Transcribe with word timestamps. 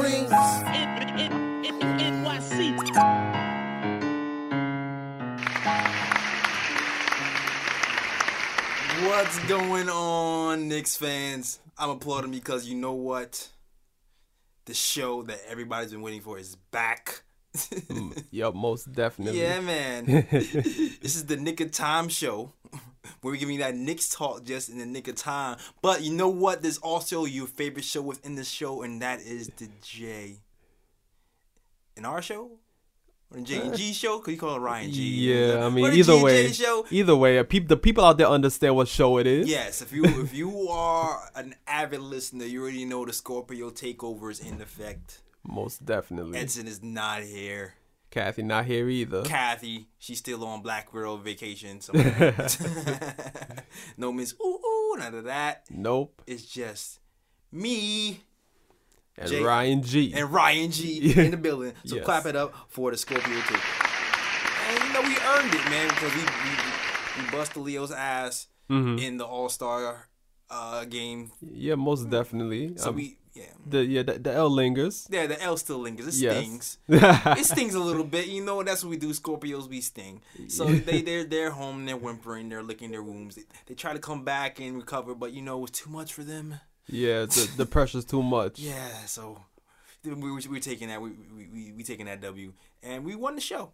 dreams. 0.00 0.30
What's 9.06 9.38
going 9.46 9.88
on, 9.88 10.68
Knicks 10.68 10.96
fans? 10.96 11.60
I'm 11.78 11.90
applauding 11.90 12.30
because 12.30 12.66
you 12.66 12.74
know 12.74 12.92
what? 12.92 13.48
The 14.66 14.74
show 14.74 15.22
that 15.22 15.40
everybody's 15.48 15.92
been 15.92 16.02
waiting 16.02 16.20
for 16.20 16.38
is 16.38 16.56
back. 16.70 17.22
Mm, 17.54 18.24
yep, 18.30 18.54
most 18.54 18.92
definitely. 18.92 19.40
Yeah, 19.40 19.60
man. 19.60 20.04
this 20.30 21.16
is 21.16 21.24
the 21.26 21.36
Nick 21.36 21.60
of 21.60 21.70
Time 21.70 22.08
show 22.08 22.52
where 23.20 23.32
we 23.32 23.38
give 23.38 23.50
you 23.50 23.58
that 23.58 23.74
Knicks 23.76 24.08
talk 24.08 24.44
just 24.44 24.68
in 24.68 24.78
the 24.78 24.86
nick 24.86 25.08
of 25.08 25.16
time. 25.16 25.58
But 25.82 26.02
you 26.02 26.12
know 26.12 26.28
what? 26.28 26.62
There's 26.62 26.78
also 26.78 27.24
your 27.24 27.46
favorite 27.46 27.84
show 27.84 28.02
within 28.02 28.34
the 28.34 28.44
show, 28.44 28.82
and 28.82 29.02
that 29.02 29.20
is 29.20 29.48
the 29.56 29.68
J. 29.82 30.36
In 31.96 32.04
our 32.04 32.20
show? 32.22 32.50
Or 33.30 33.38
the 33.38 33.42
J 33.42 33.60
and 33.60 33.76
G 33.76 33.92
show? 33.92 34.18
Because 34.18 34.34
you 34.34 34.38
call 34.38 34.56
it 34.56 34.60
Ryan 34.60 34.92
G. 34.92 35.02
Yeah, 35.32 35.66
I 35.66 35.70
mean, 35.70 35.90
the 35.90 35.96
either 35.96 36.16
G 36.16 36.22
way, 36.22 36.52
show. 36.52 36.86
either 36.90 37.16
way, 37.16 37.38
uh, 37.38 37.44
peop- 37.44 37.68
the 37.68 37.76
people 37.76 38.04
out 38.04 38.18
there 38.18 38.28
understand 38.28 38.76
what 38.76 38.88
show 38.88 39.18
it 39.18 39.26
is. 39.26 39.48
Yes, 39.48 39.82
if 39.82 39.92
you 39.92 40.04
if 40.22 40.34
you 40.34 40.68
are 40.68 41.30
an 41.34 41.54
avid 41.66 42.00
listener, 42.00 42.44
you 42.44 42.62
already 42.62 42.84
know 42.84 43.04
the 43.04 43.12
Scorpio 43.12 43.70
takeover 43.70 44.30
is 44.30 44.40
in 44.40 44.60
effect. 44.60 45.22
Most 45.48 45.84
definitely. 45.84 46.38
Edson 46.38 46.66
is 46.66 46.82
not 46.82 47.22
here. 47.22 47.74
Kathy 48.16 48.42
not 48.42 48.64
here 48.64 48.88
either. 48.88 49.22
Kathy, 49.24 49.88
she's 49.98 50.16
still 50.18 50.42
on 50.46 50.62
Black 50.62 50.94
Widow 50.94 51.18
vacation. 51.18 51.80
No 53.98 54.12
Miss 54.12 54.34
Ooh 54.42 54.58
Ooh, 54.64 54.96
none 54.98 55.14
of 55.14 55.24
that. 55.24 55.64
nope. 55.70 56.22
It's 56.26 56.44
just 56.46 57.00
me 57.52 58.20
And 59.18 59.28
Jay- 59.28 59.42
Ryan 59.42 59.82
G. 59.82 60.12
and 60.14 60.32
Ryan 60.32 60.70
G 60.70 61.12
in 61.20 61.30
the 61.32 61.36
building. 61.36 61.72
So 61.84 61.96
Yes. 61.96 62.04
clap 62.04 62.26
it 62.26 62.36
up 62.36 62.54
for 62.68 62.90
the 62.90 62.96
Scorpio 62.96 63.36
takeover. 63.40 64.70
And 64.70 64.82
you 64.84 64.92
know 64.94 65.02
we 65.02 65.16
earned 65.16 65.54
it, 65.54 65.64
man, 65.70 65.88
because 65.88 66.14
we 66.14 66.22
we, 66.22 67.22
we 67.24 67.30
busted 67.30 67.62
Leo's 67.62 67.92
ass 67.92 68.48
Mhm. 68.70 69.00
in 69.00 69.16
the 69.18 69.24
All 69.26 69.48
Star 69.48 70.08
uh, 70.50 70.84
game. 70.86 71.32
yeah, 71.42 71.74
most 71.74 72.08
definitely. 72.08 72.76
So 72.78 72.88
Um, 72.90 72.96
we 72.96 73.18
yeah. 73.36 73.44
the 73.66 73.84
yeah 73.84 74.02
the, 74.02 74.14
the 74.18 74.32
L 74.32 74.50
lingers. 74.50 75.06
Yeah, 75.10 75.26
the 75.26 75.40
L 75.42 75.56
still 75.56 75.78
lingers. 75.78 76.06
It 76.08 76.24
Yes. 76.24 76.36
stings. 76.36 76.78
it 76.88 77.44
stings 77.44 77.74
a 77.74 77.80
little 77.80 78.04
bit. 78.04 78.26
You 78.26 78.42
know, 78.44 78.62
that's 78.62 78.82
what 78.82 78.90
we 78.90 78.96
do. 78.96 79.10
Scorpios, 79.10 79.68
we 79.68 79.80
sting. 79.80 80.22
So 80.48 80.64
they 80.64 81.02
they're 81.02 81.24
they're 81.24 81.50
home. 81.50 81.84
They're 81.86 81.96
whimpering. 81.96 82.48
They're 82.48 82.62
licking 82.62 82.90
their 82.90 83.02
wounds. 83.02 83.36
They, 83.36 83.42
they 83.66 83.74
try 83.74 83.92
to 83.92 83.98
come 84.00 84.24
back 84.24 84.58
and 84.60 84.76
recover, 84.76 85.14
but 85.14 85.32
you 85.32 85.42
know, 85.42 85.64
it's 85.64 85.78
too 85.78 85.90
much 85.90 86.12
for 86.12 86.24
them. 86.24 86.60
yeah, 86.88 87.26
the, 87.26 87.48
the 87.56 87.66
pressure's 87.74 88.04
too 88.04 88.22
much. 88.22 88.58
Yeah. 88.58 89.04
So 89.06 89.38
we 90.04 90.12
we 90.14 90.32
we 90.32 90.40
we're 90.48 90.60
taking 90.60 90.88
that. 90.88 91.00
We 91.02 91.10
we 91.10 91.46
we, 91.52 91.72
we 91.72 91.82
taking 91.84 92.06
that 92.06 92.20
W, 92.22 92.52
and 92.82 93.04
we 93.04 93.14
won 93.16 93.34
the 93.34 93.40
show. 93.40 93.72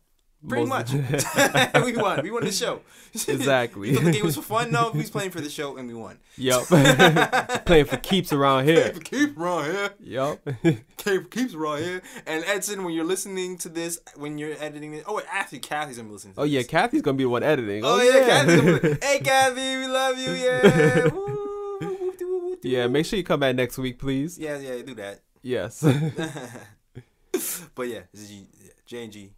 Pretty 0.49 0.67
Most- 0.67 0.93
much, 0.95 1.75
we 1.85 1.97
won. 1.97 2.23
We 2.23 2.31
won 2.31 2.45
the 2.45 2.51
show. 2.53 2.81
Exactly. 3.15 3.95
the 3.95 4.11
game 4.11 4.25
was 4.25 4.37
for 4.37 4.43
fun? 4.43 4.73
No, 4.73 4.91
we 4.93 5.01
was 5.01 5.11
playing 5.11 5.31
for 5.31 5.41
the 5.41 5.51
show, 5.51 5.77
and 5.77 5.87
we 5.87 5.95
won. 5.95 6.19
Yep. 6.37 6.63
Playing 7.67 7.85
for 7.85 7.99
keeps 7.99 8.33
around 8.33 8.65
here. 8.65 8.91
Keep 9.05 9.39
right 9.39 9.71
here. 9.71 9.91
Yep. 10.01 10.49
Keep, 10.97 11.31
keeps 11.31 11.55
right 11.55 11.83
here. 11.83 12.03
And 12.27 12.43
Edson, 12.47 12.83
when 12.85 12.95
you're 12.95 13.05
listening 13.05 13.59
to 13.59 13.69
this, 13.69 14.01
when 14.17 14.39
you're 14.39 14.55
editing 14.59 14.95
it, 14.95 15.05
oh, 15.07 15.21
actually, 15.31 15.59
Kathy's 15.59 15.97
gonna 15.99 16.09
be 16.09 16.15
listening. 16.15 16.35
To 16.35 16.41
oh 16.41 16.45
yeah, 16.45 16.61
this. 16.61 16.69
Kathy's 16.69 17.03
gonna 17.03 17.19
be 17.19 17.25
the 17.25 17.31
one 17.31 17.43
editing. 17.43 17.85
Oh, 17.85 17.99
oh 18.01 18.03
yeah, 18.03 18.27
Kathy's 18.27 18.61
gonna 18.61 18.81
be, 18.81 19.07
Hey, 19.07 19.19
Kathy, 19.21 19.77
we 19.77 19.87
love 19.87 20.19
you. 20.19 20.31
Yeah. 20.33 21.09
Woo, 21.09 21.27
woo, 21.81 21.99
woo, 22.01 22.17
woo, 22.21 22.45
woo. 22.47 22.57
yeah, 22.63 22.87
make 22.87 23.05
sure 23.05 23.19
you 23.19 23.25
come 23.25 23.41
back 23.41 23.55
next 23.55 23.77
week, 23.77 23.99
please. 23.99 24.39
Yeah, 24.39 24.59
yeah, 24.59 24.81
do 24.83 24.95
that. 24.95 25.21
Yes. 25.43 25.83
but 27.75 27.89
yeah, 27.89 28.01
this 28.13 28.23
is 28.31 28.45
J 28.87 29.05
and 29.05 29.13
G, 29.13 29.33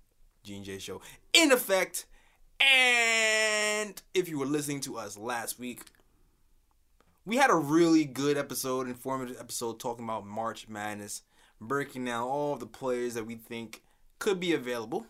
G 0.44 0.56
and 0.56 0.65
J 0.65 0.78
show 0.78 1.00
in 1.32 1.50
effect. 1.50 2.06
And 2.60 4.00
if 4.15 4.28
you 4.28 4.38
were 4.38 4.47
listening 4.47 4.81
to 4.82 4.97
us 4.97 5.19
last 5.19 5.59
week, 5.59 5.82
we 7.27 7.37
had 7.37 7.50
a 7.50 7.55
really 7.56 8.05
good 8.05 8.37
episode, 8.37 8.87
informative 8.87 9.37
episode 9.41 9.81
talking 9.81 10.05
about 10.05 10.25
March 10.27 10.69
Madness, 10.69 11.22
breaking 11.60 12.05
down 12.05 12.22
all 12.22 12.53
of 12.55 12.60
the 12.60 12.66
players 12.66 13.15
that 13.15 13.27
we 13.27 13.34
think 13.34 13.82
could 14.19 14.38
be 14.38 14.53
available. 14.53 15.06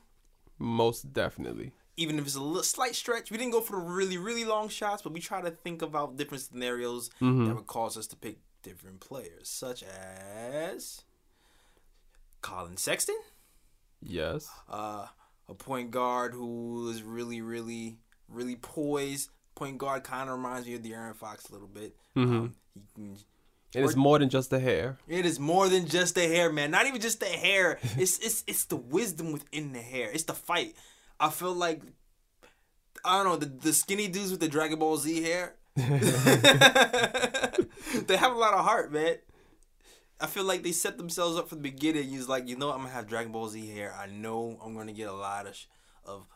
most 0.59 1.13
definitely. 1.13 1.73
Even 1.97 2.19
if 2.19 2.25
it's 2.27 2.35
a 2.35 2.41
little 2.41 2.63
slight 2.65 2.95
stretch, 2.97 3.31
we 3.31 3.37
didn't 3.37 3.53
go 3.53 3.61
for 3.61 3.77
the 3.77 3.83
really, 3.83 4.19
really 4.19 4.45
long 4.45 4.69
shots, 4.69 5.03
but 5.03 5.13
we 5.13 5.21
try 5.21 5.41
to 5.41 5.51
think 5.51 5.81
about 5.83 6.17
different 6.17 6.43
scenarios 6.43 7.11
that 7.21 7.55
would 7.55 7.67
cause 7.69 7.97
us 7.97 8.07
to 8.09 8.17
pick 8.17 8.39
different 8.63 8.99
players, 9.01 9.49
such 9.49 9.85
as 9.85 11.03
Collin 12.43 12.77
Sexton, 12.77 13.17
Yes. 14.03 14.49
uh, 14.69 15.07
a 15.49 15.55
point 15.55 15.91
guard 15.91 16.33
who 16.33 16.89
is 16.91 17.03
really, 17.03 17.41
really, 17.41 17.99
really 18.29 18.57
poised. 18.57 19.31
Point 19.55 19.79
guard 19.79 20.05
kind 20.05 20.29
of 20.29 20.37
reminds 20.37 20.67
me 20.67 20.75
of 20.75 20.83
De'Aaron 20.83 21.15
Fox 21.15 21.49
a 21.49 21.53
little 21.53 21.69
bit. 21.69 21.95
Um, 22.17 22.55
he 22.75 22.83
can, 22.95 23.17
more 23.97 24.19
than 24.19 24.29
just 24.29 24.51
the 24.51 24.59
hair. 24.61 24.99
it 25.09 25.27
is 25.27 25.39
more 25.41 25.69
than 25.69 25.87
just 25.87 26.15
the 26.15 26.27
hair, 26.27 26.53
man. 26.53 26.71
Not 26.71 26.87
even 26.87 27.01
just 27.01 27.21
the 27.21 27.27
hair. 27.27 27.79
It's 27.97 28.19
it's 28.19 28.45
it's 28.47 28.65
the 28.67 28.77
wisdom 28.77 29.33
within 29.33 29.73
the 29.73 29.81
hair. 29.81 30.11
It's 30.13 30.25
the 30.25 30.33
fight. 30.35 30.75
I 31.19 31.31
feel 31.31 31.55
like 31.55 31.83
I 33.05 33.17
don't 33.17 33.27
know 33.27 33.37
the, 33.37 33.47
the 33.47 33.73
skinny 33.73 34.09
dudes 34.09 34.31
with 34.31 34.41
the 34.41 34.49
Dragon 34.49 34.79
Ball 34.79 34.97
Z 34.97 35.23
hair. 35.23 35.55
they 35.77 35.87
have 38.17 38.33
a 38.33 38.39
lot 38.39 38.55
of 38.55 38.65
heart, 38.65 38.93
man. 38.93 39.17
I 40.21 40.27
feel 40.27 40.45
like 40.45 40.63
they 40.63 40.73
set 40.73 40.97
themselves 40.99 41.37
up 41.39 41.49
from 41.49 41.59
the 41.63 41.71
beginning. 41.71 42.09
He's 42.09 42.29
like, 42.29 42.49
you 42.49 42.57
know. 42.57 42.71
I'm 42.71 42.79
gonna 42.79 42.91
have 42.91 43.07
Dragon 43.09 43.33
Ball 43.33 43.49
Z 43.49 43.67
hair. 43.69 43.93
I 43.99 44.07
know 44.07 44.59
I'm 44.65 44.75
gonna 44.75 44.93
get 44.93 45.09
a 45.09 45.13
lot 45.13 45.47
of, 45.47 45.55
sh- 45.57 45.67
of, 46.05 46.27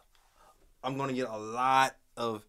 I'm 0.83 0.97
gonna 0.99 1.13
get 1.13 1.29
a 1.29 1.37
lot 1.39 1.95
of 2.17 2.45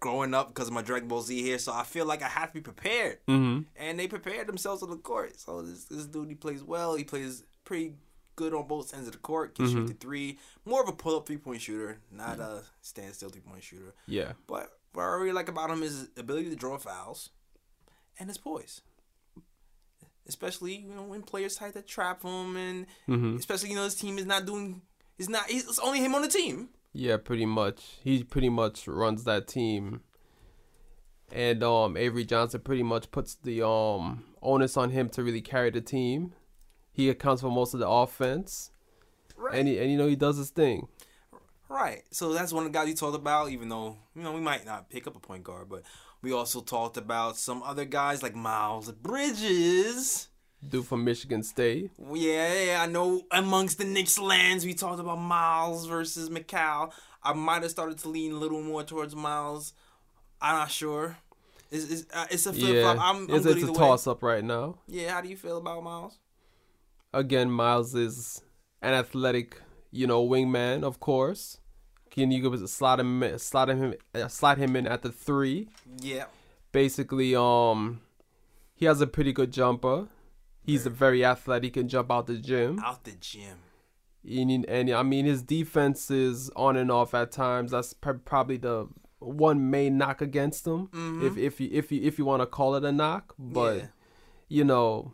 growing 0.00 0.34
up 0.34 0.48
because 0.48 0.68
of 0.68 0.74
my 0.74 0.82
Dragon 0.82 1.08
Ball 1.08 1.22
Z 1.22 1.46
hair. 1.48 1.58
So 1.58 1.72
I 1.72 1.82
feel 1.84 2.06
like 2.06 2.22
I 2.22 2.28
have 2.28 2.48
to 2.48 2.54
be 2.54 2.60
prepared 2.60 3.18
Mm-hmm. 3.28 3.62
and 3.76 3.98
they 3.98 4.08
prepared 4.08 4.46
themselves 4.46 4.82
on 4.82 4.90
the 4.90 4.96
court. 4.96 5.38
So 5.38 5.62
this 5.62 5.84
this 5.86 6.06
dude 6.06 6.28
he 6.28 6.34
plays 6.34 6.62
well. 6.62 6.94
He 6.96 7.04
plays 7.04 7.44
pretty 7.64 7.94
good 8.34 8.54
on 8.54 8.66
both 8.66 8.94
ends 8.94 9.06
of 9.08 9.12
the 9.12 9.18
court. 9.18 9.54
Can 9.54 9.68
shoot 9.68 9.86
the 9.86 9.94
three. 9.94 10.38
More 10.64 10.82
of 10.82 10.88
a 10.88 10.92
pull 10.92 11.16
up 11.16 11.26
three 11.26 11.36
point 11.36 11.60
shooter, 11.60 11.98
not 12.10 12.40
a 12.40 12.62
standstill 12.80 13.28
three 13.30 13.42
point 13.42 13.62
shooter. 13.62 13.94
Yeah. 14.06 14.32
But 14.46 14.70
what 14.92 15.02
I 15.04 15.14
really 15.14 15.32
like 15.32 15.48
about 15.48 15.70
him 15.70 15.82
is 15.82 15.98
his 16.00 16.08
ability 16.16 16.50
to 16.50 16.56
draw 16.56 16.78
fouls 16.78 17.30
and 18.18 18.28
his 18.28 18.38
poise. 18.38 18.80
Especially 20.28 20.76
you 20.76 20.94
know 20.94 21.02
when 21.02 21.22
players 21.22 21.56
try 21.56 21.70
to 21.70 21.82
trap 21.82 22.22
him, 22.22 22.56
and 22.56 22.86
Mm-hmm. 23.08 23.36
especially 23.36 23.70
you 23.70 23.76
know 23.76 23.84
his 23.84 23.94
team 23.96 24.18
is 24.18 24.26
not 24.26 24.46
doing. 24.46 24.82
Is 25.18 25.28
not. 25.28 25.44
It's 25.48 25.78
only 25.78 26.00
him 26.00 26.14
on 26.14 26.22
the 26.22 26.28
team. 26.28 26.68
Yeah, 26.92 27.16
pretty 27.16 27.46
much. 27.46 27.82
He 28.04 28.22
pretty 28.24 28.48
much 28.48 28.86
runs 28.86 29.24
that 29.24 29.48
team. 29.48 30.00
And 31.30 31.62
um 31.62 31.96
Avery 31.96 32.24
Johnson 32.24 32.60
pretty 32.60 32.82
much 32.82 33.10
puts 33.10 33.34
the 33.36 33.66
um 33.66 34.24
onus 34.42 34.76
on 34.76 34.90
him 34.90 35.08
to 35.10 35.22
really 35.22 35.40
carry 35.40 35.70
the 35.70 35.80
team. 35.80 36.34
He 36.92 37.08
accounts 37.08 37.40
for 37.42 37.50
most 37.50 37.72
of 37.74 37.80
the 37.80 37.88
offense. 37.88 38.70
Right. 39.36 39.54
And 39.58 39.66
he, 39.68 39.78
and 39.78 39.90
you 39.90 39.96
know 39.96 40.06
he 40.06 40.16
does 40.16 40.36
his 40.36 40.50
thing. 40.50 40.88
Right. 41.68 42.02
So 42.10 42.32
that's 42.34 42.52
one 42.52 42.66
of 42.66 42.72
the 42.72 42.78
guys 42.78 42.86
we 42.86 42.92
talked 42.94 43.16
about, 43.16 43.50
even 43.50 43.70
though, 43.70 43.96
you 44.14 44.22
know, 44.22 44.32
we 44.32 44.40
might 44.40 44.66
not 44.66 44.90
pick 44.90 45.06
up 45.06 45.16
a 45.16 45.18
point 45.20 45.42
guard, 45.42 45.70
but 45.70 45.82
we 46.22 46.32
also 46.32 46.60
talked 46.60 46.96
about 46.96 47.36
some 47.36 47.62
other 47.62 47.84
guys 47.84 48.22
like 48.22 48.34
Miles 48.34 48.90
Bridges. 48.92 50.28
Dude 50.66 50.86
from 50.86 51.02
Michigan 51.04 51.42
State. 51.42 51.90
Yeah, 52.12 52.54
yeah, 52.64 52.82
I 52.82 52.86
know 52.86 53.22
amongst 53.32 53.78
the 53.78 53.84
Knicks 53.84 54.18
lands, 54.18 54.64
we 54.64 54.74
talked 54.74 55.00
about 55.00 55.16
Miles 55.18 55.86
versus 55.86 56.30
Mikal. 56.30 56.92
I 57.22 57.32
might 57.32 57.62
have 57.62 57.70
started 57.70 57.98
to 57.98 58.08
lean 58.08 58.32
a 58.32 58.36
little 58.36 58.62
more 58.62 58.84
towards 58.84 59.16
Miles. 59.16 59.72
I'm 60.40 60.56
not 60.56 60.70
sure. 60.70 61.18
It's, 61.70 61.90
it's, 61.90 62.06
uh, 62.12 62.26
it's 62.30 62.46
a 62.46 62.52
flip 62.52 62.74
Yeah, 62.74 62.92
flop. 62.92 63.04
I'm, 63.08 63.24
I'm 63.28 63.34
it's, 63.36 63.46
it's 63.46 63.62
a 63.64 63.72
way. 63.72 63.78
toss 63.78 64.06
up 64.06 64.22
right 64.22 64.44
now. 64.44 64.76
Yeah, 64.86 65.12
how 65.12 65.20
do 65.20 65.28
you 65.28 65.36
feel 65.36 65.58
about 65.58 65.82
Miles? 65.82 66.18
Again, 67.12 67.50
Miles 67.50 67.94
is 67.94 68.42
an 68.82 68.94
athletic, 68.94 69.60
you 69.90 70.06
know, 70.06 70.26
wingman, 70.26 70.84
of 70.84 71.00
course. 71.00 71.58
Can 72.12 72.30
you 72.30 72.40
give 72.42 72.52
us 72.52 72.60
a 72.60 72.68
slot 72.68 73.00
him, 73.00 73.22
in- 73.22 73.38
slot 73.38 73.68
him, 73.70 73.94
uh, 74.14 74.28
slot 74.28 74.58
him 74.58 74.76
in 74.76 74.86
at 74.86 75.02
the 75.02 75.10
three? 75.10 75.68
Yeah. 76.00 76.26
basically 76.70 77.34
um 77.36 78.00
he 78.74 78.86
has 78.86 79.00
a 79.00 79.06
pretty 79.06 79.32
good 79.32 79.52
jumper 79.52 80.08
he's 80.64 80.86
a 80.86 80.90
very 80.90 81.22
athletic 81.24 81.64
he 81.64 81.70
can 81.70 81.88
jump 81.88 82.10
out 82.10 82.26
the 82.26 82.36
gym 82.38 82.78
Out 82.80 83.04
the 83.04 83.12
gym. 83.12 83.58
and, 84.26 84.64
and 84.66 84.90
i 84.90 85.02
mean 85.02 85.26
his 85.26 85.42
defense 85.42 86.10
is 86.10 86.50
on 86.56 86.76
and 86.76 86.90
off 86.90 87.12
at 87.14 87.30
times 87.32 87.72
that's 87.72 87.92
pr- 87.92 88.12
probably 88.24 88.56
the 88.56 88.88
one 89.18 89.70
main 89.70 89.98
knock 89.98 90.20
against 90.22 90.66
him 90.66 90.88
if 91.22 91.36
if 91.36 91.60
you 91.60 91.68
if 91.72 91.92
you 91.92 92.00
if 92.02 92.18
you 92.18 92.24
want 92.24 92.40
to 92.42 92.46
call 92.46 92.74
it 92.74 92.84
a 92.84 92.92
knock 92.92 93.34
but 93.38 93.76
Yeah. 93.76 93.86
you 94.48 94.64
know 94.64 95.12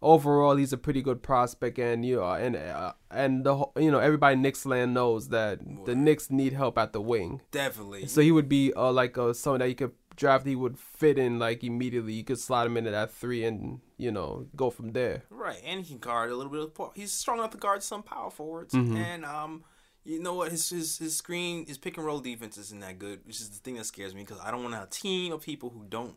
overall 0.00 0.56
he's 0.56 0.72
a 0.72 0.78
pretty 0.78 1.02
good 1.02 1.22
prospect 1.22 1.78
and 1.78 2.04
you 2.04 2.16
know, 2.16 2.30
and 2.32 2.56
uh, 2.56 2.92
and 3.10 3.44
the 3.44 3.56
whole- 3.56 3.72
you 3.76 3.90
know 3.90 3.98
everybody 3.98 4.34
in 4.34 4.42
Knicks 4.42 4.64
land 4.66 4.94
knows 4.94 5.28
that 5.30 5.60
the 5.86 5.94
Knicks 5.94 6.30
need 6.30 6.52
help 6.52 6.78
at 6.78 6.92
the 6.92 7.00
wing 7.00 7.40
Definitely. 7.50 8.06
so 8.06 8.20
he 8.20 8.30
would 8.32 8.48
be 8.48 8.72
uh, 8.74 8.92
like 8.92 9.16
a 9.16 9.34
someone 9.34 9.60
that 9.60 9.68
you 9.68 9.74
could 9.74 9.92
draft 10.16 10.44
he 10.46 10.56
would 10.56 10.76
fit 10.78 11.16
in 11.16 11.38
like 11.38 11.62
immediately. 11.62 12.12
You 12.12 12.24
could 12.24 12.40
slide 12.40 12.66
him 12.66 12.76
into 12.76 12.90
that 12.90 13.10
three 13.12 13.44
and 13.44 13.80
you 13.96 14.10
know 14.10 14.46
go 14.56 14.68
from 14.70 14.92
there. 14.92 15.22
Right, 15.30 15.60
and 15.64 15.80
he 15.80 15.86
can 15.90 15.98
guard 15.98 16.30
a 16.30 16.36
little 16.36 16.50
bit 16.50 16.60
of. 16.78 16.90
He's 16.94 17.12
strong 17.12 17.38
enough 17.38 17.50
to 17.52 17.56
guard 17.58 17.82
some 17.84 18.02
power 18.02 18.30
forwards, 18.30 18.74
Mhm. 18.74 18.96
and 18.96 19.24
um, 19.24 19.62
you 20.04 20.20
know 20.20 20.34
what? 20.34 20.50
His 20.50 20.68
his 20.70 20.98
his 20.98 21.16
screen, 21.16 21.66
his 21.66 21.78
pick 21.78 21.96
and 21.96 22.04
roll 22.06 22.18
defense 22.18 22.58
isn't 22.58 22.80
that 22.80 22.98
good, 22.98 23.20
which 23.26 23.40
is 23.40 23.50
the 23.50 23.58
thing 23.58 23.76
that 23.76 23.86
scares 23.86 24.12
me 24.14 24.22
because 24.22 24.40
I 24.40 24.50
don't 24.50 24.62
want 24.64 24.74
a 24.74 24.88
team 24.90 25.32
of 25.32 25.40
people 25.42 25.70
who 25.70 25.84
don't 25.88 26.16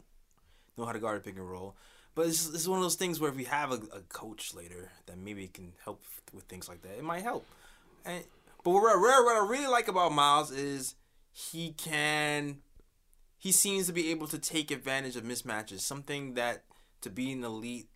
know 0.77 0.85
how 0.85 0.93
to 0.93 0.99
guard 0.99 1.17
a 1.17 1.19
pick 1.19 1.35
and 1.37 1.47
roll. 1.47 1.75
But 2.15 2.27
it's, 2.27 2.47
it's 2.49 2.67
one 2.67 2.77
of 2.79 2.83
those 2.83 2.95
things 2.95 3.19
where 3.19 3.29
if 3.29 3.37
we 3.37 3.45
have 3.45 3.71
a, 3.71 3.75
a 3.93 4.01
coach 4.09 4.53
later 4.53 4.89
that 5.05 5.17
maybe 5.17 5.45
it 5.45 5.53
can 5.53 5.73
help 5.83 6.01
with 6.33 6.43
things 6.45 6.67
like 6.67 6.81
that, 6.81 6.97
it 6.97 7.03
might 7.03 7.21
help. 7.23 7.45
And 8.05 8.23
but 8.63 8.71
what, 8.71 8.83
I- 8.95 8.99
what 9.23 9.35
I 9.35 9.47
really 9.47 9.67
like 9.67 9.87
about 9.87 10.11
Miles 10.11 10.51
is 10.51 10.95
he 11.31 11.71
can 11.71 12.57
he 13.37 13.51
seems 13.51 13.87
to 13.87 13.93
be 13.93 14.11
able 14.11 14.27
to 14.27 14.37
take 14.37 14.69
advantage 14.71 15.15
of 15.15 15.23
mismatches, 15.23 15.79
something 15.81 16.33
that 16.35 16.63
to 17.01 17.09
be 17.09 17.31
an 17.31 17.43
elite 17.43 17.87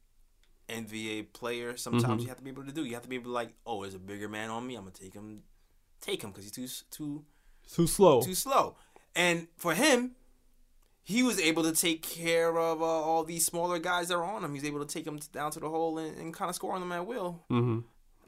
NBA 0.68 1.34
player, 1.34 1.78
sometimes 1.78 2.22
Mhm. 2.22 2.24
you 2.24 2.28
have 2.30 2.38
to 2.38 2.44
be 2.44 2.50
able 2.50 2.66
to 2.66 2.72
do. 2.72 2.84
You 2.86 2.94
have 2.94 3.04
to 3.04 3.10
be 3.10 3.16
able 3.16 3.26
to 3.26 3.32
like, 3.34 3.54
oh, 3.68 3.82
there's 3.84 3.94
a 3.94 4.00
bigger 4.00 4.28
man 4.28 4.50
on 4.50 4.66
me. 4.66 4.76
I'm 4.76 4.82
gonna 4.86 4.96
take 4.96 5.14
him, 5.14 5.44
take 6.02 6.24
him 6.24 6.32
because 6.32 6.46
he's 6.46 6.54
too 6.54 6.86
too 6.90 7.26
Too 7.72 7.88
slow. 7.88 8.22
too 8.22 8.34
slow. 8.36 8.76
And 9.16 9.48
for 9.58 9.76
him, 9.76 10.16
he 11.06 11.24
was 11.24 11.40
able 11.40 11.64
to 11.64 11.72
take 11.72 12.02
care 12.02 12.58
of 12.58 12.82
uh, 12.82 12.86
all 12.86 13.24
these 13.24 13.46
smaller 13.46 13.80
guys 13.80 14.08
that 14.10 14.16
are 14.16 14.24
on 14.26 14.44
him. 14.44 14.54
He's 14.54 14.66
able 14.66 14.84
to 14.86 14.92
take 14.94 15.06
them 15.06 15.20
down 15.32 15.52
to 15.52 15.60
the 15.62 15.70
hole 15.70 15.98
and, 16.00 16.18
and 16.18 16.34
kind 16.34 16.50
of 16.50 16.56
score 16.56 16.74
on 16.74 16.82
them 16.82 16.92
at 16.92 17.06
will. 17.06 17.44
hmm 17.48 17.80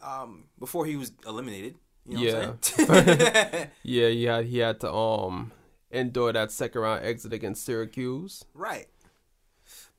Um, 0.02 0.46
before 0.60 0.86
he 0.86 0.96
was 0.96 1.12
eliminated. 1.26 1.76
You 2.08 2.16
know 2.18 2.22
Yeah. 2.24 2.48
what 2.52 2.74
I'm? 2.90 3.68
Yeah, 3.84 4.08
he 4.10 4.24
had 4.26 4.46
he 4.46 4.58
had 4.60 4.80
to 4.82 4.94
um 4.94 5.52
endure 5.92 6.32
that 6.34 6.52
second 6.52 6.82
round 6.82 7.04
exit 7.04 7.34
against 7.34 7.66
Syracuse. 7.66 8.46
Right. 8.54 8.88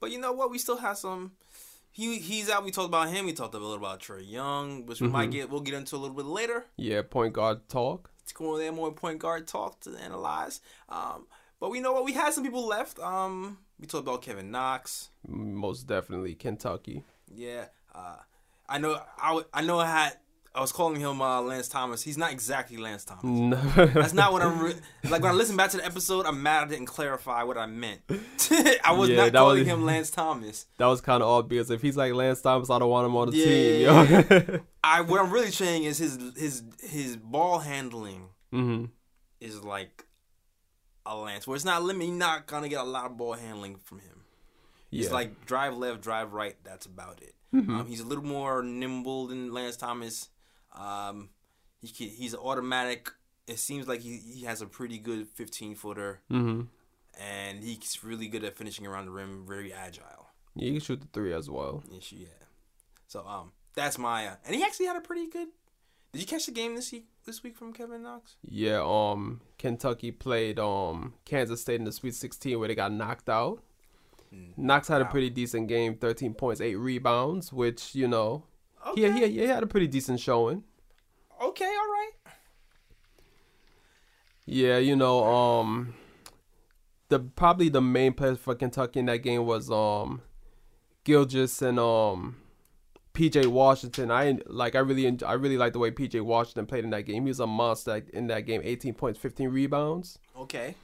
But 0.01 0.11
you 0.13 0.19
know 0.21 0.33
what? 0.33 0.51
We 0.51 0.59
still 0.59 0.77
have 0.79 0.97
some. 0.97 1.33
He 1.91 2.19
he's 2.21 2.49
out. 2.49 2.65
We 2.65 2.71
talked 2.71 2.89
about 2.89 3.09
him. 3.11 3.27
We 3.27 3.33
talked 3.33 3.55
a 3.55 3.59
little 3.59 3.75
about 3.75 4.01
Trae 4.01 4.23
Young, 4.25 4.87
which 4.87 5.01
we 5.01 5.09
might 5.09 5.31
Mhm. 5.31 5.33
get. 5.33 5.51
We'll 5.51 5.61
get 5.61 5.75
into 5.75 5.97
a 5.97 5.99
little 5.99 6.15
bit 6.17 6.27
later. 6.27 6.67
Yeah, 6.77 7.03
point 7.03 7.33
guard 7.33 7.69
talk. 7.69 8.11
It's 8.23 8.33
going 8.33 8.61
there 8.61 8.71
more 8.73 8.93
point 8.93 9.19
guard 9.19 9.47
talk 9.49 9.81
to 9.81 9.91
analyze. 9.97 10.61
Um, 10.89 11.27
but 11.61 11.71
we 11.71 11.81
know 11.81 11.93
what 11.93 12.05
we 12.05 12.13
had 12.13 12.33
some 12.33 12.45
people 12.45 12.67
left. 12.67 12.99
Um, 12.99 13.59
we 13.81 13.87
talked 13.87 14.03
about 14.07 14.23
Kevin 14.23 14.51
Knox. 14.51 15.11
Most 15.27 15.87
definitely 15.87 16.35
Kentucky. 16.35 17.05
Yeah. 17.35 17.67
Uh, 17.95 18.17
I 18.69 18.79
know. 18.79 19.01
I, 19.21 19.29
w- 19.29 19.47
I 19.53 19.63
know. 19.63 19.79
I 19.79 19.87
had. 19.87 20.17
I 20.55 20.61
was 20.61 20.73
calling 20.73 20.99
him 21.01 21.23
uh, 21.23 21.41
Lance 21.43 21.69
Thomas. 21.69 22.03
He's 22.03 22.19
not 22.19 22.33
exactly 22.33 22.79
Lance 22.79 23.05
Thomas. 23.05 23.23
No. 23.25 23.57
That's 23.87 24.13
not 24.15 24.33
what 24.33 24.43
I'm 24.43 24.59
re- 24.61 24.75
like. 25.09 25.23
When 25.23 25.31
I 25.31 25.35
listen 25.35 25.57
back 25.57 25.71
to 25.71 25.77
the 25.77 25.85
episode, 25.85 26.27
I'm 26.27 26.43
mad 26.43 26.65
I 26.65 26.69
didn't 26.69 26.87
clarify 26.87 27.45
what 27.45 27.57
I 27.57 27.67
meant. 27.67 28.01
I 28.11 28.93
was 28.93 29.09
Yeah, 29.11 29.17
not 29.25 29.33
calling 29.35 29.59
was- 29.61 29.69
him 29.69 29.85
Lance 29.85 30.11
Thomas. 30.11 30.67
That 30.79 30.87
was 30.87 31.01
kind 31.01 31.23
of 31.23 31.29
odd 31.29 31.49
because 31.49 31.71
if 31.71 31.81
he's 31.83 31.97
like 31.97 32.13
Lance 32.13 32.41
Thomas, 32.41 32.71
I 32.71 32.79
don't 32.81 32.91
want 32.91 33.07
him 33.07 33.17
on 33.17 33.31
the 33.31 33.37
Yeah. 33.37 34.25
team. 34.25 34.49
Yo. 34.51 34.61
I 34.83 35.03
what 35.03 35.21
I'm 35.21 35.31
really 35.31 35.51
saying 35.53 35.85
is 35.85 35.99
his 35.99 36.19
his 36.37 36.63
his 36.83 37.17
ball 37.17 37.61
handling 37.61 38.31
hmm 38.51 38.87
is 39.41 39.63
like 39.63 40.07
a 41.11 41.21
Lance, 41.21 41.47
where 41.47 41.57
it's 41.57 41.65
not 41.65 41.83
limit. 41.83 42.07
You're 42.07 42.17
not 42.17 42.47
gonna 42.47 42.69
get 42.69 42.81
a 42.81 42.85
lot 42.85 43.07
of 43.07 43.17
ball 43.17 43.35
handling 43.35 43.77
from 43.77 44.01
him. 44.01 44.25
Yeah. 44.91 45.05
It's 45.05 45.13
like 45.13 45.45
drive 45.47 45.77
left, 45.77 46.01
drive 46.03 46.33
right. 46.33 46.57
That's 46.65 46.87
about 46.87 47.21
it. 47.23 47.35
Mhm. 47.55 47.69
Um, 47.81 47.87
he's 47.87 48.01
a 48.01 48.07
little 48.07 48.25
more 48.25 48.63
nimble 48.63 49.27
than 49.27 49.53
Lance 49.53 49.77
Thomas. 49.77 50.29
Um, 50.75 51.31
he 51.81 51.89
can, 51.89 52.09
he's 52.09 52.35
automatic. 52.35 53.11
It 53.47 53.59
seems 53.59 53.89
like 53.89 54.01
he, 54.01 54.19
he 54.19 54.45
has 54.45 54.61
a 54.61 54.67
pretty 54.67 54.99
good 54.99 55.29
15 55.29 55.75
footer, 55.75 56.21
hmm 56.29 56.63
and 57.21 57.65
he's 57.65 58.05
really 58.05 58.29
good 58.29 58.45
at 58.45 58.57
finishing 58.57 58.87
around 58.87 59.07
the 59.07 59.11
rim. 59.11 59.45
Very 59.47 59.73
agile. 59.73 60.29
Yeah, 60.55 60.67
he 60.67 60.71
can 60.73 60.81
shoot 60.81 61.01
the 61.01 61.09
three 61.13 61.33
as 61.33 61.49
well. 61.51 61.83
Yeah. 62.11 62.27
So 63.09 63.27
um, 63.27 63.53
that's 63.75 63.99
my 63.99 64.27
uh, 64.29 64.35
and 64.47 64.55
he 64.55 64.63
actually 64.63 64.87
had 64.87 64.97
a 64.97 65.01
pretty 65.01 65.29
good. 65.29 65.49
Did 66.13 66.21
you 66.21 66.27
catch 66.27 66.47
the 66.47 66.53
game 66.53 66.75
this 66.75 66.93
week? 66.93 67.07
This 67.29 67.43
week 67.43 67.59
from 67.59 67.75
Kevin 67.75 68.05
Knox? 68.05 68.37
Yeah, 68.43 68.83
um, 68.83 69.43
Kentucky 69.59 70.11
played 70.13 70.59
um 70.59 71.13
Kansas 71.27 71.61
State 71.61 71.75
in 71.79 71.85
the 71.85 71.93
Sweet 71.93 72.15
16 72.15 72.59
where 72.59 72.69
they 72.69 72.75
got 72.75 72.91
knocked 72.91 73.29
out. 73.29 73.63
Mm. 74.35 74.57
Knox 74.57 74.89
had 74.89 75.03
a 75.03 75.05
pretty 75.05 75.29
decent 75.29 75.69
game, 75.69 75.95
13 75.95 76.33
points, 76.33 76.63
eight 76.63 76.77
rebounds, 76.77 77.53
which 77.53 77.95
you 77.95 78.09
know 78.09 78.45
Okay. 78.87 79.13
he, 79.13 79.27
he 79.27 79.41
he 79.41 79.47
had 79.47 79.63
a 79.63 79.67
pretty 79.67 79.87
decent 79.87 80.21
showing. 80.21 80.65
Okay. 81.39 81.67
All 81.67 81.71
right. 81.71 82.11
Yeah, 84.47 84.79
you 84.79 84.97
know, 84.97 85.23
um, 85.27 85.93
the 87.11 87.19
probably 87.19 87.69
the 87.69 87.83
main 87.83 88.15
players 88.15 88.39
for 88.39 88.55
Kentucky 88.55 89.01
in 89.01 89.07
that 89.07 89.19
game 89.19 89.45
was 89.45 89.71
um, 89.71 90.23
Gilgeous 91.05 91.61
and 91.61 91.79
um, 91.79 92.37
PJ 93.19 93.47
Washington. 93.47 94.11
I 94.11 94.39
like 94.47 94.75
I 94.77 94.79
really 94.79 95.23
I 95.25 95.33
really 95.33 95.57
like 95.59 95.73
the 95.73 95.79
way 95.79 95.91
PJ 95.91 96.21
Washington 96.23 96.67
played 96.67 96.85
in 96.85 96.91
that 96.91 97.03
game. 97.03 97.25
He 97.25 97.29
was 97.31 97.41
a 97.41 97.47
monster 97.47 98.03
in 98.13 98.29
that 98.29 98.47
game. 98.47 98.61
18 98.65 98.95
points, 98.95 99.19
15 99.19 99.49
rebounds. 99.49 100.19
Okay. 100.37 100.75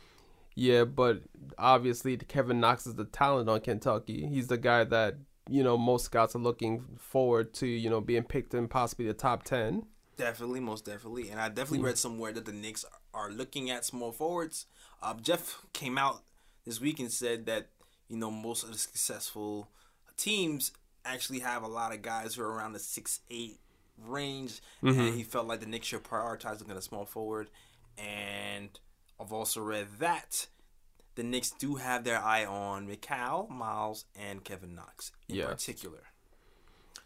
Yeah, 0.56 0.84
but 0.84 1.22
obviously 1.58 2.16
Kevin 2.16 2.60
Knox 2.60 2.86
is 2.86 2.94
the 2.94 3.04
talent 3.04 3.48
on 3.48 3.60
Kentucky. 3.60 4.26
He's 4.26 4.48
the 4.48 4.58
guy 4.58 4.84
that 4.84 5.16
you 5.48 5.62
know 5.62 5.76
most 5.76 6.06
scouts 6.06 6.34
are 6.34 6.40
looking 6.40 6.84
forward 6.98 7.54
to. 7.54 7.66
You 7.66 7.90
know, 7.90 8.00
being 8.00 8.24
picked 8.24 8.54
in 8.54 8.68
possibly 8.68 9.06
the 9.06 9.14
top 9.14 9.44
10. 9.44 9.84
Definitely, 10.16 10.60
most 10.60 10.84
definitely, 10.84 11.30
and 11.30 11.40
I 11.40 11.48
definitely 11.48 11.78
Hmm. 11.78 11.86
read 11.86 11.98
somewhere 11.98 12.32
that 12.32 12.44
the 12.46 12.52
Knicks 12.52 12.84
are 13.12 13.30
looking 13.30 13.68
at 13.70 13.84
small 13.84 14.12
forwards. 14.12 14.66
Uh, 15.02 15.14
Jeff 15.14 15.64
came 15.72 15.98
out 15.98 16.22
this 16.64 16.80
week 16.80 16.98
and 17.00 17.10
said 17.10 17.46
that 17.46 17.68
you 18.08 18.16
know 18.16 18.30
most 18.30 18.62
of 18.62 18.70
the 18.72 18.78
successful 18.78 19.68
teams 20.16 20.70
actually 21.04 21.40
have 21.40 21.62
a 21.62 21.68
lot 21.68 21.92
of 21.92 22.02
guys 22.02 22.34
who 22.34 22.42
are 22.42 22.52
around 22.52 22.72
the 22.72 22.78
six 22.78 23.20
eight 23.30 23.60
range, 23.98 24.60
Mhm. 24.82 24.98
and 25.08 25.14
he 25.14 25.22
felt 25.22 25.46
like 25.46 25.60
the 25.60 25.66
Knicks 25.66 25.86
should 25.86 26.02
prioritize 26.04 26.58
looking 26.58 26.70
at 26.72 26.76
a 26.76 26.82
small 26.82 27.04
forward. 27.06 27.50
And 27.96 28.78
I've 29.20 29.32
also 29.32 29.60
read 29.60 29.86
that 30.00 30.48
the 31.14 31.22
Knicks 31.22 31.52
do 31.52 31.76
have 31.76 32.02
their 32.04 32.18
eye 32.20 32.44
on 32.44 32.88
Mikal, 32.88 33.48
Miles, 33.48 34.04
and 34.16 34.42
Kevin 34.44 34.74
Knox 34.74 35.12
in 35.28 35.36
Yeah. 35.36 35.46
particular. 35.46 36.08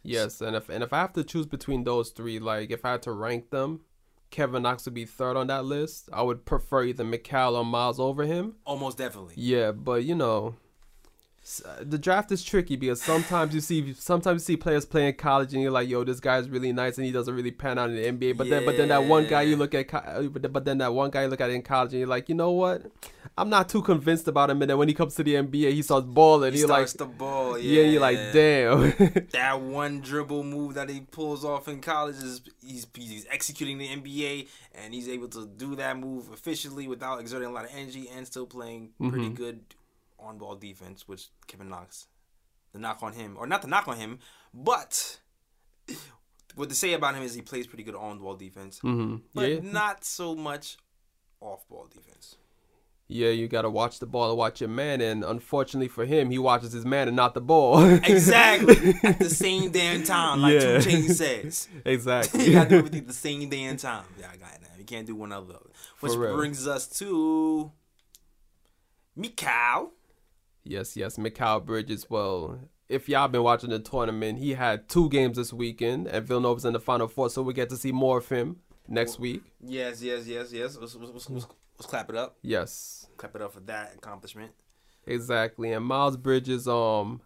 Yes, 0.03 0.41
and 0.41 0.57
if 0.57 0.69
and 0.69 0.83
if 0.83 0.93
I 0.93 0.99
have 0.99 1.13
to 1.15 1.25
choose 1.25 1.47
between 1.47 1.85
those 1.85 2.11
three, 2.11 2.39
like 2.39 2.71
if 2.71 2.85
I 2.85 2.93
had 2.93 3.03
to 3.03 3.13
rank 3.13 3.51
them, 3.51 3.85
Kevin 4.31 4.63
Knox 4.63 4.85
would 4.85 4.95
be 4.95 5.05
third 5.05 5.37
on 5.37 5.49
that 5.49 5.65
list. 5.65 6.09
I 6.13 6.23
would 6.23 6.45
prefer 6.47 6.85
either 6.85 7.05
Mikal 7.05 7.55
or 7.55 7.65
Miles 7.65 7.99
over 8.01 8.25
him. 8.25 8.57
Almost 8.65 8.97
definitely. 8.99 9.35
Yeah, 9.37 9.73
but 9.73 10.05
you 10.05 10.15
know, 10.15 10.57
the 11.81 11.99
draft 11.99 12.31
is 12.33 12.43
tricky 12.45 12.77
because 12.77 13.01
sometimes 13.01 13.55
you 13.55 13.61
see 13.61 13.95
sometimes 13.95 14.43
you 14.43 14.45
see 14.55 14.57
players 14.57 14.85
playing 14.85 15.15
college 15.15 15.53
and 15.55 15.63
you're 15.63 15.71
like, 15.71 15.89
yo, 15.89 16.05
this 16.05 16.21
guy's 16.21 16.49
really 16.49 16.73
nice 16.73 16.97
and 16.99 17.07
he 17.07 17.13
doesn't 17.13 17.35
really 17.35 17.51
pan 17.51 17.79
out 17.79 17.91
in 17.91 17.97
the 17.97 18.05
NBA. 18.07 18.37
But 18.37 18.51
then 18.51 18.65
but 18.65 18.77
then 18.77 18.89
that 18.89 19.05
one 19.05 19.27
guy 19.27 19.43
you 19.43 19.57
look 19.57 19.75
at, 19.75 19.93
uh, 19.95 20.23
but 20.23 20.65
then- 20.65 20.79
that 20.79 20.93
one 20.95 21.11
guy 21.11 21.23
you 21.23 21.29
look 21.29 21.41
at 21.41 21.51
in 21.51 21.63
college 21.63 21.93
and 21.93 21.99
you're 22.01 22.09
like, 22.09 22.29
you 22.29 22.35
know 22.35 22.51
what? 22.51 22.83
I'm 23.37 23.49
not 23.51 23.69
too 23.69 23.83
convinced 23.83 24.27
about 24.29 24.51
him. 24.51 24.61
And 24.63 24.71
then 24.71 24.79
when 24.79 24.89
he 24.89 24.95
comes 24.95 25.15
to 25.17 25.23
the 25.25 25.35
NBA, 25.37 25.73
he 25.73 25.83
starts 25.83 26.07
balling. 26.07 26.53
He 26.53 26.61
you're 26.61 26.69
like, 26.69 26.89
starts 26.89 26.93
the 26.95 27.07
ball. 27.07 27.59
yeah, 27.59 27.83
you're 27.83 28.01
like, 28.01 28.19
damn. 28.33 28.93
that 29.33 29.61
one 29.61 30.01
dribble 30.01 30.43
move 30.45 30.75
that 30.75 30.89
he 30.91 31.01
pulls 31.01 31.45
off 31.45 31.69
in 31.69 31.81
college 31.81 32.17
is 32.17 32.41
he's, 32.65 32.87
he's 32.95 33.27
executing 33.31 33.79
the 33.79 33.89
NBA 33.89 34.49
and 34.75 34.93
he's 34.93 35.09
able 35.09 35.29
to 35.29 35.47
do 35.47 35.77
that 35.77 35.97
move 35.99 36.29
efficiently 36.33 36.89
without 36.89 37.21
exerting 37.21 37.49
a 37.49 37.53
lot 37.53 37.65
of 37.65 37.71
energy 37.75 38.09
and 38.15 38.27
still 38.27 38.47
playing 38.47 38.91
pretty 39.01 39.31
Mhm. 39.31 39.35
good 39.35 39.61
on 40.19 40.39
ball 40.39 40.57
defense, 40.57 41.07
which 41.07 41.29
Kevin 41.47 41.69
Knox. 41.69 42.07
The 42.73 42.79
knock 42.79 43.03
on 43.03 43.15
him, 43.15 43.37
or 43.39 43.47
not 43.47 43.63
the 43.63 43.69
knock 43.69 43.89
on 43.89 43.97
him, 43.97 44.19
but 44.53 45.19
what 46.55 46.69
to 46.69 46.75
say 46.75 46.93
about 46.93 47.15
him 47.15 47.23
is 47.23 47.35
he 47.35 47.41
plays 47.41 47.67
pretty 47.67 47.83
good 47.83 47.95
on 47.95 48.19
ball 48.19 48.35
defense, 48.35 48.79
hmm 48.81 49.17
but 49.35 49.49
Yeah, 49.51 49.61
not 49.63 50.05
so 50.05 50.35
much 50.35 50.77
off 51.41 51.67
ball 51.69 51.87
defense. 51.93 52.37
Yeah, 53.11 53.31
you 53.31 53.49
gotta 53.49 53.71
watch 53.71 54.01
the 54.01 54.07
ball 54.07 54.29
and 54.29 54.37
watch 54.39 54.61
your 54.61 54.69
man, 54.69 55.01
and 55.01 55.25
unfortunately 55.25 55.89
for 55.89 56.05
him, 56.05 56.29
he 56.31 56.39
watches 56.39 56.73
his 56.73 56.85
man 56.85 57.09
and 57.09 57.17
not 57.17 57.33
the 57.33 57.41
ball. 57.41 57.81
Exactly 58.05 58.95
at 59.03 59.19
the 59.19 59.31
same 59.31 59.71
damn 59.71 60.03
time, 60.05 60.43
like 60.43 60.53
Yeah. 60.61 60.79
2 60.79 60.91
Chainz 60.91 61.15
says. 61.15 61.69
exactly. 61.87 62.45
you 62.45 62.53
gotta 62.53 62.69
do 62.69 62.77
everything 62.77 63.01
at 63.01 63.07
the 63.07 63.15
same 63.15 63.49
damn 63.49 63.79
time. 63.79 64.05
Yeah, 64.21 64.27
I 64.31 64.37
got 64.37 64.53
it 64.57 64.61
now. 64.61 64.69
You 64.79 64.85
can't 64.85 65.07
do 65.07 65.15
one 65.15 65.33
other. 65.33 65.55
Which 66.01 66.13
brings 66.13 66.69
us 66.69 66.87
to 66.99 67.73
Mikal. 69.19 69.93
Yes, 70.65 70.97
yes. 70.97 71.17
Mikal 71.17 71.65
Bridges. 71.65 72.09
Well, 72.09 72.61
if 72.89 73.09
y'all 73.09 73.29
been 73.29 73.43
watching 73.43 73.71
the 73.71 73.79
tournament, 73.79 74.39
he 74.39 74.55
had 74.55 74.89
two 74.89 75.09
games 75.11 75.37
this 75.37 75.53
weekend, 75.53 76.07
and 76.07 76.27
Villanova's 76.27 76.65
in 76.65 76.73
the 76.73 76.81
final 76.81 77.09
four, 77.09 77.31
so 77.31 77.43
we 77.43 77.53
get 77.55 77.69
to 77.71 77.77
see 77.77 77.93
more 77.93 78.19
of 78.19 78.29
him 78.29 78.57
next 78.87 79.19
week. 79.19 79.43
Yes, 79.61 80.03
yes, 80.03 80.27
yes, 80.27 80.53
yes. 80.53 80.77
Let's, 80.81 80.95
let's, 80.95 81.13
let's, 81.13 81.31
let's, 81.31 81.47
clap 81.87 82.09
it 82.11 82.17
up. 82.17 82.37
Yes, 82.43 83.07
Clap 83.17 83.37
it 83.37 83.43
up 83.43 83.53
for 83.53 83.61
that 83.61 83.95
accomplishment. 83.95 84.53
exactly. 85.07 85.73
And 85.73 85.85
Miles 85.85 86.17
Bridges. 86.17 86.67
Um, 86.69 87.21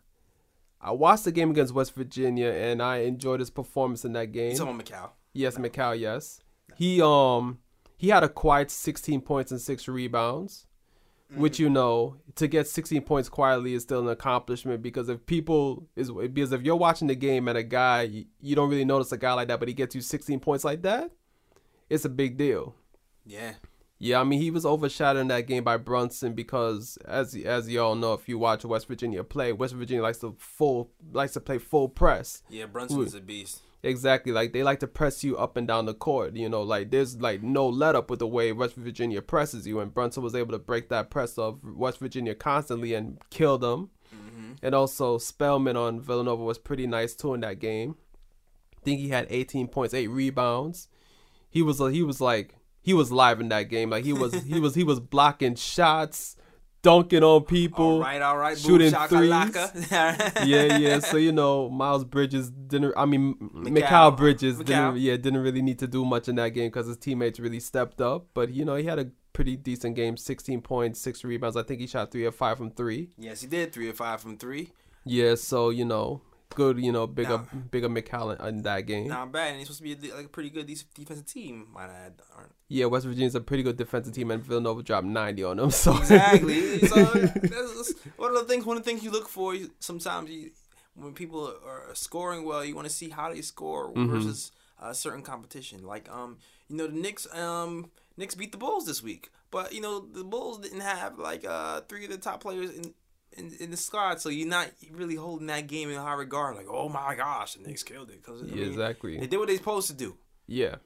I 0.81 0.91
watched 0.91 1.25
the 1.25 1.33
game 1.33 1.51
against 1.53 1.73
West 1.75 1.95
Virginia, 1.95 2.49
and 2.49 2.83
I 2.83 2.99
enjoyed 2.99 3.39
his 3.41 3.51
performance 3.51 4.05
in 4.05 4.15
that 4.15 4.33
game. 4.33 4.61
about 4.61 4.79
Mikal? 4.85 5.11
Yes, 5.33 5.57
Mikal, 5.57 5.99
yes. 5.99 6.41
He 6.77 7.01
um 7.01 7.59
he 7.97 8.09
had 8.09 8.25
a 8.25 8.29
quiet 8.29 8.71
16 8.71 9.21
points 9.21 9.53
and 9.53 9.61
6 9.61 9.87
rebounds. 9.87 10.67
Which 11.35 11.59
you 11.59 11.71
know 11.71 12.17
to 12.37 12.47
get 12.47 12.67
16 12.67 13.03
points 13.03 13.29
quietly 13.29 13.75
is 13.75 13.83
still 13.83 14.01
an 14.01 14.09
accomplishment 14.09 14.83
because 14.83 15.09
if 15.09 15.25
people 15.27 15.89
is 15.97 16.11
because 16.11 16.53
if 16.53 16.63
you're 16.63 16.77
watching 16.77 17.09
the 17.09 17.15
game 17.15 17.49
and 17.49 17.59
a 17.59 17.63
guy 17.63 18.03
you, 18.03 18.25
you 18.41 18.57
don't 18.57 18.71
really 18.71 18.85
notice 18.85 19.13
a 19.13 19.19
guy 19.19 19.33
like 19.33 19.49
that, 19.49 19.59
but 19.59 19.69
he 19.69 19.75
gets 19.75 19.95
you 19.95 20.01
16 20.01 20.41
points 20.41 20.65
like 20.65 20.83
that, 20.83 21.11
it's 21.89 22.05
a 22.05 22.09
big 22.09 22.37
deal. 22.37 22.75
Yeah. 23.25 23.55
Yeah, 23.99 24.21
I 24.21 24.25
mean 24.25 24.41
he 24.41 24.51
was 24.51 24.67
overshadowed 24.67 25.21
in 25.21 25.29
that 25.29 25.47
game 25.47 25.63
by 25.63 25.77
Brunson 25.77 26.33
because 26.33 26.99
as 27.07 27.37
as 27.37 27.69
y'all 27.69 27.95
know, 27.95 28.15
if 28.15 28.29
you 28.29 28.37
watch 28.37 28.65
West 28.65 28.89
Virginia 28.89 29.23
play, 29.23 29.53
West 29.53 29.75
Virginia 29.75 30.03
likes 30.03 30.19
to 30.19 30.35
full 30.41 30.91
likes 31.13 31.35
to 31.35 31.41
play 31.41 31.59
full 31.59 31.89
press. 31.89 32.43
Yeah, 32.49 32.67
Brunson 32.67 32.97
Brunson's 32.97 33.23
a 33.23 33.25
beast. 33.25 33.63
Exactly, 33.85 34.33
like 34.33 34.53
they 34.53 34.63
like 34.63 34.79
to 34.81 34.87
press 34.87 35.25
you 35.25 35.37
up 35.37 35.57
and 35.57 35.67
down 35.67 35.87
the 35.87 35.95
court. 35.95 36.37
You 36.37 36.49
know, 36.49 36.63
like 36.63 36.91
there's 36.91 37.17
like 37.21 37.43
no 37.43 37.67
let 37.69 37.97
up 37.97 38.11
with 38.11 38.21
the 38.21 38.29
way 38.29 38.53
West 38.53 38.77
Virginia 38.77 39.21
presses 39.21 39.67
you, 39.67 39.81
and 39.81 39.93
Brunson 39.93 40.23
was 40.23 40.37
able 40.37 40.53
to 40.53 40.59
break 40.59 40.89
that 40.91 41.11
press 41.11 41.37
of 41.37 41.59
West 41.65 41.99
Virginia 41.99 42.35
constantly 42.35 42.95
and 42.95 43.19
kill 43.31 43.59
them. 43.59 43.91
Mm-hmm. 44.15 44.53
And 44.63 44.75
also 44.75 45.19
Spellman 45.19 45.77
on 45.77 46.01
Villanova 46.01 46.45
was 46.45 46.59
pretty 46.59 46.87
nice 46.87 47.17
too 47.17 47.35
in 47.35 47.41
that 47.41 47.59
game. 47.59 47.97
I 48.77 48.85
think 48.85 49.01
he 49.01 49.09
had 49.09 49.27
18 49.31 49.67
points, 49.67 49.95
eight 49.95 50.09
rebounds. 50.09 50.89
He 51.51 51.61
was 51.61 51.79
he 51.79 52.05
was 52.05 52.21
like 52.21 52.55
he 52.83 52.95
was 52.95 53.11
live 53.11 53.41
in 53.41 53.49
that 53.49 53.65
game. 53.65 53.91
Like 53.91 54.05
he 54.05 54.13
was 54.13 54.33
he 54.45 54.61
was 54.61 54.77
he 54.77 54.85
was 54.85 55.01
blocking 55.01 55.57
shots, 55.57 56.37
dunking 56.83 57.23
on 57.23 57.45
people. 57.45 57.85
All 57.85 58.01
right, 58.01 58.21
all 58.21 58.37
right. 58.37 58.59
shooting 58.59 58.93
threes. 58.93 59.31
yeah, 59.91 60.77
yeah. 60.77 60.99
So 60.99 61.17
you 61.17 61.33
know, 61.33 61.71
Miles 61.71 62.05
Bridges 62.05 62.51
didn't. 62.51 62.93
I 62.97 63.07
mean. 63.07 63.35
Mikal 63.55 64.17
Bridges 64.17 64.57
Mikal. 64.59 64.65
didn't. 64.67 64.97
Yeah, 64.99 65.17
didn't 65.17 65.43
really 65.43 65.63
need 65.63 65.79
to 65.81 65.87
do 65.87 66.05
much 66.05 66.29
in 66.29 66.37
that 66.37 66.51
game 66.51 66.69
because 66.69 66.87
his 66.87 66.97
teammates 66.97 67.41
really 67.41 67.61
stepped 67.61 68.01
up. 68.01 68.27
But 68.35 68.53
you 68.53 68.65
know, 68.65 68.75
he 68.77 68.85
had 68.85 68.99
a 68.99 69.11
pretty 69.33 69.57
decent 69.57 69.97
game. 69.97 70.17
Sixteen 70.17 70.61
points, 70.61 71.01
six 71.01 71.25
rebounds. 71.25 71.57
I 71.57 71.63
think 71.63 71.81
he 71.81 71.87
shot 71.87 72.11
three 72.11 72.27
or 72.27 72.33
five 72.33 72.59
from 72.59 72.71
three. 72.71 73.11
yes, 73.19 73.41
he 73.41 73.47
did 73.47 73.73
three 73.73 73.89
or 73.89 73.95
five 73.95 74.21
from 74.21 74.37
three. 74.37 74.71
Yeah. 75.05 75.37
So 75.37 75.71
you 75.71 75.85
know, 75.85 76.23
good. 76.53 76.79
You 76.79 76.93
know, 76.93 77.07
bigger, 77.07 77.39
Now- 77.39 77.47
bigger 77.71 77.89
Mikal 77.89 78.39
in, 78.49 78.63
that 78.63 78.83
game. 78.87 79.09
Not 79.09 79.33
bad, 79.33 79.49
and 79.51 79.59
he's 79.59 79.67
supposed 79.69 79.83
to 79.83 79.97
be 79.97 80.11
a, 80.11 80.15
like 80.17 80.27
a 80.27 80.29
pretty 80.29 80.51
good 80.51 80.67
defensive 80.95 81.27
team. 81.27 81.69
Might 81.73 81.91
I 81.91 81.95
add? 82.07 82.15
Aren't- 82.37 82.53
Yeah, 82.69 82.87
West 82.87 83.07
Virginia's 83.07 83.35
a 83.35 83.41
pretty 83.41 83.63
good 83.63 83.77
defensive 83.77 84.15
team, 84.15 84.31
and 84.31 84.43
Villanova 84.43 84.83
dropped 84.83 85.07
ninety 85.07 85.45
on 85.45 85.57
them. 85.59 85.71
So 85.83 85.97
Exactly. 85.97 86.79
so 86.87 87.05
that's, 87.05 87.95
one 88.17 88.31
of 88.31 88.37
the 88.39 88.45
things. 88.49 88.65
One 88.65 88.77
of 88.77 88.85
the 88.85 88.91
things 88.91 89.03
you 89.03 89.11
look 89.11 89.29
for 89.29 89.55
you- 89.55 89.71
sometimes 89.81 90.31
you, 90.31 90.51
when 90.95 91.13
people 91.15 91.55
are 91.67 91.95
scoring 91.95 92.45
well, 92.45 92.65
you 92.65 92.75
want 92.75 92.87
to 92.89 92.95
see 92.95 93.09
how 93.09 93.33
they 93.33 93.41
score 93.43 93.93
Mhm. 93.93 94.11
versus 94.11 94.53
a 94.81 94.95
certain 94.95 95.23
competition. 95.23 95.85
Like 95.85 96.11
um, 96.11 96.39
you 96.69 96.77
know, 96.77 96.87
the 96.87 96.93
Knicks 96.99 97.27
um 97.35 97.91
Knicks 98.17 98.35
beat 98.35 98.53
the 98.53 98.59
Bulls 98.59 98.85
this 98.85 99.03
week, 99.03 99.31
but 99.51 99.73
you 99.73 99.81
know 99.81 100.01
the 100.01 100.23
Bulls 100.25 100.59
didn't 100.59 100.81
have 100.81 101.19
like 101.19 101.45
uh 101.47 101.81
three 101.89 102.05
of 102.05 102.11
the 102.11 102.19
top 102.19 102.43
players 102.43 102.71
in. 102.71 102.93
In, 103.37 103.53
in 103.61 103.71
the 103.71 103.77
squad, 103.77 104.21
so 104.21 104.29
you're 104.29 104.49
not 104.49 104.71
really 104.91 105.15
holding 105.17 105.47
that 105.47 105.67
game 105.67 105.91
in 105.91 105.97
high 105.97 106.15
regard. 106.15 106.55
Like, 106.57 106.67
oh 106.69 106.89
my 106.89 107.15
gosh, 107.15 107.55
the 107.55 107.67
Knicks 107.67 107.83
killed 107.83 108.11
it 108.11 108.23
because 108.23 108.43
yeah, 108.43 108.65
exactly. 108.67 109.19
they 109.19 109.27
did 109.27 109.39
what 109.39 109.49
they're 109.49 109.57
supposed 109.57 109.87
to 109.89 109.95
do. 109.95 110.17
Yeah. 110.47 110.77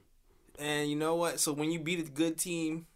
And 0.59 0.89
you 0.89 0.95
know 0.95 1.15
what? 1.15 1.39
So 1.39 1.51
when 1.53 1.71
you 1.71 1.79
beat 1.79 1.99
a 1.99 2.09
good 2.09 2.37
team 2.37 2.87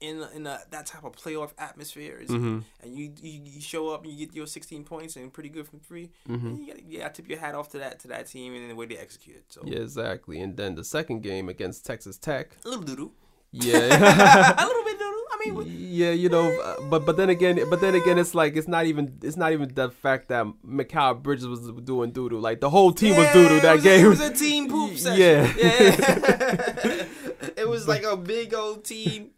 in 0.00 0.24
in 0.34 0.46
a, 0.46 0.60
that 0.70 0.86
type 0.86 1.04
of 1.04 1.12
playoff 1.12 1.52
atmosphere, 1.58 2.18
is, 2.20 2.30
hmm 2.30 2.60
and 2.82 2.98
you, 2.98 3.12
you 3.20 3.40
you 3.44 3.60
show 3.60 3.90
up 3.90 4.04
and 4.04 4.12
you 4.12 4.26
get 4.26 4.34
your 4.34 4.46
16 4.46 4.84
points 4.84 5.16
and 5.16 5.32
pretty 5.32 5.48
good 5.48 5.66
from 5.68 5.80
3 5.80 6.10
hmm 6.26 6.56
you 6.56 6.66
gotta, 6.66 6.82
you 6.82 6.98
gotta 6.98 7.14
tip 7.14 7.28
your 7.28 7.38
hat 7.38 7.54
off 7.54 7.68
to 7.70 7.78
that 7.78 8.00
to 8.00 8.08
that 8.08 8.26
team 8.26 8.54
and 8.54 8.68
the 8.70 8.74
way 8.74 8.86
they 8.86 8.96
executed. 8.96 9.42
So 9.48 9.62
Yeah, 9.64 9.78
exactly. 9.78 10.40
And 10.40 10.56
then 10.56 10.74
the 10.74 10.84
second 10.84 11.22
game 11.22 11.48
against 11.48 11.86
Texas 11.86 12.18
Tech. 12.18 12.56
a 12.64 12.68
little 12.68 12.84
doodoo, 12.84 13.10
Yeah. 13.56 14.54
a 14.58 14.66
little 14.66 14.82
bit 14.82 14.98
doodoo. 14.98 15.20
I 15.30 15.36
mean, 15.46 15.76
yeah, 15.88 16.10
you 16.10 16.28
know, 16.28 16.50
uh, 16.60 16.80
but 16.90 17.06
but 17.06 17.16
then 17.16 17.30
again, 17.30 17.60
but 17.70 17.80
then 17.80 17.94
again, 17.94 18.18
it's 18.18 18.34
like 18.34 18.56
it's 18.56 18.66
not 18.66 18.86
even 18.86 19.16
it's 19.22 19.36
not 19.36 19.52
even 19.52 19.72
the 19.72 19.90
fact 19.90 20.28
that 20.28 20.44
Mikal 20.66 21.22
Bridges 21.22 21.46
was 21.46 21.70
doing 21.84 22.10
doo 22.10 22.28
doo. 22.28 22.40
Like 22.40 22.60
the 22.60 22.70
whole 22.70 22.92
team 22.92 23.16
was 23.16 23.26
yeah, 23.26 23.32
doo 23.32 23.48
doo 23.48 23.56
it 23.56 23.62
that 23.62 23.74
was 23.74 23.84
game. 23.84 24.06
it 24.06 24.08
was 24.08 24.20
a 24.20 24.34
team 24.34 24.68
poop 24.68 24.96
session. 24.98 25.20
Yeah. 25.20 25.54
yeah. 25.56 27.06
it 27.56 27.68
was 27.68 27.86
like 27.86 28.02
a 28.02 28.16
big 28.16 28.54
old 28.54 28.84
team. 28.84 29.30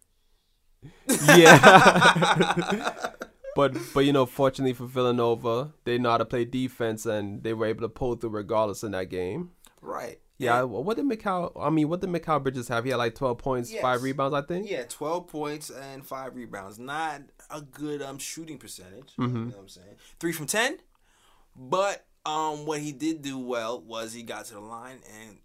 yeah. 1.37 2.93
but 3.55 3.77
but 3.93 4.07
you 4.07 4.15
know, 4.15 4.25
fortunately 4.25 4.73
for 4.73 4.87
Villanova, 4.87 5.75
they 5.85 5.99
know 5.99 6.13
how 6.13 6.19
to 6.19 6.25
play 6.25 6.47
defense 6.47 7.05
and 7.05 7.43
they 7.43 7.53
were 7.53 7.67
able 7.67 7.83
to 7.83 7.91
pull 7.91 8.17
through 8.17 8.31
regardless 8.31 8.83
in 8.83 8.93
that 8.93 9.11
game. 9.11 9.51
Right. 9.83 10.21
Yeah, 10.39 10.61
And- 10.61 10.71
what 10.71 10.97
did 10.97 11.07
Mikal? 11.07 11.53
I 11.59 11.71
mean, 11.71 11.89
what 11.89 12.01
did 12.03 12.11
Mikal 12.11 12.43
Bridges 12.43 12.69
have? 12.69 12.85
He 12.85 12.91
had 12.91 12.97
like 12.97 13.15
twelve 13.15 13.39
points, 13.39 13.73
Yes. 13.73 13.81
five 13.83 14.03
rebounds, 14.03 14.35
I 14.35 14.43
think. 14.43 14.69
Yeah, 14.71 14.85
twelve 14.85 15.29
points 15.29 15.71
and 15.71 16.07
five 16.07 16.35
rebounds. 16.37 16.79
Not 16.79 17.23
a 17.51 17.63
good 17.63 18.03
um 18.03 18.19
shooting 18.19 18.59
percentage. 18.59 19.13
Mhm. 19.19 19.29
You 19.29 19.35
know 19.35 19.45
what 19.53 19.59
I'm 19.61 19.69
saying? 19.69 19.97
Three 20.21 20.33
from 20.33 20.47
ten. 20.47 20.79
But 21.55 22.05
um 22.27 22.67
what 22.67 22.81
he 22.81 22.93
did 22.93 23.23
do 23.23 23.39
well 23.39 23.81
was 23.81 24.13
he 24.13 24.23
got 24.23 24.45
to 24.47 24.55
the 24.55 24.61
line 24.61 24.99
and 25.21 25.39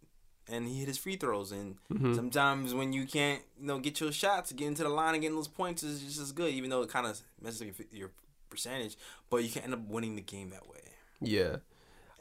and 0.48 0.68
he 0.68 0.80
hit 0.80 0.88
his 0.88 0.98
free 0.98 1.16
throws 1.16 1.52
and 1.52 1.78
Mhm. 1.94 2.16
sometimes 2.16 2.74
when 2.74 2.92
you 2.92 3.06
can't 3.06 3.44
you 3.60 3.68
know 3.68 3.80
get 3.80 4.02
your 4.02 4.12
shots 4.12 4.52
get 4.52 4.68
into 4.68 4.84
the 4.84 4.90
line 4.90 5.14
and 5.14 5.22
getting 5.22 5.36
those 5.36 5.48
points 5.48 5.84
is 5.84 6.02
just 6.02 6.20
as 6.20 6.32
good 6.32 6.52
even 6.54 6.70
though 6.72 6.82
it 6.82 6.90
kind 6.90 7.06
of 7.06 7.22
messes 7.40 7.62
up 7.62 7.68
your, 7.68 7.88
your 7.92 8.12
percentage 8.50 8.98
but 9.30 9.44
you 9.44 9.50
can 9.50 9.62
end 9.62 9.74
up 9.76 9.80
winning 9.88 10.16
the 10.16 10.22
game 10.22 10.50
that 10.50 10.68
way 10.68 10.80
Yeah. 11.22 11.58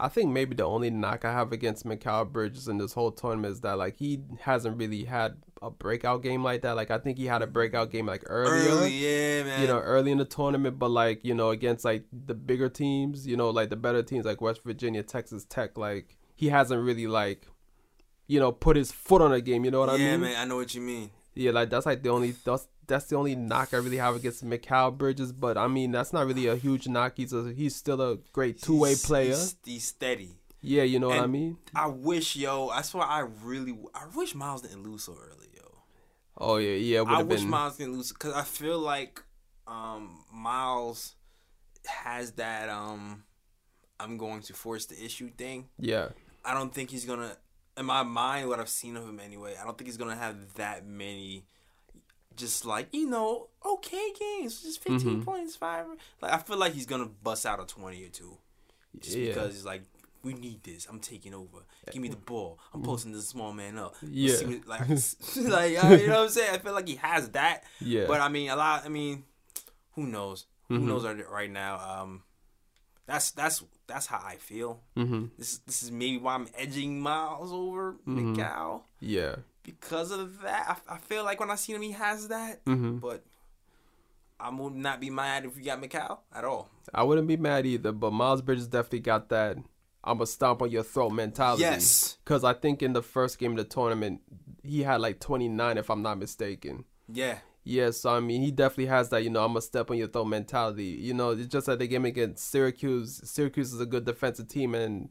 I 0.00 0.08
think 0.08 0.30
maybe 0.30 0.54
the 0.54 0.64
only 0.64 0.90
knock 0.90 1.24
I 1.24 1.32
have 1.32 1.52
against 1.52 1.84
Mikal 1.84 2.30
Bridges 2.30 2.68
in 2.68 2.78
this 2.78 2.94
whole 2.94 3.12
tournament 3.12 3.52
is 3.52 3.60
that 3.60 3.76
like 3.76 3.96
he 3.96 4.20
hasn't 4.40 4.78
really 4.78 5.04
had 5.04 5.36
a 5.60 5.70
breakout 5.70 6.22
game 6.22 6.42
like 6.42 6.62
that. 6.62 6.74
Like 6.74 6.90
I 6.90 6.98
think 6.98 7.18
he 7.18 7.26
had 7.26 7.42
a 7.42 7.46
breakout 7.46 7.90
game 7.90 8.06
like 8.06 8.22
earlier. 8.26 8.72
early 8.72 8.92
yeah 8.92 9.44
man 9.44 9.60
You 9.60 9.68
know, 9.68 9.78
early 9.78 10.10
in 10.10 10.18
the 10.18 10.24
tournament, 10.24 10.78
but 10.78 10.90
like, 10.90 11.24
you 11.24 11.34
know, 11.34 11.50
against 11.50 11.84
like 11.84 12.04
the 12.12 12.34
bigger 12.34 12.68
teams, 12.70 13.26
you 13.26 13.36
know, 13.36 13.50
like 13.50 13.68
the 13.68 13.76
better 13.76 14.02
teams 14.02 14.24
like 14.24 14.40
West 14.40 14.62
Virginia, 14.64 15.02
Texas 15.02 15.44
Tech, 15.44 15.76
like 15.76 16.16
he 16.34 16.48
hasn't 16.48 16.82
really 16.82 17.06
like 17.06 17.46
you 18.26 18.38
know, 18.38 18.52
put 18.52 18.76
his 18.76 18.92
foot 18.92 19.20
on 19.20 19.32
a 19.32 19.40
game, 19.40 19.64
you 19.64 19.72
know 19.72 19.80
what 19.80 19.88
yeah 19.88 19.94
I 19.94 19.98
mean? 19.98 20.06
Yeah, 20.06 20.16
man 20.16 20.36
I 20.36 20.44
know 20.44 20.56
what 20.56 20.74
you 20.74 20.80
mean 20.80 21.10
Yeah, 21.34 21.52
like 21.52 21.70
that's 21.70 21.86
like 21.86 22.02
the 22.02 22.10
only 22.10 22.32
that's 22.44 22.68
that's 22.86 23.06
the 23.06 23.16
only 23.16 23.36
knock 23.36 23.72
I 23.72 23.78
really 23.78 23.98
have 23.98 24.16
against 24.16 24.44
Mikal 24.44 24.96
Bridges, 24.96 25.32
but 25.32 25.56
I 25.56 25.68
mean 25.68 25.92
that's 25.92 26.12
not 26.12 26.26
really 26.26 26.46
a 26.46 26.56
huge 26.56 26.88
knock. 26.88 27.14
He's 27.16 27.32
a 27.32 27.52
he's 27.52 27.76
still 27.76 28.00
a 28.00 28.16
great 28.32 28.60
two 28.60 28.78
way 28.78 28.94
player. 28.96 29.28
he's, 29.28 29.56
he's 29.64 29.84
steady 29.84 30.36
Yeah, 30.60 30.82
you 30.82 30.98
know 30.98 31.08
what 31.08 31.20
I 31.20 31.26
mean? 31.26 31.58
I 31.74 31.86
wish, 31.86 32.36
yo. 32.36 32.68
I 32.68 32.82
swear, 32.82 33.04
I 33.04 33.20
really, 33.42 33.78
I 33.94 34.06
wish 34.14 34.34
Miles 34.34 34.62
didn't 34.62 34.82
lose 34.82 35.04
so 35.04 35.12
early, 35.14 35.48
yo. 35.54 35.62
Oh 36.36 36.56
yeah, 36.56 36.74
yeah, 36.74 37.02
I 37.06 37.22
wish 37.22 37.40
been 37.40 37.50
Miles 37.50 37.76
didn't 37.76 37.94
lose 37.94 38.12
because 38.12 38.34
I 38.34 38.42
feel 38.42 38.78
like 38.78 39.22
um, 39.66 40.24
Miles 40.32 41.14
has 41.86 42.32
that 42.32 42.68
um, 42.68 43.24
I'm 43.98 44.16
going 44.16 44.42
to 44.42 44.52
force 44.52 44.86
the 44.86 45.02
issue 45.02 45.30
thing. 45.30 45.68
yeah. 45.78 46.08
I 46.42 46.54
don't 46.54 46.74
think 46.74 46.90
he's 46.90 47.04
gonna. 47.04 47.36
In 47.76 47.86
my 47.86 48.02
mind, 48.02 48.48
what 48.48 48.60
I've 48.60 48.68
seen 48.68 48.96
of 48.96 49.08
him 49.08 49.20
anyway, 49.20 49.54
I 49.60 49.64
don't 49.64 49.76
think 49.78 49.88
he's 49.88 49.96
gonna 49.96 50.16
have 50.16 50.54
that 50.54 50.86
many. 50.86 51.44
Just 52.36 52.64
like 52.64 52.88
you 52.92 53.08
know, 53.08 53.48
okay 53.64 54.12
games, 54.18 54.62
just 54.62 54.82
15 54.82 55.20
Mhm. 55.20 55.24
points, 55.24 55.56
five. 55.56 55.86
Like 56.20 56.32
I 56.32 56.38
feel 56.38 56.56
like 56.56 56.72
he's 56.72 56.86
gonna 56.86 57.06
bust 57.06 57.44
out 57.46 57.60
a 57.60 57.66
twenty 57.66 58.04
or 58.04 58.08
two, 58.08 58.38
just 58.98 59.16
Yeah. 59.16 59.28
because 59.28 59.54
he's 59.54 59.64
like, 59.64 59.82
we 60.22 60.34
need 60.34 60.62
this. 60.62 60.86
I'm 60.86 61.00
taking 61.00 61.32
over. 61.34 61.58
Give 61.90 62.00
me 62.02 62.08
the 62.08 62.16
ball. 62.16 62.58
I'm 62.74 62.82
posting 62.82 63.12
this 63.12 63.26
small 63.28 63.52
man 63.52 63.78
up. 63.78 63.96
Mm-hmm. 63.96 64.08
Yeah. 64.12 64.36
what- 64.46 64.66
like, 64.66 64.88
like 65.36 65.84
uh, 65.84 65.88
you 65.96 66.06
know 66.06 66.18
what 66.20 66.24
I'm 66.24 66.28
saying. 66.30 66.54
I 66.54 66.58
feel 66.58 66.72
like 66.74 66.88
he 66.88 66.96
has 66.96 67.30
that, 67.30 67.64
Yeah. 67.80 68.06
but 68.06 68.20
I 68.20 68.28
mean, 68.28 68.50
a 68.50 68.56
lot. 68.56 68.84
I 68.84 68.88
mean, 68.88 69.24
who 69.92 70.06
knows? 70.06 70.46
Mhm. 70.70 70.78
Who 70.80 70.86
knows 70.86 71.04
right 71.04 71.50
now? 71.50 71.78
Um, 72.02 72.22
that's 73.10 73.30
that's 73.32 73.64
that's 73.86 74.06
how 74.06 74.20
I 74.24 74.36
feel. 74.36 74.80
hmm 74.96 75.26
This 75.38 75.58
this 75.58 75.82
is 75.82 75.90
maybe 75.90 76.18
why 76.18 76.34
I'm 76.34 76.48
edging 76.56 77.00
Miles 77.00 77.52
over 77.52 77.96
Mhm. 78.06 78.14
Miguel 78.34 78.84
Yeah. 79.00 79.36
because 79.64 80.10
of 80.12 80.40
that. 80.42 80.80
I, 80.88 80.94
I 80.94 80.98
feel 80.98 81.24
like 81.24 81.40
when 81.40 81.50
I 81.50 81.56
see 81.56 81.72
him, 81.74 81.82
he 81.82 81.92
has 81.92 82.28
that, 82.28 82.60
hmm 82.66 82.98
but 82.98 83.24
I 84.38 84.48
would 84.50 84.74
not 84.74 85.00
be 85.00 85.10
mad 85.10 85.44
if 85.44 85.56
we 85.56 85.62
got 85.62 85.80
Miguel 85.80 86.22
at 86.34 86.44
all. 86.44 86.70
I 86.94 87.02
wouldn't 87.02 87.28
be 87.28 87.36
mad 87.36 87.66
either, 87.66 87.92
but 87.92 88.12
Miles 88.12 88.40
Bridges 88.42 88.68
definitely 88.68 89.00
got 89.00 89.28
that 89.28 89.56
I'm 90.02 90.16
gonna 90.16 90.26
stomp 90.26 90.62
on 90.62 90.70
your 90.70 90.82
throat 90.82 91.10
mentality. 91.10 91.62
Yes. 91.62 92.16
Cause 92.24 92.42
I 92.42 92.54
think 92.54 92.82
in 92.82 92.94
the 92.94 93.02
first 93.02 93.38
game 93.38 93.50
of 93.52 93.56
the 93.58 93.64
tournament, 93.64 94.22
he 94.62 94.82
had 94.82 95.00
like 95.02 95.20
29 95.20 95.76
if 95.76 95.90
I'm 95.90 96.00
not 96.02 96.18
mistaken. 96.18 96.84
Yeah, 97.12 97.38
Yeah, 97.64 97.90
so 97.90 98.10
I 98.10 98.20
mean, 98.20 98.40
he 98.42 98.50
definitely 98.50 98.86
has 98.86 99.10
that, 99.10 99.22
you 99.22 99.30
know, 99.30 99.42
I'm 99.44 99.50
gonna 99.50 99.60
step 99.60 99.90
on 99.90 99.98
your 99.98 100.08
throat 100.08 100.24
mentality. 100.24 100.84
You 101.00 101.12
know, 101.14 101.30
it's 101.30 101.46
just 101.46 101.68
like 101.68 101.78
the 101.78 101.86
game 101.86 102.04
against 102.06 102.50
Syracuse. 102.50 103.20
Syracuse 103.24 103.72
is 103.74 103.80
a 103.80 103.86
good 103.86 104.04
defensive 104.06 104.48
team, 104.48 104.74
and 104.74 105.10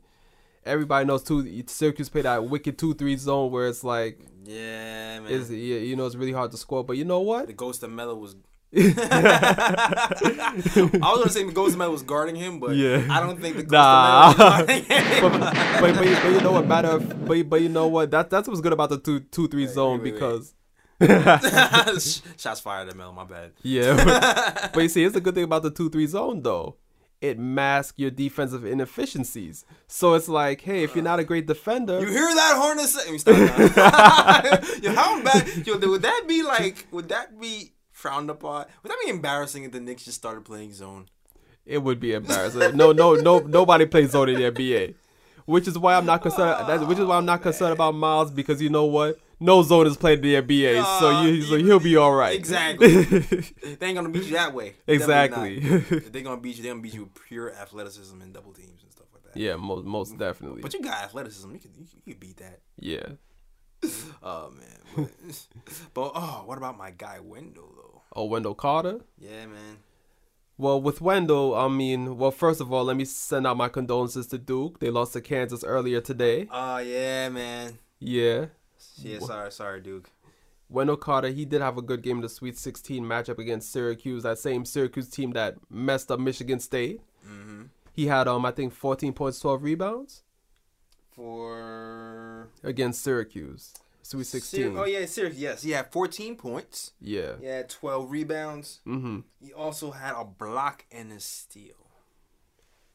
everybody 0.65 1.05
knows 1.05 1.23
too. 1.23 1.63
Syracuse 1.67 2.09
play 2.09 2.23
that 2.23 2.43
wicked 2.45 2.77
two 2.79 2.93
three 2.95 3.15
zone 3.17 3.51
where 3.51 3.67
it's 3.67 3.83
like, 3.83 4.19
yeah, 4.45 5.19
man. 5.19 5.31
yeah, 5.49 5.77
you 5.77 5.95
know, 5.95 6.05
it's 6.07 6.15
really 6.15 6.31
hard 6.33 6.49
to 6.51 6.57
score. 6.57 6.83
But 6.83 6.97
you 6.97 7.05
know 7.05 7.19
what? 7.21 7.45
the 7.47 7.53
Ghost 7.53 7.83
of 7.83 7.91
Melo 7.91 8.15
was. 8.15 8.35
I 8.75 10.07
was 10.53 11.19
gonna 11.19 11.29
say 11.29 11.43
the 11.43 11.51
Ghost 11.51 11.73
of 11.73 11.79
Melo 11.79 11.91
was 11.91 12.03
guarding 12.03 12.35
him, 12.35 12.59
but 12.59 12.75
Yeah. 12.75 13.05
I 13.09 13.19
don't 13.19 13.39
think 13.41 13.55
the 13.57 13.63
Ghost 13.63 13.71
Nah. 13.71 14.31
of 14.31 14.37
Melo 14.37 14.49
was 14.49 14.57
guarding 14.67 14.83
him. 14.89 15.21
but, 15.21 15.31
but, 15.39 15.53
but, 15.81 15.95
but 16.23 16.31
you 16.31 16.41
know 16.41 16.51
what 16.51 16.67
matter 16.67 16.89
of, 16.89 17.25
but, 17.27 17.49
but 17.49 17.61
you 17.61 17.69
know 17.69 17.87
what 17.87 18.11
that 18.11 18.29
that's 18.29 18.47
what's 18.47 18.61
good 18.61 18.73
about 18.73 18.89
the 18.89 18.97
two 18.99 19.19
two 19.21 19.47
three 19.47 19.65
Wait, 19.65 19.73
zone 19.73 19.99
wait, 19.99 20.03
wait. 20.05 20.13
because 20.13 20.53
Shots 22.37 22.59
fired 22.59 22.89
at 22.89 22.95
Mel. 22.95 23.11
My 23.13 23.23
bad. 23.23 23.51
Yeah, 23.61 24.69
but, 24.73 24.81
you 24.81 24.89
see, 24.89 25.03
it's 25.03 25.15
a 25.15 25.21
good 25.21 25.35
thing 25.35 25.43
about 25.43 25.63
the 25.63 25.71
two-three 25.71 26.07
zone 26.07 26.41
though. 26.41 26.75
It 27.21 27.37
masks 27.37 27.99
your 27.99 28.11
defensive 28.11 28.65
inefficiencies. 28.65 29.65
So 29.87 30.13
it's 30.13 30.29
like, 30.29 30.61
hey, 30.61 30.83
if 30.83 30.95
you're 30.95 31.03
not 31.03 31.19
a 31.19 31.25
great 31.25 31.47
defender, 31.47 31.99
You 31.99 32.07
hear 32.07 32.33
that 32.33 33.09
me 33.11 33.17
stop. 33.17 33.35
Yo, 34.81 34.93
how 34.93 35.21
bad? 35.21 35.67
Yo, 35.67 35.77
would 35.77 36.01
that 36.01 36.25
be 36.27 36.43
like? 36.43 36.87
Would 36.91 37.09
that 37.09 37.37
be 37.39 37.73
frowned 37.91 38.29
upon? 38.29 38.67
Would 38.83 38.89
that 38.89 38.97
be 39.03 39.09
embarrassing 39.09 39.65
if 39.65 39.73
the 39.73 39.81
Knicks 39.81 40.05
just 40.05 40.17
started 40.17 40.45
playing 40.45 40.73
zone? 40.73 41.09
it 41.69 41.83
would 41.83 41.99
be 41.99 42.13
embarrassing. 42.13 42.75
no, 42.75 42.91
no, 42.91 43.13
no, 43.13 43.39
nobody 43.39 43.85
plays 43.85 44.11
zone 44.11 44.29
in 44.29 44.35
the 44.35 44.51
NBA, 44.51 44.95
which 45.45 45.67
is 45.67 45.77
why 45.77 45.95
I'm 45.95 46.05
not 46.05 46.21
concerned. 46.21 46.67
That's, 46.67 46.83
which 46.83 46.97
is 46.97 47.05
why 47.05 47.17
I'm 47.17 47.25
not 47.25 47.43
concerned 47.43 47.73
about 47.73 47.93
Miles 47.93 48.31
because 48.31 48.61
you 48.61 48.69
know 48.69 48.85
what? 48.85 49.19
No 49.39 49.63
zone 49.63 49.87
is 49.87 49.95
played 49.97 50.19
in 50.19 50.23
the 50.23 50.35
NBA, 50.35 50.83
so 50.99 51.07
Uh, 51.15 51.23
you, 51.23 51.41
so 51.43 51.55
you- 51.55 51.65
he'll 51.65 51.79
be 51.79 51.95
all 51.95 52.13
right. 52.13 52.35
Exactly. 52.37 53.03
they 53.03 53.87
ain't 53.87 53.95
gonna 53.95 54.09
beat 54.09 54.25
you 54.25 54.33
that 54.33 54.53
way. 54.53 54.75
Exactly. 54.87 55.57
If 55.59 55.89
they're 56.11 56.21
gonna 56.23 56.41
beat 56.41 56.57
you, 56.57 56.63
they're 56.63 56.73
gonna 56.73 56.81
beat 56.81 56.93
you 56.93 57.03
with 57.03 57.13
pure 57.27 57.53
athleticism 57.53 58.21
and 58.21 58.33
double 58.33 58.51
teams 58.53 58.81
and 58.83 58.91
stuff 58.91 59.07
like 59.13 59.23
that. 59.23 59.37
yeah, 59.39 59.55
most 59.55 59.85
most 59.85 60.17
definitely. 60.17 60.61
But 60.61 60.73
you 60.73 60.81
got 60.81 61.03
athleticism. 61.03 61.51
You 61.53 61.59
can 61.59 61.71
you, 61.77 61.85
you 62.05 62.13
can 62.13 62.19
beat 62.19 62.37
that. 62.37 62.59
Yeah. 62.77 63.05
Oh 64.21 64.51
man. 64.51 64.77
But, 64.95 65.47
but 65.93 66.11
oh, 66.13 66.43
what 66.45 66.57
about 66.57 66.77
my 66.77 66.91
guy 66.91 67.19
Wendell 67.21 67.71
though? 67.77 68.01
Oh, 68.13 68.25
Wendell 68.25 68.53
Carter. 68.55 68.99
Yeah, 69.17 69.45
man. 69.45 69.77
Well, 70.57 70.81
with 70.81 70.99
Wendell, 70.99 71.55
I 71.55 71.69
mean, 71.69 72.17
well, 72.17 72.31
first 72.31 72.59
of 72.59 72.73
all, 72.73 72.83
let 72.83 72.97
me 72.97 73.05
send 73.05 73.47
out 73.47 73.55
my 73.55 73.69
condolences 73.69 74.27
to 74.27 74.37
Duke. 74.37 74.79
They 74.81 74.89
lost 74.89 75.13
to 75.13 75.21
Kansas 75.21 75.63
earlier 75.63 76.01
today. 76.01 76.49
Oh 76.51 76.79
yeah, 76.79 77.29
man. 77.29 77.79
Yeah. 77.99 78.47
Yeah, 79.03 79.19
sorry, 79.19 79.51
sorry, 79.51 79.81
Duke. 79.81 80.09
Wendell 80.69 80.97
Carter, 80.97 81.29
he 81.29 81.45
did 81.45 81.61
have 81.61 81.77
a 81.77 81.81
good 81.81 82.03
game 82.03 82.17
in 82.17 82.21
the 82.21 82.29
Sweet 82.29 82.57
16 82.57 83.03
matchup 83.03 83.39
against 83.39 83.71
Syracuse, 83.71 84.23
that 84.23 84.37
same 84.37 84.65
Syracuse 84.65 85.09
team 85.09 85.31
that 85.31 85.55
messed 85.69 86.11
up 86.11 86.19
Michigan 86.19 86.59
State. 86.59 87.01
Mm-hmm. 87.27 87.63
He 87.93 88.05
had, 88.05 88.27
um, 88.27 88.45
I 88.45 88.51
think, 88.51 88.73
14 88.73 89.13
points, 89.13 89.39
12 89.39 89.63
rebounds 89.63 90.23
For 91.11 92.49
against 92.63 93.01
Syracuse. 93.01 93.73
Sweet 94.03 94.25
Syr- 94.25 94.39
16. 94.39 94.77
oh 94.77 94.85
yeah, 94.85 95.05
Syracuse. 95.05 95.41
Yes, 95.41 95.61
he 95.63 95.71
had 95.71 95.91
14 95.91 96.35
points. 96.35 96.93
Yeah. 97.01 97.33
He 97.39 97.45
had 97.47 97.69
12 97.69 98.09
rebounds. 98.09 98.79
Mm-hmm. 98.87 99.19
He 99.39 99.53
also 99.53 99.91
had 99.91 100.13
a 100.15 100.23
block 100.25 100.85
and 100.91 101.11
a 101.11 101.19
steal. 101.19 101.75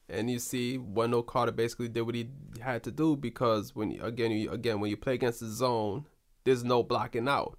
And 0.09 0.31
you 0.31 0.39
see, 0.39 0.79
Wendell 0.79 1.23
Carter 1.23 1.53
basically 1.53 1.89
did 1.89 2.03
what 2.03 2.15
he 2.15 2.29
had 2.61 2.83
to 2.85 2.91
do 2.91 3.17
because 3.17 3.75
when 3.75 3.99
again, 4.03 4.31
you, 4.33 4.51
again, 4.51 4.81
when 4.81 4.91
you 4.91 4.97
play 4.97 5.15
against 5.15 5.41
the 5.41 5.49
zone, 5.49 6.07
there's 6.45 6.63
no 6.63 6.83
blocking 6.83 7.29
out. 7.29 7.59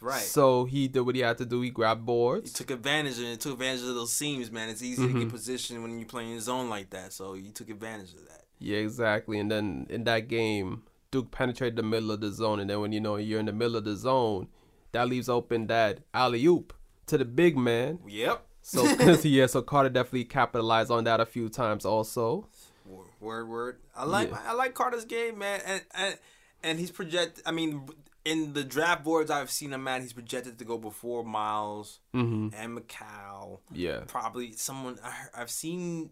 Right. 0.00 0.20
So 0.20 0.64
he 0.64 0.88
did 0.88 1.00
what 1.02 1.14
he 1.14 1.20
had 1.20 1.38
to 1.38 1.46
do. 1.46 1.60
He 1.60 1.70
grabbed 1.70 2.04
boards. 2.04 2.50
he 2.50 2.54
took 2.54 2.70
advantage 2.70 3.18
and 3.20 3.38
took 3.40 3.52
advantage 3.52 3.82
of 3.82 3.94
those 3.94 4.12
seams, 4.12 4.50
man. 4.50 4.68
It's 4.68 4.82
easy 4.82 5.06
to 5.06 5.12
get 5.12 5.22
mm-hmm. 5.22 5.30
positioned 5.30 5.80
when 5.80 5.96
you're 5.98 6.08
playing 6.08 6.30
in 6.30 6.36
the 6.36 6.42
zone 6.42 6.68
like 6.68 6.90
that. 6.90 7.12
So 7.12 7.34
you 7.34 7.50
took 7.50 7.70
advantage 7.70 8.12
of 8.14 8.26
that. 8.28 8.42
Yeah, 8.58 8.78
exactly. 8.78 9.38
And 9.38 9.50
then 9.50 9.86
in 9.90 10.04
that 10.04 10.28
game, 10.28 10.82
Duke 11.12 11.30
penetrated 11.30 11.76
the 11.76 11.82
middle 11.82 12.10
of 12.10 12.20
the 12.20 12.32
zone, 12.32 12.58
and 12.58 12.70
then 12.70 12.80
when 12.80 12.92
you 12.92 13.00
know 13.00 13.16
you're 13.16 13.38
in 13.38 13.46
the 13.46 13.52
middle 13.52 13.76
of 13.76 13.84
the 13.84 13.96
zone, 13.96 14.48
that 14.92 15.08
leaves 15.08 15.28
open 15.28 15.66
that 15.66 16.00
alley 16.14 16.44
oop 16.46 16.72
to 17.06 17.18
the 17.18 17.24
big 17.24 17.56
man. 17.56 17.98
Yep. 18.06 18.46
So 18.62 18.84
yeah, 19.24 19.46
so 19.46 19.60
Carter 19.62 19.88
definitely 19.90 20.24
capitalized 20.24 20.90
on 20.90 21.04
that 21.04 21.20
a 21.20 21.26
few 21.26 21.48
times 21.48 21.84
also. 21.84 22.46
Word, 22.86 23.06
word, 23.20 23.48
word. 23.48 23.76
I 23.94 24.04
like 24.04 24.30
Yeah. 24.30 24.40
I 24.46 24.52
like 24.54 24.74
Carter's 24.74 25.04
game, 25.04 25.38
man, 25.38 25.60
and 25.66 25.82
and 25.94 26.18
and 26.62 26.78
he's 26.78 26.90
projected. 26.90 27.42
I 27.46 27.50
mean, 27.52 27.88
in 28.24 28.52
the 28.54 28.64
draft 28.64 29.02
boards 29.04 29.30
I've 29.30 29.50
seen 29.50 29.72
him 29.72 29.86
at, 29.88 30.00
he's 30.02 30.12
projected 30.12 30.58
to 30.58 30.64
go 30.64 30.78
before 30.78 31.24
Miles 31.24 32.00
Mm-hmm. 32.14 32.48
and 32.56 32.78
Mikal. 32.78 33.58
Yeah. 33.72 34.00
Probably 34.06 34.52
someone 34.52 34.98
I, 35.04 35.12
I've 35.42 35.50
seen. 35.50 36.10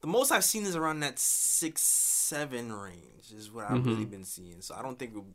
The 0.00 0.06
most 0.06 0.30
I've 0.30 0.44
seen 0.44 0.64
is 0.64 0.76
around 0.76 1.00
that 1.00 1.18
six 1.18 1.82
seven 1.82 2.72
range 2.72 3.32
is 3.36 3.50
what 3.50 3.64
I've 3.64 3.78
Mm-hmm. 3.78 3.88
really 3.88 4.04
been 4.04 4.24
seeing. 4.24 4.60
So 4.60 4.76
I 4.78 4.82
don't 4.82 4.96
think 4.98 5.12
we'll, 5.14 5.26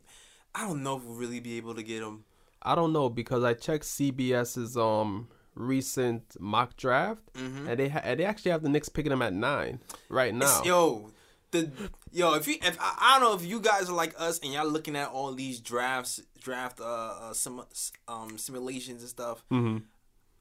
I 0.54 0.62
don't 0.66 0.82
know 0.82 0.96
if 0.96 1.04
we'll 1.04 1.16
really 1.16 1.40
be 1.40 1.58
able 1.58 1.74
to 1.74 1.82
get 1.82 2.02
him. 2.02 2.24
I 2.62 2.74
don't 2.74 2.94
know 2.94 3.10
because 3.10 3.44
I 3.44 3.52
checked 3.52 3.84
CBS's 3.84 4.76
um 4.78 5.28
recent 5.54 6.38
mock 6.40 6.76
draft, 6.76 7.22
Mhm. 7.34 7.68
and 7.68 7.78
they 7.80 7.88
ha- 7.88 8.00
and 8.02 8.18
they 8.20 8.24
actually 8.24 8.50
have 8.50 8.62
the 8.62 8.68
Knicks 8.68 8.88
picking 8.88 9.10
them 9.10 9.22
at 9.22 9.32
nine 9.32 9.80
right 10.08 10.34
now. 10.34 10.46
It's- 10.46 10.66
Yo, 10.66 11.10
the 11.50 11.70
yo, 12.12 12.34
if 12.34 12.46
you 12.48 12.56
if 12.62 12.76
I, 12.80 12.96
I 13.00 13.18
don't 13.18 13.28
know 13.28 13.36
if 13.36 13.44
you 13.48 13.60
guys 13.60 13.88
are 13.88 13.94
like 13.94 14.14
us 14.18 14.38
and 14.40 14.52
y'all 14.52 14.66
looking 14.68 14.96
at 14.96 15.08
all 15.10 15.32
these 15.34 15.60
drafts, 15.60 16.20
draft 16.40 16.80
uh, 16.80 16.84
uh 16.84 17.32
sim, 17.32 17.62
um 18.08 18.36
simulations 18.38 19.00
and 19.02 19.08
stuff. 19.08 19.44
hmm 19.48 19.78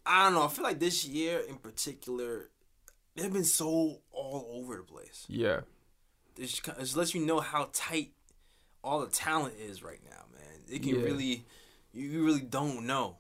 I 0.05 0.25
don't 0.25 0.33
know. 0.33 0.43
I 0.43 0.47
feel 0.49 0.63
like 0.65 0.79
this 0.79 1.05
year 1.05 1.39
in 1.47 1.55
particular, 1.57 2.49
they've 3.15 3.31
been 3.31 3.45
so 3.45 4.01
all 4.11 4.49
over 4.51 4.75
the 4.75 4.83
place. 4.83 5.25
Yeah. 5.29 5.61
It 6.37 6.47
just, 6.47 6.67
it 6.67 6.79
just 6.79 6.97
lets 6.97 7.13
you 7.13 7.25
know 7.25 7.39
how 7.39 7.69
tight 7.71 8.11
all 8.83 8.99
the 8.99 9.07
talent 9.07 9.55
is 9.59 9.81
right 9.81 10.01
now, 10.09 10.25
man. 10.33 10.59
It 10.67 10.83
can 10.83 10.95
Yeah. 10.95 11.03
really, 11.03 11.45
you 11.93 12.09
you 12.09 12.25
really 12.25 12.41
don't 12.41 12.85
know. 12.85 13.19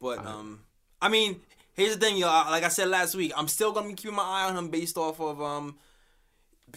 But 0.00 0.26
um, 0.26 0.64
I 1.04 1.08
mean, 1.10 1.40
here's 1.74 1.94
the 1.96 2.00
thing, 2.00 2.16
y'all. 2.16 2.50
Like 2.50 2.64
I 2.64 2.68
said 2.68 2.88
last 2.88 3.14
week, 3.14 3.32
I'm 3.36 3.48
still 3.48 3.72
gonna 3.72 3.88
be 3.88 3.94
keeping 3.94 4.16
my 4.16 4.22
eye 4.22 4.48
on 4.48 4.56
him 4.56 4.68
based 4.70 4.96
off 4.96 5.20
of 5.20 5.40
um, 5.42 5.76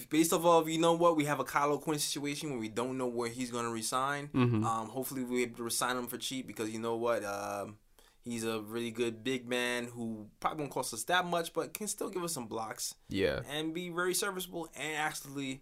based 0.10 0.34
off 0.34 0.46
of 0.46 0.68
you 0.70 0.80
know 0.80 0.94
what 0.94 1.16
we 1.16 1.26
have 1.26 1.40
a 1.40 1.44
Kyle 1.44 1.72
O'Quinn 1.72 1.98
situation 2.00 2.50
where 2.52 2.60
we 2.60 2.68
don't 2.70 2.98
know 2.98 3.08
where 3.08 3.30
he's 3.30 3.52
gonna 3.52 3.70
resign. 3.72 4.28
Mhm. 4.34 4.63
Um, 4.66 4.90
hopefully 4.90 5.24
we're 5.24 5.44
able 5.48 5.58
to 5.58 5.63
resign 5.63 5.96
him 5.98 6.08
for 6.08 6.18
cheap 6.18 6.46
because 6.48 6.70
you 6.70 6.80
know 6.80 6.96
what 6.96 7.24
um. 7.24 7.78
He's 8.26 8.44
a 8.44 8.60
really 8.60 8.92
good 8.92 9.24
big 9.24 9.48
man 9.48 9.86
who 9.86 10.28
probably 10.42 10.63
won't 10.63 10.74
cost 10.74 10.94
us 10.94 11.06
that 11.06 11.26
much, 11.26 11.54
but 11.54 11.74
can 11.74 11.88
still 11.88 12.10
give 12.10 12.26
us 12.26 12.34
some 12.34 12.46
blocks 12.48 12.94
Yeah. 13.08 13.40
and 13.50 13.74
be 13.74 13.88
very 13.88 14.13
serviceable 14.13 14.68
and 14.76 14.98
actually 14.98 15.62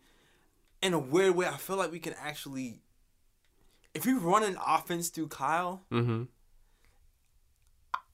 in 0.81 0.95
a 0.95 0.97
weird 0.97 1.35
way 1.35 1.45
I 1.45 1.57
feel 1.57 1.75
like 1.75 1.91
we 1.91 1.99
can 1.99 2.15
actually 2.19 2.79
if 3.93 4.03
we 4.07 4.13
run 4.13 4.41
an 4.43 4.57
offense 4.65 5.09
through 5.09 5.27
Kyle 5.27 5.83
Mm-hmm. 5.91 6.23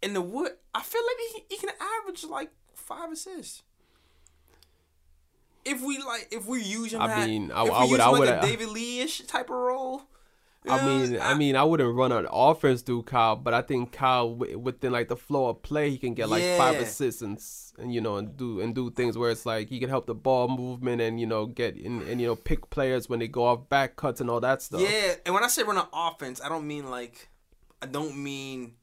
In 0.02 0.14
the 0.14 0.22
wood 0.22 0.52
I 0.74 0.82
feel 0.82 1.02
like 1.06 1.18
he, 1.50 1.56
he 1.56 1.58
can 1.58 1.70
average 2.02 2.24
like 2.24 2.52
five 2.76 3.12
assists 3.12 3.64
if 5.64 5.82
we 5.82 5.98
like 6.00 6.28
if 6.32 6.46
we 6.48 6.62
use 6.64 6.94
him 6.94 7.02
I 7.02 7.26
mean, 7.26 7.52
I- 7.52 7.66
I 7.66 7.84
would- 7.86 8.00
I 8.00 8.10
would- 8.10 8.20
like 8.22 8.30
a 8.30 8.42
David 8.42 8.70
Lee-ish 8.70 9.20
type 9.28 9.50
of 9.50 9.56
role 9.58 10.02
you 10.64 10.72
I 10.72 10.86
mean, 10.86 11.20
I 11.20 11.34
mean, 11.34 11.56
I 11.56 11.64
wouldn't 11.64 11.96
run 11.96 12.12
an 12.12 12.28
offense 12.32 12.84
through 12.84 13.02
Kyle, 13.04 13.36
but 13.36 13.52
I 13.52 13.64
think 13.64 13.92
Kyle 13.92 14.30
wi- 14.30 14.56
within 14.56 14.92
like 14.92 15.08
the 15.08 15.16
flow 15.16 15.48
of 15.50 15.64
play, 15.64 15.90
he 15.90 15.98
can 15.98 16.14
get 16.14 16.30
like 16.30 16.44
five 16.60 16.76
assists 16.84 17.24
and 17.24 17.44
and 17.80 17.92
you 17.92 18.00
know 18.00 18.18
and 18.18 18.38
do 18.38 18.60
and 18.62 18.76
do 18.76 18.92
things 18.92 19.18
where 19.18 19.32
it's 19.32 19.44
like 19.44 19.70
he 19.70 19.80
can 19.80 19.90
help 19.90 20.06
the 20.06 20.14
ball 20.14 20.48
movement 20.48 21.02
and 21.02 21.20
you 21.20 21.26
know 21.26 21.48
get 21.48 21.76
in 21.78 22.04
and 22.04 22.22
you 22.22 22.28
know 22.28 22.36
pick 22.36 22.70
players 22.70 23.10
when 23.10 23.18
they 23.18 23.28
go 23.28 23.44
off 23.46 23.70
back 23.70 23.96
cuts 23.96 24.22
and 24.22 24.30
all 24.30 24.40
that 24.40 24.62
stuff. 24.62 24.82
Yeah, 24.82 25.16
and 25.26 25.34
when 25.34 25.44
I 25.44 25.48
say 25.48 25.64
run 25.64 25.80
an 25.80 25.88
offense, 25.94 26.40
I 26.44 26.48
don't 26.50 26.68
mean 26.68 26.92
like, 26.92 27.30
I 27.82 27.88
don't 27.88 28.16
mean, 28.16 28.76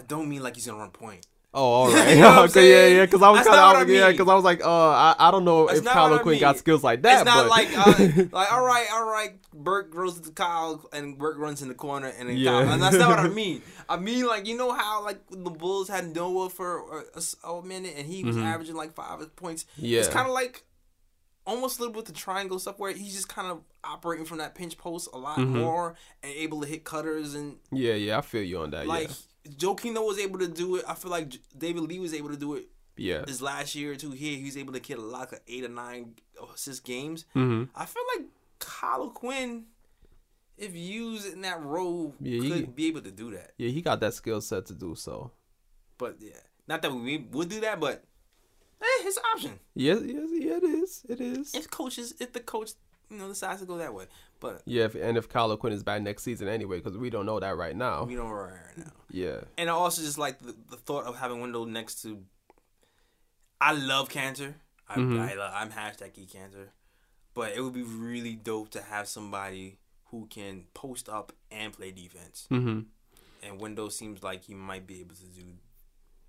I 0.00 0.02
don't 0.06 0.28
mean 0.28 0.42
like 0.42 0.54
he's 0.54 0.66
gonna 0.66 0.78
run 0.78 0.90
point. 0.90 1.26
Oh, 1.52 1.62
all 1.64 1.88
right. 1.92 2.14
You 2.14 2.20
know 2.22 2.42
okay, 2.48 2.70
yeah, 2.90 2.96
yeah. 2.98 3.04
Because 3.06 3.22
I 3.22 3.30
was 3.30 3.40
kind 3.46 3.58
of 3.82 3.88
I 3.88 3.92
yeah, 3.92 4.10
because 4.10 4.28
I 4.28 4.34
was 4.34 4.44
like, 4.44 4.64
uh, 4.64 4.90
I, 4.90 5.16
I 5.18 5.30
don't 5.30 5.44
know 5.44 5.66
That's 5.66 5.80
if 5.80 5.84
Kyle 5.84 6.14
I 6.14 6.22
mean. 6.22 6.38
got 6.40 6.58
skills 6.58 6.84
like 6.84 7.02
that. 7.02 7.16
it's 7.16 7.24
not 7.24 7.48
but 7.48 7.50
like 7.50 7.68
uh, 7.76 8.22
like 8.32 8.52
all 8.52 8.64
right, 8.64 8.86
all 8.92 9.04
right. 9.04 9.32
Burke 9.52 9.92
goes 9.92 10.20
to 10.20 10.30
Kyle 10.30 10.88
and 10.92 11.18
Burke 11.18 11.38
runs 11.38 11.60
in 11.60 11.68
the 11.68 11.74
corner 11.74 12.06
and 12.18 12.28
then 12.30 12.36
Yeah. 12.36 12.50
Kyle. 12.52 12.68
And 12.72 12.82
that's 12.82 12.96
not 12.96 13.08
what 13.10 13.18
I 13.18 13.28
mean. 13.28 13.62
I 13.88 13.96
mean 13.96 14.26
like 14.26 14.46
you 14.46 14.56
know 14.56 14.72
how 14.72 15.02
like 15.04 15.20
the 15.28 15.50
Bulls 15.50 15.88
had 15.88 16.14
Noah 16.14 16.48
for 16.50 17.04
a, 17.16 17.48
a, 17.48 17.62
minute 17.62 17.94
and 17.98 18.06
he 18.06 18.22
was 18.24 18.36
averaging 18.36 18.76
like 18.76 18.94
five 18.94 19.34
points. 19.36 19.64
Mm-hmm. 19.76 19.86
Yeah. 19.86 19.98
it's 20.00 20.08
kind 20.08 20.28
of 20.28 20.32
like 20.32 20.62
almost 21.46 21.78
a 21.78 21.82
little 21.82 21.94
bit 21.94 22.04
the 22.04 22.12
triangle 22.12 22.60
stuff 22.60 22.78
where 22.78 22.92
he's 22.92 23.14
just 23.14 23.28
kind 23.28 23.50
of 23.50 23.60
operating 23.82 24.24
from 24.24 24.38
that 24.38 24.54
pinch 24.54 24.78
post 24.78 25.08
a 25.12 25.18
lot 25.18 25.38
Mm-hmm. 25.38 25.58
more 25.58 25.96
and 26.22 26.32
able 26.32 26.60
to 26.60 26.66
hit 26.68 26.84
cutters 26.84 27.34
and 27.34 27.56
yeah, 27.72 27.94
yeah, 27.94 28.18
I 28.18 28.20
feel 28.20 28.42
you 28.42 28.58
on 28.60 28.70
that. 28.70 28.86
like 28.86 29.08
Joe 29.08 29.14
Kino 29.76 30.02
was 30.02 30.18
able 30.18 30.38
to 30.38 30.48
do 30.48 30.76
it. 30.76 30.84
I 30.86 30.94
feel 30.94 31.10
like 31.10 31.32
David 31.56 31.82
Lee 31.84 31.98
was 31.98 32.14
able 32.14 32.28
to 32.30 32.36
do 32.36 32.54
it 32.54 32.68
yeah, 32.96 33.24
this 33.26 33.40
last 33.40 33.74
year 33.74 33.92
or 33.92 33.96
two 33.96 34.10
here. 34.10 34.36
He 34.36 34.44
was 34.44 34.56
able 34.56 34.72
to 34.74 34.80
get 34.80 34.98
a 34.98 35.02
lot 35.02 35.32
of 35.32 35.40
eight 35.48 35.64
or 35.64 35.68
nine 35.68 36.14
assist 36.54 36.84
games. 36.84 37.24
hmm 37.32 37.64
I 37.74 37.86
feel 37.86 38.02
like 38.16 38.26
Kyle 38.58 39.08
Quinn, 39.10 39.64
if 40.58 40.74
used 40.74 41.32
in 41.32 41.40
that 41.42 41.62
role, 41.62 42.14
Yeah, 42.20 42.42
he- 42.42 42.50
could 42.50 42.76
be 42.76 42.86
able 42.88 43.00
to 43.02 43.10
do 43.10 43.30
that. 43.30 43.52
Yeah, 43.56 43.70
he 43.70 43.80
got 43.80 44.00
that 44.00 44.14
skill 44.14 44.40
set 44.40 44.66
to 44.66 44.74
do 44.74 44.94
so. 44.94 45.30
But 45.96 46.16
yeah, 46.20 46.32
not 46.68 46.82
that 46.82 46.92
we 46.92 47.18
would 47.32 47.48
do 47.48 47.60
that, 47.60 47.80
but 47.80 48.04
eh, 48.82 48.84
it's 49.06 49.16
an 49.16 49.22
option. 49.34 49.60
Yes, 49.74 50.00
yes, 50.04 50.28
yeah, 50.32 50.56
it 50.56 50.64
is. 50.64 51.02
It 51.08 51.20
is. 51.20 51.54
If 51.54 51.70
coaches, 51.70 52.14
if 52.20 52.32
the 52.32 52.40
coach, 52.40 52.72
you 53.10 53.16
know, 53.18 53.28
decides 53.28 53.60
to 53.60 53.66
go 53.66 53.78
that 53.78 53.92
way, 53.94 54.06
but 54.40 54.62
Yeah, 54.64 54.84
if, 54.84 54.94
and 54.94 55.16
if 55.16 55.28
Kyle 55.28 55.50
O'Quinn 55.52 55.72
is 55.72 55.82
back 55.82 56.02
next 56.02 56.22
season 56.22 56.48
anyway, 56.48 56.78
because 56.80 56.96
we 56.98 57.10
don't 57.10 57.26
know 57.26 57.38
that 57.40 57.56
right 57.56 57.76
now. 57.76 58.04
we 58.04 58.14
don't 58.16 58.28
know 58.28 58.34
right 58.34 58.76
now. 58.78 58.92
Yeah, 59.10 59.40
And 59.58 59.68
I 59.70 59.72
also 59.72 60.02
just 60.02 60.18
like 60.18 60.38
the, 60.40 60.54
the 60.70 60.76
thought 60.76 61.04
of 61.04 61.16
having 61.18 61.40
Wendell 61.40 61.66
next 61.66 62.02
to. 62.02 62.22
I 63.60 63.72
love 63.72 64.08
Kanter. 64.08 64.54
I, 64.88 64.96
Mhm. 64.96 65.20
I 65.20 65.34
love, 65.34 65.52
I'm 65.54 65.70
hashtag 65.70 66.16
E 66.18 66.26
Kanter, 66.26 66.68
but 67.34 67.52
it 67.54 67.60
would 67.60 67.74
be 67.74 67.82
really 67.82 68.34
dope 68.34 68.70
to 68.70 68.82
have 68.82 69.06
somebody 69.06 69.78
who 70.06 70.26
can 70.26 70.64
post 70.74 71.08
up 71.08 71.32
and 71.50 71.72
play 71.72 71.92
defense. 71.92 72.48
Mm-hmm. 72.50 72.80
And 73.42 73.60
Wendell 73.60 73.90
seems 73.90 74.22
like 74.22 74.44
he 74.44 74.54
might 74.54 74.86
be 74.86 75.00
able 75.00 75.14
to 75.14 75.24
do 75.26 75.44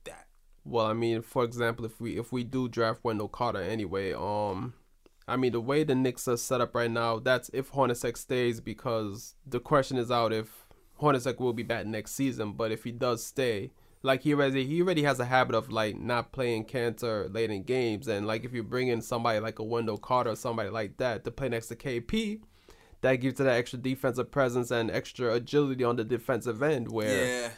that. 0.04 0.28
Well, 0.63 0.86
I 0.86 0.93
mean, 0.93 1.21
for 1.24 1.43
example, 1.43 1.86
if 1.86 2.00
we 2.00 2.17
if 2.19 2.32
we 2.32 2.43
do 2.43 2.69
draft 2.69 3.04
Wendell 3.04 3.28
Carter 3.30 3.62
anyway, 3.62 4.13
um, 4.13 4.74
I 5.32 5.38
mean 5.38 5.52
the 5.54 5.62
way 5.62 5.84
the 5.84 5.96
Knicks 5.96 6.28
are 6.28 6.38
set 6.38 6.62
up 6.62 6.76
right 6.76 6.91
now, 6.91 7.20
that's 7.20 7.50
if 7.54 7.72
Hornacek 7.72 8.17
stays 8.17 8.60
because 8.60 9.36
the 9.46 9.60
question 9.60 9.98
is 9.98 10.12
out 10.12 10.34
if 10.34 10.65
Hornacek 11.02 11.39
will 11.39 11.54
be 11.54 11.63
back 11.63 11.86
next 11.86 12.12
season. 12.12 12.54
But 12.54 12.72
if 12.72 12.84
he 12.84 12.91
does 12.91 13.24
stay, 13.24 13.72
like 14.04 14.22
he 14.24 14.34
already 14.34 14.65
he 14.65 14.82
already 14.82 15.04
has 15.04 15.20
a 15.20 15.26
habit 15.26 15.56
of 15.56 15.72
like 15.72 16.00
not 16.00 16.32
playing 16.32 16.65
Kanter 16.65 17.34
late 17.34 17.50
in 17.52 17.63
games, 17.63 18.08
and 18.08 18.28
like 18.28 18.44
if 18.44 18.54
you 18.54 18.63
bring 18.63 18.88
in 18.89 19.02
somebody 19.02 19.39
like 19.39 19.60
a 19.60 19.63
Wendell 19.63 19.98
Carter 19.98 20.32
or 20.32 20.36
somebody 20.36 20.70
like 20.70 20.98
that 20.98 21.24
to 21.24 21.32
play 21.32 21.50
next 21.50 21.67
to 21.67 21.76
KP, 21.76 22.41
that 23.02 23.15
gives 23.15 23.39
it 23.39 23.44
that 23.44 23.58
extra 23.58 23.80
defensive 23.80 24.32
presence 24.32 24.70
and 24.72 24.91
extra 24.91 25.34
agility 25.34 25.84
on 25.84 25.96
the 25.96 26.04
defensive 26.04 26.62
end 26.62 26.91
where 26.91 27.26
Yeah. 27.26 27.50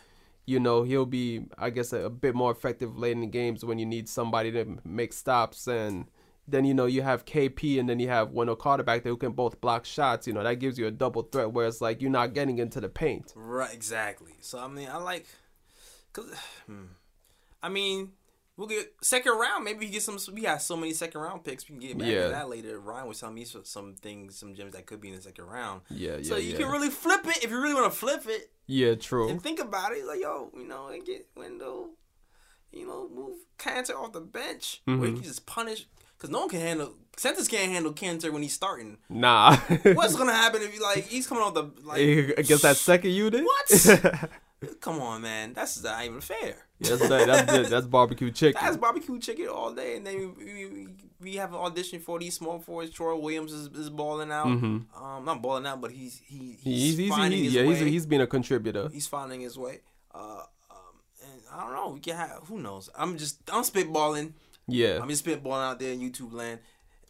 you 0.46 0.60
know 0.60 0.84
he'll 0.84 1.06
be 1.06 1.46
I 1.58 1.70
guess 1.70 1.92
a, 1.94 2.06
a 2.06 2.10
bit 2.10 2.36
more 2.36 2.52
effective 2.52 2.98
late 2.98 3.14
in 3.14 3.22
the 3.22 3.28
games 3.28 3.64
when 3.66 3.80
you 3.80 3.86
need 3.86 4.08
somebody 4.10 4.52
to 4.52 4.78
make 4.86 5.12
stops 5.14 5.68
and 5.68 6.06
then 6.48 6.66
you 6.66 6.74
know 6.74 6.86
you 6.86 7.02
have 7.02 7.26
KP 7.26 7.80
and 7.80 7.88
then 7.90 8.00
you 8.00 8.10
have 8.10 8.32
Wendell 8.32 8.56
Carter 8.56 8.84
back 8.84 9.04
there 9.04 9.12
who 9.14 9.18
can 9.18 9.32
both 9.32 9.62
block 9.62 9.86
shots. 9.86 10.28
You 10.28 10.34
know 10.34 10.44
that 10.44 10.56
gives 10.56 10.78
you 10.78 10.88
a 10.88 10.92
double 10.92 11.24
threat 11.24 11.52
where 11.52 11.66
it's 11.68 11.82
like 11.82 12.02
you're 12.02 12.12
not 12.12 12.34
getting 12.34 12.58
into 12.60 12.82
the 12.82 12.90
paint. 12.90 13.32
Right, 13.36 13.74
exactly. 13.74 14.34
So 14.42 14.60
I 14.60 14.68
mean, 14.68 14.90
I 14.90 14.98
like, 14.98 15.26
cause, 16.12 16.26
hmm. 16.68 16.86
I 17.62 17.70
mean, 17.70 18.12
we'll 18.58 18.68
get 18.68 18.94
second 19.02 19.32
round. 19.40 19.64
Maybe 19.64 19.86
he 19.86 19.92
get 19.94 20.02
some. 20.02 20.18
We 20.34 20.44
have 20.44 20.62
so 20.62 20.76
many 20.76 20.92
second 20.92 21.22
round 21.22 21.46
picks. 21.46 21.64
We 21.70 21.78
can 21.78 21.80
get 21.88 21.98
back 21.98 22.08
Yeah. 22.10 22.24
to 22.24 22.30
that 22.30 22.50
later. 22.50 22.78
Ryan 22.80 23.08
was 23.08 23.20
telling 23.22 23.36
me 23.36 23.46
some, 23.46 23.96
things, 23.96 24.36
some 24.38 24.54
gems 24.54 24.74
that 24.74 24.86
could 24.86 25.00
be 25.00 25.10
in 25.10 25.16
the 25.16 25.22
second 25.22 25.46
round. 25.46 25.82
Yeah, 25.90 26.18
yeah, 26.18 26.24
so 26.24 26.36
you 26.36 26.52
yeah. 26.52 26.58
can 26.58 26.68
really 26.70 26.90
flip 26.90 27.26
it 27.26 27.44
if 27.44 27.50
you 27.50 27.62
really 27.62 27.74
want 27.74 27.92
to 27.92 27.98
flip 27.98 28.24
it 28.28 28.52
yeah, 28.68 28.96
true. 28.96 29.30
and 29.30 29.42
think 29.42 29.62
about 29.62 29.94
it. 29.94 30.06
Like 30.06 30.20
yo, 30.20 30.52
you 30.58 30.68
know, 30.68 30.88
and 30.90 31.06
get 31.06 31.26
Wendell, 31.38 31.92
you 32.74 32.86
know, 32.86 33.08
move 33.08 33.38
Kanter 33.58 33.96
off 33.96 34.12
the 34.12 34.20
bench 34.20 34.82
where 34.86 34.98
he 34.98 35.04
Mhm. 35.04 35.16
can 35.16 35.24
just 35.24 35.46
punish. 35.46 35.88
Cause 36.24 36.30
no 36.30 36.40
one 36.40 36.48
can 36.50 36.62
handle. 36.62 36.94
Centers 37.18 37.50
can't 37.50 37.70
handle 37.70 37.92
Kanter 37.92 38.32
when 38.32 38.42
he's 38.44 38.54
starting. 38.54 38.98
Nah. 39.10 39.58
What's 39.84 40.16
gonna 40.16 40.32
happen 40.32 40.62
if 40.62 40.74
you 40.74 40.82
like 40.82 41.06
he's 41.06 41.28
coming 41.28 41.44
off 41.44 41.54
the 41.54 41.70
like? 41.84 42.00
against 42.38 42.64
that 42.64 42.78
second 42.78 43.12
unit? 43.12 43.44
What? 43.44 44.30
Come 44.80 45.02
on, 45.02 45.22
man. 45.22 45.52
That's 45.52 45.84
not 45.84 46.06
even 46.06 46.22
fair. 46.22 46.56
Yeah, 46.80 46.96
that's 46.96 47.10
that's 47.10 47.52
that's, 47.52 47.70
that's 47.70 47.86
barbecue 47.88 48.32
chicken. 48.32 48.62
That's 48.64 48.78
barbecue 48.78 49.20
chicken 49.20 49.50
all 49.50 49.74
day, 49.74 49.98
and 49.98 50.08
then 50.08 50.34
we, 50.38 50.46
we, 50.46 50.88
we 51.20 51.36
have 51.36 51.52
an 51.54 51.60
audition 51.60 52.00
for 52.00 52.18
these 52.20 52.36
small 52.36 52.60
forwards. 52.60 52.92
Troy 52.92 53.18
Williams 53.18 53.52
is, 53.52 53.68
is 53.68 53.90
balling 53.90 54.32
out. 54.32 54.48
Mhm. 54.48 54.86
Um, 54.98 55.26
not 55.26 55.42
balling 55.42 55.66
out, 55.66 55.82
but 55.82 55.92
he's 55.92 56.22
he, 56.26 56.58
he's, 56.62 56.64
he's, 56.64 56.98
he's, 57.00 57.10
finding 57.10 57.40
he- 57.40 57.46
his 57.46 57.54
yeah, 57.54 57.64
way. 57.64 57.76
he's, 57.76 57.80
he's 57.80 58.06
been 58.06 58.22
a 58.22 58.28
contributor. 58.28 58.88
He's 58.94 59.08
finding 59.08 59.42
his 59.42 59.58
way. 59.58 59.82
Uh, 60.16 60.44
um, 60.72 60.78
and 61.22 61.42
I 61.52 61.60
don't 61.66 61.74
know. 61.74 61.90
We 61.90 62.00
can 62.00 62.16
have 62.16 62.44
who 62.48 62.60
knows. 62.60 62.90
I'm 62.98 63.18
just 63.18 63.42
I'm 63.52 63.64
spitballing. 63.64 64.32
Yeah. 64.68 65.00
I'm 65.02 65.10
just 65.10 65.26
spitballing 65.26 65.64
out 65.64 65.80
there 65.80 65.92
in 65.94 66.00
YouTube 66.00 66.34
land, 66.34 66.60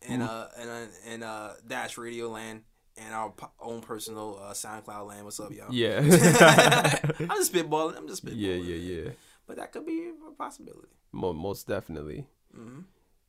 and 0.07 0.21
Mm-hmm. 0.21 0.29
uh 0.31 0.45
and 0.61 0.69
uh, 0.69 0.85
and 1.07 1.23
uh 1.23 1.49
Dash 1.67 1.97
Radio 1.97 2.29
land, 2.29 2.63
and 2.97 3.13
our 3.13 3.33
own 3.59 3.81
personal 3.81 4.39
uh, 4.41 4.53
SoundCloud 4.53 5.07
land. 5.07 5.25
What's 5.25 5.39
up, 5.39 5.51
y'all? 5.51 5.67
yeah. 5.73 5.97
I'm 7.19 7.27
just 7.37 7.53
spitballing. 7.53 7.97
I'm 7.97 8.07
just 8.07 8.25
spitballing. 8.25 8.37
yeah, 8.37 8.53
yeah, 8.55 8.75
yeah. 9.03 9.09
But 9.47 9.57
that 9.57 9.71
could 9.71 9.85
be 9.85 10.09
a 10.27 10.31
possibility. 10.31 10.87
Most 11.11 11.67
definitely. 11.67 12.27
hmm 12.55 12.81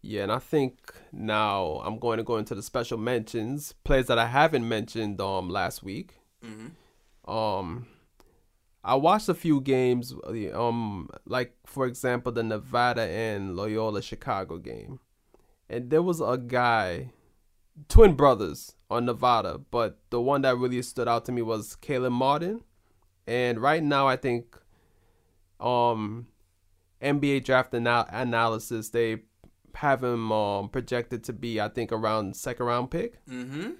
Yeah, 0.03 0.23
and 0.25 0.33
I 0.33 0.39
think 0.39 0.95
now 1.13 1.83
I'm 1.85 1.99
going 1.99 2.19
to 2.19 2.25
go 2.25 2.37
into 2.39 2.55
the 2.55 2.63
special 2.63 2.99
mentions, 2.99 3.73
plays 3.85 4.07
that 4.07 4.19
I 4.19 4.27
haven't 4.27 4.67
mentioned 4.69 5.21
um 5.21 5.49
last 5.51 5.83
week. 5.83 6.15
hmm 6.43 6.69
Um 7.31 7.87
I 8.85 8.97
watched 8.97 9.29
a 9.31 9.35
few 9.35 9.61
games 9.61 10.15
um 10.53 11.09
like 11.25 11.55
for 11.65 11.87
example 11.87 12.31
the 12.33 12.43
Nevada 12.43 13.03
and 13.03 13.57
Loyola 13.57 14.03
Chicago 14.03 14.59
game. 14.59 15.01
And 15.69 15.89
there 15.91 16.03
was 16.03 16.21
a 16.21 16.37
guy 16.37 17.13
twin 17.89 18.15
brothers 18.15 18.75
on 18.91 19.07
Nevada, 19.07 19.59
but 19.71 19.99
the 20.11 20.21
one 20.21 20.43
that 20.43 20.59
really 20.59 20.83
stood 20.83 21.09
out 21.09 21.25
to 21.25 21.33
me 21.33 21.41
was 21.43 21.75
Caleb 21.77 22.13
Martin. 22.13 22.61
And 23.27 23.59
right 23.59 23.83
now 23.83 24.07
I 24.07 24.17
think 24.17 24.57
um 25.59 26.27
NBA 27.03 27.45
draft 27.45 27.75
ana- 27.75 28.07
analysis 28.11 28.91
they 28.91 29.23
have 29.75 30.05
him 30.05 30.31
um 30.31 30.69
projected 30.69 31.25
to 31.25 31.33
be 31.33 31.61
I 31.61 31.69
think 31.69 31.91
around 31.91 32.37
second 32.37 32.67
round 32.67 32.91
pick 32.91 33.19
hmm 33.29 33.71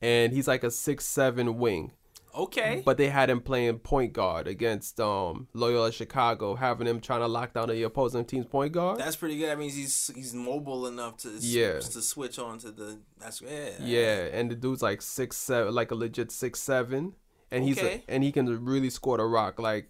and 0.00 0.32
he's 0.32 0.48
like 0.48 0.64
a 0.64 0.70
six 0.70 1.06
seven 1.06 1.58
wing. 1.58 1.92
Okay. 2.34 2.82
But 2.84 2.96
they 2.96 3.08
had 3.08 3.28
him 3.30 3.40
playing 3.40 3.78
point 3.80 4.12
guard 4.12 4.46
against 4.46 4.98
um 5.00 5.48
Loyola 5.52 5.92
Chicago, 5.92 6.54
having 6.54 6.86
him 6.86 7.00
trying 7.00 7.20
to 7.20 7.26
lock 7.26 7.52
down 7.54 7.68
the 7.68 7.82
opposing 7.82 8.24
team's 8.24 8.46
point 8.46 8.72
guard. 8.72 8.98
That's 8.98 9.16
pretty 9.16 9.36
good. 9.38 9.48
That 9.48 9.58
means 9.58 9.74
he's 9.74 10.10
he's 10.14 10.32
mobile 10.34 10.86
enough 10.86 11.18
to 11.18 11.28
s- 11.28 11.44
Yeah. 11.44 11.78
to 11.80 12.00
switch 12.02 12.38
on 12.38 12.58
to 12.60 12.70
the 12.72 13.00
that's 13.18 13.40
yeah 13.42 13.70
yeah, 13.80 14.16
and 14.32 14.50
the 14.50 14.54
dude's 14.54 14.82
like 14.82 15.02
six 15.02 15.36
seven, 15.36 15.74
like 15.74 15.90
a 15.90 15.94
legit 15.94 16.32
six 16.32 16.60
seven, 16.60 17.14
and 17.50 17.64
he's 17.64 17.78
Okay. 17.78 18.02
a, 18.08 18.10
and 18.12 18.24
he 18.24 18.32
can 18.32 18.64
really 18.64 18.90
score 18.90 19.18
the 19.18 19.24
rock. 19.24 19.58
Like 19.58 19.88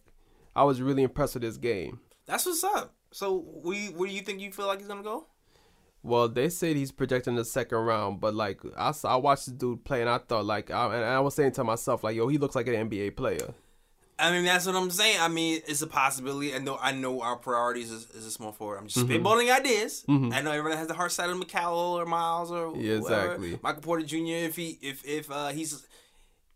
I 0.56 0.64
was 0.64 0.82
really 0.82 1.02
impressed 1.02 1.34
with 1.34 1.42
this 1.42 1.56
game. 1.56 2.00
that's 2.26 2.44
what's 2.46 2.64
up. 2.64 2.94
So 3.12 3.44
we 3.64 3.86
where 3.88 4.08
do 4.08 4.14
you 4.14 4.22
think 4.22 4.40
you 4.40 4.50
feel 4.52 4.66
like 4.66 4.78
he's 4.80 4.88
gonna 4.88 5.02
go? 5.02 5.26
Well, 6.04 6.28
they 6.28 6.48
said 6.48 6.76
he's 6.76 6.90
projecting 6.92 7.36
the 7.36 7.44
second 7.44 7.78
round, 7.78 8.20
but 8.20 8.34
like 8.34 8.60
I, 8.76 8.90
saw, 8.92 9.14
I 9.14 9.16
watched 9.16 9.46
this 9.46 9.54
dude 9.54 9.84
play, 9.84 10.00
and 10.00 10.10
I 10.10 10.18
thought 10.18 10.44
like, 10.44 10.70
I, 10.70 10.86
and 10.96 11.04
I 11.04 11.20
was 11.20 11.34
saying 11.34 11.52
to 11.52 11.64
myself 11.64 12.02
like, 12.02 12.16
yo, 12.16 12.26
he 12.28 12.38
looks 12.38 12.56
like 12.56 12.66
an 12.66 12.88
NBA 12.90 13.16
player. 13.16 13.54
I 14.18 14.30
mean 14.30 14.44
that's 14.44 14.66
what 14.66 14.76
I'm 14.76 14.90
saying. 14.90 15.16
I 15.20 15.26
mean 15.28 15.62
it's 15.66 15.82
a 15.82 15.86
possibility. 15.86 16.54
I 16.54 16.58
know 16.58 16.78
I 16.80 16.92
know 16.92 17.22
our 17.22 17.34
priorities 17.36 17.90
is, 17.90 18.08
is 18.10 18.24
a 18.26 18.30
small 18.30 18.52
forward. 18.52 18.76
I'm 18.78 18.86
just 18.86 19.04
Mm-hmm. 19.06 19.26
spitballing 19.26 19.52
ideas. 19.52 20.04
I 20.08 20.42
know 20.42 20.52
everyone 20.52 20.78
has 20.78 20.86
the 20.86 20.94
heart 20.94 21.10
side 21.10 21.28
of 21.30 21.36
Mikal 21.38 21.72
or 21.98 22.04
Miles 22.06 22.52
or 22.52 22.76
Yeah, 22.76 22.98
whoever. 22.98 23.32
exactly. 23.32 23.58
Michael 23.62 23.82
Porter 23.82 24.04
Jr. 24.06 24.16
If 24.46 24.54
he 24.56 24.78
if 24.80 25.04
if 25.04 25.28
uh, 25.30 25.48
he's 25.48 25.84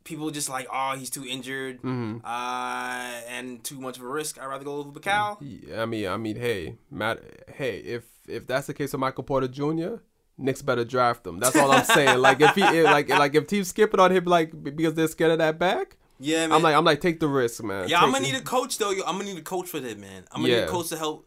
people 0.05 0.31
just 0.31 0.49
like 0.49 0.69
oh 0.73 0.95
he's 0.97 1.11
too 1.11 1.25
injured 1.27 1.79
Mm-hmm. 1.83 2.19
uh, 2.25 3.21
and 3.29 3.65
too 3.65 3.81
much 3.81 3.97
of 3.97 4.05
a 4.05 4.09
risk. 4.09 4.41
I'd 4.41 4.47
rather 4.47 4.65
go 4.65 4.83
with 4.83 5.03
Mikal. 5.03 5.39
Yeah, 5.41 5.83
I 5.83 5.87
mean, 5.87 6.07
I 6.07 6.17
mean, 6.19 6.37
hey, 6.37 6.77
Matt, 6.91 7.21
hey, 7.57 7.79
if 7.79 8.05
if 8.29 8.47
that's 8.47 8.67
the 8.67 8.75
case 8.75 8.93
with 8.93 9.01
Michael 9.01 9.25
Porter 9.25 9.49
Jr., 9.49 9.97
Knicks 10.39 10.61
better 10.61 10.85
draft 10.85 11.27
him. 11.27 11.39
That's 11.39 11.57
all 11.57 11.73
I'm 11.73 11.85
saying. 11.85 12.19
like 12.19 12.41
if 12.41 12.55
he 12.55 12.62
if, 12.62 12.85
like 12.97 13.09
like 13.09 13.35
if 13.35 13.47
teams 13.47 13.69
skipping 13.69 14.01
on 14.01 14.12
him 14.12 14.25
like 14.25 14.53
because 14.62 14.95
they're 14.95 15.09
scared 15.09 15.33
of 15.33 15.39
that 15.39 15.59
back, 15.59 15.97
Yeah, 16.19 16.47
man. 16.47 16.53
I'm 16.53 16.62
like 16.62 16.75
I'm 16.77 16.85
like 16.85 17.01
take 17.01 17.21
the 17.21 17.29
risk, 17.29 17.65
man. 17.65 17.89
Yeah, 17.89 18.01
I'm 18.01 18.12
gonna 18.12 18.27
it. 18.27 18.33
need 18.33 18.39
a 18.39 18.45
coach 18.45 18.77
though. 18.77 18.91
I'm 18.91 19.17
gonna 19.17 19.25
need 19.25 19.39
a 19.39 19.43
coach 19.43 19.69
for 19.69 19.81
that, 19.81 19.99
man. 19.99 20.25
I'm 20.33 20.43
gonna 20.43 20.55
need 20.55 20.62
a 20.65 20.69
coach 20.69 20.89
to 20.91 20.99
help. 20.99 21.27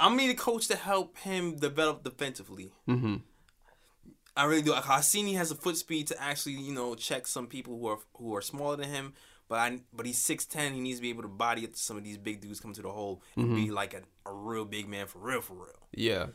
I'm 0.00 0.12
gonna 0.12 0.22
need 0.22 0.32
a 0.32 0.34
coach 0.34 0.66
to 0.68 0.76
help 0.76 1.16
him 1.18 1.56
develop 1.56 2.02
defensively. 2.02 2.72
Mm-hmm. 2.88 3.16
I 4.36 4.44
really 4.44 4.62
do. 4.62 4.72
I 4.72 5.00
seen 5.00 5.26
he 5.26 5.34
has 5.34 5.50
a 5.50 5.54
foot 5.54 5.76
speed 5.76 6.06
to 6.08 6.20
actually, 6.20 6.54
you 6.54 6.72
know, 6.72 6.94
check 6.94 7.26
some 7.26 7.46
people 7.46 7.78
who 7.78 7.86
are 7.86 7.98
who 8.14 8.34
are 8.34 8.42
smaller 8.42 8.76
than 8.76 8.88
him. 8.88 9.12
But 9.50 9.56
I, 9.58 9.80
but 9.92 10.06
he's 10.06 10.16
six 10.16 10.46
ten. 10.46 10.72
He 10.72 10.80
needs 10.80 10.98
to 11.00 11.02
be 11.02 11.10
able 11.10 11.22
to 11.22 11.28
body 11.28 11.64
up 11.66 11.72
to 11.74 11.78
some 11.78 11.98
of 11.98 12.04
these 12.04 12.16
big 12.16 12.40
dudes 12.40 12.60
come 12.60 12.72
to 12.72 12.80
the 12.82 12.88
hole 12.88 13.20
and 13.36 13.46
Mm-hmm. 13.46 13.54
be 13.56 13.70
like 13.70 13.92
a, 13.92 14.00
a 14.30 14.32
real 14.32 14.64
big 14.64 14.88
man 14.88 15.06
for 15.06 15.18
real, 15.18 15.42
for 15.42 15.54
real. 15.54 15.88
Yeah, 15.92 16.26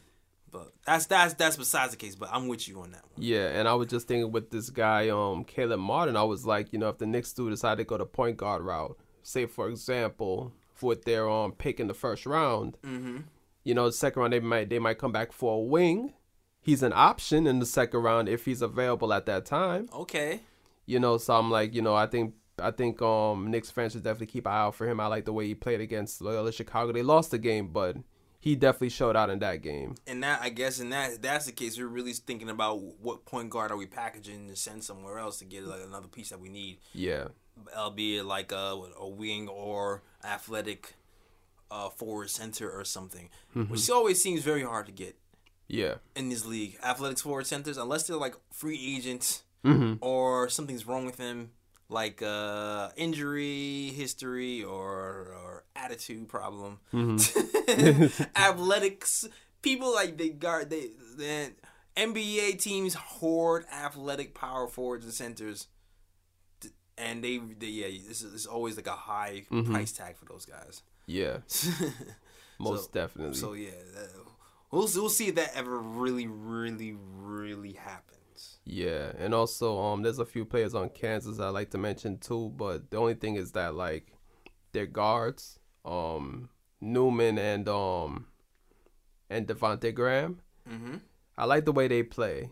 But 0.51 0.73
that's 0.85 1.05
that's 1.07 1.33
that's 1.33 1.55
besides 1.57 1.91
the 1.91 1.97
case. 1.97 2.15
But 2.15 2.29
I'm 2.31 2.47
with 2.49 2.67
you 2.67 2.81
on 2.81 2.91
that 2.91 3.03
one. 3.03 3.23
yeah, 3.25 3.47
and 3.57 3.67
I 3.67 3.73
was 3.73 3.87
just 3.87 4.07
thinking 4.07 4.31
with 4.33 4.51
this 4.51 4.69
guy, 4.69 5.09
um, 5.09 5.45
Caleb 5.45 5.79
Martin, 5.79 6.15
I 6.17 6.23
was 6.23 6.45
like, 6.45 6.73
you 6.73 6.77
know, 6.79 6.89
if 6.89 6.97
the 6.97 7.05
Knicks 7.07 7.31
do 7.33 7.49
decide 7.49 7.77
to 7.79 7.83
go 7.85 7.97
the 7.97 8.05
point 8.05 8.35
guard 8.37 8.61
route, 8.63 8.97
say 9.23 9.45
for 9.45 9.69
example, 9.69 10.51
with 10.81 11.05
their 11.05 11.29
um 11.29 11.53
pick 11.53 11.79
in 11.79 11.87
the 11.87 11.93
first 11.93 12.25
round, 12.25 12.77
Mm-hmm. 12.83 13.19
you 13.63 13.73
know, 13.73 13.85
the 13.85 13.93
second 13.93 14.19
round 14.21 14.33
they 14.33 14.41
might 14.41 14.69
they 14.69 14.79
might 14.79 14.97
come 14.99 15.13
back 15.13 15.31
for 15.31 15.55
a 15.55 15.61
wing. 15.61 16.13
He's 16.61 16.83
an 16.83 16.91
option 16.93 17.47
in 17.47 17.59
the 17.59 17.65
second 17.65 18.01
round 18.01 18.27
if 18.27 18.43
he's 18.43 18.61
available 18.61 19.13
at 19.13 19.25
that 19.27 19.45
time. 19.45 19.87
Okay. 19.93 20.41
You 20.85 20.99
know, 20.99 21.17
so 21.17 21.35
I'm 21.35 21.49
like, 21.49 21.73
you 21.73 21.81
know, 21.81 21.95
I 21.95 22.07
think 22.07 22.33
I 22.59 22.71
think 22.71 23.01
um 23.01 23.51
Knicks 23.51 23.69
fans 23.71 23.93
should 23.93 24.03
definitely 24.03 24.27
keep 24.27 24.45
an 24.45 24.53
eye 24.53 24.57
out 24.61 24.75
for 24.75 24.87
him. 24.87 24.99
I 24.99 25.07
like 25.07 25.25
the 25.25 25.33
way 25.33 25.45
he 25.47 25.55
played 25.55 25.81
against 25.81 26.21
Loyola 26.21 26.51
Chicago. 26.51 26.91
They 26.91 27.03
lost 27.03 27.31
the 27.31 27.37
game, 27.37 27.67
but 27.69 27.97
he 28.39 28.55
definitely 28.55 28.89
showed 28.89 29.15
out 29.15 29.29
in 29.29 29.39
that 29.39 29.61
game. 29.61 29.95
And 30.07 30.21
that 30.23 30.39
I 30.41 30.49
guess 30.49 30.79
in 30.79 30.89
that 30.91 31.21
that's 31.21 31.45
the 31.47 31.51
case, 31.51 31.77
we're 31.77 31.87
really 31.87 32.13
thinking 32.13 32.49
about 32.49 32.81
what 33.01 33.25
point 33.25 33.49
guard 33.49 33.71
are 33.71 33.77
we 33.77 33.87
packaging 33.87 34.47
to 34.49 34.55
send 34.55 34.83
somewhere 34.83 35.17
else 35.19 35.39
to 35.39 35.45
get 35.45 35.63
like 35.65 35.81
another 35.85 36.07
piece 36.07 36.29
that 36.29 36.39
we 36.39 36.49
need. 36.49 36.77
Yeah. 36.93 37.29
albeit 37.75 38.25
like 38.25 38.51
a, 38.51 38.75
a 38.99 39.07
wing 39.07 39.47
or 39.47 40.03
athletic 40.23 40.93
uh, 41.71 41.89
forward 41.89 42.29
center 42.29 42.69
or 42.69 42.83
something, 42.85 43.29
which 43.67 43.89
always 43.89 44.21
seems 44.21 44.41
very 44.43 44.61
hard 44.63 44.85
to 44.85 44.91
get 44.91 45.15
Yeah. 45.67 45.95
in 46.15 46.29
this 46.29 46.45
league. 46.45 46.77
Athletics 46.83 47.21
forward 47.21 47.47
centers, 47.47 47.77
unless 47.77 48.07
they're 48.07 48.17
like 48.17 48.35
free 48.51 48.95
agents 48.95 49.41
Mm-hmm. 49.65 49.95
or 49.99 50.47
something's 50.47 50.85
wrong 50.85 51.07
with 51.07 51.17
them, 51.17 51.49
like 51.89 52.21
uh, 52.21 52.89
injury 52.97 53.91
history 53.95 54.63
or 54.63 55.33
or 55.43 55.63
attitude 55.75 56.27
problem. 56.27 56.79
Athletics 58.35 59.27
people 59.61 59.93
like 59.93 60.17
they 60.17 60.29
guard 60.29 60.69
they 60.69 60.89
then 61.17 61.53
NBA 61.97 62.59
teams 62.59 62.93
hoard 62.93 63.65
athletic 63.73 64.33
power 64.35 64.67
forwards 64.67 65.05
and 65.05 65.13
centers 65.13 65.67
and 66.97 67.23
they, 67.23 67.37
they 67.59 67.67
yeah, 67.67 67.87
this 68.07 68.21
is, 68.21 68.31
this 68.31 68.41
is 68.41 68.47
always 68.47 68.75
like 68.77 68.87
a 68.87 68.91
high 68.91 69.43
Mm-hmm. 69.51 69.73
price 69.73 69.91
tag 69.91 70.15
for 70.17 70.25
those 70.25 70.45
guys. 70.45 70.81
Yeah, 71.07 71.39
most 72.59 72.93
definitely. 72.93 73.35
So 73.35 73.53
yeah, 73.53 73.71
that, 73.95 74.09
we'll 74.71 74.87
we'll 74.95 75.09
see 75.09 75.27
if 75.27 75.35
that 75.35 75.51
ever 75.55 75.77
really, 75.77 76.25
really, 76.27 76.95
really 77.17 77.73
happens. 77.73 78.14
Yeah, 78.65 79.11
and 79.17 79.33
also 79.33 79.79
um, 79.79 80.01
there's 80.01 80.19
a 80.19 80.25
few 80.25 80.43
players 80.43 80.73
on 80.73 80.89
Kansas 80.89 81.39
I 81.39 81.49
like 81.49 81.69
to 81.71 81.77
mention 81.77 82.17
too, 82.17 82.51
but 82.57 82.89
the 82.89 82.97
only 82.97 83.13
thing 83.13 83.35
is 83.35 83.51
that 83.51 83.75
like 83.75 84.11
their 84.71 84.87
guards, 84.87 85.59
um, 85.85 86.49
Newman 86.81 87.37
and 87.37 87.69
um, 87.69 88.25
and 89.29 89.47
Devonte' 89.47 89.93
Graham. 89.93 90.41
Mm-hmm. 90.69 90.95
I 91.37 91.45
like 91.45 91.65
the 91.65 91.71
way 91.71 91.87
they 91.87 92.01
play, 92.01 92.49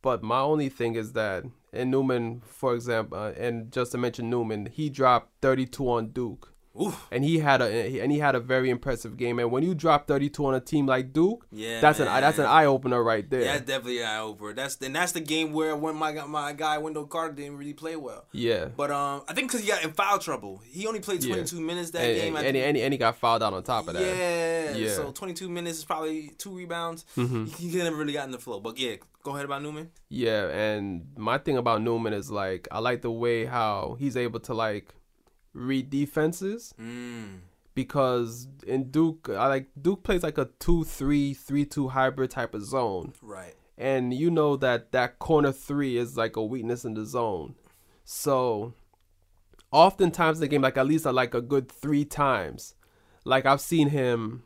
but 0.00 0.22
my 0.22 0.40
only 0.40 0.70
thing 0.70 0.94
is 0.94 1.12
that 1.12 1.44
and 1.74 1.90
Newman, 1.90 2.40
for 2.46 2.74
example, 2.74 3.18
uh, 3.18 3.32
and 3.32 3.70
just 3.72 3.92
to 3.92 3.98
mention 3.98 4.30
Newman, 4.30 4.66
he 4.66 4.88
dropped 4.88 5.32
32 5.42 5.90
on 5.90 6.08
Duke. 6.08 6.53
Oof. 6.80 7.06
and 7.12 7.22
he 7.24 7.38
had 7.38 7.62
a 7.62 8.00
and 8.00 8.10
he 8.10 8.18
had 8.18 8.34
a 8.34 8.40
very 8.40 8.68
impressive 8.70 9.16
game. 9.16 9.38
And 9.38 9.50
when 9.52 9.62
you 9.62 9.74
drop 9.74 10.08
32 10.08 10.44
on 10.44 10.54
a 10.54 10.60
team 10.60 10.86
like 10.86 11.12
Duke, 11.12 11.46
Yeah, 11.52 11.80
that's 11.80 12.00
an 12.00 12.06
that's 12.06 12.38
an 12.38 12.46
eye 12.46 12.64
opener 12.66 13.02
right 13.02 13.28
there. 13.28 13.42
Yeah, 13.42 13.52
that's 13.54 13.66
definitely 13.66 14.00
an 14.00 14.08
eye 14.08 14.18
opener. 14.18 14.52
That's 14.54 14.76
and 14.80 14.94
that's 14.96 15.12
the 15.12 15.20
game 15.20 15.52
where 15.52 15.76
when 15.76 15.94
my 15.96 16.12
guy- 16.12 16.26
my 16.26 16.52
guy 16.52 16.78
Wendell 16.78 17.06
Carter 17.06 17.34
didn't 17.34 17.58
really 17.58 17.74
play 17.74 17.94
well. 17.96 18.24
Yeah. 18.32 18.66
But 18.76 18.90
um, 18.90 19.22
I 19.28 19.34
think 19.34 19.48
because 19.50 19.60
he 19.64 19.68
got 19.70 19.84
in 19.84 19.92
foul 19.92 20.18
trouble, 20.18 20.62
he 20.64 20.86
only 20.86 21.00
played 21.00 21.22
Yeah. 21.22 21.34
22 21.34 21.60
minutes 21.60 21.90
that 21.92 22.02
and, 22.02 22.20
game. 22.20 22.36
And, 22.36 22.46
and, 22.46 22.56
and, 22.56 22.76
and 22.76 22.92
he 22.92 22.98
got 22.98 23.16
fouled 23.18 23.42
out 23.42 23.52
on 23.52 23.62
top 23.62 23.86
of 23.88 23.94
that. 23.94 24.02
Yeah, 24.02 24.74
Yeah. 24.76 24.90
So 24.94 25.12
22 25.12 25.48
minutes 25.48 25.78
is 25.78 25.84
probably 25.84 26.32
two 26.38 26.50
rebounds. 26.56 27.04
Mm-hmm. 27.16 27.44
He, 27.44 27.68
he 27.68 27.76
never 27.78 27.96
really 27.96 28.12
got 28.14 28.24
in 28.26 28.32
the 28.32 28.38
flow. 28.38 28.58
But 28.58 28.78
yeah, 28.78 28.96
go 29.22 29.32
ahead 29.32 29.44
about 29.44 29.62
Newman. 29.62 29.90
Yeah, 30.08 30.48
and 30.48 31.06
my 31.16 31.38
thing 31.38 31.56
about 31.56 31.82
Newman 31.82 32.12
is 32.12 32.30
like 32.32 32.66
I 32.72 32.80
like 32.80 33.02
the 33.02 33.10
way 33.12 33.44
how 33.44 33.96
he's 33.98 34.16
able 34.16 34.40
to 34.40 34.54
like 34.54 34.92
read 35.54 35.88
defenses 35.88 36.74
Mm. 36.80 37.38
because 37.74 38.48
in 38.66 38.90
Duke 38.90 39.28
I 39.30 39.46
like 39.48 39.68
Duke 39.80 40.02
plays 40.02 40.22
like 40.22 40.36
a 40.38 40.46
2-3-3-2 40.60 41.90
hybrid 41.90 42.30
type 42.30 42.54
of 42.54 42.64
zone. 42.64 43.12
Right. 43.22 43.54
And 43.78 44.12
you 44.14 44.30
know 44.30 44.56
that 44.56 44.92
that 44.92 45.18
corner 45.18 45.52
3 45.52 45.96
is 45.96 46.16
like 46.16 46.36
a 46.36 46.44
weakness 46.44 46.84
in 46.84 46.94
the 46.94 47.04
zone. 47.04 47.54
So 48.04 48.74
oftentimes 49.70 50.38
in 50.38 50.42
the 50.42 50.48
game 50.48 50.62
like 50.62 50.76
at 50.76 50.86
least 50.86 51.06
I 51.06 51.10
like 51.10 51.34
a 51.34 51.40
good 51.40 51.70
3 51.70 52.04
times. 52.04 52.74
Like 53.24 53.46
I've 53.46 53.60
seen 53.60 53.88
him 53.88 54.42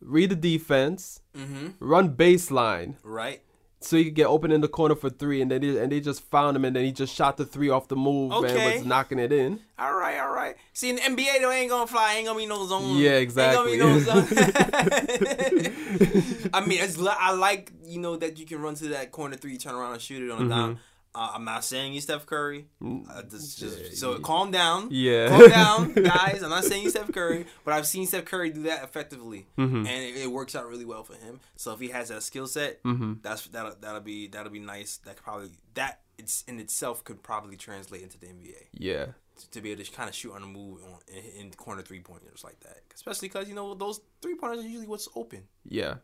read 0.00 0.30
the 0.30 0.36
defense, 0.36 1.20
Mm-hmm. 1.36 1.68
run 1.80 2.14
baseline 2.16 2.96
Right. 3.02 3.42
So 3.84 3.96
he 3.96 4.04
could 4.04 4.14
get 4.14 4.26
open 4.26 4.50
in 4.52 4.60
the 4.60 4.68
corner 4.68 4.94
for 4.94 5.10
three, 5.10 5.42
and 5.42 5.50
then 5.50 5.60
they, 5.60 5.78
and 5.82 5.92
they 5.92 6.00
just 6.00 6.22
found 6.30 6.56
him, 6.56 6.64
and 6.64 6.74
then 6.74 6.84
he 6.84 6.92
just 6.92 7.14
shot 7.14 7.36
the 7.36 7.44
three 7.44 7.68
off 7.68 7.88
the 7.88 7.96
move 7.96 8.32
Okay. 8.32 8.64
and 8.66 8.74
was 8.80 8.86
knocking 8.86 9.18
it 9.18 9.32
in. 9.32 9.60
All 9.78 9.94
right, 9.94 10.18
all 10.18 10.32
right. 10.32 10.56
See, 10.72 10.90
in 10.90 10.96
the 10.96 11.02
NBA, 11.02 11.40
though, 11.40 11.50
ain't 11.50 11.70
gonna 11.70 11.86
fly. 11.86 12.14
Ain't 12.16 12.26
gonna 12.26 12.38
be 12.38 12.46
no 12.46 12.66
zone. 12.66 12.96
Yeah, 12.96 13.18
Ain't 13.18 13.34
gonna 13.34 13.64
be 13.66 13.74
exactly. 13.74 13.78
no 13.78 13.98
zone. 14.00 14.26
I 16.54 16.64
mean, 16.66 16.78
it's, 16.82 16.98
I 17.00 17.32
like 17.32 17.72
you 17.84 18.00
know 18.00 18.16
that 18.16 18.38
you 18.38 18.46
can 18.46 18.60
run 18.60 18.74
to 18.76 18.88
that 18.88 19.10
corner 19.12 19.36
three, 19.36 19.56
turn 19.58 19.74
around 19.74 19.92
and 19.94 20.02
shoot 20.02 20.22
it 20.22 20.30
on 20.30 20.38
Mm-hmm. 20.40 20.52
a 20.52 20.54
down. 20.54 20.78
Uh, 21.14 21.30
I'm 21.34 21.44
not 21.44 21.62
saying 21.64 21.92
you 21.94 22.00
Steph 22.00 22.26
Curry. 22.26 22.66
Uh, 22.84 23.22
just, 23.22 23.96
so 23.96 24.18
calm 24.18 24.50
down. 24.50 24.88
Yeah. 24.90 25.28
calm 25.28 25.48
down, 25.48 25.92
guys. 26.04 26.42
I'm 26.42 26.50
not 26.50 26.64
saying 26.64 26.82
you 26.82 26.90
Steph 26.90 27.12
Curry, 27.12 27.46
but 27.64 27.72
I've 27.74 27.86
seen 27.86 28.06
Steph 28.06 28.24
Curry 28.24 28.50
do 28.50 28.62
that 28.64 28.82
effectively, 28.82 29.46
Mm-hmm. 29.56 29.76
and 29.86 29.88
it, 29.88 30.16
it 30.16 30.32
works 30.32 30.56
out 30.56 30.68
really 30.68 30.84
well 30.84 31.04
for 31.04 31.14
him. 31.14 31.38
So 31.56 31.72
if 31.72 31.80
he 31.80 31.88
has 31.90 32.08
that 32.08 32.22
skill 32.24 32.46
set, 32.46 32.82
Mm-hmm. 32.82 33.14
that's 33.22 33.46
that'll 33.48 33.76
that'll 33.80 34.00
be 34.00 34.26
that'll 34.28 34.50
be 34.52 34.58
nice. 34.60 34.96
That 34.98 35.16
could 35.16 35.24
probably 35.24 35.50
that 35.74 36.00
it's 36.18 36.42
in 36.48 36.58
itself 36.60 37.04
could 37.04 37.22
probably 37.22 37.56
translate 37.56 38.02
into 38.02 38.18
the 38.18 38.26
NBA 38.26 38.54
Yeah, 38.72 39.06
to 39.50 39.60
be 39.60 39.70
able 39.72 39.82
to 39.84 39.90
kind 39.90 40.08
of 40.08 40.14
shoot 40.14 40.32
on 40.32 40.40
the 40.42 40.46
move 40.46 40.78
on, 40.84 40.98
in, 41.08 41.46
in 41.46 41.50
corner 41.52 41.82
three 41.82 42.00
pointers 42.00 42.42
like 42.44 42.58
that. 42.60 42.78
Especially 42.94 43.28
because 43.28 43.48
you 43.48 43.54
know 43.54 43.74
those 43.74 44.00
three 44.22 44.34
pointers 44.36 44.60
are 44.64 44.68
usually 44.68 44.86
what's 44.88 45.08
open. 45.14 45.42
yeah, 45.64 45.94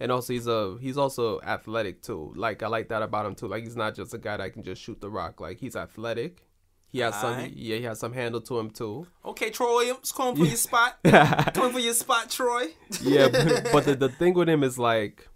and 0.00 0.10
also 0.12 0.32
he's 0.32 0.46
a 0.46 0.76
he's 0.80 0.96
also 0.98 1.40
athletic 1.42 2.02
too. 2.02 2.32
Like 2.36 2.62
I 2.62 2.68
like 2.68 2.88
that 2.88 3.02
about 3.02 3.26
him 3.26 3.34
too. 3.34 3.48
Like 3.48 3.64
he's 3.64 3.76
not 3.76 3.94
just 3.94 4.14
a 4.14 4.18
guy 4.18 4.36
that 4.36 4.52
can 4.52 4.62
just 4.62 4.80
shoot 4.82 5.00
the 5.00 5.10
rock. 5.10 5.40
Like 5.40 5.58
he's 5.58 5.76
athletic. 5.76 6.44
He 6.90 7.00
has 7.00 7.14
some 7.20 7.32
Alright. 7.34 7.52
yeah 7.54 7.76
he 7.76 7.82
has 7.84 7.98
some 8.00 8.14
handle 8.14 8.40
to 8.40 8.58
him 8.58 8.70
too. 8.70 9.06
Okay, 9.24 9.50
Troy 9.50 9.66
Williams, 9.74 10.10
coming 10.10 10.36
for 10.36 10.46
your 10.46 10.56
spot. 10.56 10.96
coming 11.04 11.72
for 11.72 11.80
your 11.80 11.92
spot, 11.94 12.30
Troy. 12.30 12.68
yeah, 13.02 13.28
but, 13.28 13.68
but 13.72 13.84
the, 13.84 13.94
the 13.94 14.08
thing 14.08 14.32
with 14.34 14.48
him 14.48 14.62
is 14.62 14.78
like 14.78 15.28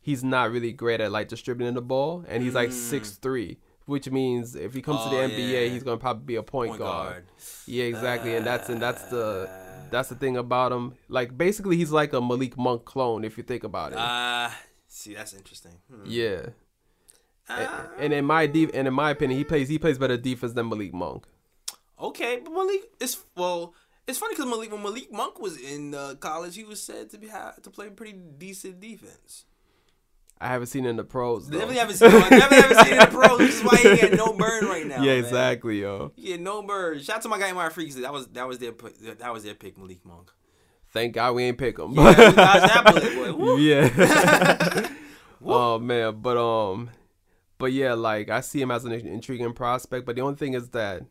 he's 0.00 0.22
not 0.22 0.50
really 0.52 0.72
great 0.72 1.00
at 1.00 1.10
like 1.10 1.26
distributing 1.28 1.74
the 1.74 1.82
ball, 1.82 2.24
and 2.28 2.42
he's 2.44 2.54
like 2.54 2.70
six 2.70 3.10
three, 3.12 3.58
which 3.86 4.08
means 4.08 4.54
if 4.54 4.72
he 4.72 4.82
comes 4.82 5.00
to 5.02 5.08
Mm. 5.08 5.12
Oh, 5.24 5.26
the 5.28 5.34
NBA, 5.34 5.52
yeah. 5.64 5.68
he's 5.72 5.82
gonna 5.82 5.96
probably 5.96 6.24
be 6.26 6.36
a 6.36 6.44
point, 6.44 6.70
Point 6.70 6.78
guard. 6.78 7.08
guard. 7.12 7.24
Yeah, 7.66 7.84
exactly, 7.86 8.36
and 8.36 8.46
that's 8.46 8.68
and 8.68 8.80
that's 8.80 9.02
the 9.10 9.50
that's 9.90 10.08
the 10.08 10.14
thing 10.14 10.36
about 10.36 10.72
him. 10.72 10.94
Like 11.08 11.36
basically, 11.36 11.76
he's 11.76 11.90
like 11.90 12.12
a 12.12 12.20
Malik 12.20 12.56
Monk 12.56 12.84
clone 12.84 13.24
if 13.24 13.36
you 13.36 13.44
think 13.44 13.64
about 13.64 13.92
it. 13.92 13.98
Uh, 13.98 14.50
see, 14.88 15.14
that's 15.14 15.32
interesting. 15.34 15.72
Hmm. 15.90 16.02
yeah, 16.04 16.46
Uh, 17.48 17.86
and 17.98 18.12
in 18.12 18.24
my 18.24 18.46
deep, 18.46 18.70
and 18.74 18.86
in 18.86 18.94
my 18.94 19.10
opinion, 19.10 19.38
he 19.38 19.44
plays 19.44 19.68
he 19.68 19.78
plays 19.78 19.98
better 19.98 20.16
defense 20.16 20.52
than 20.52 20.68
Malik 20.68 20.94
Monk. 20.94 21.26
okay, 21.98 22.40
but 22.42 22.52
Malik 22.52 22.90
is 23.00 23.18
well. 23.36 23.74
It's 24.06 24.18
funny 24.18 24.34
because 24.34 24.46
Malik 24.50 24.72
when 24.72 24.82
Malik 24.82 25.12
Monk 25.12 25.38
was 25.38 25.56
in 25.60 25.94
uh, 25.94 26.14
college, 26.18 26.56
he 26.56 26.64
was 26.64 26.82
said 26.82 27.10
to 27.10 27.18
be 27.18 27.28
to 27.28 27.70
play 27.70 27.90
pretty 27.90 28.12
decent 28.38 28.80
defense. 28.80 29.44
I 30.42 30.48
haven't 30.48 30.68
seen 30.68 30.86
it 30.86 30.88
in 30.88 30.96
the 30.96 31.04
pros. 31.04 31.48
Though. 31.48 31.58
Definitely 31.58 31.76
haven't 31.80 31.96
seen. 31.96 32.10
him. 32.10 32.20
Never 32.30 32.54
ever 32.54 32.74
seen 32.76 32.86
it 32.86 32.92
in 32.92 32.98
the 32.98 33.06
pros, 33.06 33.38
This 33.38 33.56
is 33.56 33.62
why 33.62 33.76
he 33.76 33.96
get 33.96 34.14
no 34.14 34.32
burn 34.32 34.64
right 34.64 34.86
now. 34.86 34.96
yeah, 35.02 35.12
man. 35.14 35.18
exactly, 35.24 35.80
yo. 35.82 36.12
Yeah, 36.16 36.36
no 36.36 36.62
burn. 36.62 36.98
Shout 37.00 37.16
out 37.16 37.22
to 37.22 37.28
my 37.28 37.38
guy, 37.38 37.52
my 37.52 37.68
freaks. 37.68 37.94
That 37.96 38.12
was 38.12 38.26
that 38.28 38.48
was 38.48 38.58
their 38.58 38.72
pick- 38.72 38.98
that 39.18 39.32
was 39.32 39.44
their 39.44 39.54
pick, 39.54 39.76
Malik 39.76 40.04
Monk. 40.04 40.30
Thank 40.92 41.14
God 41.14 41.34
we 41.34 41.44
ain't 41.44 41.58
pick 41.58 41.78
him. 41.78 41.92
Yeah, 41.92 42.08
we 42.08 42.14
dodged 42.14 42.34
that 42.36 42.84
bullet, 42.86 43.14
boy. 43.14 43.32
Woo. 43.34 43.58
yeah. 43.60 44.88
oh 45.44 45.78
man, 45.78 46.20
but 46.20 46.36
um, 46.36 46.90
but 47.58 47.72
yeah, 47.72 47.94
like 47.94 48.30
I 48.30 48.40
see 48.40 48.60
him 48.60 48.70
as 48.70 48.84
an 48.84 48.92
intriguing 48.92 49.52
prospect. 49.52 50.06
But 50.06 50.16
the 50.16 50.22
only 50.22 50.36
thing 50.36 50.54
is 50.54 50.70
that 50.70 51.02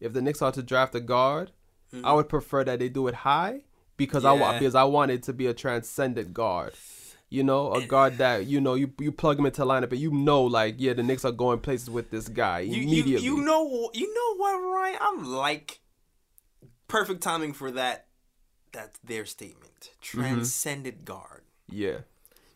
if 0.00 0.12
the 0.12 0.20
Knicks 0.22 0.42
are 0.42 0.52
to 0.52 0.62
draft 0.62 0.94
a 0.94 1.00
guard, 1.00 1.52
I 2.02 2.12
would 2.12 2.28
prefer 2.28 2.64
that 2.64 2.80
they 2.80 2.88
do 2.88 3.06
it 3.08 3.14
high 3.14 3.60
because 3.96 4.24
I 4.24 4.30
Mm-hmm. 4.32 4.40
Yeah. 4.40 4.46
want 4.48 4.58
because 4.58 4.74
I 4.74 4.84
want 4.84 5.10
it 5.12 5.22
to 5.24 5.32
be 5.32 5.46
a 5.46 5.54
transcendent 5.54 6.34
guard. 6.34 6.74
You 7.34 7.42
know, 7.42 7.72
a 7.72 7.84
guard 7.86 8.18
that 8.18 8.46
you 8.46 8.60
know 8.60 8.74
you 8.74 8.92
you 9.00 9.10
plug 9.12 9.38
him 9.38 9.46
into 9.46 9.62
lineup 9.62 9.90
and 9.90 10.00
you 10.00 10.10
know 10.12 10.42
like 10.44 10.76
yeah 10.78 10.92
the 10.92 11.02
Knicks 11.02 11.24
are 11.24 11.32
going 11.32 11.58
places 11.60 11.90
with 11.90 12.10
this 12.10 12.28
guy 12.28 12.60
You, 12.60 12.76
you, 12.76 12.82
immediately. 12.82 13.26
you 13.26 13.36
know 13.38 13.90
you 13.92 14.14
know 14.14 14.36
what, 14.36 14.54
Ryan? 14.58 14.98
I'm 15.00 15.24
like 15.24 15.80
perfect 16.88 17.22
timing 17.22 17.52
for 17.52 17.70
that. 17.72 18.06
That's 18.72 18.98
their 19.00 19.24
statement. 19.26 19.74
Mm-hmm. 19.80 20.20
Transcended 20.20 21.04
guard. 21.04 21.42
yeah. 21.68 21.98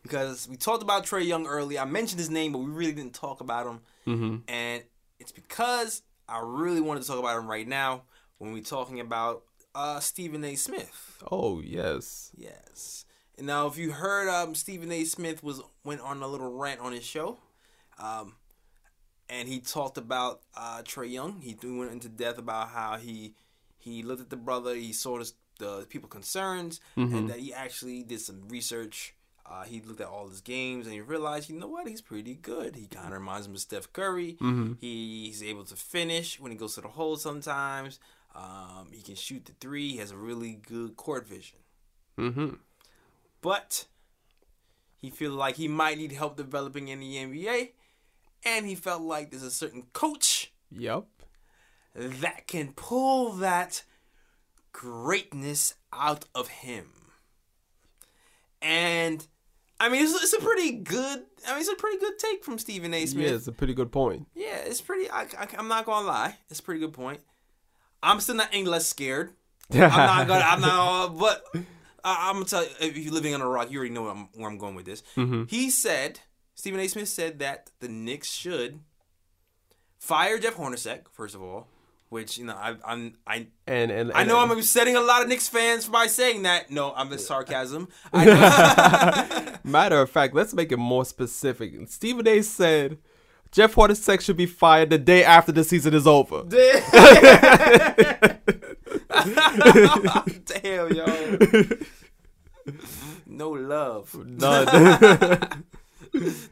Because 0.01 0.47
we 0.49 0.55
talked 0.55 0.81
about 0.81 1.05
Trae 1.05 1.25
Young 1.27 1.45
earlier. 1.45 1.81
I 1.81 1.85
mentioned 1.85 2.19
his 2.19 2.29
name, 2.29 2.53
but 2.53 2.59
we 2.59 2.71
really 2.71 2.93
didn't 2.93 3.13
talk 3.13 3.41
about 3.41 3.67
him. 3.67 3.79
Mm-hmm. 4.07 4.35
And 4.47 4.83
it's 5.19 5.33
because 5.33 6.01
I 6.27 6.39
really 6.41 6.79
wanted 6.79 7.01
to 7.01 7.07
talk 7.07 7.19
about 7.19 7.37
him 7.37 7.47
right 7.49 7.67
now 7.67 8.03
when 8.37 8.53
we're 8.53 8.63
talking 8.63 9.01
about 9.01 9.43
uh, 9.75 9.99
Stephen 9.99 10.43
A. 10.45 10.55
Smith. 10.55 11.21
Oh 11.29 11.59
yes. 11.59 12.31
Yes. 12.37 13.03
Now, 13.41 13.67
if 13.67 13.77
you 13.77 13.91
heard, 13.91 14.27
um, 14.27 14.55
Stephen 14.55 14.91
A. 14.91 15.03
Smith 15.05 15.43
was 15.43 15.61
went 15.83 16.01
on 16.01 16.21
a 16.21 16.27
little 16.27 16.51
rant 16.51 16.81
on 16.81 16.91
his 16.91 17.05
show, 17.05 17.37
um, 17.97 18.35
and 19.29 19.47
he 19.47 19.59
talked 19.59 19.97
about 19.97 20.41
uh, 20.55 20.81
Trae 20.83 21.11
Young. 21.11 21.41
He 21.41 21.55
went 21.63 21.91
into 21.91 22.09
depth 22.09 22.39
about 22.39 22.69
how 22.69 22.97
he 22.97 23.33
he 23.77 24.03
looked 24.03 24.21
at 24.21 24.29
the 24.29 24.35
brother, 24.35 24.75
he 24.75 24.91
saw 24.91 25.17
the, 25.19 25.31
the 25.57 25.85
people 25.89 26.09
concerns, 26.09 26.81
and 27.15 27.29
that 27.29 27.39
he 27.39 27.53
actually 27.53 28.03
did 28.03 28.19
some 28.21 28.47
research. 28.49 29.15
Uh, 29.45 29.63
he 29.63 29.81
looked 29.81 30.01
at 30.01 30.07
all 30.07 30.27
his 30.27 30.41
games 30.41 30.85
and 30.85 30.93
he 30.93 31.01
realized, 31.01 31.49
you 31.49 31.57
know 31.57 31.65
what, 31.65 31.87
he's 31.87 32.01
pretty 32.01 32.35
good. 32.35 32.75
He 32.75 32.85
kind 32.85 33.07
of 33.07 33.13
reminds 33.13 33.47
him 33.47 33.53
of 33.55 33.59
Steph 33.59 33.91
Curry. 33.93 34.37
He's 34.79 35.41
able 35.41 35.63
to 35.63 35.75
finish 35.75 36.39
when 36.39 36.51
he 36.51 36.57
goes 36.57 36.75
to 36.75 36.81
the 36.81 36.87
hole 36.89 37.15
sometimes. 37.15 37.99
Um, 38.35 38.89
he 38.91 39.01
can 39.01 39.15
shoot 39.15 39.45
the 39.45 39.53
three. 39.59 39.89
He 39.93 39.97
has 39.97 40.11
a 40.11 40.17
really 40.17 40.53
good 40.67 40.95
court 40.97 41.27
vision 41.27 41.57
Mm-hmm. 42.19 42.55
But 43.41 43.85
he 44.97 45.09
feel 45.09 45.31
like 45.31 45.55
he 45.55 45.67
might 45.67 45.97
need 45.97 46.11
help 46.11 46.37
developing 46.37 46.87
in 46.89 46.99
the 46.99 47.15
NBA, 47.15 47.69
and 48.45 48.65
he 48.65 48.75
felt 48.75 49.01
like 49.01 49.31
there's 49.31 49.43
a 49.43 49.51
certain 49.51 49.83
coach 49.93 50.51
Yep. 50.71 51.05
that 51.95 52.47
can 52.47 52.73
pull 52.73 53.31
that 53.33 53.83
greatness 54.71 55.73
out 55.91 56.25
of 56.35 56.47
him. 56.47 56.87
And 58.61 59.25
I 59.79 59.89
mean, 59.89 60.03
it's, 60.03 60.13
it's 60.23 60.33
a 60.33 60.39
pretty 60.39 60.71
good. 60.73 61.23
I 61.47 61.51
mean, 61.51 61.59
it's 61.61 61.69
a 61.69 61.75
pretty 61.75 61.97
good 61.97 62.19
take 62.19 62.43
from 62.43 62.59
Stephen 62.59 62.93
A. 62.93 63.05
Smith. 63.05 63.27
Yeah, 63.29 63.35
it's 63.35 63.47
a 63.47 63.51
pretty 63.53 63.73
good 63.73 63.91
point. 63.91 64.27
Yeah, 64.35 64.57
it's 64.57 64.81
pretty. 64.81 65.09
I, 65.09 65.21
I, 65.37 65.47
I'm 65.57 65.67
not 65.69 65.85
gonna 65.85 66.05
lie, 66.05 66.35
it's 66.49 66.59
a 66.59 66.63
pretty 66.63 66.81
good 66.81 66.93
point. 66.93 67.21
I'm 68.03 68.19
still 68.19 68.35
not 68.35 68.49
any 68.51 68.65
less 68.65 68.87
scared. 68.87 69.31
I'm 69.73 69.79
not 69.79 70.27
gonna. 70.27 70.45
I'm 70.45 70.61
not. 70.61 71.17
But 71.17 71.43
I, 72.03 72.29
I'm 72.29 72.35
gonna 72.35 72.45
tell 72.45 72.63
you, 72.63 72.69
if 72.81 72.97
you're 72.97 73.13
living 73.13 73.33
on 73.33 73.41
a 73.41 73.47
rock, 73.47 73.71
you 73.71 73.79
already 73.79 73.93
know 73.93 74.03
where 74.03 74.11
I'm, 74.11 74.29
where 74.35 74.49
I'm 74.49 74.57
going 74.57 74.75
with 74.75 74.85
this. 74.85 75.03
Mm-hmm. 75.17 75.43
He 75.47 75.69
said, 75.69 76.19
Stephen 76.55 76.79
A. 76.79 76.87
Smith 76.87 77.07
said 77.09 77.39
that 77.39 77.69
the 77.79 77.87
Knicks 77.87 78.29
should 78.31 78.79
fire 79.97 80.37
Jeff 80.39 80.55
Hornacek 80.55 81.01
first 81.11 81.35
of 81.35 81.41
all, 81.41 81.67
which 82.09 82.37
you 82.37 82.45
know 82.45 82.55
I, 82.55 82.75
I'm 82.85 83.15
I 83.27 83.47
And 83.67 83.91
and, 83.91 84.11
I 84.13 84.21
and- 84.21 84.29
know 84.29 84.39
I'm 84.39 84.51
upsetting 84.51 84.95
a 84.95 85.01
lot 85.01 85.21
of 85.21 85.27
Knicks 85.27 85.47
fans 85.49 85.87
by 85.87 86.07
saying 86.07 86.43
that. 86.43 86.71
No, 86.71 86.93
I'm 86.95 87.09
just 87.09 87.27
sarcasm. 87.27 87.89
Matter 88.13 90.01
of 90.01 90.09
fact, 90.09 90.33
let's 90.33 90.53
make 90.53 90.71
it 90.71 90.77
more 90.77 91.05
specific. 91.05 91.73
Stephen 91.89 92.27
A. 92.27 92.41
said 92.41 92.97
Jeff 93.51 93.75
Hornacek 93.75 94.21
should 94.21 94.37
be 94.37 94.45
fired 94.45 94.89
the 94.89 94.97
day 94.97 95.23
after 95.23 95.51
the 95.51 95.63
season 95.63 95.93
is 95.93 96.07
over. 96.07 96.43
Damn, 99.09 100.93
yo. 100.93 101.05
No 103.25 103.49
love. 103.51 104.15
None. 104.25 105.63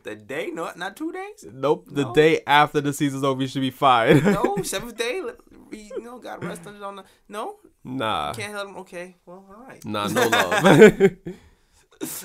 The 0.03 0.15
day, 0.15 0.51
no, 0.53 0.69
not 0.75 0.95
two 0.95 1.11
days. 1.11 1.43
nope. 1.51 1.87
The 1.91 2.03
No. 2.03 2.13
day 2.13 2.41
after 2.45 2.79
the 2.79 2.93
season's 2.93 3.23
over, 3.23 3.41
you 3.41 3.47
should 3.47 3.61
be 3.63 3.71
fired. 3.71 4.23
No, 4.23 4.57
seventh 4.63 4.95
day. 4.95 5.19
You 5.71 5.99
know, 6.01 6.19
got 6.19 6.43
rested 6.45 6.81
on 6.83 6.97
the. 6.97 7.03
No, 7.27 7.55
nah. 7.83 8.33
can't 8.33 8.53
help 8.53 8.69
him. 8.69 8.77
Okay, 8.77 9.15
well, 9.25 9.43
all 9.49 9.65
right. 9.67 9.83
Nah, 9.83 10.07
no 10.09 10.27
love. 10.27 10.63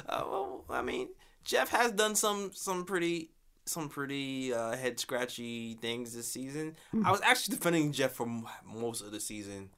Uh, 0.07 0.25
well, 0.31 0.65
I 0.69 0.83
mean, 0.83 1.09
Jeff 1.43 1.71
has 1.71 1.93
done 1.93 2.15
some 2.17 2.51
some 2.55 2.85
pretty 2.85 3.31
some 3.65 3.89
pretty 3.89 4.53
uh, 4.53 4.77
head 4.77 5.01
scratchy 5.01 5.75
things 5.81 6.15
this 6.15 6.29
season. 6.31 6.77
I 7.03 7.11
was 7.11 7.23
actually 7.23 7.57
defending 7.57 7.93
Jeff 7.93 8.13
for 8.13 8.27
m- 8.27 8.47
most 8.67 9.01
of 9.01 9.11
the 9.11 9.21
season. 9.21 9.71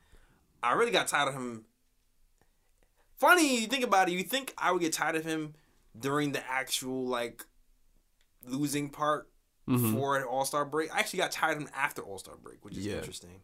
I 0.64 0.72
really 0.74 0.90
got 0.92 1.09
tired 1.09 1.29
of 1.29 1.35
him. 1.35 1.64
Funny, 3.18 3.61
you 3.61 3.66
think 3.66 3.85
about 3.85 4.09
it. 4.09 4.12
You 4.12 4.22
think 4.24 4.53
I 4.59 4.72
would 4.72 4.81
get 4.81 4.92
tired 4.92 5.16
of 5.16 5.24
him 5.24 5.55
during 5.98 6.33
the 6.33 6.44
actual 6.50 7.07
like 7.07 7.44
losing 8.46 8.90
part 8.90 9.29
for 9.66 10.16
an 10.16 10.24
All 10.24 10.44
Star 10.44 10.64
break? 10.64 10.94
I 10.94 10.98
actually 10.98 11.18
got 11.18 11.33
tired 11.33 11.57
of 11.57 11.62
him 11.62 11.68
after 11.74 12.03
All 12.03 12.18
Star 12.18 12.37
break, 12.37 12.64
which 12.64 12.77
is 12.77 12.85
Yeah. 12.87 12.96
interesting. 12.96 13.40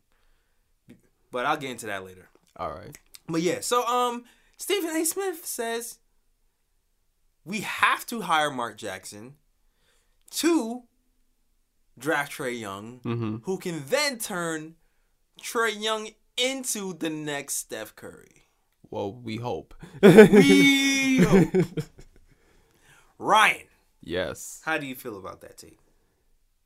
But 1.30 1.46
I'll 1.46 1.56
get 1.56 1.70
into 1.70 1.86
that 1.86 2.04
later. 2.04 2.28
All 2.56 2.70
right. 2.70 2.96
But 3.28 3.42
yeah, 3.42 3.60
so 3.60 3.86
um, 3.86 4.24
Stephen 4.56 4.90
A. 4.96 5.04
Smith 5.04 5.46
says 5.46 5.98
we 7.44 7.60
have 7.60 8.04
to 8.06 8.22
hire 8.22 8.50
Mark 8.50 8.76
Jackson 8.76 9.34
to 10.32 10.82
draft 11.98 12.32
Trae 12.32 12.58
Young, 12.58 13.00
Mm-hmm. 13.04 13.36
who 13.44 13.58
can 13.58 13.84
then 13.88 14.18
turn 14.18 14.74
Trae 15.40 15.80
Young 15.80 16.08
into 16.40 16.94
the 16.94 17.10
next 17.10 17.54
Steph 17.56 17.94
Curry. 17.96 18.46
Well, 18.90 19.12
we 19.12 19.36
hope. 19.36 19.74
We 20.02 21.18
hope. 21.28 21.48
Ryan, 23.18 23.66
yes. 24.00 24.60
how 24.64 24.78
do 24.78 24.86
you 24.86 24.94
feel 24.94 25.18
about 25.18 25.40
that 25.42 25.58
take? 25.58 25.78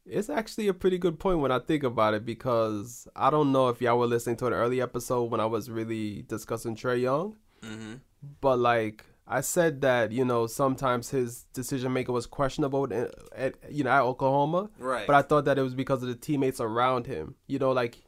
It's 0.06 0.28
actually 0.28 0.68
a 0.68 0.74
pretty 0.74 0.98
good 0.98 1.18
point 1.18 1.38
when 1.38 1.50
I 1.50 1.58
think 1.58 1.82
about 1.82 2.14
it 2.14 2.24
because 2.26 3.08
I 3.16 3.30
don't 3.30 3.52
know 3.52 3.68
if 3.70 3.80
y'all 3.80 3.98
were 3.98 4.06
listening 4.06 4.37
to 4.37 4.46
an 4.46 4.52
early 4.52 4.80
episode 4.80 5.24
when 5.30 5.40
I 5.40 5.46
was 5.46 5.70
really 5.70 6.22
discussing 6.28 6.76
Trae 6.76 7.00
Young, 7.00 7.37
Mm-hmm. 7.62 7.94
but 8.42 8.58
like 8.58 9.06
I 9.26 9.40
said 9.40 9.80
that 9.80 10.12
you 10.12 10.22
know 10.22 10.46
sometimes 10.46 11.08
his 11.08 11.44
decision 11.54 11.94
making 11.94 12.12
was 12.14 12.26
questionable 12.26 12.84
at, 12.92 13.14
at 13.34 13.54
you 13.72 13.82
know 13.82 13.90
at 13.90 14.02
Oklahoma, 14.02 14.68
Right. 14.78 15.06
but 15.06 15.16
I 15.16 15.22
thought 15.22 15.46
that 15.46 15.58
it 15.58 15.62
was 15.62 15.74
because 15.74 16.02
of 16.02 16.08
the 16.10 16.14
teammates 16.14 16.60
around 16.60 17.06
him. 17.06 17.34
You 17.46 17.58
know, 17.58 17.72
like 17.72 18.02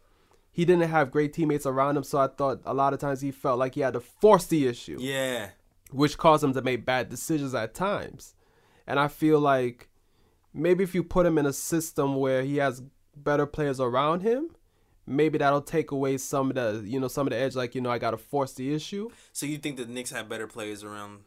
he 0.56 0.64
didn't 0.64 0.88
have 0.88 1.10
great 1.10 1.34
teammates 1.34 1.66
around 1.66 1.98
him, 1.98 2.02
so 2.02 2.16
I 2.16 2.28
thought 2.28 2.62
a 2.64 2.72
lot 2.72 2.94
of 2.94 2.98
times 2.98 3.20
he 3.20 3.30
felt 3.30 3.58
like 3.58 3.74
he 3.74 3.82
had 3.82 3.92
to 3.92 4.00
force 4.00 4.46
the 4.46 4.66
issue 4.66 4.96
yeah. 4.98 5.50
which 5.90 6.16
caused 6.16 6.42
him 6.42 6.54
to 6.54 6.62
make 6.62 6.86
bad 6.86 7.10
decisions 7.10 7.54
at 7.54 7.74
times. 7.74 8.34
And 8.86 8.98
I 8.98 9.08
feel 9.08 9.38
like 9.38 9.90
maybe 10.54 10.82
if 10.82 10.94
you 10.94 11.04
put 11.04 11.26
him 11.26 11.36
in 11.36 11.44
a 11.44 11.52
system 11.52 12.16
where 12.16 12.42
he 12.42 12.56
has 12.56 12.82
better 13.14 13.44
players 13.44 13.80
around 13.80 14.22
him, 14.22 14.48
maybe 15.06 15.36
that'll 15.36 15.60
take 15.60 15.90
away 15.90 16.16
some 16.16 16.48
of 16.48 16.54
the 16.56 16.88
you 16.88 16.98
know 16.98 17.08
some 17.08 17.26
of 17.26 17.32
the 17.32 17.36
edge. 17.36 17.54
Like 17.54 17.74
you 17.74 17.82
know, 17.82 17.90
I 17.90 17.98
gotta 17.98 18.16
force 18.16 18.54
the 18.54 18.72
issue. 18.72 19.10
So 19.34 19.44
you 19.44 19.58
think 19.58 19.76
the 19.76 19.84
Knicks 19.84 20.10
have 20.10 20.26
better 20.26 20.46
players 20.46 20.82
around? 20.82 21.24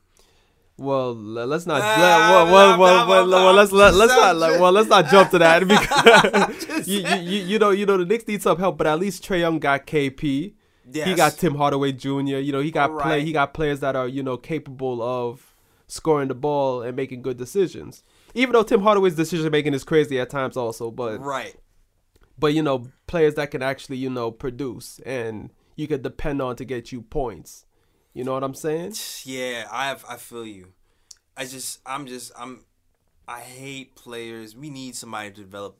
Well, 0.80 1.14
let's 1.14 1.66
not. 1.66 1.82
Ah, 1.84 2.30
well, 2.32 2.80
well, 2.80 2.80
well, 2.80 3.08
well, 3.08 3.30
well, 3.30 3.54
let's 3.54 3.72
let, 3.72 3.94
let's 3.94 4.14
not 4.14 4.38
like, 4.38 4.60
well 4.60 4.72
let's 4.72 4.90
not 4.90 5.08
jump 5.08 5.30
to 5.32 5.40
that 5.40 5.68
because 5.68 6.88
you, 6.88 7.00
you 7.00 7.44
you 7.44 7.60
know 7.60 7.72
you 7.72 7.86
know 7.86 7.98
the 7.98 8.06
Knicks 8.06 8.28
need 8.28 8.42
some 8.42 8.58
help, 8.58 8.78
but 8.78 8.88
at 8.88 9.00
least 9.00 9.24
Trae 9.24 9.40
Young 9.40 9.60
got 9.60 9.86
KP. 9.86 10.54
He 10.92 11.16
got 11.16 11.34
Tim 11.34 11.56
Hardaway 11.56 11.92
Jr. 11.92 12.40
You 12.40 12.52
know, 12.52 12.62
he 12.62 12.72
got 12.72 12.98
play. 12.98 13.24
He 13.24 13.32
got 13.32 13.54
players 13.54 13.82
that 13.82 13.96
are 13.96 14.08
you 14.08 14.24
know 14.24 14.38
capable 14.38 15.02
of 15.02 15.56
scoring 15.88 16.30
the 16.30 16.36
ball 16.36 16.82
and 16.82 16.96
making 16.96 17.22
good 17.22 17.38
decisions. 17.38 18.04
Even 18.34 18.54
though 18.54 18.64
Tim 18.64 18.82
Hardaway's 18.82 19.16
decision 19.16 19.52
making 19.52 19.74
is 19.74 19.84
crazy 19.84 20.20
at 20.20 20.30
times, 20.30 20.56
also, 20.56 20.92
but 20.92 21.20
right. 21.20 21.56
but 22.38 22.54
you 22.54 22.64
know 22.64 22.88
players 23.08 23.36
that 23.36 23.52
can 23.52 23.62
actually 23.62 23.98
you 23.98 24.10
know 24.10 24.32
produce 24.32 25.00
and 25.06 25.50
you 25.76 25.88
could 25.88 26.04
depend 26.04 26.42
on 26.42 26.56
to 26.56 26.66
get 26.66 26.92
you 26.92 27.02
points. 27.02 27.66
You 28.14 28.24
know 28.24 28.34
what 28.34 28.44
I'm 28.44 28.56
saying? 28.56 28.96
Yeah, 29.24 29.68
I 29.72 29.88
have, 29.88 30.04
I 30.10 30.18
feel 30.18 30.46
you. 30.46 30.74
I 31.38 31.46
just 31.46 31.80
I'm 31.86 32.06
just 32.06 32.32
I'm 32.38 32.66
I 33.28 33.40
hate 33.40 33.96
players. 33.96 34.56
We 34.56 34.70
need 34.70 34.96
somebody 34.96 35.32
to 35.32 35.36
develop. 35.42 35.78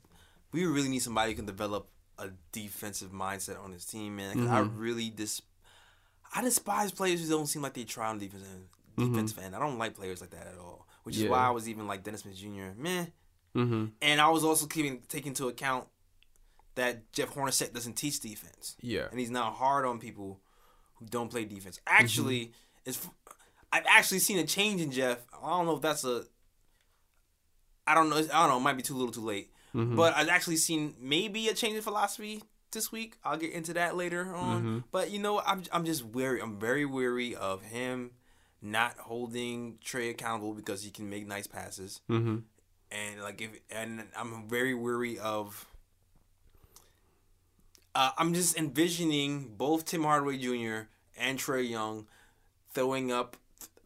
We 0.52 0.64
really 0.64 0.88
need 0.88 1.02
somebody 1.02 1.32
who 1.32 1.36
can 1.36 1.46
develop 1.46 1.88
a 2.18 2.30
defensive 2.52 3.10
mindset 3.12 3.62
on 3.62 3.72
his 3.72 3.84
team, 3.84 4.16
man. 4.16 4.36
'Cause 4.38 4.48
I 4.48 4.60
mm-hmm. 4.60 4.78
really 4.78 5.10
dis 5.10 5.42
I 6.34 6.42
despise 6.42 6.92
players 6.92 7.22
who 7.22 7.28
don't 7.28 7.46
seem 7.46 7.60
like 7.62 7.74
they 7.74 7.84
try 7.84 8.08
on 8.08 8.18
defense 8.18 8.44
uh, 8.44 9.00
mm-hmm. 9.00 9.12
defensive 9.12 9.38
end. 9.40 9.54
I 9.54 9.58
don't 9.58 9.78
like 9.78 9.94
players 9.96 10.20
like 10.20 10.30
that 10.30 10.46
at 10.46 10.58
all. 10.58 10.86
Which 11.02 11.16
is 11.16 11.22
Yeah. 11.24 11.30
why 11.30 11.46
I 11.46 11.50
was 11.50 11.68
even 11.68 11.86
like 11.86 12.04
Dennis 12.04 12.20
Smith 12.20 12.36
Jr. 12.36 12.72
Meh. 12.76 13.06
Mm-hmm. 13.56 13.86
And 14.00 14.20
I 14.20 14.28
was 14.28 14.44
also 14.44 14.66
keeping 14.66 15.02
taking 15.08 15.30
into 15.30 15.48
account 15.48 15.88
that 16.76 17.12
Jeff 17.12 17.34
Hornacek 17.34 17.74
doesn't 17.74 17.94
teach 17.94 18.20
defense 18.20 18.76
Yeah. 18.80 19.08
and 19.10 19.18
he's 19.18 19.30
not 19.30 19.54
hard 19.54 19.84
on 19.84 19.98
people 19.98 20.40
who 21.00 21.06
don't 21.06 21.30
play 21.30 21.44
defense. 21.44 21.80
Actually, 21.86 22.40
mm-hmm. 22.40 22.52
it's 22.84 23.08
I've 23.72 23.86
actually 23.88 24.20
seen 24.20 24.38
a 24.38 24.46
change 24.46 24.80
in 24.80 24.92
Jeff. 24.92 25.18
I 25.42 25.48
don't 25.48 25.66
know 25.66 25.76
if 25.76 25.82
that's 25.82 26.04
a 26.04 26.24
I 27.86 27.94
don't 27.94 28.08
know. 28.08 28.16
I 28.16 28.20
don't 28.20 28.48
know. 28.48 28.56
It 28.58 28.60
might 28.60 28.76
be 28.76 28.82
too 28.82 28.94
little, 28.94 29.12
too 29.12 29.24
late. 29.24 29.50
Mm-hmm. 29.74 29.96
But 29.96 30.16
I've 30.16 30.28
actually 30.28 30.56
seen 30.56 30.94
maybe 31.00 31.48
a 31.48 31.54
change 31.54 31.74
in 31.74 31.82
philosophy 31.82 32.42
this 32.70 32.92
week. 32.92 33.16
I'll 33.24 33.36
get 33.36 33.52
into 33.52 33.72
that 33.74 33.96
later 33.96 34.34
on. 34.34 34.58
Mm-hmm. 34.58 34.78
But 34.92 35.10
you 35.10 35.18
know. 35.18 35.40
I'm 35.40 35.64
I'm 35.72 35.84
just 35.84 36.04
wary. 36.04 36.40
I'm 36.40 36.58
very 36.58 36.84
wary 36.84 37.34
of 37.34 37.62
him 37.62 38.12
not 38.62 38.96
holding 38.98 39.78
Trae 39.84 40.10
accountable 40.10 40.54
because 40.54 40.82
he 40.82 40.90
can 40.90 41.08
make 41.08 41.26
nice 41.26 41.46
passes 41.46 42.00
Mm-hmm. 42.10 42.36
and 42.90 43.22
like 43.22 43.40
if 43.40 43.50
and 43.70 44.04
I'm 44.16 44.48
very 44.48 44.74
weary 44.74 45.18
of. 45.18 45.66
Uh, 47.94 48.10
I'm 48.16 48.34
just 48.34 48.56
envisioning 48.56 49.52
both 49.56 49.84
Tim 49.84 50.04
Hardaway 50.04 50.38
Jr. 50.38 50.88
and 51.18 51.38
Trae 51.38 51.68
Young 51.68 52.06
throwing 52.72 53.10
up 53.10 53.36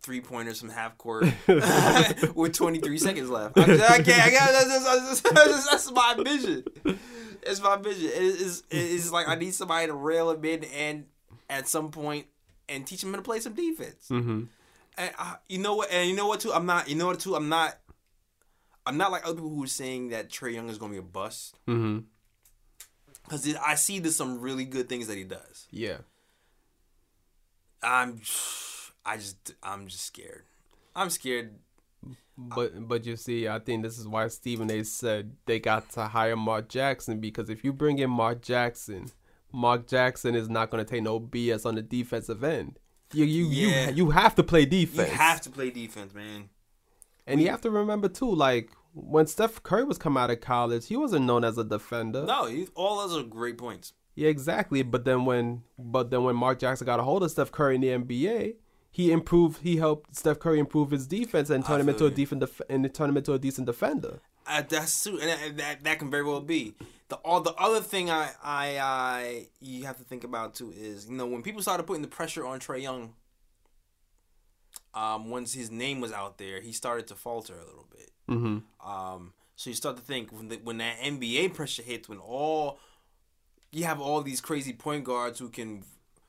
three 0.03 0.21
pointers 0.21 0.61
from 0.61 0.69
half 0.69 0.99
court 0.99 1.25
with 2.35 2.53
23 2.53 2.99
seconds 2.99 3.31
left. 3.31 3.59
I, 3.59 3.63
I 3.63 4.03
can't. 4.03 4.09
I 4.09 4.31
got 4.31 4.53
that's, 4.53 4.85
that's, 4.85 5.21
that's, 5.23 5.71
that's 5.71 5.93
my 5.93 6.15
vision. 6.23 6.65
It's 7.43 7.63
my 7.63 7.77
vision. 7.77 8.07
It 8.07 8.23
is. 8.23 8.63
It's 8.71 9.11
like 9.11 9.29
I 9.29 9.35
need 9.35 9.55
somebody 9.55 9.87
to 9.87 9.95
rail 9.95 10.31
him 10.31 10.45
in 10.45 10.65
and 10.65 11.07
at 11.49 11.69
some 11.69 11.91
point 11.91 12.27
and 12.69 12.87
teach 12.87 13.03
him 13.03 13.11
how 13.11 13.17
to 13.17 13.23
play 13.23 13.41
some 13.41 13.55
defense. 13.55 14.09
Mm-hmm. 14.11 14.45
And 14.97 15.11
uh, 15.19 15.35
you 15.49 15.59
know 15.59 15.77
what? 15.77 15.91
And 15.91 16.09
you 16.09 16.17
know 16.17 16.27
what? 16.27 16.41
Too, 16.41 16.53
I'm 16.53 16.67
not. 16.67 16.89
You 16.89 16.97
know 16.97 17.07
what? 17.07 17.21
Too, 17.21 17.35
I'm 17.35 17.49
not. 17.49 17.79
I'm 18.87 18.99
not 18.99 19.11
like 19.11 19.25
other 19.25 19.35
people 19.35 19.51
who 19.51 19.65
are 19.65 19.69
saying 19.69 20.11
that 20.11 20.29
Trae 20.29 20.53
Young 20.53 20.69
is 20.69 20.77
going 20.77 20.93
to 20.93 20.97
be 20.97 20.99
a 20.99 21.03
bust 21.03 21.57
Mm-hmm. 21.67 22.01
Because 23.25 23.55
I 23.57 23.75
see 23.75 23.99
there's 23.99 24.17
some 24.17 24.41
really 24.41 24.65
good 24.65 24.89
things 24.89 25.07
that 25.09 25.17
he 25.17 25.25
does. 25.25 25.67
Yeah. 25.71 25.99
I'm, 27.83 28.21
I 29.07 29.17
just, 29.17 29.55
I'm 29.63 29.87
just 29.89 30.05
scared. 30.05 30.45
I'm 30.95 31.11
scared. 31.11 31.55
But 32.37 32.89
but 32.89 33.07
you 33.07 33.15
see, 33.17 33.47
I 33.47 33.61
think 33.61 33.83
this 33.85 33.97
is 33.97 34.09
why 34.09 34.27
Stephen 34.29 34.69
A. 34.71 34.83
said 34.85 35.37
they 35.47 35.61
got 35.61 35.91
to 35.91 36.03
hire 36.07 36.35
Mark 36.37 36.69
Jackson 36.69 37.21
because 37.21 37.49
if 37.49 37.63
you 37.65 37.73
bring 37.73 38.01
in 38.01 38.11
Mark 38.11 38.43
Jackson, 38.43 39.07
Mark 39.53 39.87
Jackson 39.87 40.35
is 40.35 40.49
not 40.49 40.69
going 40.71 40.85
to 40.85 40.91
take 40.91 41.05
no 41.05 41.21
BS 41.21 41.65
on 41.65 41.77
the 41.77 41.83
defensive 41.83 42.43
end. 42.43 42.81
You 43.13 43.25
you 43.25 43.47
Yeah. 43.47 43.91
you 43.91 44.07
you 44.07 44.11
have 44.11 44.35
to 44.35 44.43
play 44.43 44.65
defense. 44.67 45.11
You 45.11 45.17
have 45.17 45.41
to 45.43 45.51
play 45.51 45.71
defense, 45.71 46.13
man. 46.13 46.49
and 47.27 47.41
you 47.41 47.49
have 47.51 47.61
to 47.61 47.71
remember 47.71 48.09
too, 48.09 48.35
like 48.35 48.71
when 48.95 49.27
Steph 49.27 49.63
Curry 49.63 49.85
was 49.85 49.99
come 49.99 50.17
out 50.17 50.31
of 50.31 50.41
college, 50.41 50.87
he 50.87 50.97
wasn't 50.97 51.27
known 51.27 51.45
as 51.45 51.59
a 51.59 51.65
defender. 51.65 52.25
No, 52.25 52.47
you, 52.47 52.69
all 52.75 53.07
those 53.07 53.17
are 53.21 53.27
great 53.27 53.59
points. 53.59 53.93
Yeah, 54.15 54.29
exactly. 54.29 54.83
But 54.83 55.05
then 55.05 55.25
when 55.25 55.63
but 55.79 56.11
then 56.11 56.25
when 56.25 56.37
Mark 56.37 56.61
Jackson 56.61 56.87
got 56.87 57.01
a 57.01 57.03
hold 57.03 57.23
of 57.23 57.31
Steph 57.31 57.51
Curry 57.51 57.75
in 57.75 57.81
the 57.81 57.89
NBA, 57.89 58.55
he 58.91 59.11
improved. 59.11 59.63
He 59.63 59.77
helped 59.77 60.15
Steph 60.15 60.39
Curry 60.39 60.61
improve 60.61 60.93
his 60.93 61.07
defense 61.07 61.51
and 61.51 61.65
turn 61.65 61.81
him 61.81 61.89
into 61.89 62.07
a 62.07 62.11
you. 62.11 62.27
def- 62.27 62.61
and 62.71 62.95
turn 62.95 63.11
him 63.11 63.17
into 63.17 63.33
a 63.33 63.39
decent 63.39 63.67
defender. 63.67 64.21
Uh, 64.47 64.63
that's 64.69 65.03
true, 65.03 65.19
and 65.19 65.29
that, 65.31 65.57
that 65.57 65.85
that 65.85 65.99
can 65.99 66.11
very 66.11 66.23
well 66.23 66.41
be. 66.41 66.75
The 67.09 67.17
all 67.17 67.41
the 67.41 67.55
other 67.55 67.81
thing 67.81 68.11
I, 68.11 68.31
I 68.43 68.79
I 68.79 69.47
you 69.61 69.85
have 69.85 69.99
to 69.99 70.05
think 70.05 70.23
about 70.23 70.55
too 70.55 70.73
is 70.77 71.09
you 71.09 71.17
know 71.17 71.27
when 71.27 71.43
people 71.43 71.61
started 71.63 71.85
putting 71.85 72.03
the 72.03 72.09
pressure 72.09 72.47
on 72.47 72.61
Trae 72.61 72.83
Young. 72.83 73.15
Um, 74.95 75.31
once 75.31 75.53
his 75.53 75.71
name 75.71 76.01
was 76.01 76.13
out 76.13 76.39
there, 76.39 76.61
he 76.61 76.73
started 76.73 77.07
to 77.09 77.15
falter 77.15 77.55
a 77.55 77.65
little 77.65 77.87
bit. 77.91 78.11
Mm-hmm. 78.31 78.89
Um, 78.89 79.33
So 79.57 79.71
you 79.71 79.77
start 79.77 79.97
to 79.97 80.03
think 80.03 80.31
when 80.33 80.49
the, 80.49 80.57
when 80.63 80.79
that 80.79 80.99
NBA 81.01 81.55
pressure 81.55 81.83
hits, 81.83 82.09
when 82.09 82.19
all 82.19 82.79
you 83.73 83.85
have 83.85 84.01
all 84.01 84.23
these 84.23 84.41
crazy 84.41 84.73
point 84.73 85.05
guards 85.05 85.39
who 85.41 85.49
can, 85.49 85.83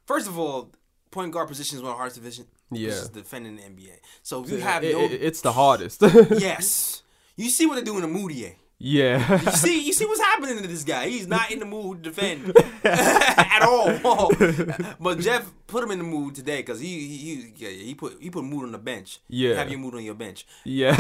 first 0.06 0.28
of 0.28 0.38
all, 0.40 0.72
point 1.12 1.32
guard 1.32 1.48
position 1.48 1.78
is 1.78 1.82
one 1.84 1.92
of 1.92 1.96
the 1.96 1.98
hardest 1.98 2.18
division. 2.22 2.46
Yeah. 2.72 2.88
positions 2.90 3.10
to 3.10 3.20
defend 3.22 3.48
in 3.48 3.56
the 3.58 3.62
NBA. 3.62 3.98
So 4.24 4.44
if 4.44 4.50
you 4.50 4.58
have 4.58 4.84
It- 4.84 4.94
no, 4.94 5.02
it- 5.06 5.22
it's 5.24 5.42
the 5.42 5.52
hardest. 5.54 6.02
yes, 6.02 7.04
you 7.36 7.50
see 7.50 7.66
what 7.68 7.76
they're 7.76 7.84
doing 7.84 8.02
to 8.02 8.08
Mudiay. 8.08 8.56
Yeah. 8.78 9.42
You 9.42 9.52
see, 9.52 9.86
you 9.86 9.94
see 9.94 10.06
what's 10.06 10.20
happening 10.20 10.62
to 10.62 10.68
this 10.68 10.84
guy. 10.84 11.08
He's 11.08 11.28
not 11.28 11.50
in 11.50 11.60
the 11.60 11.66
mood 11.66 12.04
to 12.04 12.10
defend 12.10 12.54
at 12.84 13.62
all. 13.62 14.32
but 15.00 15.20
Jeff 15.20 15.50
put 15.68 15.84
him 15.84 15.92
in 15.92 16.00
the 16.00 16.04
mood 16.04 16.36
today 16.36 16.58
because 16.58 16.80
he 16.80 17.08
he 17.08 17.18
he, 17.18 17.54
yeah, 17.56 17.70
he 17.70 17.96
put 17.96 18.18
he 18.22 18.30
put 18.30 18.44
mood 18.44 18.64
on 18.66 18.72
the 18.74 18.78
bench. 18.78 19.20
Yeah. 19.28 19.56
have 19.56 19.70
your 19.70 19.80
mood 19.80 19.96
on 19.96 20.04
your 20.04 20.14
bench. 20.14 20.46
yeah. 20.66 20.96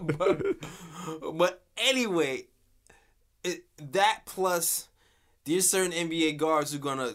but, 0.00 0.42
but 1.34 1.62
anyway, 1.76 2.46
it, 3.42 3.64
that 3.92 4.22
plus 4.24 4.88
there's 5.44 5.68
certain 5.68 5.92
NBA 5.92 6.36
guards 6.36 6.72
who 6.72 6.78
are 6.78 6.80
gonna 6.80 7.14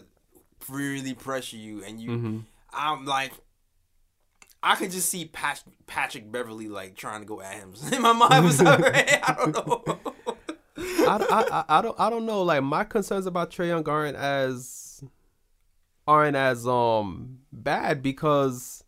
really 0.68 1.14
pressure 1.14 1.56
you, 1.56 1.82
and 1.84 2.00
you. 2.00 2.10
Mm-hmm. 2.10 2.38
I'm 2.72 3.06
like. 3.06 3.32
I 4.62 4.74
could 4.76 4.90
just 4.90 5.08
see 5.08 5.26
Pat, 5.26 5.62
Patrick 5.86 6.30
Beverley 6.30 6.68
like 6.68 6.96
trying 6.96 7.20
to 7.20 7.26
go 7.26 7.40
at 7.40 7.54
him. 7.54 7.74
In 7.92 8.02
my 8.02 8.12
mind 8.12 8.44
was 8.44 8.60
already, 8.60 9.12
I 9.22 9.34
don't 9.34 9.54
know. 9.54 10.00
I, 10.78 11.26
I, 11.30 11.44
I, 11.50 11.78
I 11.78 11.82
don't 11.82 12.00
I 12.00 12.10
don't 12.10 12.26
know. 12.26 12.42
Like 12.42 12.62
my 12.62 12.84
concerns 12.84 13.26
about 13.26 13.50
Trae 13.50 13.68
Young 13.68 13.88
aren't 13.88 14.16
as 14.16 15.02
aren't 16.06 16.36
as 16.36 16.66
um 16.66 17.38
bad 17.52 18.02
because 18.02 18.84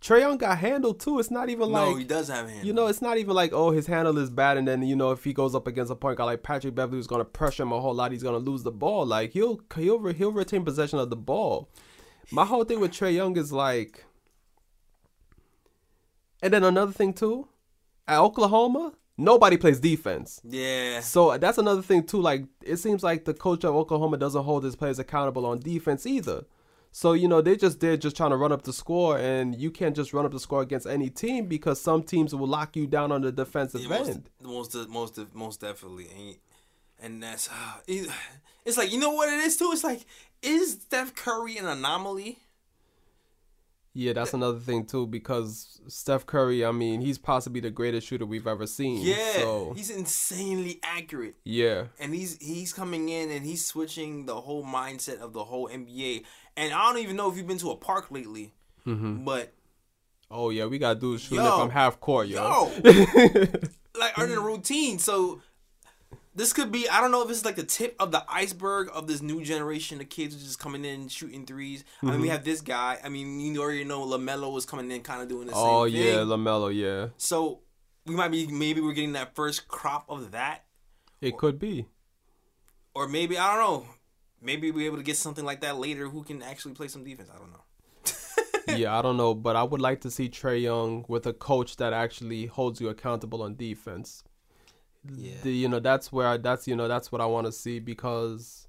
Trae 0.00 0.20
Young 0.20 0.36
got 0.36 0.58
handled 0.58 1.00
too. 1.00 1.18
It's 1.18 1.30
not 1.30 1.48
even 1.48 1.70
like 1.70 1.88
no, 1.88 1.96
he 1.96 2.04
does 2.04 2.28
have 2.28 2.46
handle. 2.46 2.66
you 2.66 2.72
know, 2.72 2.88
it's 2.88 3.00
not 3.00 3.16
even 3.16 3.34
like 3.34 3.52
oh 3.52 3.70
his 3.70 3.86
handle 3.86 4.18
is 4.18 4.28
bad, 4.30 4.56
and 4.56 4.66
then 4.66 4.82
you 4.82 4.96
know 4.96 5.12
if 5.12 5.24
he 5.24 5.32
goes 5.32 5.54
up 5.54 5.66
against 5.66 5.92
a 5.92 5.94
point 5.96 6.18
guard 6.18 6.26
like 6.26 6.42
Patrick 6.42 6.74
Beverley 6.74 6.98
who's 6.98 7.06
gonna 7.06 7.24
pressure 7.24 7.62
him 7.62 7.72
a 7.72 7.80
whole 7.80 7.94
lot, 7.94 8.12
he's 8.12 8.22
gonna 8.22 8.38
lose 8.38 8.62
the 8.62 8.72
ball. 8.72 9.06
Like 9.06 9.32
he'll 9.32 9.60
he'll 9.76 10.06
he'll 10.12 10.32
retain 10.32 10.64
possession 10.64 10.98
of 10.98 11.10
the 11.10 11.16
ball. 11.16 11.68
My 12.30 12.44
whole 12.44 12.64
thing 12.64 12.80
with 12.80 12.90
Trae 12.90 13.14
Young 13.14 13.36
is 13.36 13.52
like, 13.52 14.04
and 16.44 16.52
then 16.52 16.62
another 16.62 16.92
thing 16.92 17.14
too, 17.14 17.48
at 18.06 18.18
Oklahoma, 18.20 18.92
nobody 19.16 19.56
plays 19.56 19.80
defense. 19.80 20.42
Yeah. 20.44 21.00
So 21.00 21.38
that's 21.38 21.56
another 21.56 21.80
thing 21.80 22.04
too. 22.04 22.20
Like 22.20 22.44
it 22.62 22.76
seems 22.76 23.02
like 23.02 23.24
the 23.24 23.32
coach 23.32 23.64
of 23.64 23.74
Oklahoma 23.74 24.18
doesn't 24.18 24.44
hold 24.44 24.62
his 24.62 24.76
players 24.76 24.98
accountable 24.98 25.46
on 25.46 25.60
defense 25.60 26.04
either. 26.04 26.44
So 26.92 27.14
you 27.14 27.28
know 27.28 27.40
they 27.40 27.56
just 27.56 27.80
they're 27.80 27.96
just 27.96 28.14
trying 28.14 28.30
to 28.30 28.36
run 28.36 28.52
up 28.52 28.62
the 28.62 28.74
score, 28.74 29.16
and 29.18 29.56
you 29.58 29.70
can't 29.70 29.96
just 29.96 30.12
run 30.12 30.26
up 30.26 30.32
the 30.32 30.38
score 30.38 30.60
against 30.60 30.86
any 30.86 31.08
team 31.08 31.46
because 31.46 31.80
some 31.80 32.02
teams 32.02 32.34
will 32.34 32.46
lock 32.46 32.76
you 32.76 32.86
down 32.86 33.10
on 33.10 33.22
the 33.22 33.32
defensive 33.32 33.80
Yeah, 33.80 33.88
most, 33.88 34.10
end. 34.10 34.30
most, 34.42 34.74
most, 34.90 35.18
most 35.34 35.60
definitely, 35.62 36.08
and, 36.14 36.36
and 37.02 37.22
that's 37.22 37.48
uh, 37.88 38.04
it's 38.66 38.76
like 38.76 38.92
you 38.92 39.00
know 39.00 39.12
what 39.12 39.30
it 39.30 39.40
is 39.40 39.56
too. 39.56 39.70
It's 39.72 39.82
like 39.82 40.04
is 40.42 40.72
Steph 40.82 41.14
Curry 41.14 41.56
an 41.56 41.66
anomaly? 41.66 42.38
Yeah, 43.96 44.12
that's 44.12 44.34
another 44.34 44.58
thing 44.58 44.86
too 44.86 45.06
because 45.06 45.80
Steph 45.86 46.26
Curry, 46.26 46.64
I 46.64 46.72
mean, 46.72 47.00
he's 47.00 47.16
possibly 47.16 47.60
the 47.60 47.70
greatest 47.70 48.08
shooter 48.08 48.26
we've 48.26 48.46
ever 48.46 48.66
seen. 48.66 49.06
Yeah, 49.06 49.34
So 49.34 49.72
he's 49.76 49.88
insanely 49.88 50.80
accurate, 50.82 51.36
yeah, 51.44 51.84
and 52.00 52.12
he's 52.12 52.36
he's 52.38 52.72
coming 52.72 53.08
in 53.08 53.30
and 53.30 53.46
he's 53.46 53.64
switching 53.64 54.26
the 54.26 54.40
whole 54.40 54.64
mindset 54.64 55.18
of 55.20 55.32
the 55.32 55.44
whole 55.44 55.68
NBA. 55.68 56.24
And 56.56 56.74
I 56.74 56.88
don't 56.88 57.02
even 57.02 57.14
know 57.14 57.30
if 57.30 57.36
you've 57.36 57.46
been 57.46 57.58
to 57.58 57.70
a 57.70 57.76
park 57.76 58.10
lately, 58.10 58.52
mm-hmm. 58.84 59.24
but 59.24 59.52
oh 60.28 60.50
yeah, 60.50 60.66
we 60.66 60.78
got 60.78 60.98
dudes 60.98 61.22
shooting 61.22 61.44
Yo. 61.44 61.56
from 61.56 61.70
half 61.70 62.00
court, 62.00 62.26
yo. 62.26 62.72
yo, 62.82 62.90
like 63.98 64.18
earning 64.18 64.36
a 64.36 64.40
routine. 64.40 64.98
So 64.98 65.40
this 66.34 66.52
could 66.52 66.72
be 66.72 66.88
I 66.88 67.00
don't 67.00 67.10
know 67.10 67.22
if 67.22 67.28
this 67.28 67.38
is 67.38 67.44
like 67.44 67.56
the 67.56 67.64
tip 67.64 67.94
of 67.98 68.10
the 68.10 68.24
iceberg 68.28 68.88
of 68.92 69.06
this 69.06 69.22
new 69.22 69.42
generation 69.42 70.00
of 70.00 70.08
kids 70.08 70.42
just 70.42 70.58
coming 70.58 70.84
in 70.84 71.08
shooting 71.08 71.46
3s 71.46 71.84
I 72.02 72.06
mean, 72.06 72.14
we 72.14 72.26
mm-hmm. 72.26 72.32
have 72.32 72.44
this 72.44 72.60
guy. 72.60 72.98
I 73.02 73.08
mean, 73.08 73.40
you 73.40 73.60
already 73.60 73.84
know 73.84 74.04
LaMelo 74.06 74.52
was 74.52 74.66
coming 74.66 74.90
in, 74.90 75.02
kind 75.02 75.22
of 75.22 75.28
doing 75.28 75.46
the 75.46 75.52
same 75.52 75.62
oh 75.62 75.84
thing. 75.84 75.94
yeah, 75.94 76.14
LaMelo, 76.16 76.74
yeah, 76.74 77.08
So 77.16 77.60
we 78.06 78.14
might 78.14 78.30
be 78.30 78.46
maybe 78.46 78.80
we're 78.80 78.92
getting 78.92 79.12
that 79.12 79.34
first 79.34 79.68
crop 79.68 80.04
of 80.08 80.32
that, 80.32 80.64
it 81.20 81.36
could 81.36 81.58
be. 81.58 81.86
or 82.94 83.08
maybe 83.08 83.38
I 83.38 83.54
don't 83.54 83.64
know. 83.64 83.88
Maybe 84.42 84.70
we're 84.70 84.86
able 84.86 84.98
to 84.98 85.02
get 85.02 85.16
something 85.16 85.44
like 85.44 85.62
that 85.62 85.78
later. 85.78 86.06
Who 86.06 86.22
can 86.22 86.42
actually 86.42 86.74
play 86.74 86.88
some 86.88 87.02
defense? 87.02 87.30
I 87.34 87.38
don't 87.38 87.50
know. 87.50 88.76
yeah, 88.76 88.98
I 88.98 89.00
don't 89.00 89.16
know, 89.16 89.34
but 89.34 89.56
I 89.56 89.62
would 89.62 89.80
like 89.80 90.02
to 90.02 90.10
see 90.10 90.28
Trae 90.28 90.60
Young 90.60 91.06
with 91.08 91.26
a 91.26 91.32
coach 91.32 91.76
that 91.76 91.94
actually 91.94 92.46
holds 92.46 92.78
you 92.80 92.90
accountable 92.90 93.42
on 93.42 93.54
defense. 93.54 94.22
Yeah. 95.12 95.32
The, 95.42 95.52
you 95.52 95.68
know, 95.68 95.80
that's 95.80 96.12
where 96.12 96.26
I, 96.26 96.36
that's 96.38 96.66
you 96.68 96.76
know 96.76 96.88
that's 96.88 97.12
what 97.12 97.20
I 97.20 97.26
want 97.26 97.46
to 97.46 97.52
see 97.52 97.78
because, 97.78 98.68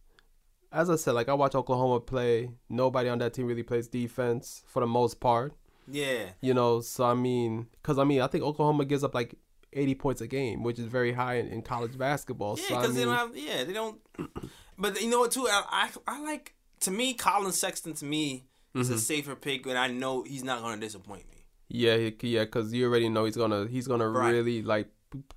as 0.71 0.89
I 0.89 0.95
said, 0.95 1.13
like 1.13 1.29
I 1.29 1.33
watch 1.33 1.55
Oklahoma 1.55 1.99
play. 2.01 2.49
Nobody 2.69 3.09
on 3.09 3.19
that 3.19 3.33
team 3.33 3.45
really 3.47 3.63
plays 3.63 3.87
defense 3.87 4.63
for 4.67 4.81
the 4.81 4.87
most 4.87 5.19
part. 5.19 5.53
Yeah. 5.87 6.31
You 6.41 6.53
know, 6.53 6.81
so 6.81 7.05
I 7.05 7.13
mean, 7.13 7.67
because 7.81 7.97
I 7.99 8.03
mean, 8.03 8.21
I 8.21 8.27
think 8.27 8.43
Oklahoma 8.43 8.85
gives 8.85 9.03
up 9.03 9.13
like 9.15 9.35
eighty 9.73 9.95
points 9.95 10.21
a 10.21 10.27
game, 10.27 10.63
which 10.63 10.79
is 10.79 10.85
very 10.85 11.13
high 11.13 11.35
in, 11.35 11.47
in 11.47 11.61
college 11.61 11.97
basketball. 11.97 12.57
Yeah, 12.59 12.67
so 12.67 12.75
I 12.75 12.81
because 12.81 12.95
they 12.95 13.05
mean, 13.05 13.15
don't 13.15 13.27
have. 13.27 13.37
Yeah, 13.37 13.63
they 13.63 13.73
don't. 13.73 13.99
But 14.77 15.01
you 15.01 15.09
know 15.09 15.19
what? 15.21 15.31
Too, 15.31 15.47
I 15.49 15.89
I, 16.07 16.15
I 16.17 16.21
like 16.21 16.53
to 16.81 16.91
me, 16.91 17.13
Collin 17.13 17.53
Sexton 17.53 17.93
to 17.93 18.05
me 18.05 18.43
is 18.73 18.87
Mm-hmm. 18.87 18.95
a 18.95 18.97
safer 18.97 19.35
pick, 19.35 19.65
and 19.67 19.77
I 19.77 19.87
know 19.87 20.23
he's 20.23 20.43
not 20.43 20.61
going 20.61 20.77
to 20.77 20.85
disappoint 20.85 21.29
me. 21.31 21.45
yeah, 21.69 22.09
yeah, 22.21 22.43
because 22.43 22.73
you 22.73 22.85
already 22.85 23.07
know 23.07 23.23
he's 23.23 23.37
gonna 23.37 23.67
he's 23.69 23.87
gonna 23.87 24.09
Right. 24.09 24.31
really 24.31 24.61
like 24.63 24.89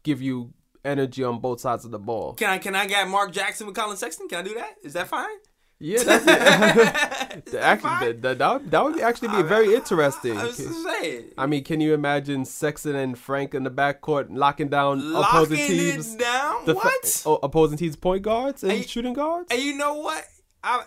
give 0.03 0.21
you 0.21 0.53
energy 0.89 1.23
on 1.23 1.39
both 1.41 1.61
sides 1.61 1.85
of 1.85 1.91
the 1.91 1.99
ball. 1.99 2.35
Can 2.35 2.51
I 2.51 2.59
can 2.59 2.75
I 2.75 2.87
get 2.87 3.07
Mark 3.09 3.33
Jackson 3.33 3.67
with 3.67 3.77
Collin 3.77 3.97
Sexton? 3.97 4.29
Can 4.29 4.39
I 4.39 4.43
do 4.43 4.55
that? 4.55 4.77
Is 4.83 4.95
that 4.95 5.09
fine? 5.09 5.37
Yeah, 5.81 6.03
that's 6.03 6.25
it. 6.27 7.45
That 7.53 7.63
actually 7.63 8.13
that, 8.13 8.39
that, 8.39 8.53
would, 8.53 8.71
that 8.71 8.85
would 8.85 9.01
actually 9.01 9.29
be 9.29 9.43
very 9.43 9.75
interesting. 9.75 10.37
I 10.37 10.51
saying. 10.51 11.27
I 11.39 11.47
mean, 11.47 11.63
can 11.63 11.81
you 11.81 11.95
imagine 11.95 12.45
Sexton 12.45 12.97
and 12.97 13.17
Frank 13.17 13.55
in 13.55 13.63
the 13.63 13.71
backcourt 13.71 14.27
locking 14.31 14.69
down 14.69 15.15
opposing 15.15 15.57
teams? 15.57 16.15
it 16.15 16.19
down. 16.19 16.65
the 16.67 16.75
what? 16.75 17.23
oh, 17.25 17.39
opposing 17.43 17.79
teams 17.79 17.97
point 17.97 18.23
guards 18.23 18.63
and 18.63 18.73
Hey, 18.73 18.83
shooting 18.83 19.13
guards? 19.13 19.49
And 19.51 19.63
you 19.63 19.77
know 19.77 19.95
what? 19.95 20.25
I, 20.65 20.83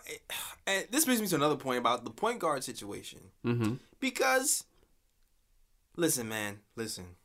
and 0.68 0.88
this 0.92 1.06
brings 1.06 1.22
me 1.22 1.28
to 1.28 1.36
another 1.36 1.56
point 1.56 1.80
about 1.80 2.04
the 2.04 2.12
point 2.12 2.40
guard 2.40 2.64
situation. 2.64 3.20
mm-hmm. 3.46 3.76
Because, 4.00 4.66
listen, 5.96 6.28
man, 6.28 6.60
listen. 6.76 7.16